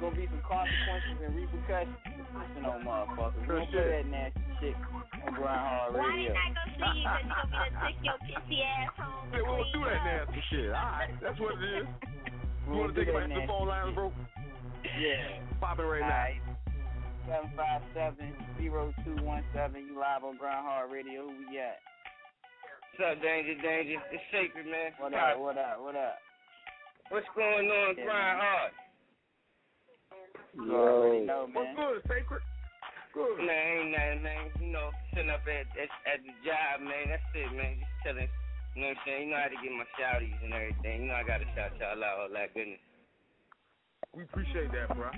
gonna 0.04 0.12
be 0.16 0.28
some 0.28 0.44
consequences 0.44 1.24
and 1.24 1.32
repercussions 1.40 1.96
for 2.04 2.28
pissing 2.36 2.68
on 2.68 2.84
motherfuckers. 2.84 3.48
We 3.48 3.56
don't 3.56 3.72
play 3.72 3.88
that 3.96 4.08
nasty 4.12 4.44
shit 4.60 4.76
on 5.24 5.34
Grind 5.40 5.64
Hard 5.64 5.96
Why 5.96 6.04
Radio. 6.04 6.36
didn't 6.36 6.44
I 6.44 6.52
go 6.52 6.64
see 6.76 7.00
you? 7.00 7.08
Cause 7.08 7.24
you 7.24 7.32
want 7.32 7.48
me 7.48 7.60
to 7.64 7.80
take 7.80 8.00
your 8.04 8.20
pissy 8.28 8.60
ass 8.60 8.92
home. 9.00 9.32
Hey, 9.32 9.40
we 9.40 9.48
don't 9.56 9.72
do 9.72 9.82
that 9.88 10.02
nasty 10.04 10.42
shit. 10.52 10.68
All 10.68 10.84
right, 10.84 11.12
that's 11.24 11.40
what 11.40 11.56
it 11.56 11.64
is. 11.80 11.88
You 12.66 12.72
We 12.74 12.78
want 12.82 12.96
don't 12.98 13.06
to 13.06 13.06
take 13.06 13.14
do 13.14 13.18
it 13.18 13.22
back 13.22 13.30
to 13.30 13.40
the 13.40 13.48
phone 13.48 13.68
lines, 13.70 13.94
bro? 13.94 14.10
Yeah. 14.84 15.38
Popping 15.62 15.86
right 15.86 16.02
Alright. 16.02 16.42
Seven 17.30 17.50
five 17.56 17.82
seven 17.94 18.34
zero 18.58 18.90
two 19.06 19.22
one 19.22 19.46
seven. 19.54 19.86
You 19.86 19.94
live 20.02 20.26
on 20.26 20.36
Grind 20.42 20.66
Hard 20.66 20.90
Radio. 20.92 21.30
Who 21.30 21.38
we 21.46 21.46
got? 21.54 21.78
What's 22.98 23.06
up, 23.06 23.22
Danger 23.22 23.54
Danger? 23.62 24.02
It's 24.10 24.24
Sacred, 24.34 24.66
man. 24.66 24.98
What 24.98 25.14
up? 25.14 25.38
What 25.38 25.58
up? 25.62 25.78
What 25.78 25.94
up? 25.96 26.18
What's 27.10 27.28
going 27.36 27.70
on, 27.70 27.96
Yeah, 27.98 28.04
Grind 28.06 28.38
man. 28.38 28.46
Hard? 28.46 28.72
You 30.56 30.72
already 30.76 31.26
know, 31.26 31.48
What's 31.52 31.70
man. 31.70 31.76
good, 31.76 32.02
Sacred? 32.10 32.42
Good. 33.14 33.38
Man, 33.40 33.48
ain't 33.48 33.92
nothing, 33.96 34.24
man. 34.24 34.44
You 34.60 34.70
know, 34.76 34.90
sitting 35.14 35.30
up 35.32 35.44
at, 35.48 35.68
at 35.80 35.92
at 36.10 36.20
the 36.26 36.34
job, 36.44 36.84
man. 36.84 37.08
That's 37.14 37.24
it, 37.36 37.52
man. 37.56 37.80
Just 37.80 37.96
chilling. 38.04 38.30
You 38.76 38.82
know 38.82 38.88
what 38.92 38.98
I'm 39.00 39.04
saying? 39.08 39.22
You 39.24 39.30
know 39.32 39.40
how 39.40 39.48
to 39.48 39.60
get 39.64 39.72
my 39.72 39.88
shouties 39.96 40.40
and 40.44 40.52
everything. 40.52 41.02
You 41.04 41.08
know 41.08 41.16
I 41.16 41.24
gotta 41.24 41.48
shout 41.56 41.72
y'all 41.80 42.04
out, 42.04 42.28
all 42.28 42.34
that 42.36 42.52
goodness. 42.54 42.84
We 44.12 44.24
appreciate 44.24 44.72
that, 44.76 44.92
bro. 44.96 45.12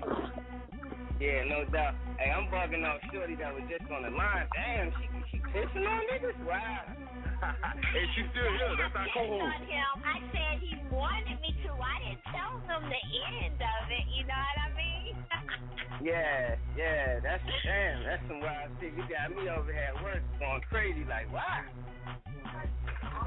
Yeah, 1.18 1.50
no 1.50 1.66
doubt. 1.74 1.98
Hey, 2.22 2.30
I'm 2.30 2.46
bugging 2.54 2.86
off 2.86 3.02
Shorty 3.10 3.34
that 3.42 3.50
was 3.50 3.66
just 3.66 3.90
on 3.90 4.06
the 4.06 4.14
line. 4.14 4.46
Damn, 4.54 4.94
she 5.02 5.06
she 5.34 5.38
pissing 5.50 5.82
on 5.82 6.02
niggas? 6.14 6.38
Wow. 6.46 6.94
hey, 7.94 8.06
she's 8.14 8.30
still 8.30 8.46
here. 8.46 8.78
That's 8.78 8.94
our 8.94 9.10
co-host. 9.18 9.42
told 9.42 9.66
him, 9.66 9.94
I 10.06 10.18
said 10.30 10.62
he 10.62 10.78
wanted 10.94 11.42
me 11.42 11.58
to. 11.66 11.74
I 11.74 11.98
didn't 12.06 12.22
tell 12.30 12.62
him 12.70 12.86
the 12.86 13.04
end 13.42 13.58
of 13.58 13.84
it. 13.90 14.06
You 14.14 14.30
know 14.30 14.38
what 14.38 14.58
I 14.62 14.70
mean? 14.78 15.16
Yeah, 15.98 16.54
yeah, 16.78 17.20
that's 17.26 17.42
damn, 17.66 18.06
that's 18.06 18.22
some 18.28 18.40
wild 18.40 18.70
shit. 18.80 18.94
You 18.94 19.02
got 19.10 19.34
me 19.34 19.50
over 19.50 19.74
here 19.74 19.90
at 19.90 20.04
work 20.04 20.22
going 20.38 20.62
crazy, 20.70 21.04
like 21.10 21.26
why? 21.34 21.66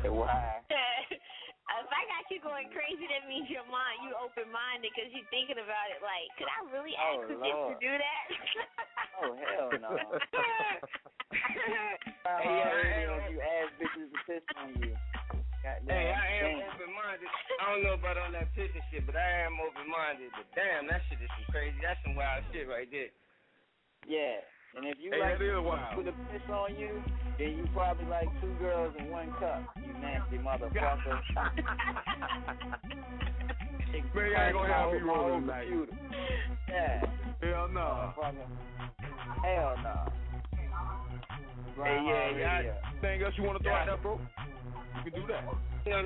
Why? 0.09 0.63
If 1.87 1.91
I 1.95 2.03
got 2.11 2.27
you 2.31 2.39
going 2.43 2.67
crazy, 2.75 3.07
that 3.07 3.31
means 3.31 3.47
your 3.47 3.67
mind, 3.71 4.03
you 4.03 4.13
open 4.19 4.51
minded 4.51 4.91
because 4.91 5.07
you're 5.15 5.29
thinking 5.31 5.63
about 5.63 5.89
it. 5.95 6.03
Like, 6.03 6.27
could 6.35 6.51
I 6.51 6.59
really 6.75 6.95
oh, 6.99 7.03
ask 7.03 7.19
Oh, 7.23 7.29
the 7.31 7.37
bitch 7.39 7.63
to 7.71 7.77
do 7.79 7.93
that? 7.95 8.25
Oh 9.23 9.31
hell 9.39 9.71
no. 9.79 9.91
Hey, 11.31 12.43
Hey, 12.43 12.57
yeah, 12.59 12.67
I 12.67 12.75
radio, 12.75 13.11
am- 13.23 13.33
you 13.33 13.39
ask 13.41 13.71
bitches 13.79 14.09
to 14.11 14.19
piss 14.27 14.45
on 14.59 14.75
you. 14.83 14.93
Goddamn 15.63 15.89
Hey, 15.93 16.11
I 16.11 16.27
am 16.43 16.59
shame. 16.59 16.67
open 16.73 16.91
minded. 16.97 17.31
I 17.61 17.63
don't 17.71 17.83
know 17.85 17.95
about 18.01 18.17
all 18.19 18.33
that 18.33 18.49
pissing 18.57 18.83
shit, 18.91 19.05
but 19.07 19.15
I 19.15 19.47
am 19.47 19.61
open 19.63 19.87
minded. 19.87 20.33
But 20.35 20.49
damn, 20.59 20.89
that 20.91 21.01
shit 21.09 21.21
is 21.23 21.31
some 21.39 21.47
crazy. 21.55 21.77
That's 21.85 22.01
some 22.03 22.17
wild 22.19 22.43
shit 22.51 22.67
right 22.67 22.89
there. 22.91 23.13
Yeah. 24.09 24.41
And 24.77 24.87
if 24.87 24.99
you 25.01 25.11
Hey, 25.13 25.21
like 25.21 25.39
that 25.39 25.45
is 25.45 25.65
wild. 25.65 25.95
put 25.97 26.07
a 26.09 26.13
piss 26.31 26.43
on 26.49 26.77
you, 26.77 27.03
then 27.39 27.57
you 27.59 27.67
probably 27.75 28.07
like 28.07 28.29
two 28.41 28.53
girls 28.61 28.95
in 28.99 29.11
one 29.11 29.31
cup. 29.41 29.65
You 29.85 29.93
nasty 30.01 30.39
motherfucker. 30.39 31.21
Man, 34.15 34.27
you 34.31 34.37
ain't 34.37 34.55
gonna 34.55 34.73
have 34.73 34.93
me 34.93 35.01
My 35.01 35.15
whole 35.15 35.31
rolling 35.31 35.43
tonight. 35.43 35.67
computer. 35.69 35.93
Yeah. 36.69 37.01
Hell 37.43 37.69
no. 37.73 38.15
Motherfucker. 38.15 38.47
Hell 39.43 39.75
no. 39.83 40.13
Hey, 41.83 41.99
yeah, 42.07 42.61
yeah. 42.61 42.75
Anything 43.03 43.23
else 43.25 43.35
you 43.39 43.45
want 43.45 43.59
to 43.59 43.65
throw 43.65 43.75
out 43.75 43.87
there, 43.87 43.97
bro? 43.97 44.21
You 45.05 45.11
can 45.11 45.21
do 45.21 45.27
that. 45.29 45.45
You 45.87 45.91
know, 45.93 46.03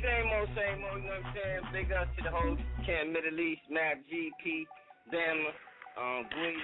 same 0.00 0.26
old, 0.38 0.48
same 0.54 0.84
old, 0.90 1.02
you 1.02 1.08
know 1.10 1.16
what 1.18 1.26
I'm 1.26 1.34
saying? 1.34 1.60
Big 1.72 1.92
ups 1.92 2.10
to 2.16 2.22
the 2.24 2.30
whole 2.30 2.56
Camp 2.86 3.10
Middle 3.12 3.38
East, 3.40 3.62
Map 3.70 3.98
GP, 4.06 4.64
Bama, 5.12 5.50
um, 5.98 6.24
Glee. 6.30 6.56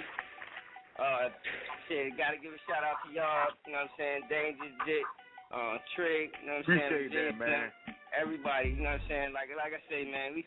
Uh, 0.98 1.30
shit, 1.86 2.18
gotta 2.18 2.42
give 2.42 2.50
a 2.50 2.58
shout 2.66 2.82
out 2.82 2.98
to 3.06 3.14
y'all, 3.14 3.54
you 3.62 3.70
know 3.70 3.86
what 3.86 3.94
I'm 3.94 3.98
saying? 4.02 4.20
Danger 4.26 4.66
Dick, 4.82 5.06
uh, 5.54 5.78
Trig, 5.94 6.34
you 6.42 6.50
know 6.50 6.58
what 6.58 6.66
I'm 6.66 6.74
saying? 6.74 6.90
Appreciate 6.90 7.38
that, 7.38 7.38
man. 7.38 7.70
Everybody, 8.10 8.74
you 8.74 8.82
know 8.82 8.98
what 8.98 9.06
I'm 9.06 9.10
saying? 9.10 9.30
Like, 9.30 9.54
like 9.54 9.78
I 9.78 9.82
say, 9.86 10.02
man, 10.10 10.34
we, 10.34 10.42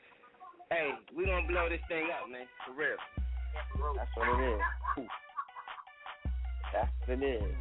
hey, 0.67 0.91
we 1.15 1.23
gonna 1.23 1.47
blow 1.47 1.71
this 1.71 1.79
thing 1.87 2.11
up, 2.11 2.27
man, 2.27 2.51
for 2.67 2.75
real. 2.75 2.99
That's 3.95 4.11
what 4.19 4.27
it 4.27 4.43
is. 4.43 4.61
That's 6.75 6.91
what 7.07 7.15
it 7.15 7.23
is. 7.23 7.55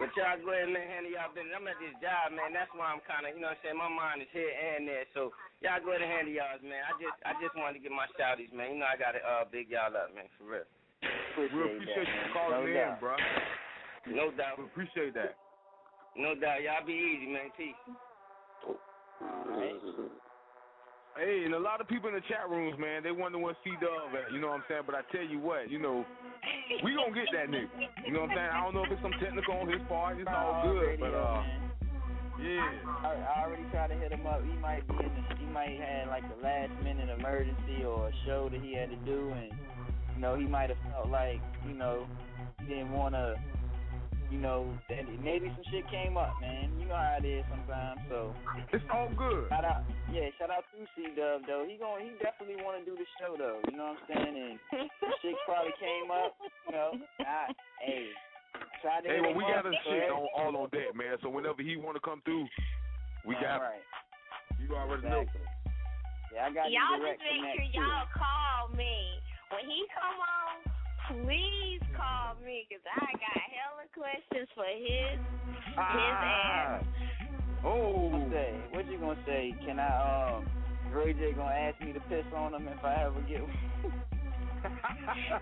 But 0.00 0.16
y'all 0.16 0.40
go 0.40 0.56
ahead, 0.56 0.72
man, 0.72 0.88
handle 0.88 1.12
y'all 1.12 1.28
business. 1.36 1.52
I'm 1.52 1.68
at 1.68 1.76
this 1.76 1.92
job, 2.00 2.32
man. 2.32 2.56
That's 2.56 2.72
why 2.72 2.88
I'm 2.88 3.04
kind 3.04 3.28
of, 3.28 3.36
you 3.36 3.44
know 3.44 3.52
what 3.52 3.60
I'm 3.60 3.76
saying? 3.76 3.76
My 3.76 3.92
mind 3.92 4.24
is 4.24 4.32
here 4.32 4.48
and 4.48 4.88
there. 4.88 5.04
So 5.12 5.36
y'all 5.60 5.84
go 5.84 5.92
ahead 5.92 6.00
and 6.00 6.08
handle 6.08 6.32
y'all's, 6.32 6.64
man. 6.64 6.80
I 6.80 6.96
just, 6.96 7.12
I 7.28 7.36
just 7.44 7.52
wanted 7.52 7.76
to 7.76 7.84
get 7.84 7.92
my 7.92 8.08
shouties, 8.16 8.48
man. 8.56 8.72
You 8.72 8.78
know 8.80 8.88
I 8.88 8.96
got 8.96 9.12
to 9.12 9.20
uh, 9.20 9.44
big 9.44 9.68
y'all 9.68 9.92
up, 9.92 10.16
man, 10.16 10.32
for 10.40 10.48
real. 10.48 10.64
We 11.02 11.44
appreciate 11.46 12.08
you 12.08 12.32
calling 12.32 12.60
No 12.60 12.66
in, 12.66 12.74
doubt. 12.74 13.00
bro. 13.00 13.16
No 14.08 14.30
doubt. 14.32 14.58
We 14.58 14.64
appreciate 14.64 15.14
that. 15.14 15.36
No 16.16 16.34
doubt. 16.34 16.62
Y'all 16.62 16.84
be 16.86 16.92
easy, 16.92 17.32
man. 17.32 17.50
Peace. 17.56 17.74
Hey, 21.16 21.42
and 21.44 21.54
a 21.54 21.58
lot 21.58 21.80
of 21.80 21.88
people 21.88 22.08
in 22.08 22.14
the 22.14 22.24
chat 22.28 22.48
rooms, 22.48 22.78
man, 22.78 23.02
they 23.02 23.10
wonder 23.10 23.38
what 23.38 23.56
C 23.64 23.70
Dub 23.80 24.14
at. 24.14 24.32
You 24.32 24.40
know 24.40 24.48
what 24.48 24.62
I'm 24.62 24.68
saying? 24.68 24.82
But 24.86 24.94
I 24.94 25.02
tell 25.12 25.24
you 25.24 25.38
what, 25.38 25.70
you 25.70 25.78
know, 25.78 26.04
we 26.84 26.94
gonna 26.94 27.12
get 27.12 27.28
that 27.34 27.50
nigga. 27.50 27.68
You 28.06 28.12
know 28.12 28.22
what 28.22 28.30
I'm 28.30 28.36
saying? 28.36 28.50
I 28.52 28.64
don't 28.64 28.74
know 28.74 28.84
if 28.84 28.92
it's 28.92 29.02
some 29.02 29.12
technical 29.20 29.54
on 29.54 29.68
his 29.68 29.82
part. 29.88 30.18
It's 30.20 30.28
all 30.30 30.62
good, 30.64 31.00
but 31.00 31.12
uh, 31.12 31.42
yeah. 32.40 32.64
I, 33.04 33.10
I 33.36 33.44
already 33.44 33.64
tried 33.70 33.88
to 33.88 33.96
hit 33.96 34.12
him 34.12 34.26
up. 34.26 34.40
He 34.44 34.56
might 34.60 34.86
be 34.88 34.94
in 34.96 35.12
the, 35.12 35.22
he 35.36 35.46
might 35.52 35.76
have 35.80 36.08
like 36.08 36.24
a 36.24 36.42
last 36.42 36.72
minute 36.82 37.10
emergency 37.10 37.84
or 37.84 38.08
a 38.08 38.12
show 38.24 38.48
that 38.48 38.60
he 38.62 38.72
had 38.72 38.88
to 38.90 38.96
do, 39.04 39.34
and 39.34 39.52
you 40.20 40.26
know 40.28 40.36
he 40.36 40.44
might 40.44 40.68
have 40.68 40.76
felt 40.92 41.08
like 41.08 41.40
you 41.64 41.72
know 41.72 42.04
he 42.60 42.68
didn't 42.68 42.92
want 42.92 43.16
to, 43.16 43.40
you 44.28 44.36
know, 44.36 44.68
that 44.92 45.08
maybe 45.24 45.48
some 45.48 45.64
shit 45.72 45.88
came 45.88 46.20
up, 46.20 46.36
man. 46.44 46.76
You 46.76 46.84
know 46.84 47.00
how 47.00 47.16
it 47.16 47.24
is 47.24 47.40
sometimes. 47.48 48.04
So 48.12 48.36
it's 48.68 48.84
all 48.92 49.08
good. 49.16 49.48
Shout 49.48 49.64
out, 49.64 49.80
yeah, 50.12 50.28
shout 50.36 50.52
out 50.52 50.68
to 50.76 50.84
C 50.92 51.08
Dub 51.16 51.48
though. 51.48 51.64
He 51.64 51.80
going 51.80 52.04
he 52.04 52.12
definitely 52.20 52.60
want 52.60 52.84
to 52.84 52.84
do 52.84 53.00
the 53.00 53.08
show 53.16 53.32
though. 53.32 53.64
You 53.72 53.80
know 53.80 53.96
what 53.96 54.12
I'm 54.12 54.28
saying? 54.28 54.36
And 54.36 54.92
shit 55.24 55.32
probably 55.48 55.72
came 55.80 56.12
up. 56.12 56.36
You 56.68 56.72
know, 56.76 56.90
I, 57.24 57.56
hey. 57.80 58.12
Tried 58.84 59.00
to 59.04 59.08
Hey, 59.08 59.24
well, 59.24 59.32
we 59.32 59.40
got 59.48 59.64
up, 59.64 59.72
his 59.72 59.80
shit 59.88 60.12
on, 60.12 60.28
all 60.36 60.52
on 60.52 60.68
deck, 60.68 60.92
man. 60.92 61.16
So 61.24 61.32
whenever 61.32 61.64
he 61.64 61.80
want 61.80 61.96
to 61.96 62.04
come 62.04 62.20
through, 62.28 62.44
we 63.24 63.40
Damn 63.40 63.56
got 63.56 63.72
right. 63.72 63.84
You 64.60 64.68
already 64.76 65.08
know. 65.08 65.24
Yeah, 66.28 66.44
I 66.44 66.52
got 66.52 66.68
you 66.68 66.76
y'all 66.76 67.00
just 67.00 67.24
make 67.24 67.72
sure 67.72 67.72
y'all 67.72 68.04
call 68.12 68.68
me 68.76 69.16
when 69.50 69.66
he 69.66 69.84
come 69.94 70.18
on. 70.18 70.54
Please 71.10 71.82
call 71.96 72.38
me 72.46 72.66
'cause 72.70 72.86
I 72.86 73.10
got 73.18 73.38
hella 73.50 73.86
questions 73.94 74.48
for 74.54 74.64
his 74.64 75.18
his 75.66 75.76
ass. 75.76 76.84
Oh. 77.64 77.90
What 77.90 78.02
you 78.02 78.10
gonna 78.10 78.30
say? 78.30 78.52
What 78.70 78.86
you 78.86 78.98
gonna 78.98 79.18
say? 79.26 79.54
Can 79.64 79.78
I 79.78 79.90
um 80.38 80.46
Ray 80.92 81.12
J 81.14 81.32
gonna 81.34 81.54
ask 81.54 81.80
me 81.80 81.92
to 81.92 82.00
piss 82.00 82.24
on 82.32 82.54
him 82.54 82.68
if 82.68 82.84
I 82.84 83.04
ever 83.04 83.20
get 83.22 83.42
one? 83.42 83.58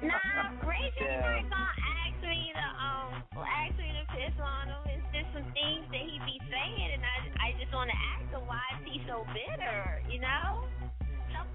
Nah, 0.02 0.66
Ray 0.66 0.90
J 0.96 1.04
Yeah. 1.04 1.20
not 1.20 1.50
gonna 1.50 1.68
ask 2.00 2.16
me 2.22 2.52
to 2.56 2.66
um 2.80 3.10
ask 3.44 3.76
me 3.76 3.92
to 3.92 4.04
piss 4.16 4.40
on 4.40 4.68
him. 4.68 4.82
It's 4.88 5.06
just 5.12 5.32
some 5.36 5.52
things 5.52 5.84
that 5.92 6.00
he 6.00 6.18
be 6.24 6.40
saying, 6.50 6.90
and 6.96 7.04
I 7.04 7.48
I 7.48 7.52
just 7.60 7.72
want 7.74 7.90
to 7.90 7.96
ask 8.16 8.24
him 8.32 8.46
why 8.46 8.64
is 8.80 8.84
he 8.88 9.04
so 9.06 9.26
bitter? 9.36 10.00
You 10.08 10.20
know. 10.20 10.68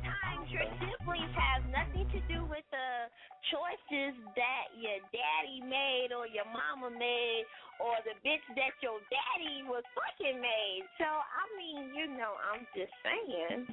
Sometimes 0.04 0.52
your 0.52 0.68
siblings 0.84 1.32
have 1.32 1.64
nothing 1.72 2.04
to 2.12 2.20
do 2.28 2.44
with 2.44 2.68
the 2.76 3.08
choices 3.48 4.20
that 4.36 4.68
your 4.76 5.00
daddy 5.16 5.64
made 5.64 6.12
or 6.12 6.28
your 6.28 6.44
mama 6.52 6.92
made 6.92 7.48
or 7.80 7.96
the 8.04 8.12
bitch 8.20 8.44
that 8.60 8.76
your 8.84 9.00
daddy 9.08 9.64
was 9.64 9.84
fucking 9.96 10.44
made. 10.44 10.84
So 11.00 11.08
I 11.08 11.44
mean, 11.56 11.96
you 11.96 12.12
know, 12.20 12.36
I'm 12.52 12.68
just 12.76 12.92
saying. 13.00 13.68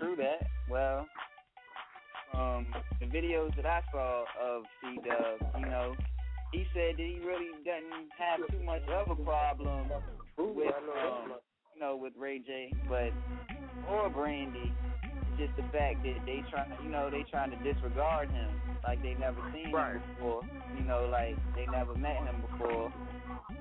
True 0.00 0.16
that. 0.16 0.48
Well, 0.70 1.04
um, 2.32 2.66
the 3.00 3.06
videos 3.06 3.54
that 3.56 3.66
I 3.66 3.82
saw 3.92 4.24
of 4.40 4.64
C 4.80 4.96
Dub, 5.04 5.44
you 5.60 5.66
know, 5.66 5.94
he 6.52 6.64
said 6.72 6.96
that 6.96 7.04
he 7.04 7.20
really 7.20 7.52
doesn't 7.68 8.08
have 8.16 8.40
too 8.48 8.64
much 8.64 8.82
of 8.88 9.10
a 9.10 9.22
problem 9.22 9.92
with, 10.38 10.72
um, 10.72 11.36
you 11.74 11.80
know, 11.80 11.96
with 11.96 12.14
Ray 12.18 12.38
J, 12.38 12.72
but 12.88 13.12
or 13.88 14.08
Brandy. 14.08 14.72
Just 15.40 15.56
the 15.56 15.64
fact 15.72 16.04
that 16.04 16.20
they 16.28 16.44
try, 16.52 16.68
you 16.84 16.90
know, 16.92 17.08
they 17.08 17.24
trying 17.32 17.48
to 17.48 17.56
disregard 17.64 18.28
him 18.28 18.52
like 18.84 19.00
they 19.00 19.16
never 19.16 19.40
seen 19.56 19.72
him 19.72 20.02
before. 20.12 20.44
You 20.76 20.84
know, 20.84 21.08
like 21.10 21.32
they 21.56 21.64
never 21.64 21.96
met 21.96 22.20
him 22.28 22.44
before. 22.44 22.92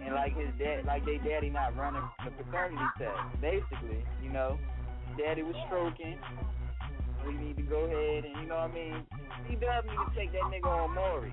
And 0.04 0.14
like 0.14 0.36
his 0.36 0.52
dad, 0.60 0.84
like 0.84 1.06
they 1.06 1.24
daddy 1.24 1.50
not 1.50 1.78
running 1.80 2.04
the 2.26 2.32
paternity 2.32 2.84
test, 3.00 3.16
basically. 3.40 4.04
You 4.22 4.28
know, 4.28 4.60
daddy 5.18 5.44
was 5.44 5.56
stroking. 5.68 6.20
We 7.26 7.34
need 7.40 7.56
to 7.56 7.64
go 7.64 7.88
ahead 7.88 8.26
and 8.28 8.44
you 8.44 8.48
know 8.52 8.60
what 8.68 8.72
I 8.72 8.76
mean. 8.76 9.08
C 9.48 9.56
Dub 9.56 9.88
need 9.88 10.04
to 10.04 10.12
take 10.20 10.32
that 10.36 10.52
nigga 10.52 10.68
on 10.68 10.96
Maury. 10.96 11.32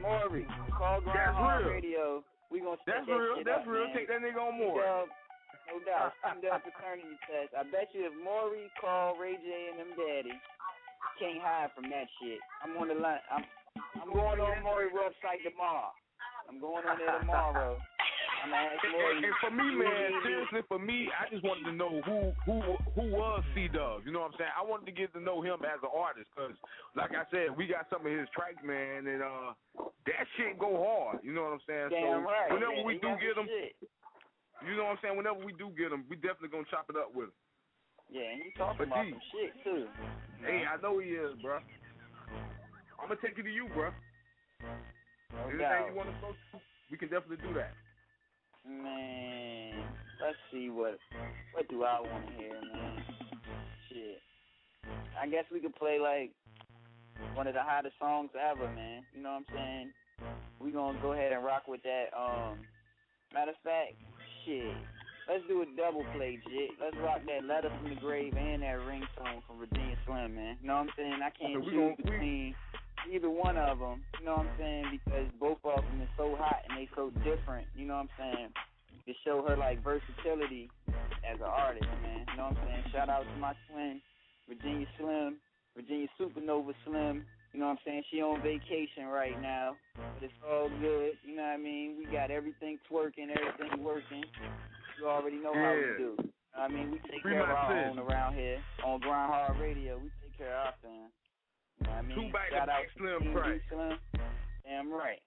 Maury, 0.00 0.46
call 0.70 1.00
Grind 1.00 1.34
Hard. 1.34 1.66
Radio. 1.66 2.22
We 2.50 2.60
gonna 2.60 2.76
That's 2.86 3.06
that 3.06 3.12
real. 3.12 3.42
That's 3.42 3.62
up, 3.62 3.66
real. 3.66 3.86
man. 3.86 3.94
Take 3.94 4.08
that 4.08 4.22
nigga 4.22 4.38
on. 4.38 4.54
Dub, 4.58 5.06
no 5.70 5.78
doubt. 5.86 6.12
Dub 6.42 6.60
paternity 6.66 7.16
test. 7.30 7.54
I 7.54 7.62
bet 7.70 7.94
you 7.94 8.10
if 8.10 8.14
Maury 8.18 8.66
called 8.80 9.22
Ray 9.22 9.38
J 9.38 9.48
and 9.70 9.78
them 9.78 9.92
daddy, 9.94 10.34
can't 11.22 11.38
hide 11.38 11.70
from 11.78 11.86
that 11.90 12.10
shit. 12.18 12.42
I'm 12.64 12.74
on 12.76 12.88
the 12.88 12.98
line. 12.98 13.22
I'm 13.30 13.44
I'm 14.02 14.10
going 14.12 14.40
on 14.40 14.62
Maury 14.66 14.90
website 14.90 15.46
tomorrow. 15.46 15.94
I'm 16.48 16.58
going 16.58 16.82
on 16.82 16.98
there 16.98 17.18
tomorrow. 17.20 17.78
I'm 18.40 18.48
gonna 18.48 18.72
ask 18.72 18.80
And, 18.82 18.96
and, 18.96 19.24
and 19.24 19.36
for 19.36 19.52
me, 19.52 19.68
man, 19.76 20.08
seriously, 20.24 20.64
for 20.66 20.80
me, 20.80 21.12
I 21.12 21.28
just 21.28 21.44
wanted 21.44 21.68
to 21.68 21.76
know 21.76 22.00
who 22.02 22.32
who 22.48 22.56
who 22.96 23.04
was 23.12 23.44
C 23.54 23.68
Dub. 23.68 24.02
You 24.08 24.12
know 24.12 24.24
what 24.24 24.32
I'm 24.32 24.38
saying? 24.40 24.54
I 24.56 24.64
wanted 24.64 24.88
to 24.88 24.96
get 24.96 25.12
to 25.12 25.20
know 25.20 25.44
him 25.44 25.60
as 25.62 25.78
an 25.84 25.92
artist 25.92 26.32
because, 26.32 26.56
like 26.96 27.12
I 27.12 27.28
said, 27.28 27.52
we 27.52 27.68
got 27.68 27.86
some 27.92 28.02
of 28.02 28.10
his 28.10 28.26
tracks, 28.32 28.58
man, 28.64 29.06
and 29.06 29.20
uh, 29.20 29.52
that 30.08 30.24
shit 30.40 30.56
go 30.58 30.80
hard. 30.80 31.20
You 31.20 31.36
know 31.36 31.52
what 31.52 31.60
I'm 31.60 31.64
saying? 31.68 31.92
Damn 31.92 32.24
so 32.24 32.32
right. 32.32 32.48
whenever 32.48 32.80
man. 32.80 32.88
we 32.88 32.96
He 32.96 33.04
do 33.04 33.12
get 33.20 33.36
him, 33.36 33.46
shit. 33.46 33.76
You 34.66 34.76
know 34.76 34.84
what 34.90 34.98
I'm 34.98 35.02
saying? 35.02 35.16
Whenever 35.16 35.40
we 35.44 35.52
do 35.52 35.70
get 35.76 35.92
him, 35.92 36.04
we 36.08 36.16
definitely 36.16 36.52
gonna 36.52 36.68
chop 36.70 36.86
it 36.90 36.96
up 36.96 37.14
with 37.14 37.28
him. 37.32 37.36
Yeah, 38.10 38.26
and 38.34 38.42
he 38.42 38.50
talking 38.58 38.78
But 38.78 38.88
about 38.90 39.04
D. 39.06 39.10
some 39.14 39.26
shit 39.30 39.52
too. 39.64 39.86
Hey, 40.44 40.64
I 40.66 40.80
know 40.82 40.98
he 40.98 41.14
is, 41.14 41.36
bro. 41.42 41.58
I'm 42.98 43.08
gonna 43.08 43.20
take 43.22 43.38
it 43.38 43.42
to 43.44 43.50
you, 43.52 43.68
bro. 43.72 43.90
No 44.60 45.42
Anything 45.48 45.58
doubt. 45.60 45.88
you 45.88 45.94
want 45.96 46.08
to 46.10 46.16
go 46.20 46.32
to, 46.32 46.60
we 46.90 46.98
can 46.98 47.08
definitely 47.08 47.38
do 47.46 47.54
that. 47.54 47.72
Man, 48.68 49.72
let's 50.20 50.36
see 50.52 50.68
what 50.68 50.98
what 51.54 51.68
do 51.68 51.84
I 51.84 52.00
want 52.00 52.26
to 52.28 52.32
hear, 52.34 52.60
man. 52.72 53.04
Shit. 53.88 54.20
I 55.20 55.26
guess 55.28 55.44
we 55.52 55.60
could 55.60 55.74
play 55.76 55.98
like 55.98 56.32
one 57.34 57.46
of 57.46 57.54
the 57.54 57.62
hottest 57.62 57.94
songs 57.98 58.30
ever, 58.36 58.68
man. 58.74 59.02
You 59.14 59.22
know 59.22 59.30
what 59.40 59.44
I'm 59.48 59.54
saying? 59.54 59.90
We 60.60 60.70
gonna 60.72 60.98
go 61.00 61.12
ahead 61.12 61.32
and 61.32 61.44
rock 61.44 61.68
with 61.68 61.82
that. 61.84 62.12
Um, 62.16 62.58
matter 63.32 63.52
of 63.52 63.56
fact, 63.64 63.94
shit. 64.46 64.74
Let's 65.28 65.46
do 65.46 65.62
a 65.62 65.66
double 65.76 66.04
play, 66.16 66.40
jit. 66.50 66.70
Let's 66.82 66.96
rock 66.98 67.20
that 67.26 67.46
letter 67.46 67.70
from 67.78 67.90
the 67.94 68.00
grave 68.00 68.34
and 68.36 68.62
that 68.62 68.78
ringtone 68.82 69.46
from 69.46 69.58
Virginia 69.58 69.96
Slim, 70.04 70.34
man. 70.34 70.56
You 70.60 70.66
know 70.66 70.74
what 70.82 70.90
I'm 70.90 70.94
saying? 70.96 71.20
I 71.22 71.30
can't 71.30 71.62
Okay, 71.62 71.70
choose 71.70 71.96
between 72.02 72.54
either 73.12 73.30
one 73.30 73.56
of 73.56 73.78
them. 73.78 74.02
You 74.18 74.26
know 74.26 74.42
what 74.42 74.46
I'm 74.50 74.58
saying? 74.58 74.84
Because 74.90 75.26
both 75.38 75.58
of 75.64 75.84
them 75.84 76.02
is 76.02 76.08
so 76.16 76.34
hot 76.34 76.66
and 76.68 76.76
they 76.76 76.88
so 76.96 77.10
different. 77.22 77.66
You 77.76 77.86
know 77.86 78.02
what 78.02 78.10
I'm 78.18 78.34
saying? 78.34 78.48
To 79.06 79.12
show 79.24 79.44
her 79.46 79.56
like 79.56 79.82
versatility 79.84 80.68
as 81.22 81.38
an 81.38 81.46
artist, 81.46 81.86
man. 82.02 82.26
You 82.30 82.36
know 82.36 82.50
what 82.50 82.58
I'm 82.58 82.66
saying? 82.66 82.84
Shout 82.92 83.08
out 83.08 83.22
to 83.22 83.36
my 83.38 83.54
twin, 83.70 84.00
Virginia 84.48 84.86
Slim, 84.98 85.36
Virginia 85.76 86.08
Supernova 86.18 86.74
Slim. 86.84 87.24
You 87.52 87.58
know 87.60 87.66
what 87.66 87.72
I'm 87.72 87.78
saying? 87.84 88.02
She 88.10 88.22
on 88.22 88.40
vacation 88.42 89.06
right 89.10 89.40
now, 89.42 89.74
but 89.96 90.22
it's 90.22 90.32
all 90.48 90.70
good. 90.80 91.12
You 91.26 91.36
know 91.36 91.42
what 91.42 91.48
I 91.48 91.56
mean? 91.56 91.96
We 91.98 92.06
got 92.06 92.30
everything 92.30 92.78
twerking, 92.90 93.26
everything 93.34 93.82
working. 93.82 94.22
You 95.00 95.08
already 95.08 95.36
know 95.36 95.52
how 95.54 95.74
we 95.74 95.98
do. 95.98 96.16
I 96.56 96.68
mean, 96.68 96.90
we 96.92 96.98
take 97.10 97.22
Free 97.22 97.32
care 97.32 97.42
of 97.42 97.50
our 97.50 97.88
own 97.88 97.98
around 97.98 98.34
here 98.34 98.58
on 98.84 99.00
Grind 99.00 99.32
Hard 99.32 99.58
Radio. 99.60 99.98
We 99.98 100.10
take 100.22 100.38
care 100.38 100.54
of 100.54 100.66
our 100.66 100.74
fans. 100.82 101.10
You 101.80 101.86
know 101.86 101.90
what 101.90 101.98
I 101.98 102.02
mean? 102.02 102.16
Two 102.16 102.32
back 102.32 102.50
Shout 102.50 102.68
out 102.68 102.82
to 102.82 102.98
Slim 102.98 103.22
Team 103.22 103.32
track. 103.32 103.54
D 103.54 103.60
Slim. 103.70 103.98
Damn 104.64 104.92
right. 104.92 105.18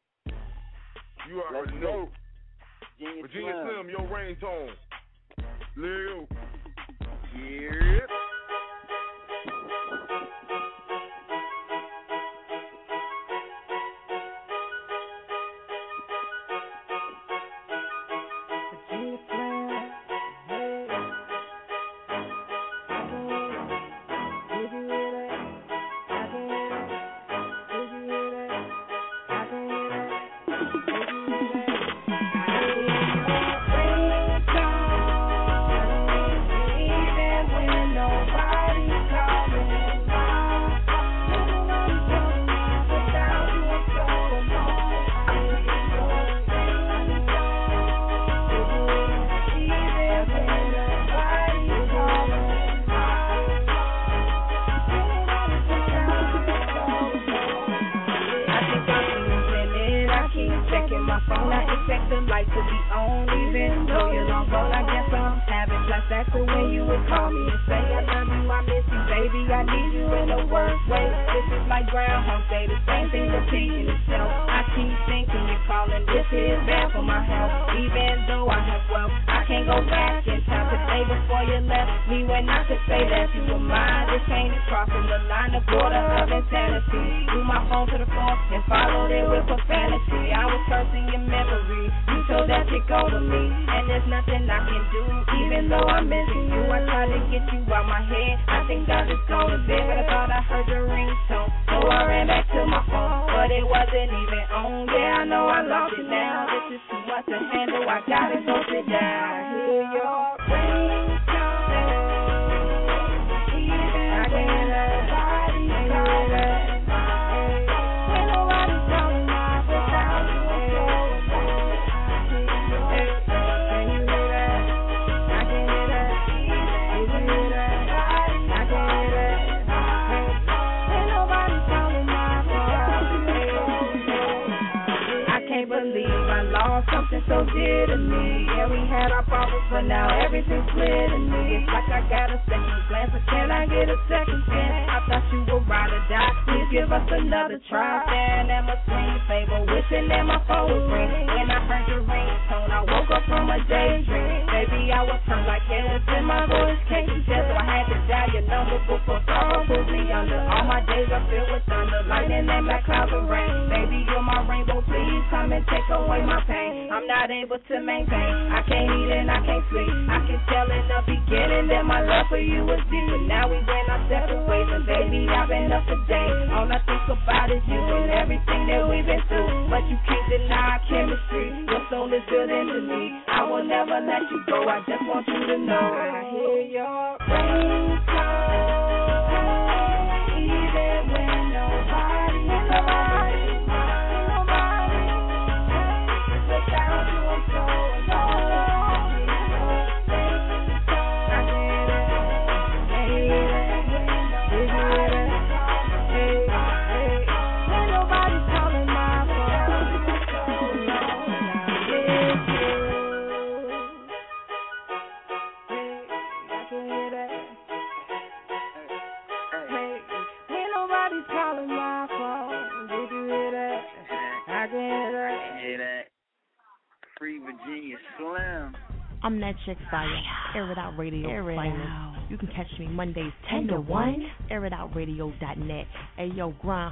You 1.28 1.42
already 1.42 1.72
Let's 1.72 1.84
know. 1.84 2.08
go. 2.08 2.10
Virginia, 3.00 3.22
Virginia 3.22 3.54
Slim. 3.64 3.76
Slim, 3.76 3.90
your 3.90 4.08
ringtone. 4.08 4.76
Lil. 5.76 6.28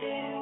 do. 0.00 0.37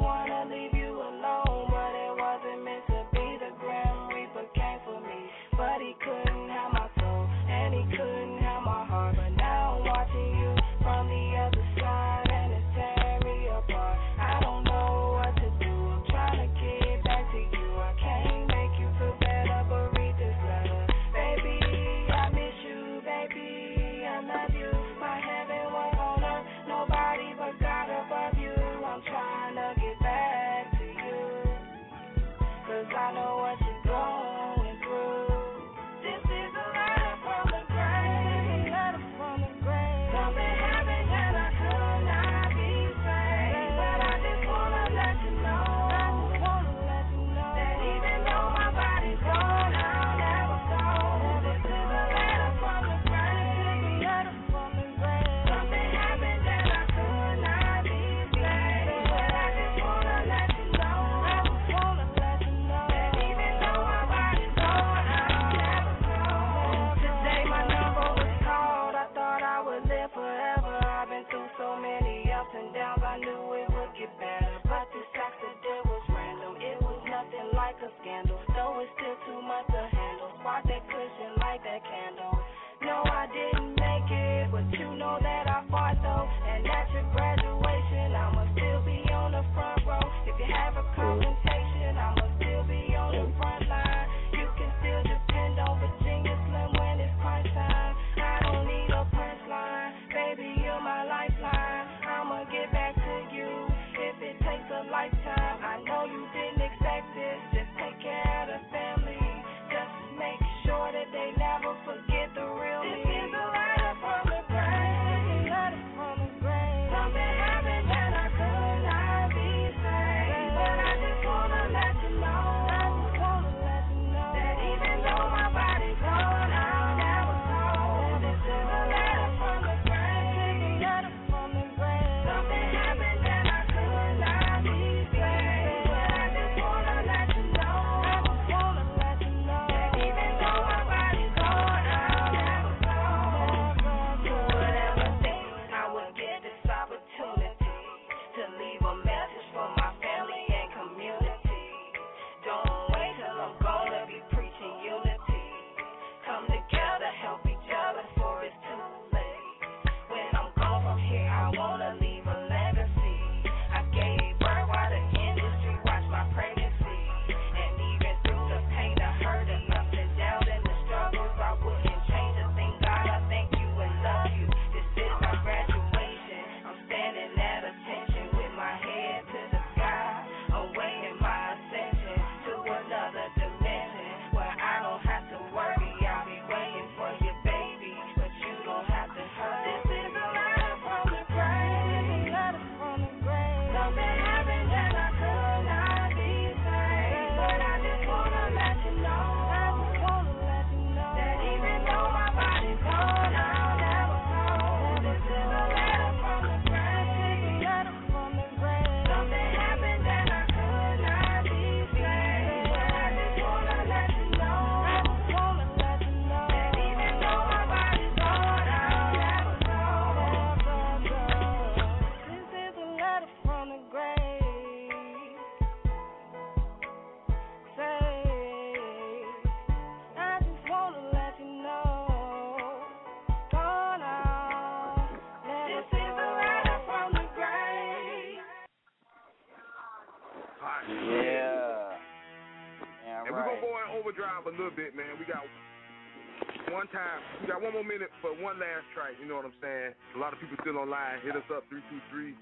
time. 246.97 247.21
We 247.45 247.53
got 247.53 247.61
one 247.61 247.77
more 247.77 247.85
minute 247.85 248.09
for 248.25 248.33
one 248.41 248.57
last 248.57 248.89
track. 248.97 249.13
You 249.21 249.29
know 249.29 249.37
what 249.37 249.45
I'm 249.45 249.59
saying? 249.61 249.93
A 250.17 250.19
lot 250.19 250.33
of 250.33 250.41
people 250.41 250.57
still 250.65 250.81
online. 250.81 251.21
Hit 251.21 251.37
us 251.37 251.45
up 251.53 251.69
323 251.69 252.33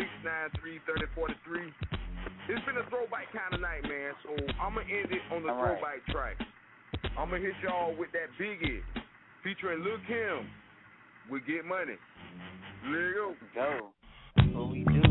693 0.00 0.80
3043. 1.12 1.68
It's 2.48 2.64
been 2.64 2.80
a 2.80 2.86
throwback 2.88 3.28
kind 3.36 3.52
of 3.52 3.60
night, 3.60 3.84
man. 3.84 4.16
So 4.24 4.32
I'm 4.56 4.72
gonna 4.76 4.88
end 4.88 5.12
it 5.12 5.20
on 5.28 5.44
the 5.44 5.52
All 5.52 5.60
throwback 5.60 6.00
right. 6.08 6.36
track. 6.36 6.36
I'm 7.20 7.28
gonna 7.28 7.44
hit 7.44 7.56
y'all 7.60 7.92
with 7.92 8.08
that 8.16 8.32
Biggie 8.40 8.80
featuring 9.44 9.84
Lil 9.84 10.00
Kim. 10.08 10.48
We 11.28 11.40
get 11.44 11.64
money. 11.64 12.00
There 12.88 13.12
you 13.12 13.36
go. 13.54 13.92
Go. 14.40 14.52
What 14.52 14.72
we 14.72 14.84
do? 14.84 15.03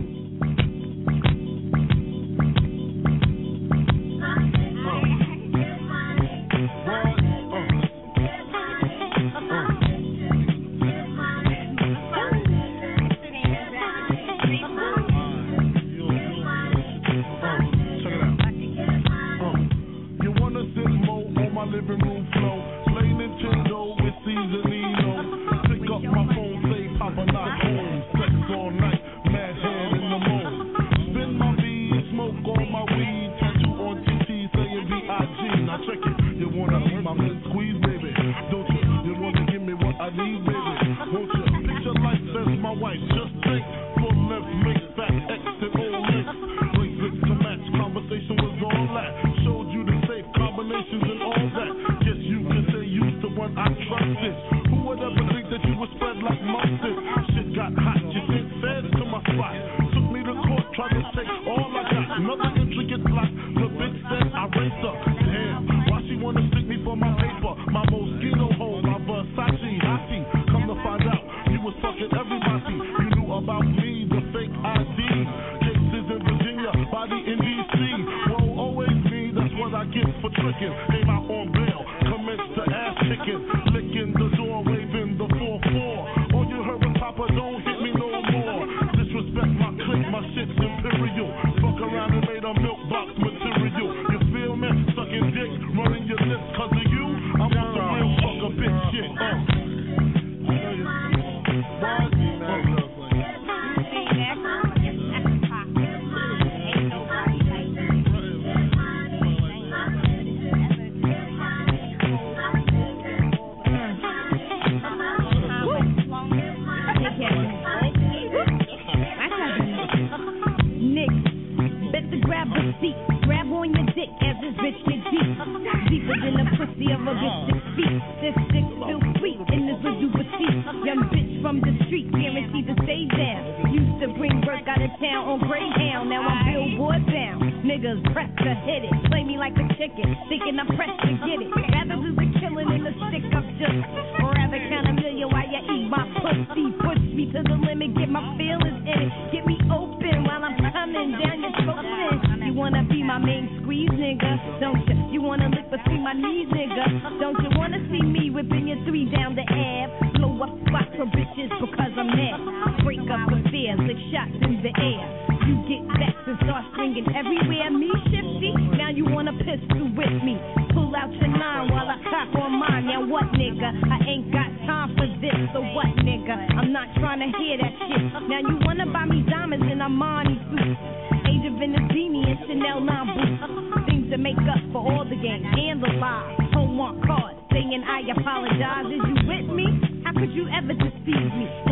me 167.73 167.89
shifty? 168.09 168.53
Now 168.77 168.89
you 168.89 169.05
wanna 169.09 169.33
pistol 169.41 169.89
with 169.97 170.15
me. 170.23 170.37
Pull 170.73 170.93
out 170.95 171.11
your 171.13 171.27
nine 171.27 171.69
while 171.71 171.89
I 171.89 171.97
hop 172.05 172.35
on 172.37 172.59
mine. 172.59 172.85
Now 172.87 173.05
what, 173.05 173.25
nigga? 173.33 173.69
I 173.89 173.97
ain't 174.07 174.31
got 174.31 174.49
time 174.65 174.95
for 174.95 175.07
this. 175.21 175.37
So 175.53 175.61
what, 175.73 175.89
nigga? 176.05 176.35
I'm 176.57 176.71
not 176.71 176.87
trying 177.01 177.19
to 177.19 177.29
hear 177.37 177.57
that 177.57 177.73
shit. 177.89 178.03
Now 178.29 178.39
you 178.39 178.57
wanna 178.65 178.85
buy 178.91 179.05
me 179.05 179.25
diamonds 179.29 179.65
and 179.69 179.81
Armani 179.81 180.37
suits. 180.49 180.79
Age 181.25 181.45
of 181.49 181.55
Venezini 181.57 182.21
and 182.29 182.39
Chanel 182.47 182.79
9 182.81 183.07
boots. 183.17 183.87
Things 183.89 184.09
to 184.11 184.17
make 184.17 184.37
up 184.49 184.61
for 184.71 184.81
all 184.81 185.05
the 185.05 185.17
games 185.17 185.45
and 185.45 185.81
the 185.81 185.91
lies. 185.97 186.37
Hallmark 186.53 187.01
cards 187.05 187.39
saying 187.51 187.83
I 187.85 188.01
apologize. 188.11 188.85
Is 188.89 189.01
you 189.01 189.15
with 189.27 189.47
me? 189.55 189.65
How 190.03 190.13
could 190.13 190.31
you 190.33 190.47
ever 190.49 190.73
deceive 190.73 191.31
me? 191.37 191.62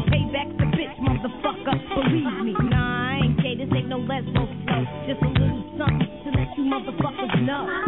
No. 7.42 7.81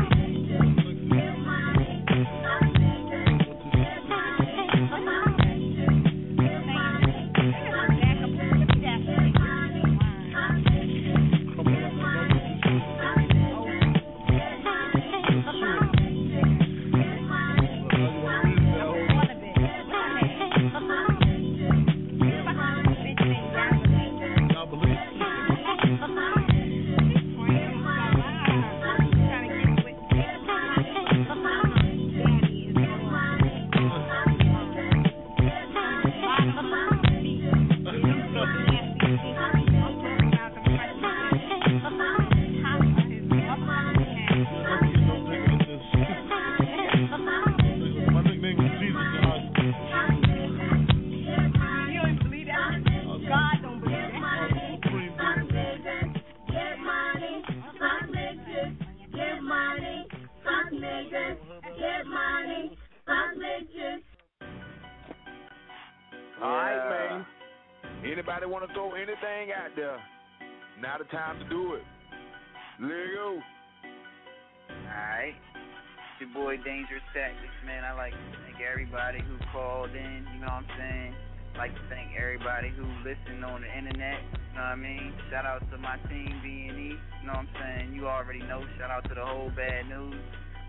dangerous 76.62 77.02
tactics, 77.14 77.58
man. 77.66 77.84
I 77.84 77.94
like 77.94 78.14
to 78.14 78.38
thank 78.46 78.62
everybody 78.62 79.20
who 79.26 79.40
called 79.50 79.90
in, 79.90 80.28
you 80.34 80.40
know 80.46 80.54
what 80.54 80.68
I'm 80.68 80.72
saying? 80.78 81.14
I 81.56 81.58
like 81.58 81.74
to 81.74 81.86
thank 81.90 82.14
everybody 82.14 82.70
who 82.70 82.86
listened 83.02 83.42
on 83.46 83.62
the 83.62 83.72
internet, 83.72 84.22
you 84.22 84.58
know 84.58 84.68
what 84.68 84.74
I 84.74 84.76
mean? 84.76 85.14
Shout 85.30 85.46
out 85.46 85.66
to 85.72 85.78
my 85.78 85.98
team 86.10 86.30
B 86.46 86.70
and 86.70 86.78
E, 86.78 86.94
you 86.94 87.26
know 87.26 87.34
what 87.34 87.50
I'm 87.50 87.54
saying? 87.58 87.96
You 87.96 88.08
already 88.08 88.46
know. 88.46 88.62
Shout 88.78 88.92
out 88.92 89.08
to 89.10 89.16
the 89.16 89.26
whole 89.26 89.50
bad 89.56 89.90
news. 89.90 90.20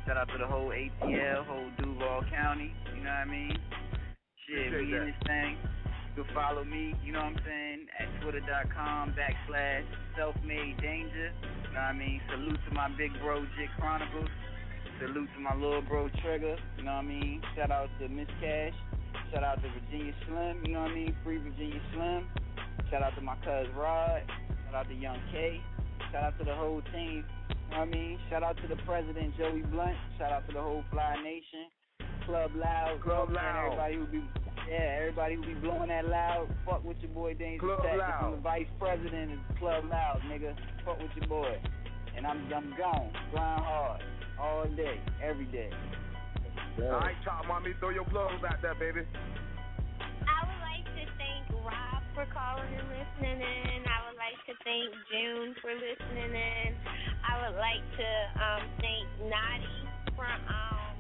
Shout 0.07 0.17
out 0.17 0.29
to 0.33 0.39
the 0.39 0.47
whole 0.47 0.73
ATL, 0.73 1.45
whole 1.45 1.71
Duval 1.77 2.25
County, 2.33 2.73
you 2.97 3.05
know 3.05 3.13
what 3.13 3.25
I 3.25 3.29
mean? 3.29 3.57
Shit, 4.49 4.73
we 4.73 4.93
that. 4.93 5.01
in 5.01 5.07
this 5.13 5.21
thing. 5.27 5.57
You 6.17 6.23
can 6.23 6.35
follow 6.35 6.63
me, 6.63 6.95
you 7.03 7.11
know 7.11 7.27
what 7.27 7.35
I'm 7.35 7.45
saying, 7.45 7.87
at 7.99 8.07
twitter.com 8.23 9.17
backslash 9.19 9.85
self 10.17 10.37
made 10.47 10.79
danger. 10.81 11.33
You 11.35 11.75
know 11.75 11.83
what 11.83 11.91
I 11.91 11.93
mean? 11.93 12.21
Salute 12.31 12.61
to 12.69 12.75
my 12.75 12.89
big 12.97 13.11
bro, 13.21 13.43
Jit 13.59 13.73
Chronicles. 13.81 14.31
Salute 15.01 15.29
to 15.35 15.41
my 15.41 15.55
little 15.57 15.83
bro, 15.83 16.09
Trigger. 16.23 16.57
You 16.79 16.85
know 16.85 16.93
what 16.93 17.05
I 17.05 17.09
mean? 17.09 17.43
Shout 17.57 17.71
out 17.71 17.89
to 17.99 18.09
Miss 18.09 18.29
Cash. 18.41 18.75
Shout 19.33 19.43
out 19.43 19.63
to 19.63 19.69
Virginia 19.69 20.15
Slim. 20.27 20.63
You 20.65 20.73
know 20.75 20.83
what 20.83 20.93
I 20.93 20.95
mean? 20.95 21.17
Free 21.25 21.39
Virginia 21.39 21.81
Slim. 21.93 22.29
Shout 22.91 23.03
out 23.03 23.15
to 23.17 23.21
my 23.21 23.35
cuz 23.37 23.67
Rod. 23.77 24.23
Shout 24.67 24.75
out 24.75 24.89
to 24.89 24.95
Young 24.95 25.19
K. 25.33 25.61
Shout 26.13 26.23
out 26.23 26.39
to 26.39 26.45
the 26.45 26.55
whole 26.55 26.81
team. 26.93 27.25
You 27.49 27.55
know 27.73 27.79
what 27.79 27.89
I 27.89 27.91
mean? 27.91 28.19
Shout 28.31 28.43
out 28.45 28.57
to 28.59 28.69
the 28.69 28.77
president, 28.87 29.37
Joey 29.37 29.63
Blunt. 29.63 29.97
Shout 30.19 30.31
out 30.31 30.47
to 30.47 30.55
the 30.55 30.63
whole 30.63 30.85
Fly 30.93 31.17
Nation. 31.25 31.67
Club 32.27 32.53
Loud. 32.55 33.01
Club 33.03 33.29
you 33.29 33.35
know 33.35 33.41
what 33.41 33.45
I'm 33.45 33.57
Loud. 33.57 33.67
Everybody 33.67 33.95
who 33.97 34.07
be 34.07 34.23
yeah, 34.69 34.97
everybody 34.99 35.35
who 35.35 35.43
be 35.43 35.55
blowing 35.55 35.89
that 35.89 36.09
loud, 36.09 36.49
fuck 36.65 36.85
with 36.85 36.97
your 37.03 37.11
boy 37.11 37.35
Danger 37.35 37.67
Club. 37.67 37.81
Loud. 37.85 38.25
I'm 38.25 38.31
the 38.33 38.37
vice 38.39 38.71
president 38.79 39.33
of 39.33 39.59
Club 39.59 39.85
Loud, 39.91 40.23
nigga. 40.31 40.55
Fuck 40.85 41.01
with 41.01 41.11
your 41.17 41.29
boy. 41.29 41.61
And 42.17 42.27
I'm 42.27 42.47
I'm 42.55 42.75
gone. 42.79 43.11
Grind 43.33 43.65
hard. 43.65 44.01
All 44.41 44.65
day. 44.77 45.01
Every 45.23 45.47
day. 45.47 45.71
All 46.83 46.99
right, 46.99 47.15
Chop 47.25 47.47
Mommy, 47.47 47.71
throw 47.79 47.91
your 47.91 48.05
plugs 48.05 48.43
out 48.43 48.59
there, 48.63 48.75
baby. 48.75 49.07
I 50.27 50.39
would 50.43 50.63
like 50.67 50.87
to 50.99 51.05
thank 51.19 51.47
Rob 51.63 52.03
for 52.15 52.27
calling 52.35 52.67
and 52.67 52.89
listening 52.91 53.39
in. 53.39 53.79
I 53.87 53.99
would 54.11 54.19
like 54.19 54.39
to 54.51 54.55
thank 54.67 54.91
June 55.07 55.55
for 55.63 55.71
listening 55.71 56.35
in. 56.35 56.71
I 57.23 57.47
would 57.47 57.57
like 57.59 57.85
to 57.95 58.09
um, 58.43 58.63
thank 58.83 59.07
Nadi 59.31 59.79
for 60.19 60.27
um, 60.27 60.95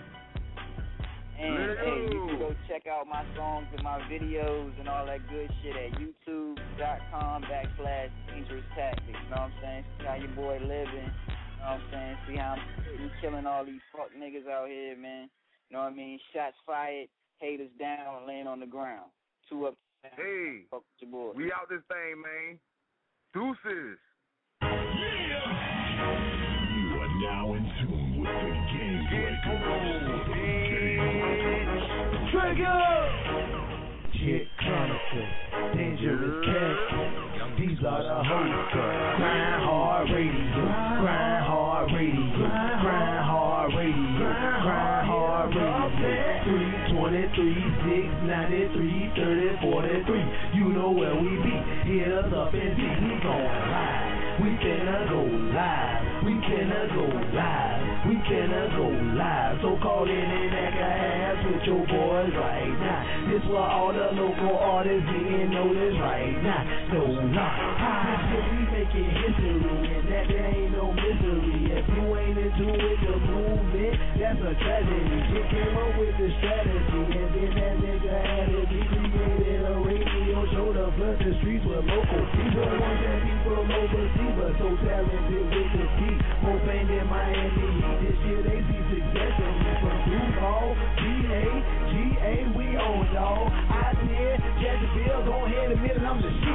And 1.37 1.77
hey, 1.77 2.07
you 2.15 2.25
can 2.31 2.39
go 2.39 2.55
check 2.67 2.87
out 2.87 3.05
my 3.07 3.21
songs 3.35 3.67
and 3.75 3.83
my 3.83 3.99
videos 4.09 4.71
and 4.79 4.87
all 4.87 5.05
that 5.05 5.19
good 5.29 5.51
shit 5.61 5.75
at 5.75 5.91
youtube.com 5.99 7.43
backslash 7.43 8.09
dangerous 8.31 8.63
tactics. 8.73 9.05
You 9.11 9.29
know 9.29 9.41
what 9.43 9.51
I'm 9.51 9.53
saying? 9.61 9.83
See 9.99 10.05
how 10.05 10.15
your 10.15 10.29
boy 10.29 10.57
living. 10.63 11.11
You 11.11 11.59
know 11.59 11.65
what 11.65 11.69
I'm 11.69 11.81
saying? 11.91 12.17
See 12.29 12.35
how 12.37 12.55
I'm 12.55 13.11
killing 13.19 13.45
all 13.45 13.65
these 13.65 13.81
fuck 13.91 14.09
niggas 14.17 14.47
out 14.49 14.69
here, 14.69 14.95
man. 14.95 15.29
You 15.69 15.75
know 15.75 15.83
what 15.83 15.91
I 15.91 15.95
mean? 15.95 16.19
Shots 16.33 16.55
fired, 16.65 17.09
haters 17.39 17.69
down, 17.77 18.25
laying 18.25 18.47
on 18.47 18.61
the 18.61 18.65
ground. 18.65 19.11
Two 19.49 19.65
up. 19.67 19.75
Hey, 20.13 20.69
fuck 20.69 20.83
with 20.85 20.99
your 20.99 21.11
boy. 21.11 21.31
we 21.35 21.51
out 21.51 21.67
this 21.69 21.81
thing, 21.89 22.21
man. 22.21 22.59
Deuces. 23.33 23.97
Yeah. 24.61 24.69
You 26.75 27.01
are 27.01 27.13
now 27.21 27.53
in 27.55 27.63
tune 27.81 28.19
with 28.19 28.29
the 28.29 28.53
Game 28.71 29.03
Breakers. 29.09 29.65
Trigger! 32.31 32.81
Jit 34.13 34.47
Chronicles, 34.59 35.33
Dangerous 35.75 36.37
Cats. 36.45 36.81
These 37.59 37.79
are 37.85 38.03
the 38.03 38.23
hosts. 38.23 39.54
Your 62.31 62.41
right 62.41 62.73
now. 62.79 63.29
This 63.29 63.43
where 63.49 63.61
all 63.61 63.93
the 63.93 64.09
local 64.17 64.57
artists 64.57 65.05
getting 65.05 65.51
noticed 65.51 65.99
right 66.01 66.33
now. 66.41 66.63
So 66.89 66.99
this 67.05 68.21
shit 68.29 68.45
we 68.49 68.61
making 68.73 69.09
history 69.13 69.61
and 69.61 70.05
that 70.09 70.25
there 70.29 70.49
ain't 70.49 70.71
no 70.73 70.93
mystery. 70.93 71.69
If 71.75 71.85
you 71.85 72.03
ain't 72.17 72.37
into 72.37 72.67
it, 72.71 72.97
the 73.05 73.15
movement, 73.19 73.93
that's 74.17 74.39
a 74.41 74.53
tragedy. 74.57 75.17
She 75.29 75.39
came 75.53 75.75
up 75.75 75.91
with 75.99 76.15
the 76.17 76.29
strategy 76.39 77.01
and 77.13 77.29
then 77.35 77.51
that 77.57 77.75
nigga 77.83 78.15
had 78.15 78.49
it. 78.49 78.69
He 78.69 78.81
created 78.89 79.61
a 79.65 79.75
radio 79.85 80.39
show 80.53 80.67
to 80.73 80.85
flood 80.97 81.17
the 81.19 81.31
streets 81.41 81.65
with 81.65 81.85
local. 81.85 82.21
These 82.37 82.55
are 82.57 82.69
the 82.69 82.79
ones 82.79 83.01
that 83.05 83.17
people 83.21 83.59
oversee, 83.59 84.29
but 84.39 84.53
so 84.57 84.67
talented 84.81 85.45
with 85.45 85.69
the 85.77 85.85
beat. 85.99 86.19
More 86.41 86.59
fame 86.65 86.87
than 86.87 87.05
Miami 87.09 87.64
I'm. 96.15 96.45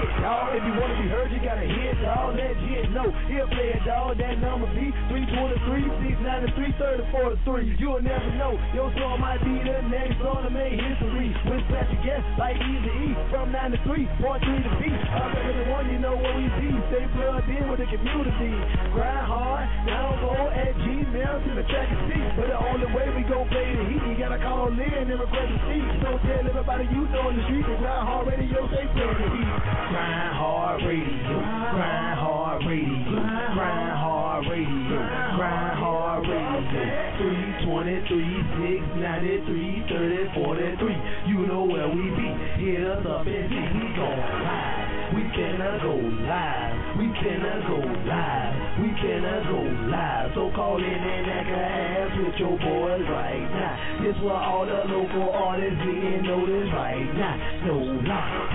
If 0.51 0.65
you 0.67 0.75
wanna 0.81 0.97
be 1.01 1.09
heard, 1.09 1.33
you 1.33 1.41
gotta 1.41 1.65
hit, 1.65 2.01
dog. 2.03 2.37
That 2.37 2.53
shit, 2.65 2.91
no, 2.91 3.09
he'll 3.29 3.49
play 3.49 3.77
it, 3.77 3.85
dog. 3.85 4.19
That 4.19 4.41
number 4.41 4.67
be 4.77 4.93
323, 5.09 5.89
693, 6.21 6.75
30, 6.77 7.07
43. 7.13 7.77
You'll 7.79 8.03
never 8.03 8.31
know. 8.37 8.59
Your 8.75 8.93
song 8.99 9.21
might 9.21 9.41
be 9.41 9.57
the 9.63 9.81
next 9.89 10.21
song 10.21 10.45
to 10.45 10.51
make 10.51 10.77
history. 10.77 11.33
With 11.49 11.63
special 11.69 12.01
guests 12.05 12.29
like 12.37 12.57
Easy 12.57 12.93
E 12.93 13.17
from 13.31 13.53
9 13.53 13.73
to 13.73 13.79
3, 13.85 14.09
point 14.21 14.43
3 14.45 14.61
to 14.65 14.73
beat. 14.81 15.01
Up 15.17 15.33
at 15.33 15.55
the 15.55 15.65
one, 15.71 15.87
you 15.89 15.99
know 16.01 16.17
where 16.17 16.35
we 16.37 16.47
be. 16.61 16.71
Stay 16.93 17.07
plugged 17.15 17.49
in 17.49 17.65
with 17.71 17.81
the 17.81 17.89
community. 17.89 18.53
Grind 18.93 19.25
hard, 19.25 19.65
now 19.87 20.13
go 20.21 20.35
at 20.51 20.73
Gmail 20.83 21.35
to 21.47 21.51
the 21.57 21.65
track 21.71 21.89
and 21.89 22.01
see. 22.11 22.23
But 22.37 22.53
the 22.53 22.59
only 22.59 22.89
way 22.93 23.07
we 23.15 23.23
gon' 23.25 23.49
play 23.49 23.77
the 23.77 23.85
heat, 23.87 24.03
you 24.09 24.17
gotta 24.19 24.41
call 24.43 24.69
in 24.69 24.83
and 24.83 25.09
request 25.15 25.53
a 25.53 25.59
seat. 25.69 25.89
So 26.05 26.19
tell 26.27 26.45
everybody 26.45 26.85
you 26.91 27.07
know 27.09 27.31
in 27.31 27.39
the 27.39 27.45
street 27.49 27.65
that 27.65 27.79
Grind 27.79 28.05
Hard 28.05 28.27
Radio, 28.29 28.67
they 28.69 28.85
play 28.93 29.13
the 29.15 29.29
heat. 29.31 29.50
Grind 29.51 30.33
Hard 30.39 30.83
Radio, 30.87 31.35
Grind 31.75 32.19
Hard 32.19 32.63
Radio, 32.67 33.19
Grind 33.55 33.99
Hard 33.99 34.47
Radio, 34.47 34.99
Grind 35.37 35.79
Hard 35.79 36.23
Radio. 36.29 37.11
323, 37.19 38.95
693, 38.95 39.91
30, 39.91 40.35
43. 40.35 40.97
You 41.27 41.47
know 41.47 41.65
where 41.65 41.89
we 41.89 42.03
be. 42.15 42.29
Hit 42.63 42.87
us 42.87 43.05
up 43.05 43.27
and 43.27 43.49
see 43.51 43.67
we 43.75 43.91
gon' 43.99 44.19
live. 44.47 44.91
We 45.15 45.23
finna 45.35 45.83
go 45.83 45.95
live. 45.99 46.97
We 46.97 47.07
finna 47.19 47.67
go 47.67 47.83
live. 48.07 48.55
We 48.79 48.89
finna 49.03 49.43
go 49.51 49.59
live. 49.91 50.31
So 50.35 50.51
call 50.55 50.79
in 50.79 50.87
and 50.87 51.27
act 51.27 51.51
ass 51.51 52.11
with 52.15 52.37
your 52.39 52.57
boys 52.57 53.03
right 53.11 53.43
now. 53.51 54.05
This 54.07 54.15
what 54.23 54.39
all 54.39 54.65
the 54.67 54.87
local 54.87 55.31
artists 55.35 55.83
getting 55.83 56.23
noticed 56.23 56.73
right 56.73 57.03
now. 57.19 57.37
No 57.67 57.75
lie. 58.07 58.50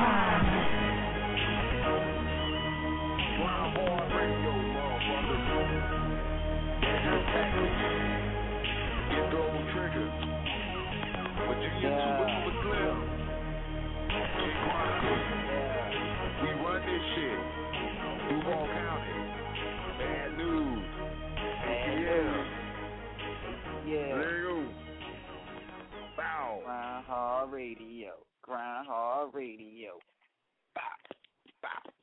We 11.65 11.71
run 16.61 16.81
this 16.85 17.05
shit. 17.15 17.41
Duval 18.29 18.67
County. 18.67 19.19
Bad 19.97 20.29
news. 20.37 20.85
Yeah. 21.65 22.37
Yeah. 23.87 24.13
There 24.15 24.37
you 24.37 24.45
go. 24.45 24.57
Bow. 26.15 26.61
Hard 27.07 27.51
Radio. 27.51 28.11
Grind 28.43 28.87
Hard 28.87 29.33
Radio. 29.33 29.97
Bop. 30.75 31.17
Bop. 31.63 31.94